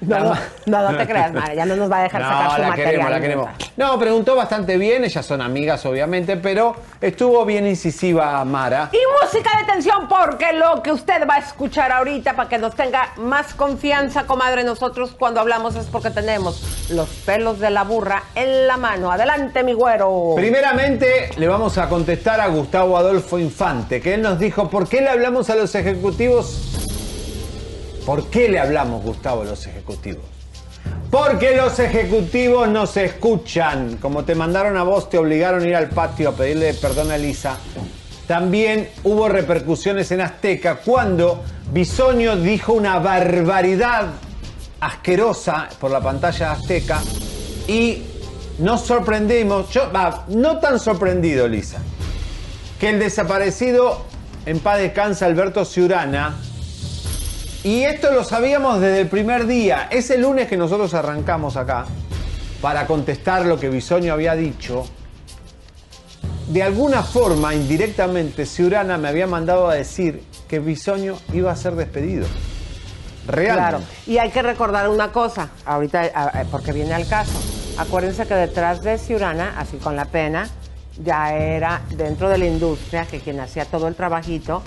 No, 0.02 0.20
no, 0.20 0.36
no, 0.66 0.92
no 0.92 0.98
te 0.98 1.08
creas, 1.08 1.32
Mara, 1.34 1.54
ya 1.54 1.66
no 1.66 1.76
nos 1.76 1.92
va 1.92 2.00
a 2.00 2.04
dejar 2.04 2.22
sacar 2.22 2.44
No, 2.44 2.56
su 2.56 2.62
la 2.62 2.68
material. 2.68 2.92
queremos, 2.92 3.12
la 3.12 3.22
queremos. 3.22 3.50
No, 3.78 4.00
preguntó 4.00 4.36
bastante 4.36 4.78
bien, 4.78 5.04
ellas 5.06 5.26
son 5.26 5.42
amigas 5.42 5.86
obviamente, 5.86 6.38
pero 6.38 6.76
estuvo 7.00 7.46
bien 7.46 7.66
incisiva 7.66 8.44
Mara. 8.44 8.90
Y 8.92 8.98
música 9.24 9.50
de 9.60 9.72
tensión, 9.72 10.08
porque 10.10 10.52
lo 10.54 10.82
que 10.84 10.92
usted 10.92 11.28
va 11.28 11.36
a 11.36 11.40
escuchar 11.40 11.92
ahorita 11.92 12.36
para 12.36 12.50
que 12.50 12.58
nos 12.58 12.76
tenga 12.76 13.14
más 13.18 13.54
confianza, 13.54 14.26
comadre, 14.26 14.64
nosotros 14.64 15.16
cuando 15.18 15.40
hablamos 15.40 15.76
es 15.76 15.86
porque 15.86 16.10
tenemos 16.12 16.90
los 16.90 17.08
pelos 17.26 17.60
de 17.60 17.70
la 17.70 17.84
burra 17.84 18.24
en 18.36 18.68
la 18.68 18.78
mano. 18.78 19.12
Adelante, 19.12 19.64
mi 19.64 19.74
güero. 19.74 20.34
Primeramente 20.36 21.30
le 21.38 21.48
vamos 21.48 21.78
a 21.78 21.88
contestar 21.88 22.42
a 22.42 22.48
Gustavo 22.48 22.98
Adolfo 22.98 23.40
Infante, 23.40 24.02
que 24.02 24.16
él 24.16 24.22
nos 24.22 24.40
dijo, 24.40 24.70
¿por 24.70 24.88
qué 24.90 25.02
le 25.02 25.10
hablamos 25.10 25.50
a 25.50 25.56
los 25.56 25.74
ejecutivos? 25.76 26.87
¿Por 28.08 28.30
qué 28.30 28.48
le 28.48 28.58
hablamos, 28.58 29.04
Gustavo, 29.04 29.42
a 29.42 29.44
los 29.44 29.68
ejecutivos? 29.68 30.24
Porque 31.12 31.58
los 31.58 31.78
ejecutivos 31.78 32.70
nos 32.70 32.96
escuchan. 32.96 33.98
Como 33.98 34.24
te 34.24 34.34
mandaron 34.34 34.78
a 34.78 34.84
vos, 34.84 35.10
te 35.10 35.18
obligaron 35.18 35.64
a 35.64 35.68
ir 35.68 35.76
al 35.76 35.90
patio 35.90 36.30
a 36.30 36.32
pedirle 36.32 36.74
perdón 36.76 37.12
a 37.12 37.18
Elisa. 37.18 37.58
También 38.26 38.88
hubo 39.04 39.28
repercusiones 39.28 40.10
en 40.14 40.22
Azteca 40.22 40.76
cuando 40.76 41.44
Bisonio 41.74 42.38
dijo 42.38 42.72
una 42.72 42.98
barbaridad 43.00 44.06
asquerosa 44.80 45.68
por 45.78 45.92
la 45.92 46.00
pantalla 46.00 46.54
Azteca 46.54 47.02
y 47.68 48.04
nos 48.60 48.86
sorprendimos, 48.86 49.70
yo, 49.72 49.92
no 50.30 50.60
tan 50.60 50.80
sorprendido, 50.80 51.46
Elisa, 51.46 51.80
que 52.80 52.88
el 52.92 53.00
desaparecido 53.00 54.06
en 54.46 54.60
paz 54.60 54.80
descansa 54.80 55.26
Alberto 55.26 55.66
Ciurana 55.66 56.38
y 57.64 57.84
esto 57.84 58.12
lo 58.12 58.24
sabíamos 58.24 58.80
desde 58.80 59.02
el 59.02 59.08
primer 59.08 59.48
día. 59.48 59.88
Ese 59.92 60.18
lunes 60.18 60.48
que 60.48 60.58
nosotros 60.58 60.94
arrancamos 60.94 61.58
acá 61.58 61.86
para 62.62 62.88
contestar 62.88 63.46
lo 63.46 63.60
que 63.60 63.70
Bisonio 63.70 64.14
había 64.14 64.36
dicho, 64.36 64.86
de 66.48 66.64
alguna 66.64 67.04
forma, 67.04 67.54
indirectamente, 67.54 68.46
Ciurana 68.46 68.98
me 68.98 69.10
había 69.10 69.28
mandado 69.28 69.68
a 69.68 69.76
decir 69.76 70.24
que 70.48 70.60
Bisoño 70.60 71.18
iba 71.34 71.52
a 71.52 71.56
ser 71.58 71.76
despedido. 71.76 72.26
Realmente. 73.28 73.70
Claro. 73.70 73.84
Y 74.06 74.18
hay 74.18 74.30
que 74.30 74.42
recordar 74.42 74.88
una 74.88 75.12
cosa, 75.12 75.50
ahorita, 75.66 76.46
porque 76.50 76.72
viene 76.72 76.94
al 76.94 77.06
caso. 77.06 77.34
Acuérdense 77.78 78.26
que 78.26 78.34
detrás 78.34 78.82
de 78.82 78.98
Ciurana, 78.98 79.56
así 79.58 79.76
con 79.76 79.98
la 79.98 80.06
pena, 80.06 80.50
ya 81.04 81.36
era 81.36 81.82
dentro 81.90 82.30
de 82.30 82.38
la 82.38 82.46
industria 82.46 83.06
que 83.06 83.20
quien 83.20 83.42
hacía 83.42 83.66
todo 83.66 83.90
el 83.90 83.96
trabajito 83.96 84.64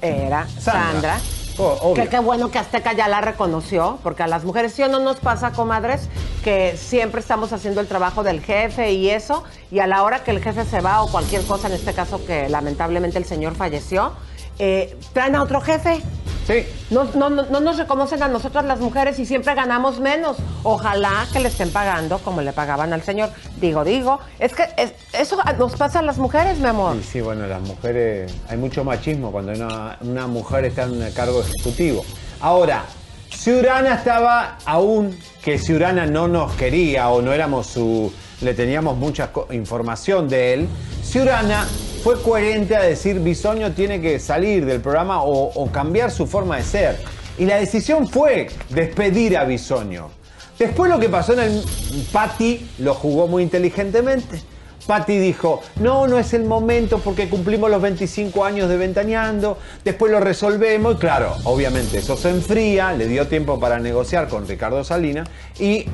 era 0.00 0.48
Sandra. 0.48 1.18
Sandra. 1.18 1.20
Oh, 1.62 1.92
que 1.94 2.08
qué 2.08 2.18
bueno 2.20 2.50
que 2.50 2.58
Azteca 2.58 2.94
ya 2.94 3.06
la 3.06 3.20
reconoció, 3.20 3.98
porque 4.02 4.22
a 4.22 4.26
las 4.26 4.44
mujeres 4.44 4.72
sí 4.72 4.82
o 4.82 4.88
no 4.88 4.98
nos 4.98 5.16
pasa, 5.18 5.52
comadres, 5.52 6.08
que 6.42 6.74
siempre 6.78 7.20
estamos 7.20 7.52
haciendo 7.52 7.82
el 7.82 7.86
trabajo 7.86 8.22
del 8.22 8.40
jefe 8.40 8.92
y 8.92 9.10
eso, 9.10 9.44
y 9.70 9.80
a 9.80 9.86
la 9.86 10.02
hora 10.02 10.24
que 10.24 10.30
el 10.30 10.42
jefe 10.42 10.64
se 10.64 10.80
va 10.80 11.02
o 11.02 11.10
cualquier 11.10 11.42
cosa, 11.44 11.68
en 11.68 11.74
este 11.74 11.92
caso 11.92 12.24
que 12.24 12.48
lamentablemente 12.48 13.18
el 13.18 13.26
señor 13.26 13.56
falleció, 13.56 14.12
eh, 14.58 14.96
traen 15.12 15.36
a 15.36 15.42
otro 15.42 15.60
jefe. 15.60 16.02
Sí. 16.50 16.66
No, 16.90 17.04
no, 17.14 17.30
no, 17.30 17.42
no 17.44 17.60
nos 17.60 17.78
reconocen 17.78 18.22
a 18.22 18.28
nosotras 18.28 18.64
las 18.64 18.80
mujeres 18.80 19.18
y 19.18 19.26
siempre 19.26 19.54
ganamos 19.54 20.00
menos. 20.00 20.36
Ojalá 20.64 21.26
que 21.32 21.38
le 21.40 21.48
estén 21.48 21.70
pagando 21.70 22.18
como 22.18 22.40
le 22.42 22.52
pagaban 22.52 22.92
al 22.92 23.02
señor. 23.02 23.30
Digo, 23.60 23.84
digo, 23.84 24.18
es 24.38 24.52
que 24.54 24.64
es- 24.76 24.92
eso 25.12 25.36
nos 25.58 25.76
pasa 25.76 26.00
a 26.00 26.02
las 26.02 26.18
mujeres, 26.18 26.58
mi 26.58 26.66
amor. 26.66 26.96
Sí, 26.96 27.08
sí, 27.12 27.20
bueno, 27.20 27.46
las 27.46 27.60
mujeres, 27.62 28.32
hay 28.48 28.56
mucho 28.56 28.82
machismo 28.84 29.30
cuando 29.30 29.52
una, 29.52 29.96
una 30.00 30.26
mujer 30.26 30.64
está 30.64 30.82
en 30.84 31.02
un 31.02 31.10
cargo 31.12 31.40
ejecutivo. 31.40 32.04
Ahora, 32.40 32.84
Ciurana 33.32 33.94
estaba 33.94 34.58
aún 34.64 35.16
que 35.42 35.58
Ciurana 35.58 36.06
no 36.06 36.26
nos 36.26 36.52
quería 36.54 37.08
o 37.10 37.22
no 37.22 37.32
éramos 37.32 37.68
su, 37.68 38.12
le 38.40 38.54
teníamos 38.54 38.96
mucha 38.96 39.30
información 39.52 40.28
de 40.28 40.54
él. 40.54 40.68
Ciurana 41.04 41.66
fue 42.02 42.20
coherente 42.22 42.76
a 42.76 42.82
decir 42.82 43.20
Bisoño 43.20 43.72
tiene 43.72 44.00
que 44.00 44.18
salir 44.18 44.64
del 44.64 44.80
programa 44.80 45.22
o, 45.22 45.70
cambiar 45.70 46.10
su 46.10 46.26
forma 46.26 46.56
de 46.56 46.62
ser. 46.62 46.98
Y 47.38 47.44
la 47.44 47.56
decisión 47.56 48.08
fue 48.08 48.48
despedir 48.70 49.36
a 49.36 49.44
Bisoño. 49.44 50.10
Después 50.58 50.90
lo 50.90 50.98
que 50.98 51.08
pasó 51.08 51.32
en 51.34 51.40
el 51.40 51.64
Patti 52.12 52.68
lo 52.78 52.94
jugó 52.94 53.26
muy 53.26 53.42
inteligentemente. 53.42 54.40
Patti 54.86 55.18
dijo, 55.18 55.62
no, 55.76 56.06
no 56.06 56.18
es 56.18 56.32
el 56.34 56.44
momento 56.44 56.98
porque 56.98 57.28
cumplimos 57.28 57.70
los 57.70 57.80
25 57.80 58.44
años 58.44 58.68
de 58.68 58.76
Ventaneando, 58.76 59.58
después 59.84 60.10
lo 60.10 60.20
resolvemos. 60.20 60.94
Y 60.94 60.98
claro, 60.98 61.36
obviamente 61.44 61.98
eso 61.98 62.16
se 62.16 62.30
enfría, 62.30 62.92
le 62.92 63.06
dio 63.06 63.28
tiempo 63.28 63.60
para 63.60 63.78
negociar 63.78 64.28
con 64.28 64.48
Ricardo 64.48 64.82
Salinas 64.84 65.28
y 65.58 65.84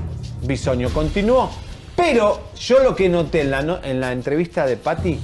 Bisoño 0.43 0.91
continuó. 0.91 1.51
Pero 1.97 2.41
yo 2.59 2.81
lo 2.81 2.95
que 2.95 3.09
noté 3.09 3.43
en 3.43 3.51
la, 3.51 3.81
en 3.83 4.01
la 4.01 4.13
entrevista 4.13 4.67
de 4.67 4.77
Patti, 4.77 5.19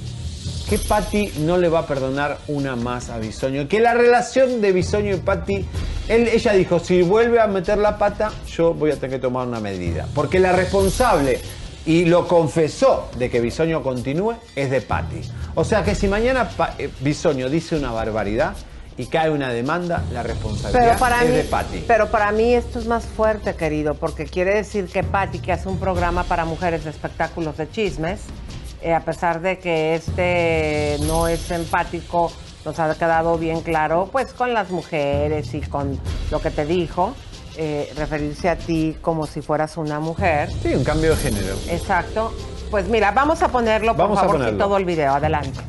que 0.69 0.77
Patti 0.79 1.31
no 1.39 1.57
le 1.57 1.69
va 1.69 1.79
a 1.79 1.87
perdonar 1.87 2.37
una 2.47 2.75
más 2.75 3.09
a 3.09 3.17
Bisoño. 3.19 3.67
Que 3.67 3.79
la 3.79 3.93
relación 3.93 4.61
de 4.61 4.71
Bisoño 4.71 5.13
y 5.15 5.19
Patti, 5.19 5.65
él- 6.07 6.27
ella 6.29 6.53
dijo, 6.53 6.79
si 6.79 7.01
vuelve 7.01 7.39
a 7.39 7.47
meter 7.47 7.77
la 7.77 7.97
pata, 7.97 8.31
yo 8.47 8.73
voy 8.73 8.91
a 8.91 8.95
tener 8.95 9.11
que 9.17 9.19
tomar 9.21 9.47
una 9.47 9.59
medida. 9.59 10.07
Porque 10.15 10.39
la 10.39 10.51
responsable, 10.53 11.39
y 11.85 12.05
lo 12.05 12.27
confesó, 12.27 13.09
de 13.17 13.29
que 13.29 13.41
Bisoño 13.41 13.83
continúe, 13.83 14.35
es 14.55 14.69
de 14.71 14.81
Patti. 14.81 15.21
O 15.55 15.63
sea 15.63 15.83
que 15.83 15.95
si 15.95 16.07
mañana 16.07 16.49
eh, 16.79 16.89
Bisoño 17.01 17.49
dice 17.49 17.75
una 17.75 17.91
barbaridad 17.91 18.53
y 18.97 19.07
cae 19.07 19.29
una 19.31 19.49
demanda, 19.49 20.03
la 20.13 20.23
responsabilidad 20.23 20.85
Pero 20.87 20.99
para, 20.99 21.23
es 21.23 21.29
mí, 21.29 21.35
de 21.35 21.43
Patti. 21.43 21.83
pero 21.87 22.07
para 22.09 22.31
mí 22.31 22.53
esto 22.53 22.79
es 22.79 22.85
más 22.85 23.05
fuerte, 23.05 23.53
querido, 23.55 23.95
porque 23.95 24.25
quiere 24.25 24.55
decir 24.55 24.85
que 24.85 25.03
Patti, 25.03 25.39
que 25.39 25.51
hace 25.51 25.67
un 25.67 25.77
programa 25.79 26.23
para 26.23 26.45
mujeres 26.45 26.83
de 26.85 26.91
espectáculos 26.91 27.57
de 27.57 27.69
chismes, 27.69 28.21
eh, 28.83 28.93
a 28.93 28.99
pesar 29.05 29.41
de 29.41 29.59
que 29.59 29.95
este 29.95 30.97
no 31.07 31.27
es 31.27 31.49
empático, 31.51 32.31
nos 32.65 32.79
ha 32.79 32.93
quedado 32.95 33.37
bien 33.37 33.61
claro, 33.61 34.09
pues 34.11 34.33
con 34.33 34.53
las 34.53 34.69
mujeres 34.69 35.53
y 35.53 35.61
con 35.61 35.99
lo 36.31 36.41
que 36.41 36.51
te 36.51 36.65
dijo, 36.65 37.13
eh, 37.57 37.91
referirse 37.95 38.49
a 38.49 38.57
ti 38.57 38.95
como 39.01 39.25
si 39.27 39.41
fueras 39.41 39.77
una 39.77 39.99
mujer. 39.99 40.49
Sí, 40.61 40.73
un 40.73 40.83
cambio 40.83 41.11
de 41.11 41.17
género. 41.17 41.55
Exacto. 41.69 42.33
Pues 42.71 42.87
mira, 42.87 43.11
vamos 43.11 43.41
a 43.43 43.49
ponerlo, 43.49 43.95
por 43.95 44.05
Vamos 44.05 44.17
a 44.17 44.21
favor, 44.21 44.37
ponerlo. 44.37 44.57
todo 44.65 44.77
el 44.77 44.85
video. 44.85 45.13
Adelante. 45.13 45.59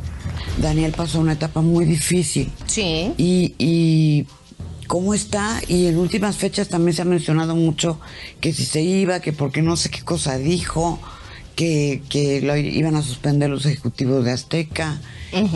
Daniel 0.59 0.93
pasó 0.97 1.21
una 1.21 1.33
etapa 1.33 1.61
muy 1.61 1.85
difícil. 1.85 2.51
Sí. 2.67 3.13
Y, 3.19 3.55
y 3.59 4.27
cómo 4.87 5.13
está, 5.15 5.61
y 5.69 5.87
en 5.89 5.99
últimas 5.99 6.37
fechas 6.37 6.69
también 6.69 6.95
se 6.95 7.03
ha 7.03 7.05
mencionado 7.05 7.55
mucho 7.57 8.01
que 8.41 8.53
si 8.53 8.65
se 8.65 8.81
iba, 8.81 9.21
que 9.21 9.33
porque 9.33 9.61
no 9.63 9.77
sé 9.77 9.91
qué 9.91 10.03
cosa 10.03 10.39
dijo, 10.39 10.99
que, 11.55 12.03
que 12.09 12.41
lo 12.41 12.57
iban 12.57 12.97
a 12.97 13.03
suspender 13.03 13.51
los 13.51 13.67
ejecutivos 13.67 14.25
de 14.25 14.33
Azteca. 14.33 15.01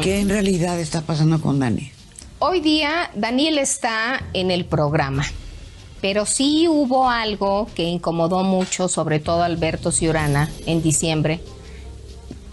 ¿Qué 0.03 0.20
en 0.20 0.29
realidad 0.29 0.79
está 0.81 1.03
pasando 1.03 1.41
con 1.41 1.61
Dani? 1.61 1.93
Hoy 2.41 2.61
día 2.61 3.11
Daniel 3.15 3.59
está 3.59 4.23
en 4.33 4.51
el 4.51 4.65
programa, 4.65 5.25
pero 6.01 6.27
sí 6.27 6.66
hubo 6.69 7.09
algo 7.09 7.69
que 7.75 7.85
incomodó 7.85 8.43
mucho, 8.43 8.89
sobre 8.89 9.20
todo 9.20 9.43
a 9.43 9.47
Alberto 9.47 9.93
Ciurana 9.93 10.51
en 10.66 10.83
diciembre. 10.83 11.41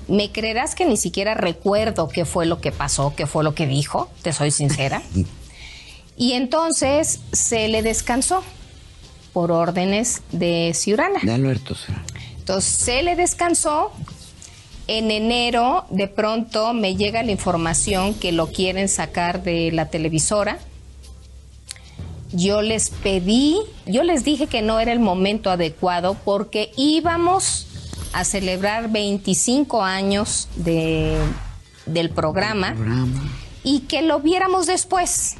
Me 0.08 0.32
creerás 0.32 0.76
que 0.76 0.86
ni 0.86 0.98
siquiera 0.98 1.34
recuerdo 1.34 2.08
qué 2.10 2.26
fue 2.26 2.46
lo 2.46 2.62
que 2.62 2.72
pasó, 2.72 3.14
qué 3.16 3.26
fue 3.26 3.44
lo 3.44 3.56
que 3.56 3.66
dijo, 3.66 4.10
te 4.22 4.34
soy 4.34 4.52
sincera. 4.52 5.02
Y 6.18 6.32
entonces 6.32 7.20
se 7.34 7.68
le 7.68 7.82
descansó 7.82 8.42
por 9.34 9.52
órdenes 9.52 10.22
de 10.32 10.72
Ciurana. 10.74 11.20
De 11.22 11.34
Alberto. 11.34 11.76
Ciurana. 11.76 12.06
Entonces 12.46 12.76
se 12.76 13.02
le 13.02 13.16
descansó. 13.16 13.92
En 14.86 15.10
enero 15.10 15.86
de 15.90 16.08
pronto 16.08 16.76
me 16.76 16.96
llega 16.96 17.24
la 17.24 17.32
información 17.32 18.14
que 18.14 18.32
lo 18.32 18.52
quieren 18.52 18.88
sacar 18.88 19.42
de 19.42 19.72
la 19.72 19.90
televisora. 19.90 20.60
Yo 22.32 22.62
les 22.62 22.92
pedí, 22.92 23.58
yo 23.88 24.04
les 24.04 24.24
dije 24.24 24.46
que 24.46 24.62
no 24.62 24.80
era 24.80 24.92
el 24.92 25.00
momento 25.00 25.50
adecuado 25.50 26.16
porque 26.24 26.72
íbamos 26.78 27.66
a 28.14 28.24
celebrar 28.24 28.92
25 28.92 29.82
años 29.82 30.48
de, 30.56 31.18
del 31.88 32.12
programa 32.12 32.76
y 33.64 33.80
que 33.80 34.04
lo 34.04 34.20
viéramos 34.20 34.68
después. 34.68 35.38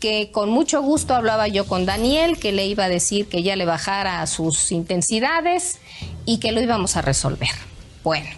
Que 0.00 0.30
con 0.30 0.50
mucho 0.50 0.82
gusto 0.82 1.14
hablaba 1.14 1.48
yo 1.48 1.66
con 1.66 1.86
Daniel, 1.86 2.38
que 2.38 2.52
le 2.52 2.66
iba 2.66 2.84
a 2.84 2.88
decir 2.88 3.28
que 3.28 3.42
ya 3.42 3.56
le 3.56 3.64
bajara 3.64 4.26
sus 4.26 4.70
intensidades 4.72 5.78
y 6.24 6.38
que 6.38 6.52
lo 6.52 6.60
íbamos 6.60 6.96
a 6.96 7.02
resolver. 7.02 7.50
Bueno, 8.04 8.28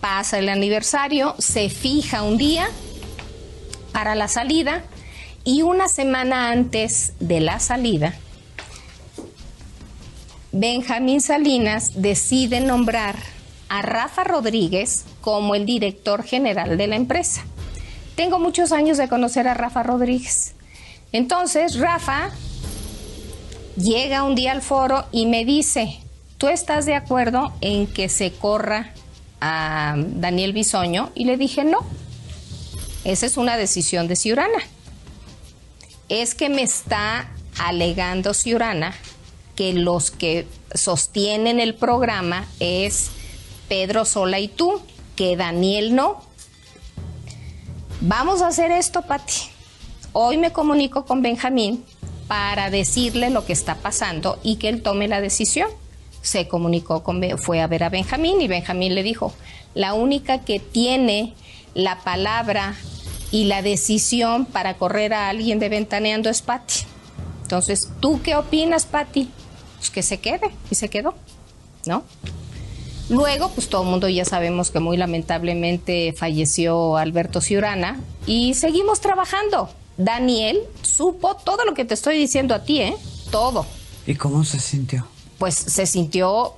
pasa 0.00 0.38
el 0.38 0.48
aniversario, 0.48 1.34
se 1.38 1.68
fija 1.70 2.22
un 2.22 2.38
día 2.38 2.68
para 3.92 4.14
la 4.14 4.28
salida 4.28 4.84
y 5.44 5.62
una 5.62 5.88
semana 5.88 6.50
antes 6.50 7.14
de 7.20 7.40
la 7.40 7.58
salida, 7.58 8.14
Benjamín 10.52 11.20
Salinas 11.20 12.00
decide 12.00 12.60
nombrar 12.60 13.16
a 13.68 13.82
Rafa 13.82 14.24
Rodríguez 14.24 15.04
como 15.20 15.54
el 15.54 15.66
director 15.66 16.22
general 16.22 16.78
de 16.78 16.86
la 16.86 16.96
empresa. 16.96 17.44
Tengo 18.18 18.40
muchos 18.40 18.72
años 18.72 18.98
de 18.98 19.06
conocer 19.06 19.46
a 19.46 19.54
Rafa 19.54 19.84
Rodríguez. 19.84 20.54
Entonces, 21.12 21.78
Rafa 21.78 22.32
llega 23.76 24.24
un 24.24 24.34
día 24.34 24.50
al 24.50 24.60
foro 24.60 25.04
y 25.12 25.26
me 25.26 25.44
dice, 25.44 26.00
¿tú 26.36 26.48
estás 26.48 26.84
de 26.84 26.96
acuerdo 26.96 27.52
en 27.60 27.86
que 27.86 28.08
se 28.08 28.32
corra 28.32 28.92
a 29.40 29.94
Daniel 29.96 30.52
Bisoño? 30.52 31.12
Y 31.14 31.26
le 31.26 31.36
dije, 31.36 31.62
no, 31.62 31.78
esa 33.04 33.24
es 33.24 33.36
una 33.36 33.56
decisión 33.56 34.08
de 34.08 34.16
Ciurana. 34.16 34.58
Es 36.08 36.34
que 36.34 36.48
me 36.48 36.62
está 36.62 37.30
alegando 37.56 38.34
Ciurana 38.34 38.96
que 39.54 39.74
los 39.74 40.10
que 40.10 40.48
sostienen 40.74 41.60
el 41.60 41.76
programa 41.76 42.48
es 42.58 43.10
Pedro 43.68 44.04
Sola 44.04 44.40
y 44.40 44.48
tú, 44.48 44.82
que 45.14 45.36
Daniel 45.36 45.94
no. 45.94 46.27
Vamos 48.00 48.42
a 48.42 48.46
hacer 48.46 48.70
esto, 48.70 49.02
Pati. 49.02 49.50
Hoy 50.12 50.36
me 50.36 50.52
comunico 50.52 51.04
con 51.04 51.20
Benjamín 51.20 51.84
para 52.28 52.70
decirle 52.70 53.28
lo 53.28 53.44
que 53.44 53.52
está 53.52 53.74
pasando 53.74 54.38
y 54.44 54.56
que 54.56 54.68
él 54.68 54.82
tome 54.82 55.08
la 55.08 55.20
decisión. 55.20 55.68
Se 56.22 56.46
comunicó 56.46 57.02
con, 57.02 57.20
fue 57.38 57.60
a 57.60 57.66
ver 57.66 57.82
a 57.82 57.88
Benjamín 57.88 58.40
y 58.40 58.46
Benjamín 58.46 58.94
le 58.94 59.02
dijo, 59.02 59.32
la 59.74 59.94
única 59.94 60.44
que 60.44 60.60
tiene 60.60 61.34
la 61.74 61.98
palabra 61.98 62.76
y 63.32 63.44
la 63.44 63.62
decisión 63.62 64.46
para 64.46 64.74
correr 64.74 65.12
a 65.12 65.28
alguien 65.28 65.58
de 65.58 65.68
Ventaneando 65.68 66.30
es 66.30 66.40
Patti. 66.40 66.84
Entonces, 67.42 67.88
¿tú 67.98 68.20
qué 68.22 68.36
opinas, 68.36 68.86
Patti? 68.86 69.28
Pues 69.78 69.90
que 69.90 70.04
se 70.04 70.20
quede 70.20 70.52
y 70.70 70.76
se 70.76 70.88
quedó, 70.88 71.14
¿no? 71.84 72.04
Luego, 73.08 73.50
pues 73.50 73.68
todo 73.68 73.82
el 73.82 73.88
mundo 73.88 74.08
ya 74.08 74.24
sabemos 74.24 74.70
que 74.70 74.80
muy 74.80 74.96
lamentablemente 74.96 76.12
falleció 76.16 76.96
Alberto 76.96 77.40
Ciurana 77.40 78.00
y 78.26 78.54
seguimos 78.54 79.00
trabajando. 79.00 79.70
Daniel 79.96 80.60
supo 80.82 81.34
todo 81.36 81.64
lo 81.64 81.74
que 81.74 81.84
te 81.84 81.94
estoy 81.94 82.18
diciendo 82.18 82.54
a 82.54 82.64
ti, 82.64 82.80
¿eh? 82.80 82.94
Todo. 83.30 83.66
¿Y 84.06 84.14
cómo 84.14 84.44
se 84.44 84.60
sintió? 84.60 85.06
Pues 85.38 85.54
se 85.54 85.86
sintió 85.86 86.54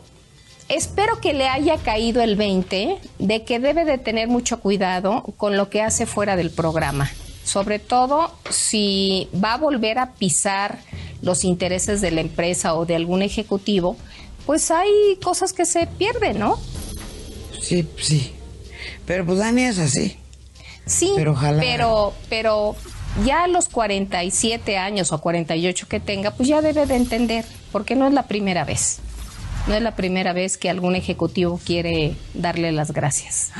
espero 0.71 1.21
que 1.21 1.33
le 1.33 1.49
haya 1.49 1.79
caído 1.79 2.23
el 2.23 2.37
20 2.37 2.99
de 3.19 3.45
que 3.45 3.59
debe 3.59 3.85
de 3.85 3.99
tener 3.99 4.29
mucho 4.29 4.61
cuidado 4.61 5.25
con 5.37 5.57
lo 5.57 5.69
que 5.69 5.83
hace 5.83 6.07
fuera 6.07 6.37
del 6.37 6.51
programa. 6.51 7.11
Sobre 7.45 7.81
todo 7.81 8.33
si 8.51 9.29
va 9.35 9.55
a 9.55 9.59
volver 9.59 9.99
a 9.99 10.13
pisar 10.13 10.79
los 11.23 11.45
intereses 11.45 12.01
de 12.01 12.13
la 12.13 12.21
empresa 12.21 12.75
o 12.75 12.87
de 12.87 12.95
algún 12.95 13.23
ejecutivo, 13.23 13.97
pues 14.51 14.73
hay 14.73 15.17
cosas 15.23 15.53
que 15.53 15.65
se 15.65 15.87
pierden, 15.87 16.41
¿no? 16.41 16.59
Sí, 17.63 17.87
sí. 18.01 18.33
Pero 19.07 19.25
pues 19.25 19.39
Dani 19.39 19.63
es 19.63 19.79
así. 19.79 20.17
Sí, 20.87 21.13
Pero 21.15 21.31
ojalá- 21.35 21.61
pero, 21.61 22.13
pero 22.29 22.75
ya 23.25 23.45
a 23.45 23.47
los 23.47 23.69
47 23.69 24.77
años 24.77 25.13
o 25.13 25.21
48 25.21 25.87
que 25.89 26.01
tenga, 26.01 26.33
pues 26.33 26.49
ya 26.49 26.63
debe 26.63 26.85
de 26.87 26.97
entender, 26.97 27.45
porque 27.71 27.95
no 27.95 28.09
es 28.09 28.13
la 28.13 28.25
primera 28.27 28.65
vez. 28.65 28.99
No 29.69 29.77
es 29.77 29.83
la 29.83 29.95
primera 29.95 30.33
vez 30.33 30.59
que 30.59 30.69
algún 30.69 30.97
ejecutivo 30.97 31.61
quiere 31.65 32.17
darle 32.35 32.73
las 32.73 32.91
gracias. 32.91 33.53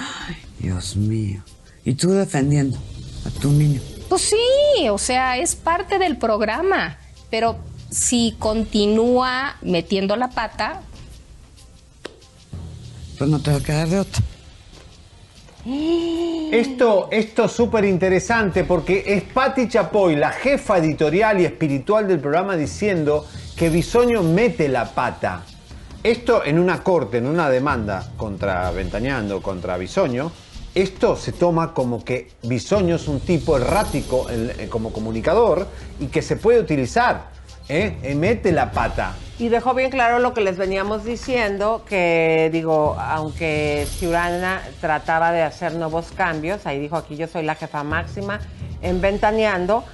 Dios 0.59 0.97
mío. 0.97 1.41
Y 1.85 1.95
tú 1.95 2.11
defendiendo 2.11 2.79
a 3.25 3.31
tu 3.41 3.53
niño. 3.53 3.81
Pues 4.09 4.23
sí, 4.23 4.89
o 4.89 4.99
sea, 4.99 5.39
es 5.39 5.55
parte 5.55 6.01
del 6.01 6.17
programa, 6.17 6.99
pero 7.31 7.61
si 7.91 8.37
continúa 8.39 9.57
metiendo 9.63 10.17
la 10.17 10.29
pata, 10.31 10.83
Pues 13.19 13.29
no 13.29 13.39
te 13.41 13.51
va 13.51 13.59
a 13.59 13.61
quedar 13.61 13.87
de 13.89 14.01
otra. 14.01 14.23
Esto, 16.53 17.09
esto 17.11 17.45
es 17.45 17.53
súper 17.53 17.85
interesante 17.85 18.65
porque 18.65 19.05
es 19.07 19.23
Patti 19.25 19.69
Chapoy, 19.69 20.17
la 20.17 20.31
jefa 20.33 20.79
editorial 20.79 21.39
y 21.41 21.45
espiritual 21.45 22.09
del 22.09 22.19
programa, 22.19 22.57
diciendo 22.57 23.27
que 23.57 23.69
Bisoño 23.69 24.23
mete 24.23 24.69
la 24.69 24.87
pata. 24.95 25.43
Esto 26.03 26.43
en 26.47 26.59
una 26.59 26.83
corte, 26.83 27.19
en 27.19 27.27
una 27.27 27.51
demanda 27.51 28.11
contra 28.17 28.71
Ventaneando, 28.71 29.43
contra 29.43 29.77
Bisoño, 29.77 30.33
esto 30.75 31.15
se 31.15 31.33
toma 31.33 31.75
como 31.75 32.03
que 32.03 32.31
Bisoño 32.45 32.97
es 32.97 33.07
un 33.07 33.21
tipo 33.21 33.59
errático 33.59 34.31
en- 34.31 34.51
eh, 34.59 34.69
como 34.71 34.93
comunicador 34.95 35.67
y 36.01 36.07
que 36.07 36.23
se 36.23 36.37
puede 36.37 36.59
utilizar. 36.61 37.39
¿Eh? 37.71 37.97
Eh, 38.03 38.15
Mete 38.15 38.53
la 38.53 38.73
pata. 38.73 39.15
Y 39.39 39.49
dejó 39.49 39.73
bien 39.73 39.91
claro 39.91 40.19
lo 40.19 40.35
que 40.35 40.43
les 40.43 40.59
veníamos 40.59 41.05
diciendo, 41.05 41.83
que 41.89 42.51
digo, 42.53 42.97
aunque 43.01 43.87
Ciurana 43.89 44.61
trataba 44.81 45.33
de 45.33 45.43
hacer 45.43 45.75
nuevos 45.75 46.13
cambios, 46.13 46.67
ahí 46.67 46.79
dijo 46.79 46.97
aquí 46.97 47.17
yo 47.17 47.27
soy 47.27 47.45
la 47.45 47.55
jefa 47.55 47.83
máxima 47.83 48.41
en 48.83 49.01
Ventaneando. 49.01 49.85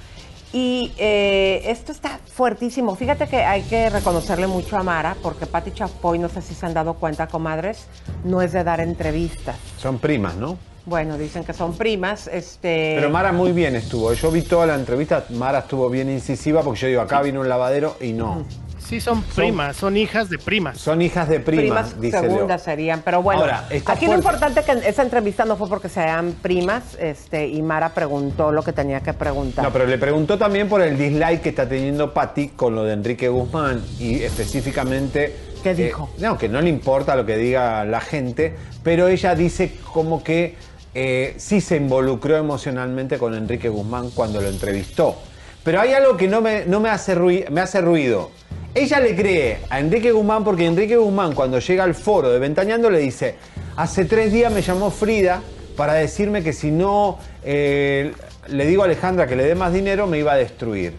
Y 0.53 0.93
eh, 0.97 1.61
esto 1.65 1.91
está 1.91 2.19
fuertísimo. 2.33 2.95
Fíjate 2.95 3.27
que 3.27 3.37
hay 3.37 3.63
que 3.63 3.89
reconocerle 3.89 4.47
mucho 4.47 4.77
a 4.77 4.83
Mara, 4.83 5.15
porque 5.21 5.45
Pati 5.45 5.71
Chapoy, 5.71 6.19
no 6.19 6.29
sé 6.29 6.41
si 6.41 6.53
se 6.53 6.65
han 6.65 6.73
dado 6.73 6.95
cuenta, 6.95 7.27
comadres, 7.27 7.87
no 8.23 8.41
es 8.41 8.53
de 8.53 8.63
dar 8.63 8.79
entrevistas. 8.79 9.57
Son 9.77 9.99
primas, 9.99 10.35
¿no? 10.35 10.57
Bueno, 10.87 11.17
dicen 11.17 11.43
que 11.43 11.51
son 11.51 11.75
primas. 11.75 12.27
Este, 12.27 12.93
Pero 12.95 13.09
Mara 13.09 13.33
muy 13.33 13.51
bien 13.51 13.75
estuvo. 13.75 14.13
Yo 14.13 14.31
vi 14.31 14.41
toda 14.41 14.65
la 14.65 14.75
entrevista, 14.75 15.25
Mara 15.31 15.59
estuvo 15.59 15.89
bien 15.89 16.09
incisiva 16.09 16.61
porque 16.61 16.79
yo 16.79 16.87
digo, 16.87 17.01
acá 17.01 17.21
vino 17.21 17.41
un 17.41 17.49
lavadero 17.49 17.97
y 17.99 18.13
no. 18.13 18.45
Sí, 18.79 19.01
son 19.01 19.21
primas, 19.21 19.75
son 19.75 19.97
hijas 19.97 20.29
de 20.29 20.37
primas. 20.37 20.77
Son 20.77 21.01
hijas 21.01 21.27
de 21.27 21.41
primas, 21.41 21.89
primas 21.89 22.01
dice 22.01 22.21
Leo. 22.21 22.31
segundas 22.31 22.63
serían, 22.63 23.01
pero 23.03 23.21
bueno, 23.21 23.41
Ahora, 23.41 23.67
aquí 23.85 24.07
lo 24.07 24.13
importante 24.13 24.63
que 24.63 24.71
en 24.71 24.77
esa 24.77 25.01
entrevista 25.01 25.43
no 25.43 25.57
fue 25.57 25.67
porque 25.67 25.89
sean 25.89 26.31
primas, 26.41 26.95
este, 26.97 27.47
y 27.47 27.61
Mara 27.61 27.93
preguntó 27.93 28.53
lo 28.53 28.63
que 28.63 28.71
tenía 28.71 29.01
que 29.01 29.11
preguntar. 29.11 29.65
No, 29.65 29.73
pero 29.73 29.85
le 29.85 29.97
preguntó 29.97 30.37
también 30.37 30.69
por 30.69 30.81
el 30.81 30.97
dislike 30.97 31.41
que 31.41 31.49
está 31.49 31.67
teniendo 31.67 32.13
Patti 32.13 32.49
con 32.49 32.75
lo 32.75 32.85
de 32.85 32.93
Enrique 32.93 33.27
Guzmán 33.27 33.83
y 33.99 34.21
específicamente... 34.21 35.35
¿Qué 35.61 35.71
eh, 35.71 35.75
dijo? 35.75 36.09
no, 36.19 36.37
que 36.37 36.47
no 36.47 36.61
le 36.61 36.69
importa 36.69 37.17
lo 37.17 37.25
que 37.25 37.35
diga 37.35 37.83
la 37.83 37.99
gente, 37.99 38.55
pero 38.83 39.09
ella 39.09 39.35
dice 39.35 39.75
como 39.91 40.23
que 40.23 40.55
eh, 40.93 41.35
sí 41.37 41.61
se 41.61 41.75
involucró 41.77 42.37
emocionalmente 42.37 43.17
con 43.17 43.33
Enrique 43.35 43.69
Guzmán 43.69 44.09
cuando 44.11 44.41
lo 44.41 44.47
entrevistó. 44.49 45.15
Pero 45.63 45.81
hay 45.81 45.93
algo 45.93 46.15
que 46.17 46.27
no 46.27 46.41
me, 46.41 46.65
no 46.65 46.79
me, 46.79 46.89
hace, 46.89 47.13
rui- 47.15 47.45
me 47.49 47.61
hace 47.61 47.81
ruido. 47.81 48.31
Ella 48.73 48.99
le 48.99 49.15
cree 49.15 49.59
a 49.69 49.79
Enrique 49.79 50.11
Guzmán 50.11 50.43
porque 50.43 50.65
Enrique 50.65 50.95
Guzmán 50.97 51.33
cuando 51.33 51.59
llega 51.59 51.83
al 51.83 51.95
foro 51.95 52.29
de 52.29 52.39
Ventaneando 52.39 52.89
le 52.89 52.99
dice, 52.99 53.35
hace 53.75 54.05
tres 54.05 54.31
días 54.31 54.51
me 54.53 54.61
llamó 54.61 54.91
Frida 54.91 55.41
para 55.75 55.93
decirme 55.93 56.43
que 56.43 56.53
si 56.53 56.71
no 56.71 57.17
eh, 57.43 58.13
le 58.47 58.65
digo 58.65 58.83
a 58.83 58.85
Alejandra 58.85 59.27
que 59.27 59.35
le 59.35 59.43
dé 59.45 59.55
más 59.55 59.73
dinero 59.73 60.07
me 60.07 60.19
iba 60.19 60.33
a 60.33 60.37
destruir. 60.37 60.93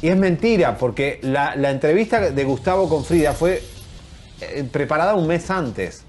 Y 0.00 0.08
es 0.08 0.16
mentira 0.16 0.76
porque 0.78 1.18
la, 1.22 1.54
la 1.56 1.70
entrevista 1.70 2.30
de 2.30 2.44
Gustavo 2.44 2.88
con 2.88 3.04
Frida 3.04 3.32
fue 3.32 3.62
eh, 4.40 4.64
preparada 4.70 5.14
un 5.14 5.26
mes 5.26 5.50
antes. 5.50 6.04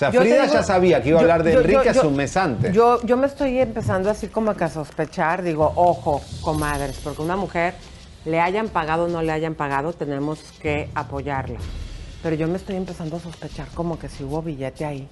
O 0.00 0.02
sea, 0.02 0.10
Yo 0.12 0.22
Frida 0.22 0.44
digo- 0.44 0.54
ya 0.54 0.62
sabía 0.62 1.02
que 1.02 1.10
iba 1.10 1.18
a 1.18 1.20
hablar 1.20 1.42
de 1.42 1.52
yo- 1.52 1.60
Enrique 1.60 1.82
yo- 1.92 1.92
yo- 1.92 2.08
un 2.08 2.16
mes 2.16 2.34
antes. 2.34 2.72
Yo, 2.72 3.02
yo 3.04 3.18
me 3.18 3.26
estoy 3.26 3.58
empezando 3.58 4.08
así 4.08 4.28
como 4.28 4.56
que 4.56 4.64
a 4.64 4.70
sospechar, 4.70 5.42
digo, 5.42 5.70
ojo, 5.76 6.22
comadres, 6.40 6.98
porque 7.04 7.20
una 7.20 7.36
mujer, 7.36 7.74
le 8.24 8.40
hayan 8.40 8.68
pagado 8.70 9.04
o 9.04 9.08
no 9.08 9.20
le 9.20 9.30
hayan 9.30 9.54
pagado, 9.54 9.92
tenemos 9.92 10.38
que 10.62 10.88
apoyarla. 10.94 11.58
Pero 12.22 12.34
yo 12.34 12.48
me 12.48 12.56
estoy 12.56 12.76
empezando 12.76 13.16
a 13.16 13.20
sospechar 13.20 13.66
como 13.74 13.98
que 13.98 14.08
si 14.08 14.24
hubo 14.24 14.40
billete 14.40 14.86
ahí. 14.86 15.06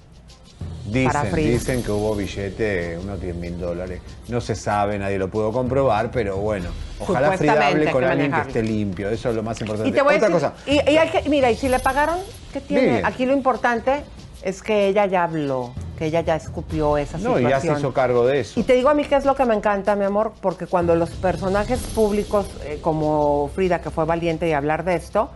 para 1.05 1.19
Dicen, 1.21 1.31
Frida. 1.31 1.49
dicen 1.51 1.83
que 1.83 1.91
hubo 1.91 2.15
billete, 2.15 2.97
unos 2.97 3.21
10 3.21 3.35
mil 3.35 3.59
dólares. 3.59 4.01
No 4.27 4.41
se 4.41 4.55
sabe, 4.55 4.97
nadie 4.97 5.19
lo 5.19 5.29
pudo 5.29 5.51
comprobar, 5.51 6.09
pero 6.09 6.37
bueno. 6.37 6.69
Ojalá 6.99 7.37
Frida 7.37 7.67
hable 7.67 7.91
con 7.91 8.01
que 8.01 8.07
alguien 8.09 8.31
que 8.31 8.41
esté 8.41 8.63
limpio. 8.63 9.09
Eso 9.11 9.29
es 9.29 9.35
lo 9.35 9.43
más 9.43 9.61
importante. 9.61 9.87
Y 9.87 9.93
te 9.93 10.01
voy 10.01 10.15
Otra 10.15 10.27
a 10.27 10.29
decir, 10.31 10.47
cosa. 10.49 10.63
Y, 10.65 10.91
y 10.91 10.97
hay 10.97 11.09
que, 11.09 11.29
mira, 11.29 11.51
y 11.51 11.55
si 11.55 11.69
le 11.69 11.77
pagaron, 11.77 12.17
¿qué 12.51 12.59
tiene? 12.61 12.87
Bien. 12.89 13.05
Aquí 13.05 13.27
lo 13.27 13.33
importante 13.33 14.01
es 14.43 14.61
que 14.63 14.87
ella 14.87 15.05
ya 15.05 15.23
habló, 15.23 15.73
que 15.97 16.05
ella 16.05 16.21
ya 16.21 16.35
escupió 16.35 16.97
esa 16.97 17.17
No, 17.17 17.35
situación. 17.37 17.47
y 17.47 17.49
ya 17.51 17.59
se 17.59 17.71
hizo 17.79 17.93
cargo 17.93 18.25
de 18.25 18.39
eso. 18.41 18.59
Y 18.59 18.63
te 18.63 18.73
digo 18.73 18.89
a 18.89 18.93
mí 18.93 19.03
qué 19.05 19.15
es 19.15 19.25
lo 19.25 19.35
que 19.35 19.45
me 19.45 19.53
encanta, 19.55 19.95
mi 19.95 20.05
amor, 20.05 20.31
porque 20.41 20.65
cuando 20.65 20.95
los 20.95 21.09
personajes 21.11 21.79
públicos, 21.93 22.45
eh, 22.65 22.79
como 22.81 23.49
Frida, 23.53 23.81
que 23.81 23.89
fue 23.89 24.05
valiente 24.05 24.47
y 24.47 24.53
hablar 24.53 24.83
de 24.85 24.95
esto, 24.95 25.29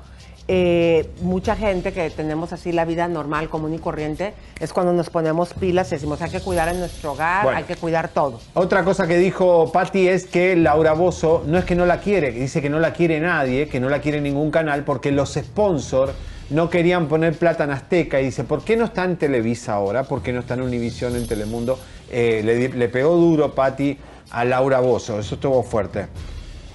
eh, 0.49 1.09
mucha 1.21 1.55
gente 1.55 1.93
que 1.93 2.09
tenemos 2.09 2.51
así 2.51 2.73
la 2.73 2.84
vida 2.84 3.07
normal, 3.07 3.47
común 3.47 3.73
y 3.73 3.80
corriente, 3.80 4.34
es 4.59 4.73
cuando 4.73 4.91
nos 4.91 5.09
ponemos 5.09 5.53
pilas 5.53 5.88
y 5.91 5.95
decimos 5.95 6.21
hay 6.21 6.31
que 6.31 6.41
cuidar 6.41 6.67
en 6.67 6.80
nuestro 6.80 7.13
hogar, 7.13 7.43
Bueno. 7.45 7.57
hay 7.59 7.63
que 7.63 7.77
cuidar 7.77 8.09
todo. 8.09 8.41
Otra 8.53 8.84
cosa 8.84 9.07
que 9.07 9.17
dijo 9.17 9.71
Patti 9.71 10.09
es 10.09 10.25
que 10.25 10.57
Laura 10.57 10.91
Bozo 10.93 11.43
no 11.47 11.57
es 11.57 11.63
que 11.63 11.75
no 11.75 11.85
la 11.85 11.99
quiere, 12.01 12.34
que 12.34 12.41
dice 12.41 12.61
que 12.61 12.69
no 12.69 12.80
la 12.80 12.91
quiere 12.91 13.21
nadie, 13.21 13.69
que 13.69 13.80
no 13.80 13.88
la 13.88 13.99
quiere 14.01 14.19
ningún 14.19 14.51
canal, 14.51 14.84
porque 14.84 15.11
los 15.13 15.34
sponsors 15.34 16.11
no 16.49 16.70
querían 16.70 17.07
poner 17.07 17.34
plata 17.34 17.64
en 17.64 17.72
Azteca. 17.72 18.20
Y 18.22 18.26
dice, 18.26 18.44
¿por 18.44 18.64
qué 18.64 18.76
no 18.76 18.86
está 18.86 19.03
en 19.06 19.18
Televisa 19.18 19.74
ahora? 19.74 20.03
¿Por 20.03 20.22
qué 20.22 20.34
no 20.34 20.41
está 20.41 20.53
en 20.56 20.61
Univisión, 20.61 21.15
en 21.15 21.28
Telemundo? 21.28 21.80
Eh, 22.11 22.70
le, 22.76 22.88
pegó 22.90 23.15
duro 23.15 23.53
Patti 23.53 23.98
a 24.32 24.45
Laura 24.45 24.80
Bozo, 24.80 25.20
eso 25.20 25.36
estuvo 25.36 25.64
fuerte. 25.64 26.07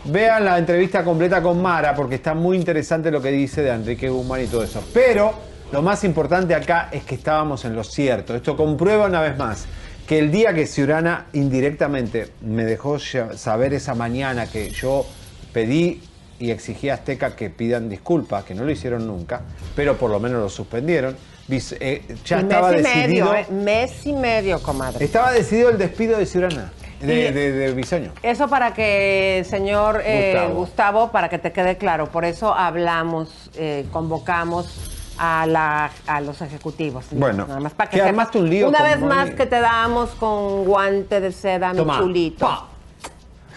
Vean 0.05 0.45
la 0.45 0.59
entrevista 0.59 1.05
completa 1.05 1.43
con 1.43 1.61
Mara, 1.61 1.95
porque 1.95 2.17
está 2.17 2.35
muy 2.35 2.57
interesante 2.57 3.11
lo 3.11 3.21
que 3.21 3.31
dice 3.31 3.63
de 3.63 3.71
Enrique 3.71 4.09
Guzmán 4.09 4.43
y 4.43 4.47
todo 4.47 4.63
eso. 4.63 4.83
Pero 4.95 5.33
lo 5.73 5.83
más 5.83 6.05
importante 6.05 6.55
acá 6.55 6.89
es 6.91 7.05
que 7.05 7.15
estábamos 7.15 7.65
en 7.65 7.75
lo 7.75 7.85
cierto. 7.85 8.35
Esto 8.35 8.57
comprueba 8.57 9.07
una 9.07 9.21
vez 9.21 9.37
más 9.37 9.67
que 10.09 10.19
el 10.19 10.31
día 10.33 10.55
que 10.55 10.67
Ciurana 10.67 11.27
indirectamente 11.35 12.31
me 12.41 12.65
dejó 12.65 12.99
saber 12.99 13.75
esa 13.75 13.95
mañana 13.95 14.47
que 14.47 14.71
yo 14.71 15.05
pedí 15.53 16.01
y 16.39 16.51
exigí 16.51 16.89
a 16.89 16.95
Azteca 16.95 17.35
que 17.35 17.51
pidan 17.51 17.89
disculpas, 17.89 18.45
que 18.45 18.55
no 18.55 18.65
lo 18.65 18.71
hicieron 18.71 19.07
nunca, 19.07 19.43
pero 19.75 19.97
por 19.97 20.11
lo 20.11 20.21
menos 20.21 20.41
lo 20.41 20.49
suspendieron. 20.49 21.17
eh, 21.51 22.03
ya 22.25 22.41
estaba 22.41 22.71
mes 22.71 22.81
y 22.81 22.83
decidido. 22.85 23.33
medio, 23.33 23.35
¿eh? 23.35 23.47
mes 23.51 24.07
y 24.07 24.13
medio, 24.13 24.63
comadre. 24.63 25.05
Estaba 25.05 25.33
decidido 25.33 25.71
el 25.71 25.79
despido 25.79 26.19
de 26.19 26.27
Ciurana, 26.27 26.73
de, 27.01 27.33
de, 27.33 27.53
de 27.53 27.73
Bisoño. 27.73 28.13
Eso 28.23 28.49
para 28.49 28.75
que, 28.75 29.47
señor 29.49 30.03
eh, 30.05 30.33
Gustavo. 30.35 30.55
Gustavo. 30.55 31.11
para 31.11 31.29
que 31.31 31.39
te 31.39 31.51
quede 31.53 31.77
claro, 31.79 32.11
por 32.11 32.25
eso 32.25 32.55
hablamos, 32.55 33.51
convocamos 33.93 34.95
a, 35.19 35.47
la, 35.47 35.91
a 36.07 36.21
los 36.21 36.41
ejecutivos. 36.43 37.07
Bueno, 37.11 37.47
nada 37.47 37.61
más 37.61 37.73
para 37.73 37.91
que 37.91 37.99
que 37.99 38.05
sepas. 38.05 38.35
un 38.37 38.49
lío 38.51 38.69
Una 38.69 38.83
vez 38.83 39.01
más 39.01 39.31
que 39.31 39.47
te 39.47 39.61
damos 39.61 40.11
con 40.11 40.65
guante 40.65 41.21
de 41.21 41.33
seda, 41.33 41.73
mi 41.73 41.85
chulito. 41.97 42.69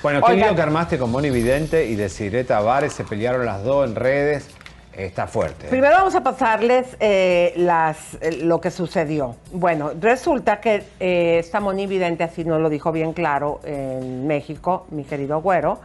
Bueno, 0.03 0.21
qué 0.21 0.31
Oigan. 0.31 0.47
lío 0.49 0.55
que 0.55 0.61
armaste 0.61 0.97
con 0.97 1.11
Moni 1.11 1.29
Vidente 1.29 1.85
y 1.85 1.95
Desiree 1.95 2.43
Tavares, 2.43 2.93
se 2.93 3.03
pelearon 3.03 3.45
las 3.45 3.63
dos 3.63 3.87
en 3.87 3.95
redes. 3.95 4.49
Está 4.93 5.25
fuerte. 5.25 5.67
Primero 5.69 5.95
vamos 5.95 6.15
a 6.15 6.21
pasarles 6.21 6.97
eh, 6.99 7.53
las, 7.55 8.15
eh, 8.15 8.39
lo 8.43 8.59
que 8.59 8.71
sucedió. 8.71 9.37
Bueno, 9.53 9.91
resulta 9.97 10.59
que 10.59 10.83
eh, 10.99 11.37
esta 11.39 11.61
Moni 11.61 11.87
Vidente, 11.87 12.25
así 12.25 12.43
nos 12.43 12.59
lo 12.59 12.69
dijo 12.69 12.91
bien 12.91 13.13
claro 13.13 13.61
en 13.63 14.27
México, 14.27 14.87
mi 14.91 15.05
querido 15.05 15.41
güero, 15.41 15.79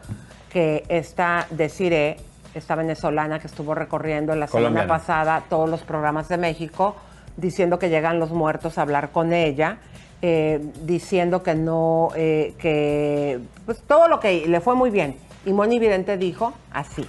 que 0.53 0.83
esta 0.89 1.47
Desiree, 1.51 2.17
esta 2.53 2.75
venezolana 2.75 3.39
que 3.39 3.47
estuvo 3.47 3.77
recorriendo 3.77 4.35
la 4.35 4.49
semana 4.49 4.89
pasada 4.89 5.45
todos 5.49 5.71
los 5.71 5.83
programas 5.83 6.29
de 6.29 6.39
México, 6.39 6.97
diciendo 7.37 7.79
que 7.79 7.89
llegan 7.91 8.19
los 8.19 8.33
muertos 8.33 8.77
a 8.77 8.83
hablar 8.83 9.11
con 9.11 9.33
ella, 9.33 9.79
eh, 10.23 10.61
diciendo 10.83 11.43
que 11.43 11.55
no, 11.55 12.11
eh, 12.17 12.55
que 12.59 13.39
pues 13.65 13.81
todo 13.87 14.09
lo 14.09 14.21
que 14.21 14.47
le 14.47 14.61
fue 14.61 14.75
muy 14.75 14.91
bien. 14.91 15.17
Y 15.45 15.53
Moni 15.53 15.79
Vidente 15.79 16.17
dijo 16.17 16.53
así, 16.73 17.07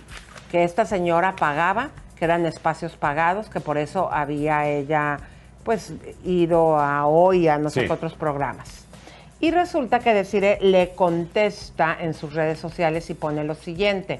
que 0.52 0.64
esta 0.64 0.86
señora 0.86 1.36
pagaba 1.36 1.90
que 2.18 2.26
eran 2.26 2.46
espacios 2.46 2.96
pagados, 2.96 3.50
que 3.50 3.60
por 3.60 3.78
eso 3.78 4.12
había 4.12 4.68
ella 4.68 5.20
pues 5.64 5.94
ido 6.24 6.78
a 6.80 7.06
hoy 7.08 7.48
a 7.48 7.58
no 7.58 7.70
sé 7.70 7.86
Sí. 7.86 7.92
otros 7.92 8.14
programas. 8.14 8.86
Y 9.40 9.52
resulta 9.52 10.00
que 10.00 10.14
Desiree 10.14 10.58
le 10.62 10.92
contesta 10.96 11.96
en 12.00 12.14
sus 12.14 12.34
redes 12.34 12.58
sociales 12.58 13.10
y 13.10 13.14
pone 13.14 13.44
lo 13.44 13.54
siguiente. 13.54 14.20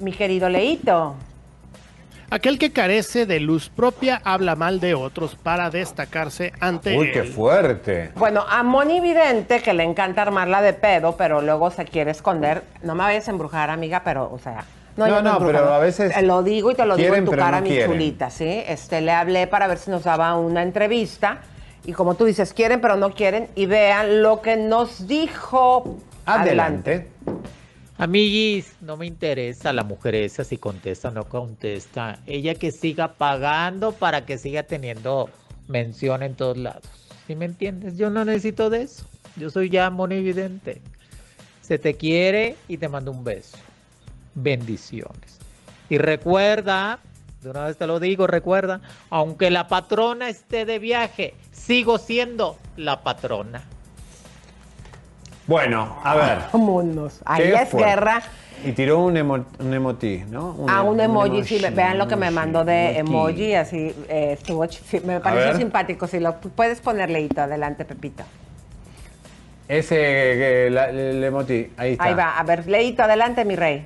Mi 0.00 0.12
querido 0.12 0.48
Leito, 0.48 1.14
Aquel 2.30 2.58
que 2.58 2.72
carece 2.72 3.24
de 3.24 3.40
luz 3.40 3.70
propia 3.70 4.20
habla 4.22 4.54
mal 4.54 4.80
de 4.80 4.94
otros 4.94 5.34
para 5.34 5.70
destacarse 5.70 6.52
ante 6.60 6.98
Uy, 6.98 7.10
qué 7.10 7.22
fuerte. 7.22 8.10
Bueno, 8.16 8.44
a 8.46 8.62
Moni 8.62 9.00
Vidente, 9.00 9.62
que 9.62 9.72
le 9.72 9.82
encanta 9.84 10.22
armarla 10.22 10.60
de 10.60 10.74
pedo, 10.74 11.16
pero 11.16 11.40
luego 11.40 11.70
se 11.70 11.86
quiere 11.86 12.10
esconder. 12.10 12.64
No 12.82 12.94
me 12.94 13.04
vayas 13.04 13.28
a 13.28 13.30
embrujar, 13.30 13.70
amiga, 13.70 14.02
pero, 14.04 14.30
o 14.30 14.38
sea. 14.38 14.64
No, 14.98 15.06
no, 15.06 15.16
embrujo, 15.18 15.46
pero 15.46 15.72
a 15.72 15.78
veces 15.78 16.12
Te 16.12 16.22
lo 16.22 16.42
digo 16.42 16.70
y 16.70 16.74
te 16.74 16.84
lo 16.84 16.96
digo 16.96 17.14
en 17.14 17.24
tu 17.24 17.30
cara, 17.30 17.58
no 17.58 17.62
mi 17.62 17.70
quieren. 17.70 17.92
chulita, 17.92 18.28
¿sí? 18.28 18.62
Este, 18.66 19.00
le 19.00 19.12
hablé 19.12 19.46
para 19.46 19.66
ver 19.66 19.78
si 19.78 19.90
nos 19.90 20.04
daba 20.04 20.34
una 20.36 20.62
entrevista. 20.62 21.38
Y 21.86 21.92
como 21.92 22.14
tú 22.14 22.26
dices, 22.26 22.52
quieren, 22.52 22.82
pero 22.82 22.96
no 22.96 23.12
quieren. 23.12 23.48
Y 23.54 23.64
vean 23.64 24.22
lo 24.22 24.42
que 24.42 24.56
nos 24.56 25.06
dijo. 25.06 25.96
Adelante. 26.26 27.08
Amiguis, 28.00 28.76
no 28.80 28.96
me 28.96 29.06
interesa 29.06 29.72
la 29.72 29.82
mujer 29.82 30.14
esa 30.14 30.44
si 30.44 30.56
contesta 30.56 31.08
o 31.08 31.10
no 31.10 31.24
contesta. 31.24 32.20
Ella 32.26 32.54
que 32.54 32.70
siga 32.70 33.14
pagando 33.14 33.90
para 33.90 34.24
que 34.24 34.38
siga 34.38 34.62
teniendo 34.62 35.28
mención 35.66 36.22
en 36.22 36.36
todos 36.36 36.56
lados. 36.56 36.84
¿Sí 37.26 37.34
me 37.34 37.46
entiendes? 37.46 37.98
Yo 37.98 38.08
no 38.08 38.24
necesito 38.24 38.70
de 38.70 38.82
eso. 38.82 39.04
Yo 39.34 39.50
soy 39.50 39.68
ya 39.68 39.90
monividente. 39.90 40.80
Se 41.60 41.76
te 41.76 41.94
quiere 41.94 42.54
y 42.68 42.76
te 42.76 42.88
mando 42.88 43.10
un 43.10 43.24
beso. 43.24 43.58
Bendiciones. 44.36 45.40
Y 45.90 45.98
recuerda, 45.98 47.00
de 47.42 47.50
una 47.50 47.64
vez 47.64 47.78
te 47.78 47.88
lo 47.88 47.98
digo, 47.98 48.28
recuerda, 48.28 48.80
aunque 49.10 49.50
la 49.50 49.66
patrona 49.66 50.28
esté 50.28 50.64
de 50.64 50.78
viaje, 50.78 51.34
sigo 51.50 51.98
siendo 51.98 52.58
la 52.76 53.02
patrona. 53.02 53.64
Bueno, 55.48 55.96
a 56.04 56.14
ver. 56.14 56.38
Vámonos. 56.52 57.20
Ahí 57.24 57.50
es 57.50 57.74
guerra. 57.74 58.22
Y 58.64 58.72
tiró 58.72 58.98
un, 59.00 59.14
emo- 59.16 59.44
un 59.60 59.72
emoti, 59.74 60.24
¿no? 60.28 60.56
a 60.68 60.82
un 60.82 60.98
emoji, 61.00 61.44
sí, 61.44 61.56
emoji, 61.58 61.74
vean 61.74 61.96
lo 61.96 62.06
que 62.08 62.16
me 62.16 62.30
mandó 62.30 62.64
de 62.64 62.98
emoji. 62.98 63.14
emoji, 63.14 63.54
así 63.54 63.94
eh, 64.08 64.32
estuvo, 64.32 64.66
me 65.04 65.20
pareció 65.20 65.56
simpático. 65.56 66.06
Si 66.08 66.18
lo 66.20 66.36
puedes 66.36 66.80
poner, 66.80 67.08
Leito, 67.08 67.40
adelante, 67.40 67.84
Pepito. 67.84 68.24
Ese, 69.68 70.66
eh, 70.66 70.70
la- 70.70 70.90
el 70.90 71.22
emoti, 71.22 71.70
ahí 71.76 71.92
está. 71.92 72.04
Ahí 72.04 72.14
va, 72.14 72.36
a 72.38 72.42
ver, 72.42 72.66
Leito, 72.66 73.02
adelante, 73.04 73.44
mi 73.44 73.54
rey. 73.54 73.84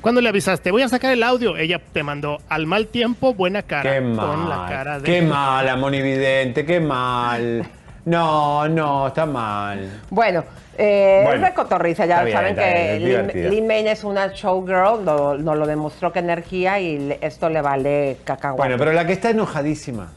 Cuando 0.00 0.20
le 0.20 0.28
avisaste, 0.28 0.70
voy 0.70 0.82
a 0.82 0.88
sacar 0.88 1.12
el 1.12 1.22
audio, 1.22 1.56
ella 1.56 1.80
te 1.92 2.02
mandó 2.04 2.38
al 2.48 2.66
mal 2.66 2.86
tiempo, 2.86 3.34
buena 3.34 3.62
cara. 3.62 3.82
Qué 3.94 3.98
Con 4.00 4.16
la 4.48 4.56
mal, 4.58 4.68
cara 4.68 4.98
de... 5.00 5.04
qué 5.04 5.22
mal, 5.22 5.68
amor 5.68 5.94
evidente, 5.94 6.64
qué 6.64 6.78
mal. 6.80 7.66
No, 8.04 8.68
no, 8.68 9.08
está 9.08 9.26
mal. 9.26 10.00
Bueno, 10.10 10.42
eh, 10.76 11.22
Bueno, 11.24 11.46
es 11.46 11.54
cotorriza, 11.54 12.04
ya 12.04 12.14
está 12.14 12.24
bien, 12.24 12.36
saben 12.36 12.50
está 12.50 12.62
que 12.64 12.72
bien, 12.72 12.84
es 12.90 12.98
Lin- 12.98 13.06
divertida. 13.06 13.48
Lin 13.50 13.66
Main 13.66 13.86
es 13.86 14.02
una 14.04 14.26
showgirl, 14.28 15.04
no- 15.04 15.36
nos 15.38 15.56
lo 15.56 15.66
demostró 15.66 16.12
que 16.12 16.18
energía 16.18 16.80
y 16.80 16.98
le- 16.98 17.18
esto 17.22 17.48
le 17.48 17.62
vale 17.62 18.16
cacahuate. 18.24 18.58
Bueno, 18.60 18.76
pero 18.78 18.92
la 18.92 19.06
que 19.06 19.12
está 19.12 19.30
enojadísima, 19.30 20.08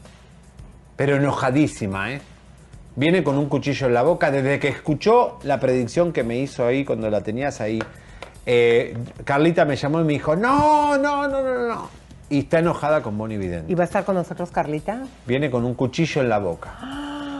pero 0.96 1.16
enojadísima, 1.16 2.12
¿eh? 2.12 2.20
Viene 2.96 3.22
con 3.22 3.36
un 3.38 3.46
cuchillo 3.48 3.86
en 3.86 3.94
la 3.94 4.02
boca 4.02 4.30
desde 4.30 4.58
que 4.58 4.68
escuchó 4.68 5.38
la 5.44 5.60
predicción 5.60 6.12
que 6.12 6.24
me 6.24 6.38
hizo 6.38 6.66
ahí 6.66 6.84
cuando 6.84 7.08
la 7.10 7.20
tenías 7.20 7.60
ahí. 7.60 7.78
eh, 8.48 8.96
Carlita 9.24 9.64
me 9.64 9.74
llamó 9.76 10.00
y 10.00 10.04
me 10.04 10.12
dijo, 10.14 10.34
no, 10.36 10.96
no, 10.98 11.26
no, 11.28 11.42
no, 11.42 11.68
no. 11.68 11.88
Y 12.30 12.40
está 12.40 12.60
enojada 12.60 13.02
con 13.02 13.18
Bonnie 13.18 13.38
Vidente. 13.38 13.70
¿Y 13.70 13.74
va 13.74 13.82
a 13.82 13.86
estar 13.86 14.04
con 14.04 14.14
nosotros, 14.14 14.50
Carlita? 14.52 15.02
Viene 15.26 15.50
con 15.50 15.64
un 15.64 15.74
cuchillo 15.74 16.22
en 16.22 16.28
la 16.28 16.38
boca. 16.38 16.70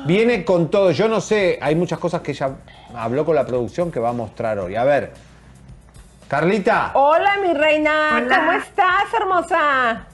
Viene 0.06 0.44
con 0.44 0.70
todo. 0.70 0.90
Yo 0.92 1.08
no 1.08 1.20
sé, 1.20 1.58
hay 1.60 1.74
muchas 1.74 1.98
cosas 1.98 2.20
que 2.20 2.30
ella 2.32 2.50
habló 2.94 3.24
con 3.24 3.34
la 3.34 3.44
producción 3.44 3.90
que 3.90 3.98
va 4.00 4.10
a 4.10 4.12
mostrar 4.12 4.58
hoy. 4.58 4.76
A 4.76 4.84
ver, 4.84 5.12
Carlita. 6.28 6.92
Hola, 6.94 7.36
mi 7.42 7.52
reina, 7.54 8.16
Hola. 8.16 8.36
¿cómo 8.38 8.52
estás, 8.52 9.04
hermosa? 9.18 10.06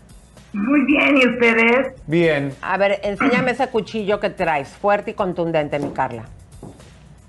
Muy 0.52 0.84
bien, 0.84 1.16
¿y 1.16 1.26
ustedes? 1.26 1.94
Bien. 2.06 2.54
A 2.60 2.76
ver, 2.76 3.00
enséñame 3.02 3.52
ese 3.52 3.68
cuchillo 3.68 4.20
que 4.20 4.30
traes, 4.30 4.68
fuerte 4.68 5.12
y 5.12 5.14
contundente, 5.14 5.78
mi 5.78 5.90
Carla. 5.92 6.24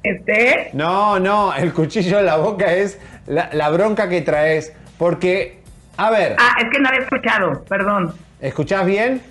¿Este? 0.04 0.70
No, 0.74 1.20
no, 1.20 1.54
el 1.54 1.74
cuchillo 1.74 2.20
en 2.20 2.26
la 2.26 2.36
boca 2.36 2.74
es 2.74 3.00
la, 3.26 3.50
la 3.54 3.70
bronca 3.70 4.10
que 4.10 4.22
traes. 4.22 4.74
Porque, 4.98 5.62
a 5.96 6.10
ver. 6.12 6.36
Ah, 6.38 6.56
es 6.62 6.70
que 6.70 6.80
no 6.80 6.90
había 6.90 7.02
escuchado, 7.02 7.64
perdón. 7.64 8.14
¿Escuchás 8.42 8.86
bien? 8.86 9.22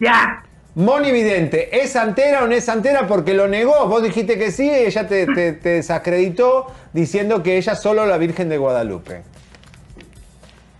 Ya. 0.00 0.42
Moni 0.74 1.12
Vidente, 1.12 1.82
¿es 1.82 1.92
santera 1.92 2.44
o 2.44 2.46
no 2.46 2.54
es 2.54 2.64
santera? 2.64 3.06
Porque 3.06 3.34
lo 3.34 3.46
negó. 3.46 3.86
Vos 3.88 4.02
dijiste 4.02 4.38
que 4.38 4.50
sí 4.50 4.64
y 4.64 4.86
ella 4.86 5.06
te, 5.06 5.26
desacreditó 5.26 6.72
diciendo 6.94 7.42
que 7.42 7.58
ella 7.58 7.74
solo 7.74 8.06
la 8.06 8.16
Virgen 8.16 8.48
de 8.48 8.56
Guadalupe. 8.56 9.22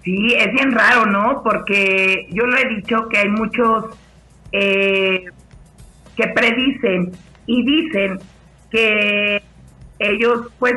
Sí, 0.02 0.34
es 0.34 0.50
bien 0.52 0.72
raro, 0.72 1.04
¿no? 1.06 1.42
Porque 1.44 2.26
yo 2.30 2.46
lo 2.46 2.56
he 2.56 2.68
dicho 2.70 3.06
que 3.10 3.18
hay 3.18 3.28
muchos 3.28 3.84
eh, 4.50 5.26
que 6.16 6.26
predicen 6.28 7.12
y 7.46 7.62
dicen 7.62 8.18
que 8.70 9.42
ellos 9.98 10.48
pues 10.58 10.74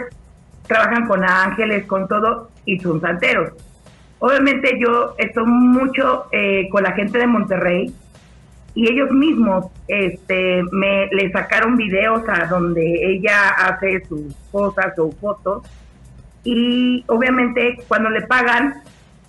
trabajan 0.67 1.07
con 1.07 1.23
ángeles, 1.23 1.85
con 1.85 2.07
todo 2.09 2.51
y 2.65 2.79
son 2.79 2.99
santeros. 2.99 3.53
Obviamente 4.19 4.77
yo 4.77 5.15
estoy 5.17 5.45
mucho 5.45 6.25
eh, 6.33 6.67
con 6.69 6.83
la 6.83 6.91
gente 6.91 7.17
de 7.17 7.27
Monterrey 7.27 7.93
y 8.75 8.91
ellos 8.91 9.09
mismos 9.11 9.67
este 9.87 10.61
me 10.71 11.07
le 11.07 11.31
sacaron 11.31 11.77
videos 11.77 12.21
a 12.27 12.45
donde 12.45 12.83
ella 12.83 13.49
hace 13.49 14.03
sus 14.05 14.35
cosas 14.51 14.97
o 14.99 15.11
fotos 15.13 15.65
y 16.43 17.03
obviamente 17.07 17.77
cuando 17.87 18.09
le 18.09 18.21
pagan 18.23 18.75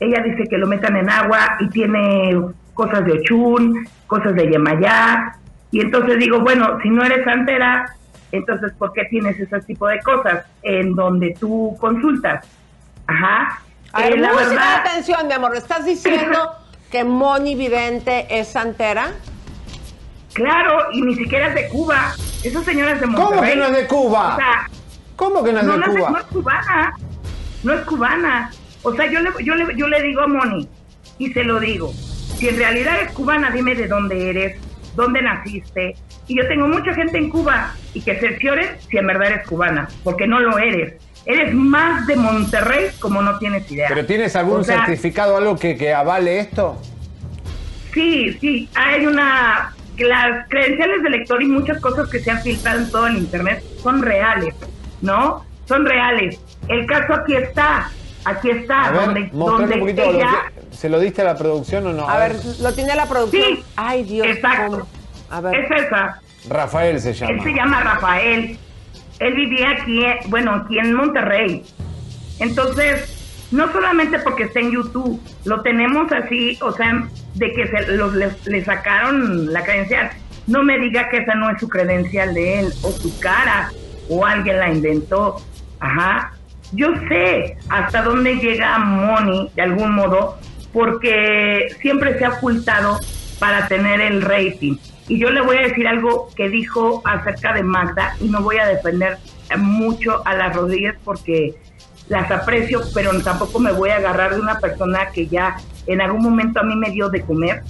ella 0.01 0.21
dice 0.23 0.45
que 0.51 0.59
lo 0.59 0.67
metan 0.67 0.97
en 0.97 1.09
agua 1.09 1.57
y 1.61 1.69
tiene 1.71 2.37
cosas 2.75 3.05
de 3.07 3.13
ochún, 3.13 3.89
cosas 4.07 4.35
de 4.35 4.51
yemayá 4.51 5.37
y 5.71 5.81
entonces 5.81 6.19
digo, 6.19 6.41
bueno, 6.41 6.79
si 6.83 6.91
no 6.91 7.05
eres 7.05 7.25
santera, 7.25 7.87
entonces 8.33 8.73
¿por 8.79 8.93
qué 8.93 9.05
tienes 9.11 9.39
ese 9.39 9.61
tipo 9.61 9.87
de 9.87 10.01
cosas 10.01 10.45
en 10.63 10.95
donde 10.95 11.35
tú 11.39 11.77
consultas? 11.81 12.47
Ajá. 13.07 13.61
A 13.93 14.01
ver, 14.03 14.15
Eh, 14.15 14.19
la 14.19 14.33
verdad, 14.33 14.81
atención, 14.85 15.27
mi 15.27 15.33
amor. 15.33 15.57
¿Estás 15.57 15.85
diciendo 15.85 16.53
que 16.91 17.05
Moni 17.05 17.55
Vidente 17.55 18.27
es 18.31 18.49
santera? 18.49 19.13
Claro, 20.37 20.89
y 20.93 21.01
ni 21.01 21.15
siquiera 21.15 21.49
es 21.49 21.55
de 21.55 21.69
Cuba. 21.69 22.15
Esas 22.45 22.63
señoras 22.67 23.01
de 23.01 23.07
¿Cómo 23.07 23.19
Monterrey. 23.31 23.51
que 23.53 23.57
no 23.57 23.65
es 23.65 23.73
de 23.73 23.87
Cuba? 23.87 24.35
O 24.35 24.37
sea, 24.37 24.69
¿Cómo 25.17 25.43
que 25.43 25.53
no 25.53 25.61
es 25.61 25.67
de 25.67 25.73
no 25.79 25.87
Cuba? 25.87 26.11
no 26.11 26.19
es 26.19 26.25
cubana. 26.25 26.93
No 27.65 27.73
es 27.73 27.81
cubana. 27.87 28.51
O 28.83 28.95
sea, 28.95 29.11
yo 29.11 29.21
le, 29.21 29.31
yo, 29.43 29.55
le, 29.55 29.75
yo 29.77 29.89
le 29.89 30.03
digo 30.03 30.21
a 30.21 30.27
Moni, 30.27 30.69
y 31.19 31.33
se 31.33 31.43
lo 31.43 31.59
digo, 31.59 31.91
si 32.37 32.49
en 32.51 32.59
realidad 32.59 33.01
eres 33.01 33.13
cubana, 33.13 33.51
dime 33.51 33.75
de 33.75 33.89
dónde 33.89 34.29
eres, 34.29 34.61
dónde 34.95 35.23
naciste. 35.23 35.97
Y 36.29 36.37
yo 36.37 36.47
tengo 36.49 36.69
mucha 36.69 36.93
gente 36.93 37.17
en 37.17 37.31
Cuba, 37.31 37.73
y 37.95 38.03
que 38.03 38.21
cerciores 38.21 38.85
si 38.91 38.99
en 38.99 39.07
verdad 39.07 39.29
eres 39.33 39.49
cubana, 39.49 39.89
porque 40.05 40.27
no 40.27 40.39
lo 40.39 40.59
eres. 40.59 40.95
Eres 41.25 41.55
más 41.55 42.07
de 42.07 42.15
Monterrey 42.17 42.91
como 43.01 43.23
no 43.23 43.39
tienes 43.39 43.69
idea. 43.73 43.89
¿Pero 43.89 44.05
tienes 44.05 44.37
algún 44.37 44.61
O 44.61 44.65
sea, 44.65 44.85
certificado, 44.85 45.37
algo 45.39 45.57
que, 45.57 45.77
que 45.79 45.95
avale 45.95 46.39
esto? 46.41 46.81
Sí, 47.95 48.37
sí, 48.39 48.69
hay 48.75 49.07
una... 49.07 49.73
Las 49.99 50.49
credenciales 50.49 51.03
de 51.03 51.11
lector 51.11 51.43
y 51.43 51.47
muchas 51.47 51.81
cosas 51.81 52.09
que 52.09 52.19
se 52.21 52.31
han 52.31 52.41
filtrado 52.43 52.79
en 52.81 52.91
todo 52.91 53.07
el 53.07 53.17
Internet 53.19 53.63
son 53.83 54.03
reales, 54.03 54.55
¿no? 55.01 55.45
Son 55.67 55.85
reales. 55.87 56.41
El 56.69 56.87
caso 56.87 57.15
aquí 57.15 57.35
está, 57.35 57.91
aquí 58.25 58.51
está, 58.51 58.85
A 58.87 58.91
ver, 58.91 59.01
donde, 59.07 59.21
un 59.33 59.81
poquito. 59.81 60.05
lo 60.05 60.19
ella... 60.19 60.29
que- 60.71 60.77
¿Se 60.77 60.89
lo 60.91 61.01
diste 61.01 61.23
a 61.23 61.25
la 61.25 61.37
producción 61.39 61.87
o 61.87 61.93
no? 61.93 62.09
A 62.09 62.19
ver, 62.19 62.37
¿lo 62.61 62.73
tiene 62.75 62.95
la 62.95 63.07
producción? 63.07 63.43
Sí, 63.57 63.65
Ay, 63.77 64.05
Dios. 64.05 64.27
exacto. 64.27 64.71
cómo- 64.73 64.87
A 65.31 65.41
ver. 65.41 65.55
Es 65.57 65.71
esa. 65.87 66.21
Rafael 66.49 67.01
se 67.01 67.13
llama. 67.15 67.33
Él 67.33 67.43
se 67.43 67.53
llama 67.55 67.81
Rafael. 67.81 68.59
Él 69.19 69.35
vivía 69.35 69.71
aquí, 69.71 70.05
eh, 70.05 70.19
bueno, 70.27 70.53
aquí 70.55 70.79
en 70.79 70.93
Monterrey. 70.95 71.65
Entonces, 72.39 73.16
no 73.51 73.73
solamente 73.73 74.19
porque 74.21 74.45
está 74.45 74.61
en 74.61 74.73
YouTube, 74.73 75.21
lo 75.45 75.63
tenemos 75.63 76.11
así, 76.13 76.59
o 76.63 76.73
sea, 76.73 77.09
de 77.35 77.53
que 77.53 77.67
se 77.69 77.93
los, 77.93 78.15
le, 78.15 78.31
le 78.47 78.65
sacaron 78.65 79.53
la 79.53 79.63
credencial. 79.63 80.11
No 80.47 80.63
me 80.63 80.79
diga 80.79 81.09
que 81.09 81.19
esa 81.19 81.35
no 81.35 81.51
es 81.51 81.61
su 81.61 81.69
credencial 81.69 82.35
de 82.35 82.61
él, 82.61 82.73
o 82.83 82.91
su 82.91 83.19
cara, 83.19 83.71
o 84.09 84.25
alguien 84.25 84.59
la 84.59 84.71
inventó. 84.71 85.37
Ajá. 85.81 86.33
Yo 86.73 86.89
sé 87.09 87.57
hasta 87.69 88.03
dónde 88.03 88.37
llega 88.37 88.79
Moni, 88.79 89.51
de 89.55 89.63
algún 89.63 89.93
modo, 89.93 90.39
porque 90.73 91.69
siempre 91.81 92.19
se 92.19 92.25
ha 92.25 92.31
ocultado 92.31 92.99
para 93.39 93.69
tener 93.69 94.01
el 94.01 94.23
rating. 94.23 94.77
Y 95.09 95.19
yo 95.19 95.31
le 95.31 95.41
voy 95.41 95.57
a 95.59 95.63
decir 95.63 95.87
algo 95.87 96.29
que 96.35 96.49
dijo 96.49 97.03
acerca 97.05 97.53
de 97.53 97.63
Magda 97.63 98.17
y 98.21 98.29
no 98.29 98.43
voy 98.43 98.59
a 98.59 98.67
defender 98.67 99.19
mucho 99.57 100.27
a 100.27 100.35
las 100.35 100.57
Rodríguez 100.57 100.97
porque 101.05 101.55
las 102.09 102.31
aprecio, 102.31 102.81
pero 102.95 103.11
tampoco 103.23 103.59
me 103.59 103.73
voy 103.73 103.91
a 103.91 103.97
agarrar 103.97 104.35
de 104.35 104.41
una 104.41 104.59
persona 104.59 105.11
que 105.13 105.27
ya 105.27 105.57
en 105.87 106.01
algún 106.01 106.23
momento 106.23 106.61
a 106.61 106.63
mí 106.63 106.77
me 106.77 106.91
dio 106.91 107.09
de 107.09 107.23
comer 107.23 107.63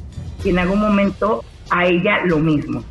y 0.45 0.51
en 0.51 0.59
algún 0.59 0.81
momento 0.81 1.45
a 1.71 1.87
ella 1.87 2.21
lo 2.25 2.39
mismo. 2.39 2.85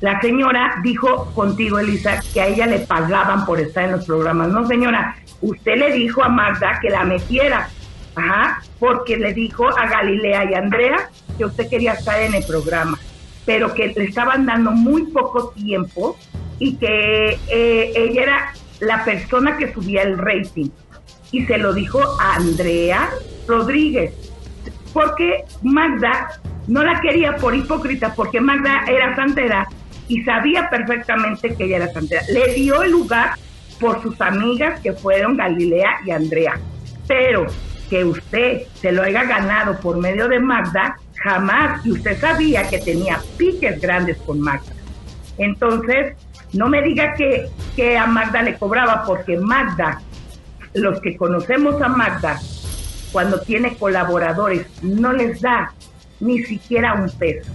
La 0.00 0.20
señora 0.20 0.80
dijo 0.82 1.32
contigo, 1.32 1.78
Elisa, 1.78 2.20
que 2.32 2.40
a 2.40 2.48
ella 2.48 2.66
le 2.66 2.80
pagaban 2.80 3.46
por 3.46 3.60
estar 3.60 3.84
en 3.84 3.92
los 3.92 4.04
programas. 4.04 4.48
No, 4.48 4.66
señora, 4.66 5.16
usted 5.40 5.76
le 5.76 5.92
dijo 5.92 6.24
a 6.24 6.28
Magda 6.28 6.78
que 6.80 6.90
la 6.90 7.04
metiera, 7.04 7.68
ajá, 8.16 8.62
porque 8.80 9.16
le 9.16 9.32
dijo 9.32 9.68
a 9.68 9.86
Galilea 9.86 10.50
y 10.50 10.54
Andrea 10.54 11.08
que 11.38 11.44
usted 11.44 11.68
quería 11.68 11.92
estar 11.92 12.20
en 12.20 12.34
el 12.34 12.44
programa, 12.44 12.98
pero 13.46 13.74
que 13.74 13.88
le 13.88 14.04
estaban 14.04 14.44
dando 14.44 14.72
muy 14.72 15.04
poco 15.04 15.50
tiempo 15.50 16.18
y 16.58 16.76
que 16.76 17.38
eh, 17.48 17.92
ella 17.94 18.22
era 18.22 18.52
la 18.80 19.04
persona 19.04 19.56
que 19.56 19.72
subía 19.72 20.02
el 20.02 20.18
rating. 20.18 20.70
Y 21.32 21.44
se 21.46 21.58
lo 21.58 21.72
dijo 21.72 22.00
a 22.20 22.36
Andrea 22.36 23.10
Rodríguez, 23.48 24.14
porque 24.92 25.44
Magda 25.62 26.40
no 26.68 26.84
la 26.84 27.00
quería 27.00 27.36
por 27.36 27.54
hipócrita, 27.56 28.14
porque 28.14 28.40
Magda 28.40 28.84
era 28.86 29.16
santera 29.16 29.66
y 30.08 30.22
sabía 30.22 30.68
perfectamente 30.68 31.54
que 31.54 31.64
ella 31.64 31.76
era 31.76 31.92
santera. 31.92 32.22
Le 32.32 32.54
dio 32.54 32.82
el 32.82 32.92
lugar 32.92 33.32
por 33.80 34.02
sus 34.02 34.20
amigas 34.20 34.80
que 34.80 34.92
fueron 34.92 35.36
Galilea 35.36 36.00
y 36.06 36.10
Andrea. 36.10 36.58
Pero 37.08 37.46
que 37.90 38.04
usted 38.04 38.62
se 38.80 38.92
lo 38.92 39.02
haya 39.02 39.24
ganado 39.24 39.78
por 39.80 39.98
medio 39.98 40.28
de 40.28 40.38
Magda, 40.38 40.96
jamás. 41.16 41.84
Y 41.84 41.92
usted 41.92 42.18
sabía 42.18 42.68
que 42.68 42.78
tenía 42.78 43.20
piques 43.36 43.80
grandes 43.80 44.16
con 44.18 44.40
Magda. 44.40 44.72
Entonces, 45.38 46.14
no 46.52 46.68
me 46.68 46.82
diga 46.82 47.14
que, 47.14 47.48
que 47.74 47.96
a 47.98 48.06
Magda 48.06 48.42
le 48.42 48.56
cobraba, 48.56 49.04
porque 49.04 49.36
Magda, 49.36 50.00
los 50.74 51.00
que 51.00 51.16
conocemos 51.16 51.80
a 51.82 51.88
Magda, 51.88 52.40
cuando 53.12 53.40
tiene 53.40 53.76
colaboradores, 53.76 54.66
no 54.82 55.12
les 55.12 55.40
da 55.40 55.72
ni 56.20 56.42
siquiera 56.44 56.94
un 56.94 57.10
peso. 57.10 57.50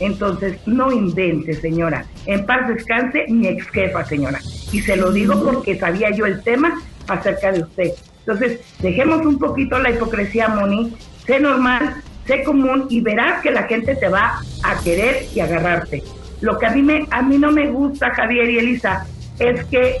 Entonces, 0.00 0.58
no 0.66 0.90
invente, 0.90 1.54
señora. 1.54 2.06
En 2.26 2.46
paz 2.46 2.68
descanse 2.68 3.26
mi 3.28 3.46
ex 3.46 3.68
jefa, 3.68 4.04
señora. 4.04 4.40
Y 4.72 4.80
se 4.80 4.96
lo 4.96 5.12
digo 5.12 5.40
porque 5.44 5.78
sabía 5.78 6.10
yo 6.10 6.26
el 6.26 6.42
tema 6.42 6.80
acerca 7.08 7.52
de 7.52 7.62
usted. 7.62 7.90
Entonces, 8.20 8.60
dejemos 8.80 9.24
un 9.24 9.38
poquito 9.38 9.78
la 9.78 9.90
hipocresía, 9.90 10.48
Moni. 10.48 10.96
Sé 11.26 11.38
normal, 11.38 12.02
sé 12.26 12.42
común 12.42 12.86
y 12.88 13.00
verás 13.00 13.42
que 13.42 13.50
la 13.50 13.64
gente 13.64 13.94
te 13.94 14.08
va 14.08 14.40
a 14.62 14.82
querer 14.82 15.26
y 15.34 15.40
agarrarte. 15.40 16.02
Lo 16.40 16.58
que 16.58 16.66
a 16.66 16.70
mí, 16.70 16.82
me, 16.82 17.06
a 17.10 17.22
mí 17.22 17.38
no 17.38 17.52
me 17.52 17.68
gusta, 17.68 18.10
Javier 18.10 18.50
y 18.50 18.58
Elisa, 18.58 19.06
es 19.38 19.64
que 19.66 19.98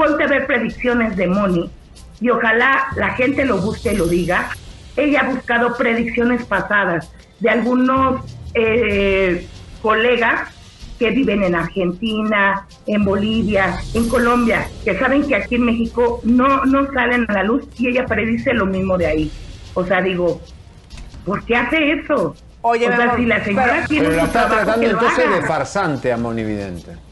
ponte 0.00 0.24
a 0.24 0.28
ver 0.28 0.46
predicciones 0.46 1.14
de 1.14 1.26
Moni 1.26 1.70
y 2.22 2.30
ojalá 2.30 2.86
la 2.96 3.10
gente 3.10 3.44
lo 3.44 3.58
busque 3.58 3.92
y 3.92 3.96
lo 3.96 4.06
diga. 4.06 4.48
Ella 4.96 5.20
ha 5.20 5.28
buscado 5.28 5.76
predicciones 5.76 6.46
pasadas 6.46 7.12
de 7.38 7.50
algunos 7.50 8.22
eh, 8.54 9.46
colegas 9.82 10.48
que 10.98 11.10
viven 11.10 11.42
en 11.42 11.54
Argentina, 11.54 12.66
en 12.86 13.04
Bolivia, 13.04 13.78
en 13.92 14.08
Colombia, 14.08 14.66
que 14.84 14.98
saben 14.98 15.28
que 15.28 15.34
aquí 15.34 15.56
en 15.56 15.66
México 15.66 16.20
no, 16.24 16.64
no 16.64 16.90
salen 16.94 17.26
a 17.28 17.34
la 17.34 17.42
luz 17.42 17.66
y 17.76 17.88
ella 17.88 18.06
predice 18.06 18.54
lo 18.54 18.64
mismo 18.64 18.96
de 18.96 19.06
ahí. 19.06 19.30
O 19.74 19.84
sea, 19.84 20.00
digo, 20.00 20.40
¿por 21.26 21.44
qué 21.44 21.56
hace 21.56 21.92
eso? 21.92 22.34
Oye, 22.62 22.88
o 22.88 22.96
sea, 22.96 23.04
amor, 23.04 23.16
si 23.16 23.26
la 23.26 23.44
señora 23.44 23.72
pero- 23.74 23.86
tiene 23.88 24.04
Pero 24.06 24.16
la 24.16 24.24
está 24.24 24.48
tratando 24.48 24.86
entonces 24.86 25.30
de 25.30 25.42
farsante 25.42 26.10
a 26.10 26.16
Monividente. 26.16 27.09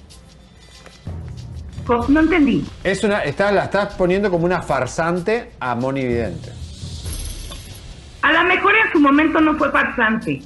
No 2.08 2.20
entendí. 2.20 2.66
Es 2.84 3.02
una, 3.02 3.24
está, 3.24 3.50
la 3.50 3.64
estás 3.64 3.94
poniendo 3.94 4.30
como 4.30 4.44
una 4.44 4.60
farsante 4.62 5.52
a 5.58 5.74
Monividente. 5.74 6.52
A 8.22 8.32
lo 8.32 8.44
mejor 8.44 8.74
en 8.76 8.92
su 8.92 9.00
momento 9.00 9.40
no 9.40 9.56
fue 9.56 9.70
farsante, 9.70 10.42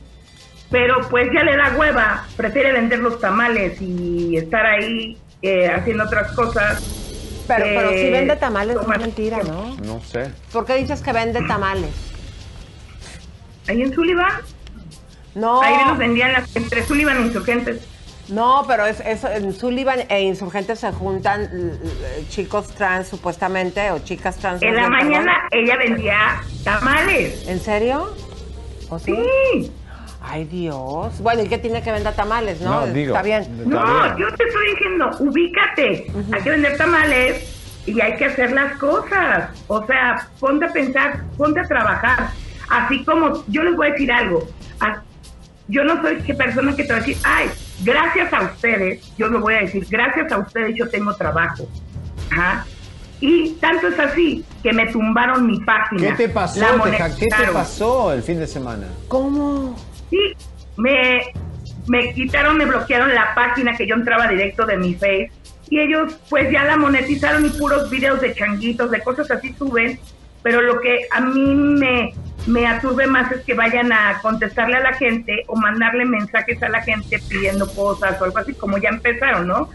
pero 0.71 1.01
pues 1.09 1.29
ya 1.35 1.43
le 1.43 1.57
da 1.57 1.75
hueva, 1.77 2.27
prefiere 2.37 2.73
vender 2.73 3.01
los 3.01 3.19
tamales 3.19 3.81
y 3.81 4.37
estar 4.37 4.65
ahí 4.65 5.19
eh, 5.41 5.69
haciendo 5.69 6.05
otras 6.05 6.31
cosas. 6.33 6.83
Pero, 7.49 7.65
pero 7.65 7.91
si 7.91 8.11
vende 8.11 8.37
tamales, 8.37 8.77
es 8.81 8.87
mentira, 8.87 9.43
¿no? 9.43 9.77
No 9.85 10.01
sé. 10.01 10.31
¿Por 10.53 10.65
qué 10.65 10.77
dices 10.77 11.01
que 11.03 11.13
vende 11.13 11.43
tamales? 11.43 11.91
¿Ahí 13.67 13.83
en 13.83 13.93
Sullivan? 13.93 14.33
No. 15.35 15.61
Ahí 15.61 15.75
los 15.89 15.99
vendían 15.99 16.33
las, 16.33 16.55
entre 16.55 16.85
Sullivan 16.85 17.19
e 17.19 17.27
Insurgentes. 17.27 17.81
No, 18.29 18.65
pero 18.69 18.87
es, 18.87 19.01
es- 19.01 19.25
en 19.25 19.53
Sullivan 19.53 20.01
e 20.09 20.23
Insurgentes 20.23 20.79
se 20.81 20.93
juntan 20.93 21.49
chicos 22.31 22.69
trans 22.69 23.09
supuestamente 23.09 23.91
o 23.91 23.99
chicas 23.99 24.37
trans. 24.39 24.63
En 24.63 24.77
la 24.77 24.89
mañana 24.89 25.33
perdón. 25.51 25.65
ella 25.69 25.77
vendía 25.77 26.41
tamales. 26.65 27.47
¿En 27.49 27.61
serio? 27.61 28.15
¿O 28.89 28.99
sí? 28.99 29.15
Sí. 29.53 29.73
Ay, 30.25 30.45
Dios. 30.45 31.21
Bueno, 31.21 31.43
¿y 31.43 31.49
qué 31.49 31.59
tiene 31.59 31.83
que 31.83 31.91
vender 31.91 32.15
tamales, 32.15 32.61
no? 32.61 32.87
No, 32.87 32.93
digo, 32.93 33.13
Está 33.17 33.23
bien. 33.23 33.69
No, 33.69 34.17
yo 34.17 34.29
te 34.37 34.45
estoy 34.45 34.67
diciendo, 34.71 35.11
ubícate. 35.19 36.07
Hay 36.33 36.43
que 36.43 36.51
vender 36.51 36.77
tamales 36.77 37.81
y 37.87 38.01
hay 38.01 38.17
que 38.17 38.27
hacer 38.27 38.53
las 38.53 38.79
cosas. 38.79 39.51
O 39.67 39.85
sea, 39.85 40.29
ponte 40.39 40.67
a 40.67 40.73
pensar, 40.73 41.23
ponte 41.37 41.59
a 41.59 41.65
trabajar. 41.65 42.31
Así 42.71 43.05
como 43.05 43.45
yo 43.49 43.65
les 43.65 43.75
voy 43.77 43.89
a 43.89 43.91
decir 43.91 44.13
algo. 44.13 44.47
a- 44.79 45.03
Yo 45.69 45.83
no 45.85 46.01
soy 46.03 46.17
que 46.23 46.35
persona 46.35 46.75
que 46.77 46.85
te 46.85 46.93
va 46.93 46.99
a 46.99 47.01
decir, 47.01 47.17
ay, 47.25 47.49
gracias 47.85 48.33
a 48.33 48.43
ustedes, 48.43 49.13
yo 49.17 49.29
lo 49.29 49.41
voy 49.41 49.55
a 49.55 49.61
decir, 49.61 49.87
gracias 49.89 50.31
a 50.33 50.39
ustedes 50.39 50.75
yo 50.77 50.89
tengo 50.89 51.15
trabajo. 51.15 51.69
Ajá. 52.31 52.65
Y 53.21 53.53
tanto 53.61 53.89
es 53.89 53.99
así 54.01 54.45
que 54.63 54.73
me 54.73 54.87
tumbaron 54.87 55.47
mi 55.47 55.61
página. 55.61 56.09
¿Qué 56.09 56.27
te 56.27 56.29
pasó? 56.29 56.61
Teja? 56.83 57.17
¿Qué 57.17 57.29
te 57.29 57.53
pasó 57.53 58.13
el 58.13 58.23
fin 58.23 58.39
de 58.41 58.49
semana? 58.49 58.89
¿Cómo? 59.07 59.77
Sí, 60.11 60.35
me, 60.77 61.23
me 61.87 62.13
quitaron, 62.15 62.57
me 62.59 62.65
bloquearon 62.65 63.15
la 63.15 63.33
página 63.35 63.77
que 63.77 63.87
yo 63.87 63.95
entraba 63.95 64.27
directo 64.27 64.67
de 64.67 64.77
mi 64.77 64.95
Face 64.95 65.31
y 65.71 65.79
ellos 65.81 66.15
pues 66.29 66.51
ya 66.51 66.65
la 66.65 66.77
monetizaron 66.77 67.47
y 67.47 67.51
puros 67.51 67.89
videos 67.91 68.21
de 68.21 68.35
changuitos, 68.35 68.91
de 68.91 69.01
cosas 69.01 69.31
así 69.31 69.55
suben, 69.57 69.99
pero 70.43 70.61
lo 70.61 70.81
que 70.81 71.07
a 71.11 71.21
mí 71.21 71.55
me, 71.55 72.15
me 72.47 72.67
aturbe 72.67 73.07
más 73.07 73.31
es 73.33 73.43
que 73.43 73.55
vayan 73.55 73.93
a 73.93 74.19
contestarle 74.21 74.77
a 74.77 74.81
la 74.81 74.93
gente 74.95 75.45
o 75.47 75.57
mandarle 75.57 76.05
mensajes 76.05 76.63
a 76.63 76.69
la 76.69 76.83
gente 76.83 77.21
pidiendo 77.29 77.67
cosas 77.73 78.21
o 78.21 78.25
algo 78.25 78.39
así, 78.39 78.55
como 78.55 78.79
ya 78.79 78.91
empezaron, 78.91 79.47
¿no? 79.47 79.71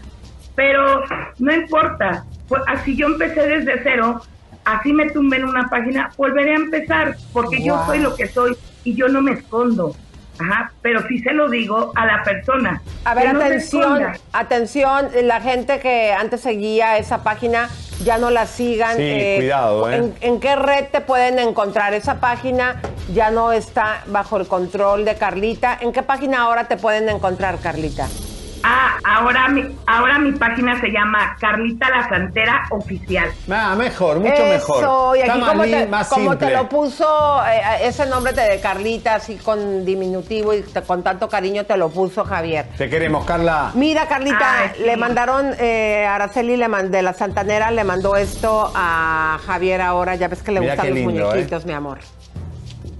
Pero 0.54 1.02
no 1.38 1.52
importa, 1.52 2.24
pues, 2.48 2.62
así 2.66 2.96
yo 2.96 3.06
empecé 3.06 3.46
desde 3.46 3.80
cero, 3.82 4.20
así 4.64 4.92
me 4.92 5.10
tumbé 5.10 5.38
en 5.38 5.44
una 5.44 5.68
página, 5.68 6.10
volveré 6.16 6.52
a 6.52 6.56
empezar, 6.56 7.16
porque 7.32 7.62
yo 7.62 7.80
soy 7.86 8.00
lo 8.00 8.14
que 8.14 8.26
soy 8.26 8.56
y 8.84 8.94
yo 8.94 9.08
no 9.08 9.22
me 9.22 9.32
escondo. 9.32 9.94
Ajá, 10.40 10.72
pero 10.82 11.06
sí 11.08 11.18
se 11.18 11.32
lo 11.32 11.48
digo 11.48 11.92
a 11.96 12.06
la 12.06 12.22
persona. 12.22 12.80
A 13.04 13.14
ver, 13.14 13.34
no 13.34 13.40
atención, 13.42 14.06
atención, 14.32 15.08
la 15.22 15.40
gente 15.40 15.80
que 15.80 16.12
antes 16.12 16.40
seguía 16.40 16.98
esa 16.98 17.22
página, 17.22 17.68
ya 18.04 18.18
no 18.18 18.30
la 18.30 18.46
sigan. 18.46 18.96
Sí, 18.96 19.34
cuidado, 19.36 19.90
¿eh? 19.90 19.96
¿en, 19.96 20.14
en 20.20 20.40
qué 20.40 20.54
red 20.56 20.86
te 20.92 21.00
pueden 21.00 21.38
encontrar? 21.38 21.94
Esa 21.94 22.20
página 22.20 22.80
ya 23.12 23.30
no 23.30 23.52
está 23.52 24.02
bajo 24.06 24.36
el 24.36 24.46
control 24.46 25.04
de 25.04 25.16
Carlita. 25.16 25.76
¿En 25.80 25.92
qué 25.92 26.02
página 26.02 26.42
ahora 26.42 26.68
te 26.68 26.76
pueden 26.76 27.08
encontrar, 27.08 27.58
Carlita? 27.58 28.06
Ah, 28.62 28.98
ahora 29.04 29.48
mi, 29.48 29.64
ahora 29.86 30.18
mi 30.18 30.32
página 30.32 30.80
se 30.80 30.88
llama 30.88 31.36
Carlita 31.40 31.88
la 31.90 32.08
Santera 32.08 32.64
Oficial. 32.70 33.30
Ah, 33.50 33.74
mejor, 33.76 34.18
mucho 34.18 34.44
mejor. 34.44 34.82
Eso, 34.82 35.16
y 35.16 35.20
Está 35.20 35.32
aquí 35.32 35.40
más 35.40 35.50
como, 35.50 35.62
te, 35.64 35.86
más 35.86 36.08
como 36.08 36.36
te 36.38 36.50
lo 36.50 36.68
puso 36.68 37.42
eh, 37.46 37.60
ese 37.86 38.06
nombre 38.06 38.32
de 38.32 38.60
Carlita, 38.60 39.14
así 39.16 39.36
con 39.36 39.84
diminutivo 39.84 40.52
y 40.54 40.62
te- 40.62 40.82
con 40.82 41.02
tanto 41.02 41.28
cariño 41.28 41.64
te 41.64 41.76
lo 41.76 41.88
puso 41.88 42.24
Javier. 42.24 42.66
Te 42.76 42.88
queremos, 42.90 43.24
Carla. 43.24 43.70
Mira, 43.74 44.06
Carlita, 44.08 44.60
Ay, 44.62 44.70
sí. 44.76 44.82
le 44.84 44.96
mandaron, 44.96 45.52
eh, 45.58 46.06
Araceli 46.06 46.56
le 46.56 46.68
man- 46.68 46.90
de 46.90 47.02
la 47.02 47.12
Santanera 47.14 47.70
le 47.70 47.84
mandó 47.84 48.16
esto 48.16 48.70
a 48.74 49.38
Javier 49.46 49.80
ahora, 49.80 50.14
ya 50.16 50.28
ves 50.28 50.42
que 50.42 50.52
le 50.52 50.60
Mira 50.60 50.74
gustan 50.74 50.90
los 50.90 50.98
lindo, 50.98 51.24
muñequitos, 51.26 51.64
mi 51.64 51.72
amor. 51.72 51.98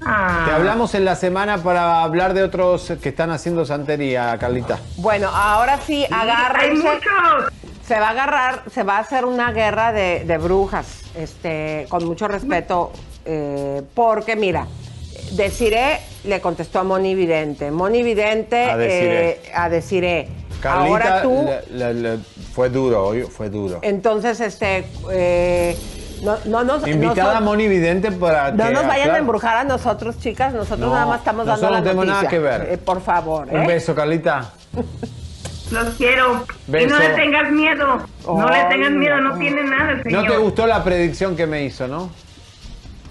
Ah. 0.05 0.45
Te 0.47 0.53
hablamos 0.53 0.95
en 0.95 1.05
la 1.05 1.17
semana 1.17 1.59
para 1.59 2.03
hablar 2.03 2.35
de 2.35 2.43
otros 2.43 2.93
que 3.03 3.09
están 3.11 3.31
haciendo 3.31 3.65
santería, 3.65 4.37
Carlita. 4.39 4.79
Bueno, 4.97 5.29
ahora 5.29 5.79
sí, 5.85 6.05
hay 6.11 6.29
agárrense. 6.31 6.83
muchos. 6.89 7.53
Se 7.87 7.99
va 7.99 8.09
a 8.09 8.11
agarrar, 8.11 8.63
se 8.73 8.83
va 8.83 8.99
a 8.99 9.01
hacer 9.01 9.25
una 9.25 9.51
guerra 9.53 9.93
de, 9.93 10.25
de 10.27 10.39
brujas, 10.39 11.03
este, 11.17 11.87
con 11.89 12.05
mucho 12.05 12.29
respeto, 12.29 12.93
eh, 13.25 13.83
porque 13.95 14.37
mira, 14.37 14.67
Desiree 15.33 15.99
le 16.25 16.41
contestó 16.41 16.81
a 16.81 16.85
Moni 16.85 17.15
Vidente. 17.15 17.71
Moni 17.71 18.03
Vidente 18.03 18.71
A 18.71 18.77
Desiree. 18.77 19.31
eh, 19.31 19.53
a 19.55 19.69
Desiree. 19.69 20.29
Carlita 20.61 20.89
Ahora 20.89 21.23
tú, 21.23 21.49
le- 21.71 21.93
le- 21.95 21.95
le- 22.17 22.19
fue 22.53 22.69
duro, 22.69 23.07
hoy 23.07 23.23
fue 23.23 23.49
duro. 23.49 23.79
entonces, 23.83 24.41
este, 24.41 24.85
eh, 25.13 25.77
no, 26.23 26.37
no 26.47 26.65
nos, 26.65 26.87
Invitada 26.87 27.39
a 27.39 27.41
Moni 27.41 27.69
Vidente 27.69 28.11
para 28.13 28.51
no 28.53 28.65
que 28.67 28.73
nos 28.73 28.87
vayan 28.87 29.11
a 29.15 29.19
embrujar 29.19 29.57
a 29.59 29.65
nosotros, 29.65 30.19
chicas. 30.19 30.53
Nosotros 30.55 30.81
No, 30.81 30.93
nada 30.95 31.07
más 31.07 31.19
estamos 31.21 31.47
dando 31.47 31.71
la 31.71 31.79
no 31.79 31.83
tenemos 31.83 32.07
noticia. 32.07 32.23
nada 32.23 32.29
que 32.31 32.39
ver. 32.39 32.73
Eh, 32.73 32.79
por 32.79 33.01
favor, 33.01 33.49
Un 33.51 33.63
¿eh? 33.63 33.67
beso, 33.67 33.95
Carlita. 33.95 34.51
Los 35.71 35.95
quiero. 35.97 36.47
Y 36.67 36.71
Beso. 36.71 36.95
no 36.95 36.99
le 36.99 37.09
tengas 37.11 37.51
miedo. 37.53 38.01
No 38.27 38.49
le 38.49 38.65
tengas 38.65 38.91
miedo, 38.91 39.21
no 39.21 39.31
no. 39.35 39.39
tiene 39.39 39.63
nada 39.65 39.93
el 40.03 40.13
¿No 40.13 40.25
te 40.27 40.37
gustó 40.39 40.67
la 40.67 40.83
predicción 40.83 41.37
que 41.37 41.47
me 41.47 41.63
hizo, 41.65 41.87
no? 41.87 42.11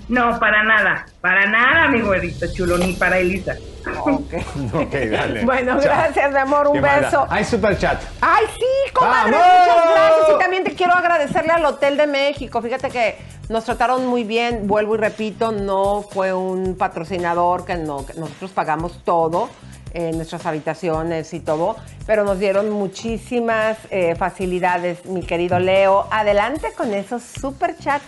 No, 0.10 0.40
para 0.40 0.64
nada, 0.64 1.06
para 1.22 1.46
nada, 1.48 1.88
mi 1.90 2.02
güerito 2.02 2.46
chulo, 2.54 2.78
ni 2.78 2.94
para 2.94 3.18
Elisa. 3.20 3.56
Ok, 4.04 4.92
dale. 4.92 5.46
Bueno, 5.46 5.80
Chao. 5.80 5.82
gracias, 5.82 6.32
mi 6.32 6.38
amor, 6.38 6.68
un 6.68 6.74
Qué 6.74 6.82
mala. 6.82 7.00
beso. 7.02 7.26
Hay 7.30 7.46
super 7.46 7.78
chat. 7.78 8.02
Ay, 8.20 8.46
sí, 8.54 8.92
comadre, 8.94 9.32
¡Vamos! 9.32 9.48
muchas 9.68 9.90
gracias. 9.92 10.30
Y 10.36 10.40
también 10.40 10.64
te 10.66 10.74
quiero 10.76 10.94
agradecerle 10.94 11.52
al 11.54 11.64
Hotel 11.66 11.96
de 11.96 12.06
México. 12.08 12.62
Fíjate 12.62 12.90
que 12.90 13.18
nos 13.48 13.64
trataron 13.64 14.06
muy 14.08 14.26
bien, 14.26 14.68
vuelvo 14.68 14.96
y 14.96 14.98
repito, 14.98 15.54
no 15.54 16.02
fue 16.02 16.34
un 16.34 16.76
patrocinador 16.78 17.64
que, 17.66 17.76
no, 17.76 18.06
que 18.06 18.14
nosotros 18.16 18.52
pagamos 18.52 19.04
todo, 19.06 19.50
eh, 19.94 20.12
nuestras 20.14 20.46
habitaciones 20.46 21.34
y 21.34 21.40
todo, 21.40 21.78
pero 22.06 22.26
nos 22.26 22.40
dieron 22.40 22.70
muchísimas 22.70 23.78
eh, 23.90 24.16
facilidades, 24.16 25.06
mi 25.06 25.22
querido 25.24 25.60
Leo. 25.60 26.08
Adelante 26.12 26.74
con 26.76 26.94
esos 26.94 27.24
super 27.24 27.78
chats. 27.78 28.04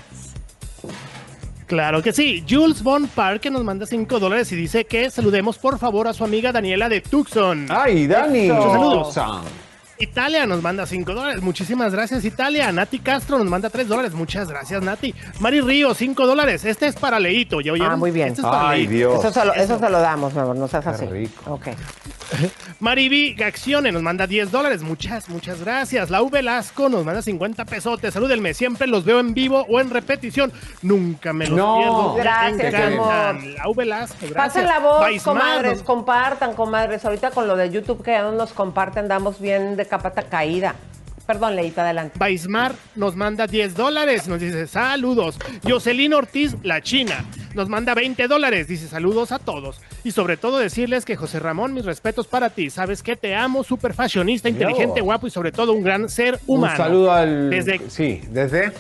Claro 1.70 2.02
que 2.02 2.12
sí. 2.12 2.44
Jules 2.50 2.82
Von 2.82 3.08
Park 3.08 3.42
que 3.42 3.52
nos 3.52 3.64
manda 3.64 3.86
5 3.86 4.20
dólares 4.20 4.52
y 4.52 4.56
dice 4.56 4.86
que 4.86 5.12
saludemos 5.12 5.60
por 5.60 5.78
favor 5.78 6.08
a 6.08 6.14
su 6.14 6.24
amiga 6.24 6.52
Daniela 6.52 6.90
de 6.90 7.00
Tucson. 7.00 7.68
Ay, 7.70 8.08
Dani. 8.08 8.50
Muchos 8.50 8.72
saludos. 8.72 9.08
Tucson. 9.10 9.69
Italia 10.04 10.46
nos 10.46 10.62
manda 10.62 10.86
5 10.86 11.14
dólares. 11.14 11.42
Muchísimas 11.42 11.92
gracias, 11.92 12.24
Italia. 12.24 12.72
Nati 12.72 13.00
Castro 13.00 13.38
nos 13.38 13.48
manda 13.48 13.70
3 13.70 13.86
dólares. 13.86 14.14
Muchas 14.14 14.48
gracias, 14.48 14.82
Nati. 14.82 15.14
Río, 15.42 15.66
Río, 15.66 15.94
5 15.94 16.26
dólares. 16.26 16.64
Este 16.64 16.88
es 16.88 16.96
para 16.96 17.20
Leito. 17.20 17.60
¿Ya 17.60 17.74
oyeron? 17.74 17.92
Ah, 17.92 17.98
muy 17.98 18.12
bien. 18.12 18.30
Este 18.30 18.40
es 18.40 18.48
para 18.48 18.70
Ay. 18.70 18.88
Dios. 18.88 19.20
Eso 19.20 19.34
se, 19.34 19.46
lo, 19.46 19.54
eso 19.54 19.78
se 19.78 19.90
lo 19.90 20.00
damos, 20.00 20.34
mi 20.34 20.40
amor, 20.40 20.56
no 20.56 20.70
seas 20.70 20.88
así. 20.88 21.06
rico. 21.06 21.52
Ok. 21.54 21.68
Mariby 22.80 23.34
Gaxione 23.34 23.92
nos 23.92 24.02
manda 24.02 24.26
10 24.26 24.52
dólares. 24.52 24.82
Muchas, 24.84 25.28
muchas 25.28 25.60
gracias. 25.60 26.10
Lau 26.10 26.30
Velasco 26.30 26.88
nos 26.88 27.04
manda 27.04 27.22
50 27.22 27.66
pesotes. 27.66 28.14
Salúdenme. 28.14 28.54
Siempre 28.54 28.88
los 28.88 29.04
veo 29.04 29.20
en 29.20 29.34
vivo 29.34 29.66
o 29.68 29.82
en 29.82 29.90
repetición. 29.90 30.54
Nunca 30.82 31.34
me 31.34 31.48
los 31.48 31.58
No. 31.58 31.78
pierdo. 31.78 32.16
Gracias, 32.16 32.74
amor. 32.74 33.44
Lau 33.58 33.74
Velasco, 33.76 34.16
gracias. 34.22 34.36
Pasen 34.38 34.66
la 34.66 34.80
voz, 34.80 35.02
Baismar 35.02 35.36
comadres, 35.36 35.74
nos- 35.80 35.84
compartan, 35.84 36.54
comadres. 36.54 37.04
Ahorita 37.04 37.32
con 37.32 37.48
lo 37.48 37.58
de 37.58 37.70
YouTube 37.70 38.02
que 38.02 38.12
ya 38.12 38.22
no 38.22 38.32
nos 38.32 38.54
comparten, 38.54 39.00
andamos 39.04 39.42
bien 39.42 39.76
de 39.76 39.89
capata 39.90 40.24
caída. 40.24 40.76
Perdón, 41.30 41.56
Leita, 41.56 41.84
adelante. 41.84 42.18
Baismar 42.18 42.74
nos 42.96 43.16
manda 43.16 43.46
10 43.46 43.76
dólares, 43.76 44.28
nos 44.28 44.40
dice 44.40 44.66
saludos. 44.66 45.38
Jocelyn 45.64 46.16
Ortiz, 46.16 46.56
la 46.64 46.82
China, 46.82 47.24
nos 47.54 47.70
manda 47.70 47.94
20 47.94 48.28
dólares, 48.28 48.68
dice 48.68 48.88
saludos 48.88 49.32
a 49.32 49.38
todos. 49.38 49.80
Y 50.04 50.10
sobre 50.10 50.38
todo 50.38 50.58
decirles 50.58 51.06
que 51.06 51.16
José 51.16 51.40
Ramón, 51.40 51.76
mis 51.76 51.86
respetos 51.86 52.26
para 52.26 52.50
ti. 52.50 52.72
Sabes 52.72 53.04
que 53.04 53.16
te 53.16 53.36
amo, 53.36 53.64
súper 53.64 53.94
fashionista, 53.94 54.50
inteligente, 54.50 55.02
guapo 55.02 55.28
y 55.28 55.30
sobre 55.30 55.52
todo 55.52 55.74
un 55.74 55.84
gran 55.84 56.10
ser 56.10 56.40
humano. 56.48 56.74
Un 56.74 56.78
saludo 56.78 57.12
al. 57.12 57.52
Desde 57.52 57.80
Sí, 57.90 58.22
desde. 58.32 58.72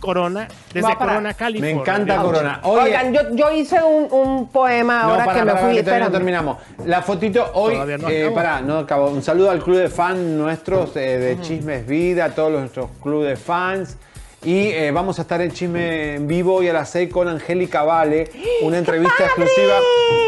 Corona, 0.00 0.46
desde 0.72 0.82
para- 0.82 0.96
Corona, 0.98 1.34
California. 1.34 1.74
Me 1.74 1.80
encanta 1.80 2.16
Corona. 2.22 2.60
Oye, 2.64 2.82
Oigan, 2.82 3.12
yo, 3.12 3.20
yo 3.34 3.50
hice 3.52 3.82
un, 3.82 4.08
un 4.12 4.48
poema 4.48 5.02
ahora 5.02 5.24
para, 5.24 5.38
que 5.40 5.44
me 5.44 5.52
para, 5.52 5.66
fui. 5.66 5.74
que 5.76 5.82
todavía 5.82 6.06
no 6.06 6.12
terminamos. 6.12 6.58
La 6.84 7.02
fotito 7.02 7.50
hoy, 7.54 7.74
no 7.76 8.08
eh, 8.08 8.22
acabo. 8.24 8.34
pará, 8.34 8.60
no 8.60 8.78
acabo. 8.78 9.08
Un 9.10 9.22
saludo 9.22 9.50
al 9.50 9.62
club 9.62 9.78
de 9.78 9.88
fans 9.88 10.18
nuestros 10.18 10.94
eh, 10.96 11.18
de 11.18 11.40
Chismes 11.40 11.86
Vida, 11.86 12.26
a 12.26 12.30
todos 12.30 12.52
nuestros 12.52 12.90
club 13.02 13.24
de 13.24 13.36
fans. 13.36 13.96
Y 14.44 14.68
eh, 14.68 14.92
vamos 14.92 15.18
a 15.18 15.22
estar 15.22 15.40
en 15.40 15.50
Chisme 15.50 16.14
en 16.16 16.28
vivo 16.28 16.54
hoy 16.56 16.68
a 16.68 16.72
las 16.72 16.90
6 16.90 17.10
con 17.12 17.26
Angélica 17.26 17.82
Vale, 17.82 18.30
una 18.62 18.78
entrevista 18.78 19.24
exclusiva. 19.24 19.74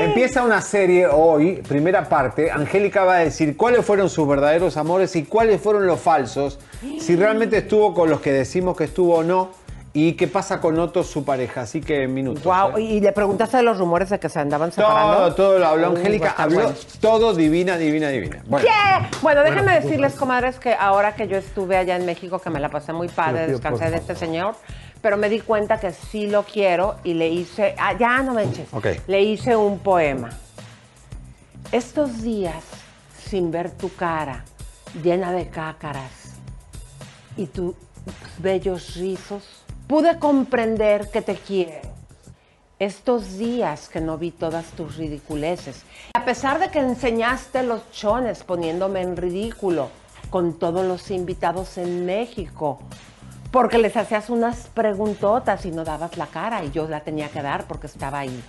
Empieza 0.01 0.43
una 0.43 0.61
serie 0.61 1.07
hoy, 1.07 1.63
primera 1.69 2.09
parte. 2.09 2.51
Angélica 2.51 3.05
va 3.05 3.17
a 3.17 3.19
decir 3.19 3.57
cuáles 3.57 3.85
fueron 3.85 4.09
sus 4.11 4.27
verdaderos 4.27 4.77
amores 4.77 5.15
y 5.15 5.25
cuáles 5.25 5.61
fueron 5.61 5.87
los 5.87 6.01
falsos. 6.01 6.59
Si 7.01 7.17
realmente 7.17 7.59
estuvo 7.59 7.95
con 7.95 8.11
los 8.11 8.21
que 8.21 8.33
decimos 8.33 8.77
que 8.77 8.85
estuvo 8.85 9.17
o 9.17 9.23
no. 9.23 9.51
Y 9.95 10.13
qué 10.13 10.29
pasa 10.29 10.61
con 10.61 10.79
Otto, 10.79 11.03
su 11.03 11.25
pareja. 11.25 11.63
Así 11.63 11.81
que 11.81 12.07
minutos. 12.07 12.45
Wow, 12.45 12.77
¿eh? 12.77 12.83
y 12.83 13.01
le 13.01 13.11
preguntaste 13.13 13.57
de 13.57 13.63
los 13.63 13.79
rumores 13.79 14.11
de 14.11 14.21
que 14.21 14.29
se 14.29 14.39
andaban 14.39 14.71
separando. 14.71 15.17
Todo, 15.17 15.35
todo 15.35 15.59
lo 15.59 15.67
habló 15.67 15.93
va 15.93 15.99
Angélica. 15.99 16.35
Habló 16.37 16.63
bueno. 16.63 16.79
todo 17.01 17.35
divina, 17.35 17.77
divina, 17.79 18.09
divina. 18.11 18.43
Bueno, 18.47 18.67
Yeah. 18.67 19.11
Bueno, 19.23 19.43
déjenme 19.43 19.73
Bueno, 19.73 19.81
decirles, 19.81 20.15
comadres, 20.15 20.59
que 20.59 20.75
ahora 20.75 21.15
que 21.17 21.27
yo 21.27 21.39
estuve 21.39 21.77
allá 21.77 21.97
en 21.97 22.05
México, 22.05 22.39
que 22.39 22.51
me 22.51 22.61
la 22.61 22.69
pasé 22.69 22.93
muy 22.93 23.09
padre, 23.09 23.47
descansé 23.49 23.91
de 23.91 23.97
este 23.97 24.15
señor, 24.15 24.55
pero 25.01 25.17
me 25.17 25.29
di 25.29 25.41
cuenta 25.41 25.81
que 25.81 25.93
sí 25.93 26.29
lo 26.29 26.45
quiero 26.45 26.97
y 27.03 27.15
le 27.15 27.29
hice, 27.29 27.75
ah, 27.79 27.97
ya 27.99 28.23
no 28.23 28.35
me 28.35 28.45
eches, 28.45 28.69
le 29.07 29.23
hice 29.23 29.57
un 29.57 29.79
poema. 29.79 30.31
Estos 31.73 32.23
días, 32.23 32.63
sin 33.19 33.51
ver 33.51 33.71
tu 33.71 33.95
cara, 33.95 34.45
llena 35.03 35.33
de 35.33 35.49
cácaras, 35.49 36.28
y 37.39 37.47
tus 37.47 37.75
bellos 38.39 38.97
rizos, 38.97 39.45
pude 39.87 40.19
comprender 40.19 41.11
que 41.11 41.23
te 41.23 41.37
quiero. 41.37 41.89
Estos 42.79 43.39
días 43.39 43.89
que 43.89 44.01
no 44.01 44.19
vi 44.19 44.31
todas 44.31 44.67
tus 44.67 44.97
ridiculeces, 44.97 45.83
a 46.15 46.25
pesar 46.25 46.59
de 46.61 46.69
que 46.71 46.79
enseñaste 46.79 47.63
los 47.63 47.91
chones 47.91 48.45
poniéndome 48.45 49.01
en 49.01 49.17
ridículo 49.17 49.89
con 50.31 50.59
todos 50.59 50.87
los 50.87 51.11
invitados 51.11 51.79
en 51.79 52.05
México, 52.07 52.79
porque 53.51 53.79
les 53.79 53.97
hacías 53.97 54.31
unas 54.31 54.69
preguntotas 54.75 55.65
y 55.65 55.71
no 55.71 55.83
dabas 55.83 56.17
la 56.19 56.27
cara 56.27 56.63
y 56.65 56.71
yo 56.71 56.87
la 56.87 57.01
tenía 57.01 57.29
que 57.31 57.43
dar 57.43 57.65
porque 57.67 57.87
estaba 57.89 58.21
ahí. 58.21 58.43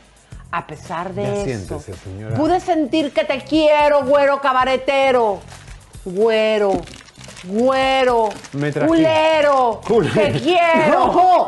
A 0.51 0.67
pesar 0.67 1.13
de 1.13 1.23
Ya 1.23 1.33
eso, 1.35 1.79
siéntese, 1.79 1.93
señora. 1.93 2.35
pude 2.35 2.59
sentir 2.59 3.13
que 3.13 3.23
te 3.23 3.39
quiero, 3.41 4.03
güero 4.05 4.41
cabaretero, 4.41 5.39
güero, 6.05 6.73
güero, 7.43 8.29
Me 8.53 8.71
culero, 8.71 9.81
Cul- 9.83 10.11
te 10.13 10.31
quiero. 10.39 10.99
¡No! 11.13 11.47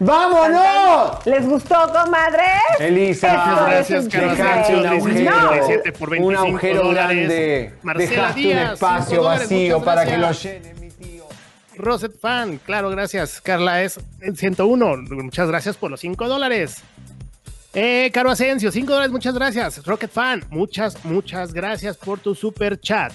¡Vámonos! 0.00 1.26
¿Les 1.26 1.46
gustó, 1.46 1.74
comadres? 1.92 2.46
Elisa, 2.80 3.28
Esto 3.28 3.64
gracias, 3.66 4.04
un 4.04 4.10
Carlos. 4.10 4.38
Sánchez, 4.38 4.76
un 4.78 4.86
agujero, 4.86 5.30
No. 5.40 5.52
17 5.52 5.92
por 5.92 6.08
un 6.10 6.12
25 6.18 6.40
agujero 6.48 6.82
dólares. 6.84 7.16
grande. 7.28 7.74
Marcela 7.82 8.10
Dejaste 8.10 8.40
un 8.40 8.44
Díaz, 8.46 8.72
espacio 8.74 9.06
5 9.10 9.22
dólares, 9.22 9.40
vacío 9.48 9.84
para 9.84 10.04
que 10.06 10.18
lo 10.18 10.32
llene. 10.32 10.74
Roset 11.76 12.20
Fan, 12.20 12.58
claro, 12.64 12.88
gracias. 12.90 13.40
Carla 13.40 13.82
es 13.82 13.98
el 14.20 14.36
101. 14.36 14.96
Muchas 15.10 15.48
gracias 15.48 15.76
por 15.76 15.90
los 15.90 16.00
5 16.00 16.28
dólares. 16.28 16.82
Eh, 17.72 18.10
Caro 18.14 18.30
Asensio, 18.30 18.70
5 18.70 18.92
dólares, 18.92 19.10
muchas 19.10 19.34
gracias. 19.34 19.84
Rocket 19.84 20.10
Fan, 20.10 20.44
muchas, 20.50 21.04
muchas 21.04 21.52
gracias 21.52 21.96
por 21.96 22.20
tu 22.20 22.34
super 22.34 22.78
chat. 22.80 23.12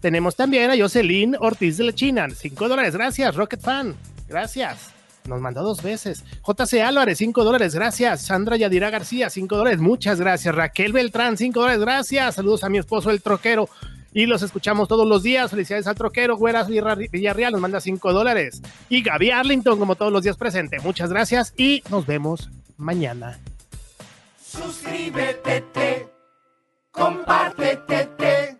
Tenemos 0.00 0.34
también 0.34 0.70
a 0.70 0.76
Jocelyn 0.76 1.36
Ortiz 1.38 1.76
de 1.76 1.84
la 1.84 1.92
China, 1.92 2.26
5 2.34 2.68
dólares, 2.68 2.94
gracias. 2.94 3.34
Rocket 3.34 3.60
Fan, 3.60 3.94
gracias. 4.28 4.92
Nos 5.28 5.40
mandó 5.40 5.62
dos 5.62 5.82
veces. 5.82 6.24
JC 6.46 6.80
Álvarez, 6.80 7.18
5 7.18 7.44
dólares, 7.44 7.74
gracias. 7.74 8.22
Sandra 8.22 8.56
Yadira 8.56 8.90
García, 8.90 9.28
5 9.28 9.56
dólares, 9.56 9.78
muchas 9.78 10.18
gracias. 10.18 10.54
Raquel 10.54 10.92
Beltrán, 10.92 11.36
5 11.36 11.60
dólares, 11.60 11.80
gracias. 11.80 12.34
Saludos 12.34 12.64
a 12.64 12.70
mi 12.70 12.78
esposo, 12.78 13.10
el 13.10 13.20
troquero. 13.20 13.68
Y 14.12 14.26
los 14.26 14.42
escuchamos 14.42 14.88
todos 14.88 15.06
los 15.06 15.22
días. 15.22 15.50
Felicidades 15.50 15.86
al 15.86 15.94
troquero. 15.94 16.36
Güeras 16.36 16.66
Villarreal 16.68 17.52
nos 17.52 17.60
manda 17.60 17.80
5 17.80 18.12
dólares. 18.12 18.62
Y 18.88 19.02
Gaby 19.02 19.30
Arlington, 19.30 19.78
como 19.78 19.94
todos 19.94 20.12
los 20.12 20.22
días 20.22 20.36
presente. 20.36 20.80
Muchas 20.80 21.10
gracias 21.10 21.54
y 21.56 21.82
nos 21.90 22.06
vemos 22.06 22.50
mañana. 22.76 23.38
Suscríbete, 24.42 25.60
te, 25.72 26.08
compártete, 26.90 28.08
te, 28.18 28.59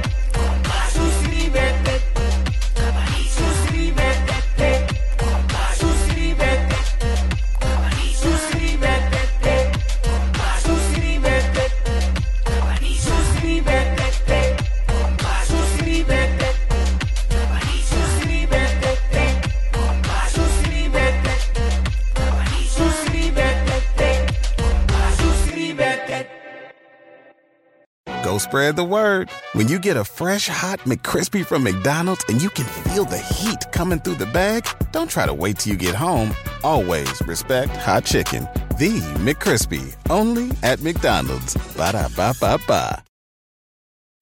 spread 28.41 28.75
the 28.75 28.83
word. 28.83 29.29
When 29.53 29.67
you 29.67 29.79
get 29.79 29.97
a 29.97 30.03
fresh 30.03 30.47
hot 30.47 30.79
McCrispy 30.79 31.45
from 31.45 31.63
McDonald's 31.63 32.25
and 32.27 32.41
you 32.41 32.49
can 32.49 32.65
feel 32.65 33.05
the 33.05 33.17
heat 33.17 33.71
coming 33.71 33.99
through 33.99 34.15
the 34.15 34.25
bag, 34.25 34.67
don't 34.91 35.09
try 35.09 35.25
to 35.25 35.33
wait 35.33 35.59
till 35.59 35.73
you 35.73 35.77
get 35.77 35.95
home. 35.95 36.33
Always 36.63 37.21
respect 37.27 37.75
hot 37.77 38.05
chicken. 38.05 38.43
The 38.79 38.99
McCrispy, 39.19 39.95
only 40.09 40.51
at 40.63 40.81
McDonald's. 40.81 41.55
Ba 41.77 41.91
da 41.93 42.07
ba 42.15 42.33
ba 42.39 42.59
ba. 42.67 43.03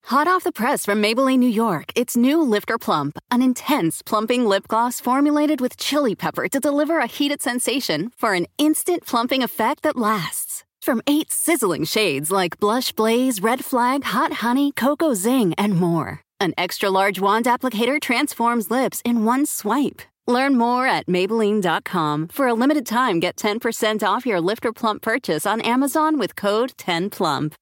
Hot 0.09 0.27
off 0.27 0.43
the 0.43 0.51
press 0.51 0.85
from 0.85 1.03
Maybelline, 1.03 1.37
New 1.37 1.49
York, 1.49 1.91
it's 1.95 2.17
new 2.17 2.41
Lifter 2.41 2.79
Plump, 2.79 3.19
an 3.29 3.43
intense 3.43 4.01
plumping 4.01 4.43
lip 4.43 4.67
gloss 4.67 4.99
formulated 4.99 5.61
with 5.61 5.77
chili 5.77 6.15
pepper 6.15 6.47
to 6.47 6.59
deliver 6.59 6.97
a 6.97 7.05
heated 7.05 7.43
sensation 7.43 8.09
for 8.17 8.33
an 8.33 8.47
instant 8.57 9.05
plumping 9.05 9.43
effect 9.43 9.83
that 9.83 9.95
lasts. 9.95 10.63
From 10.81 11.01
eight 11.07 11.31
sizzling 11.31 11.83
shades 11.83 12.31
like 12.31 12.59
Blush 12.59 12.91
Blaze, 12.93 13.41
Red 13.41 13.63
Flag, 13.65 14.03
Hot 14.05 14.33
Honey, 14.33 14.71
Cocoa 14.71 15.13
Zing, 15.13 15.53
and 15.57 15.75
more. 15.75 16.21
An 16.39 16.53
extra 16.57 16.89
large 16.89 17.19
wand 17.19 17.45
applicator 17.45 18.01
transforms 18.01 18.71
lips 18.71 19.01
in 19.03 19.25
one 19.25 19.45
swipe. 19.45 20.01
Learn 20.25 20.57
more 20.57 20.87
at 20.87 21.07
Maybelline.com. 21.07 22.29
For 22.29 22.47
a 22.47 22.53
limited 22.53 22.85
time, 22.85 23.19
get 23.19 23.35
10% 23.35 24.03
off 24.07 24.25
your 24.25 24.39
Lifter 24.39 24.71
Plump 24.71 25.01
purchase 25.01 25.45
on 25.45 25.59
Amazon 25.61 26.17
with 26.17 26.35
code 26.35 26.73
10PLUMP. 26.77 27.53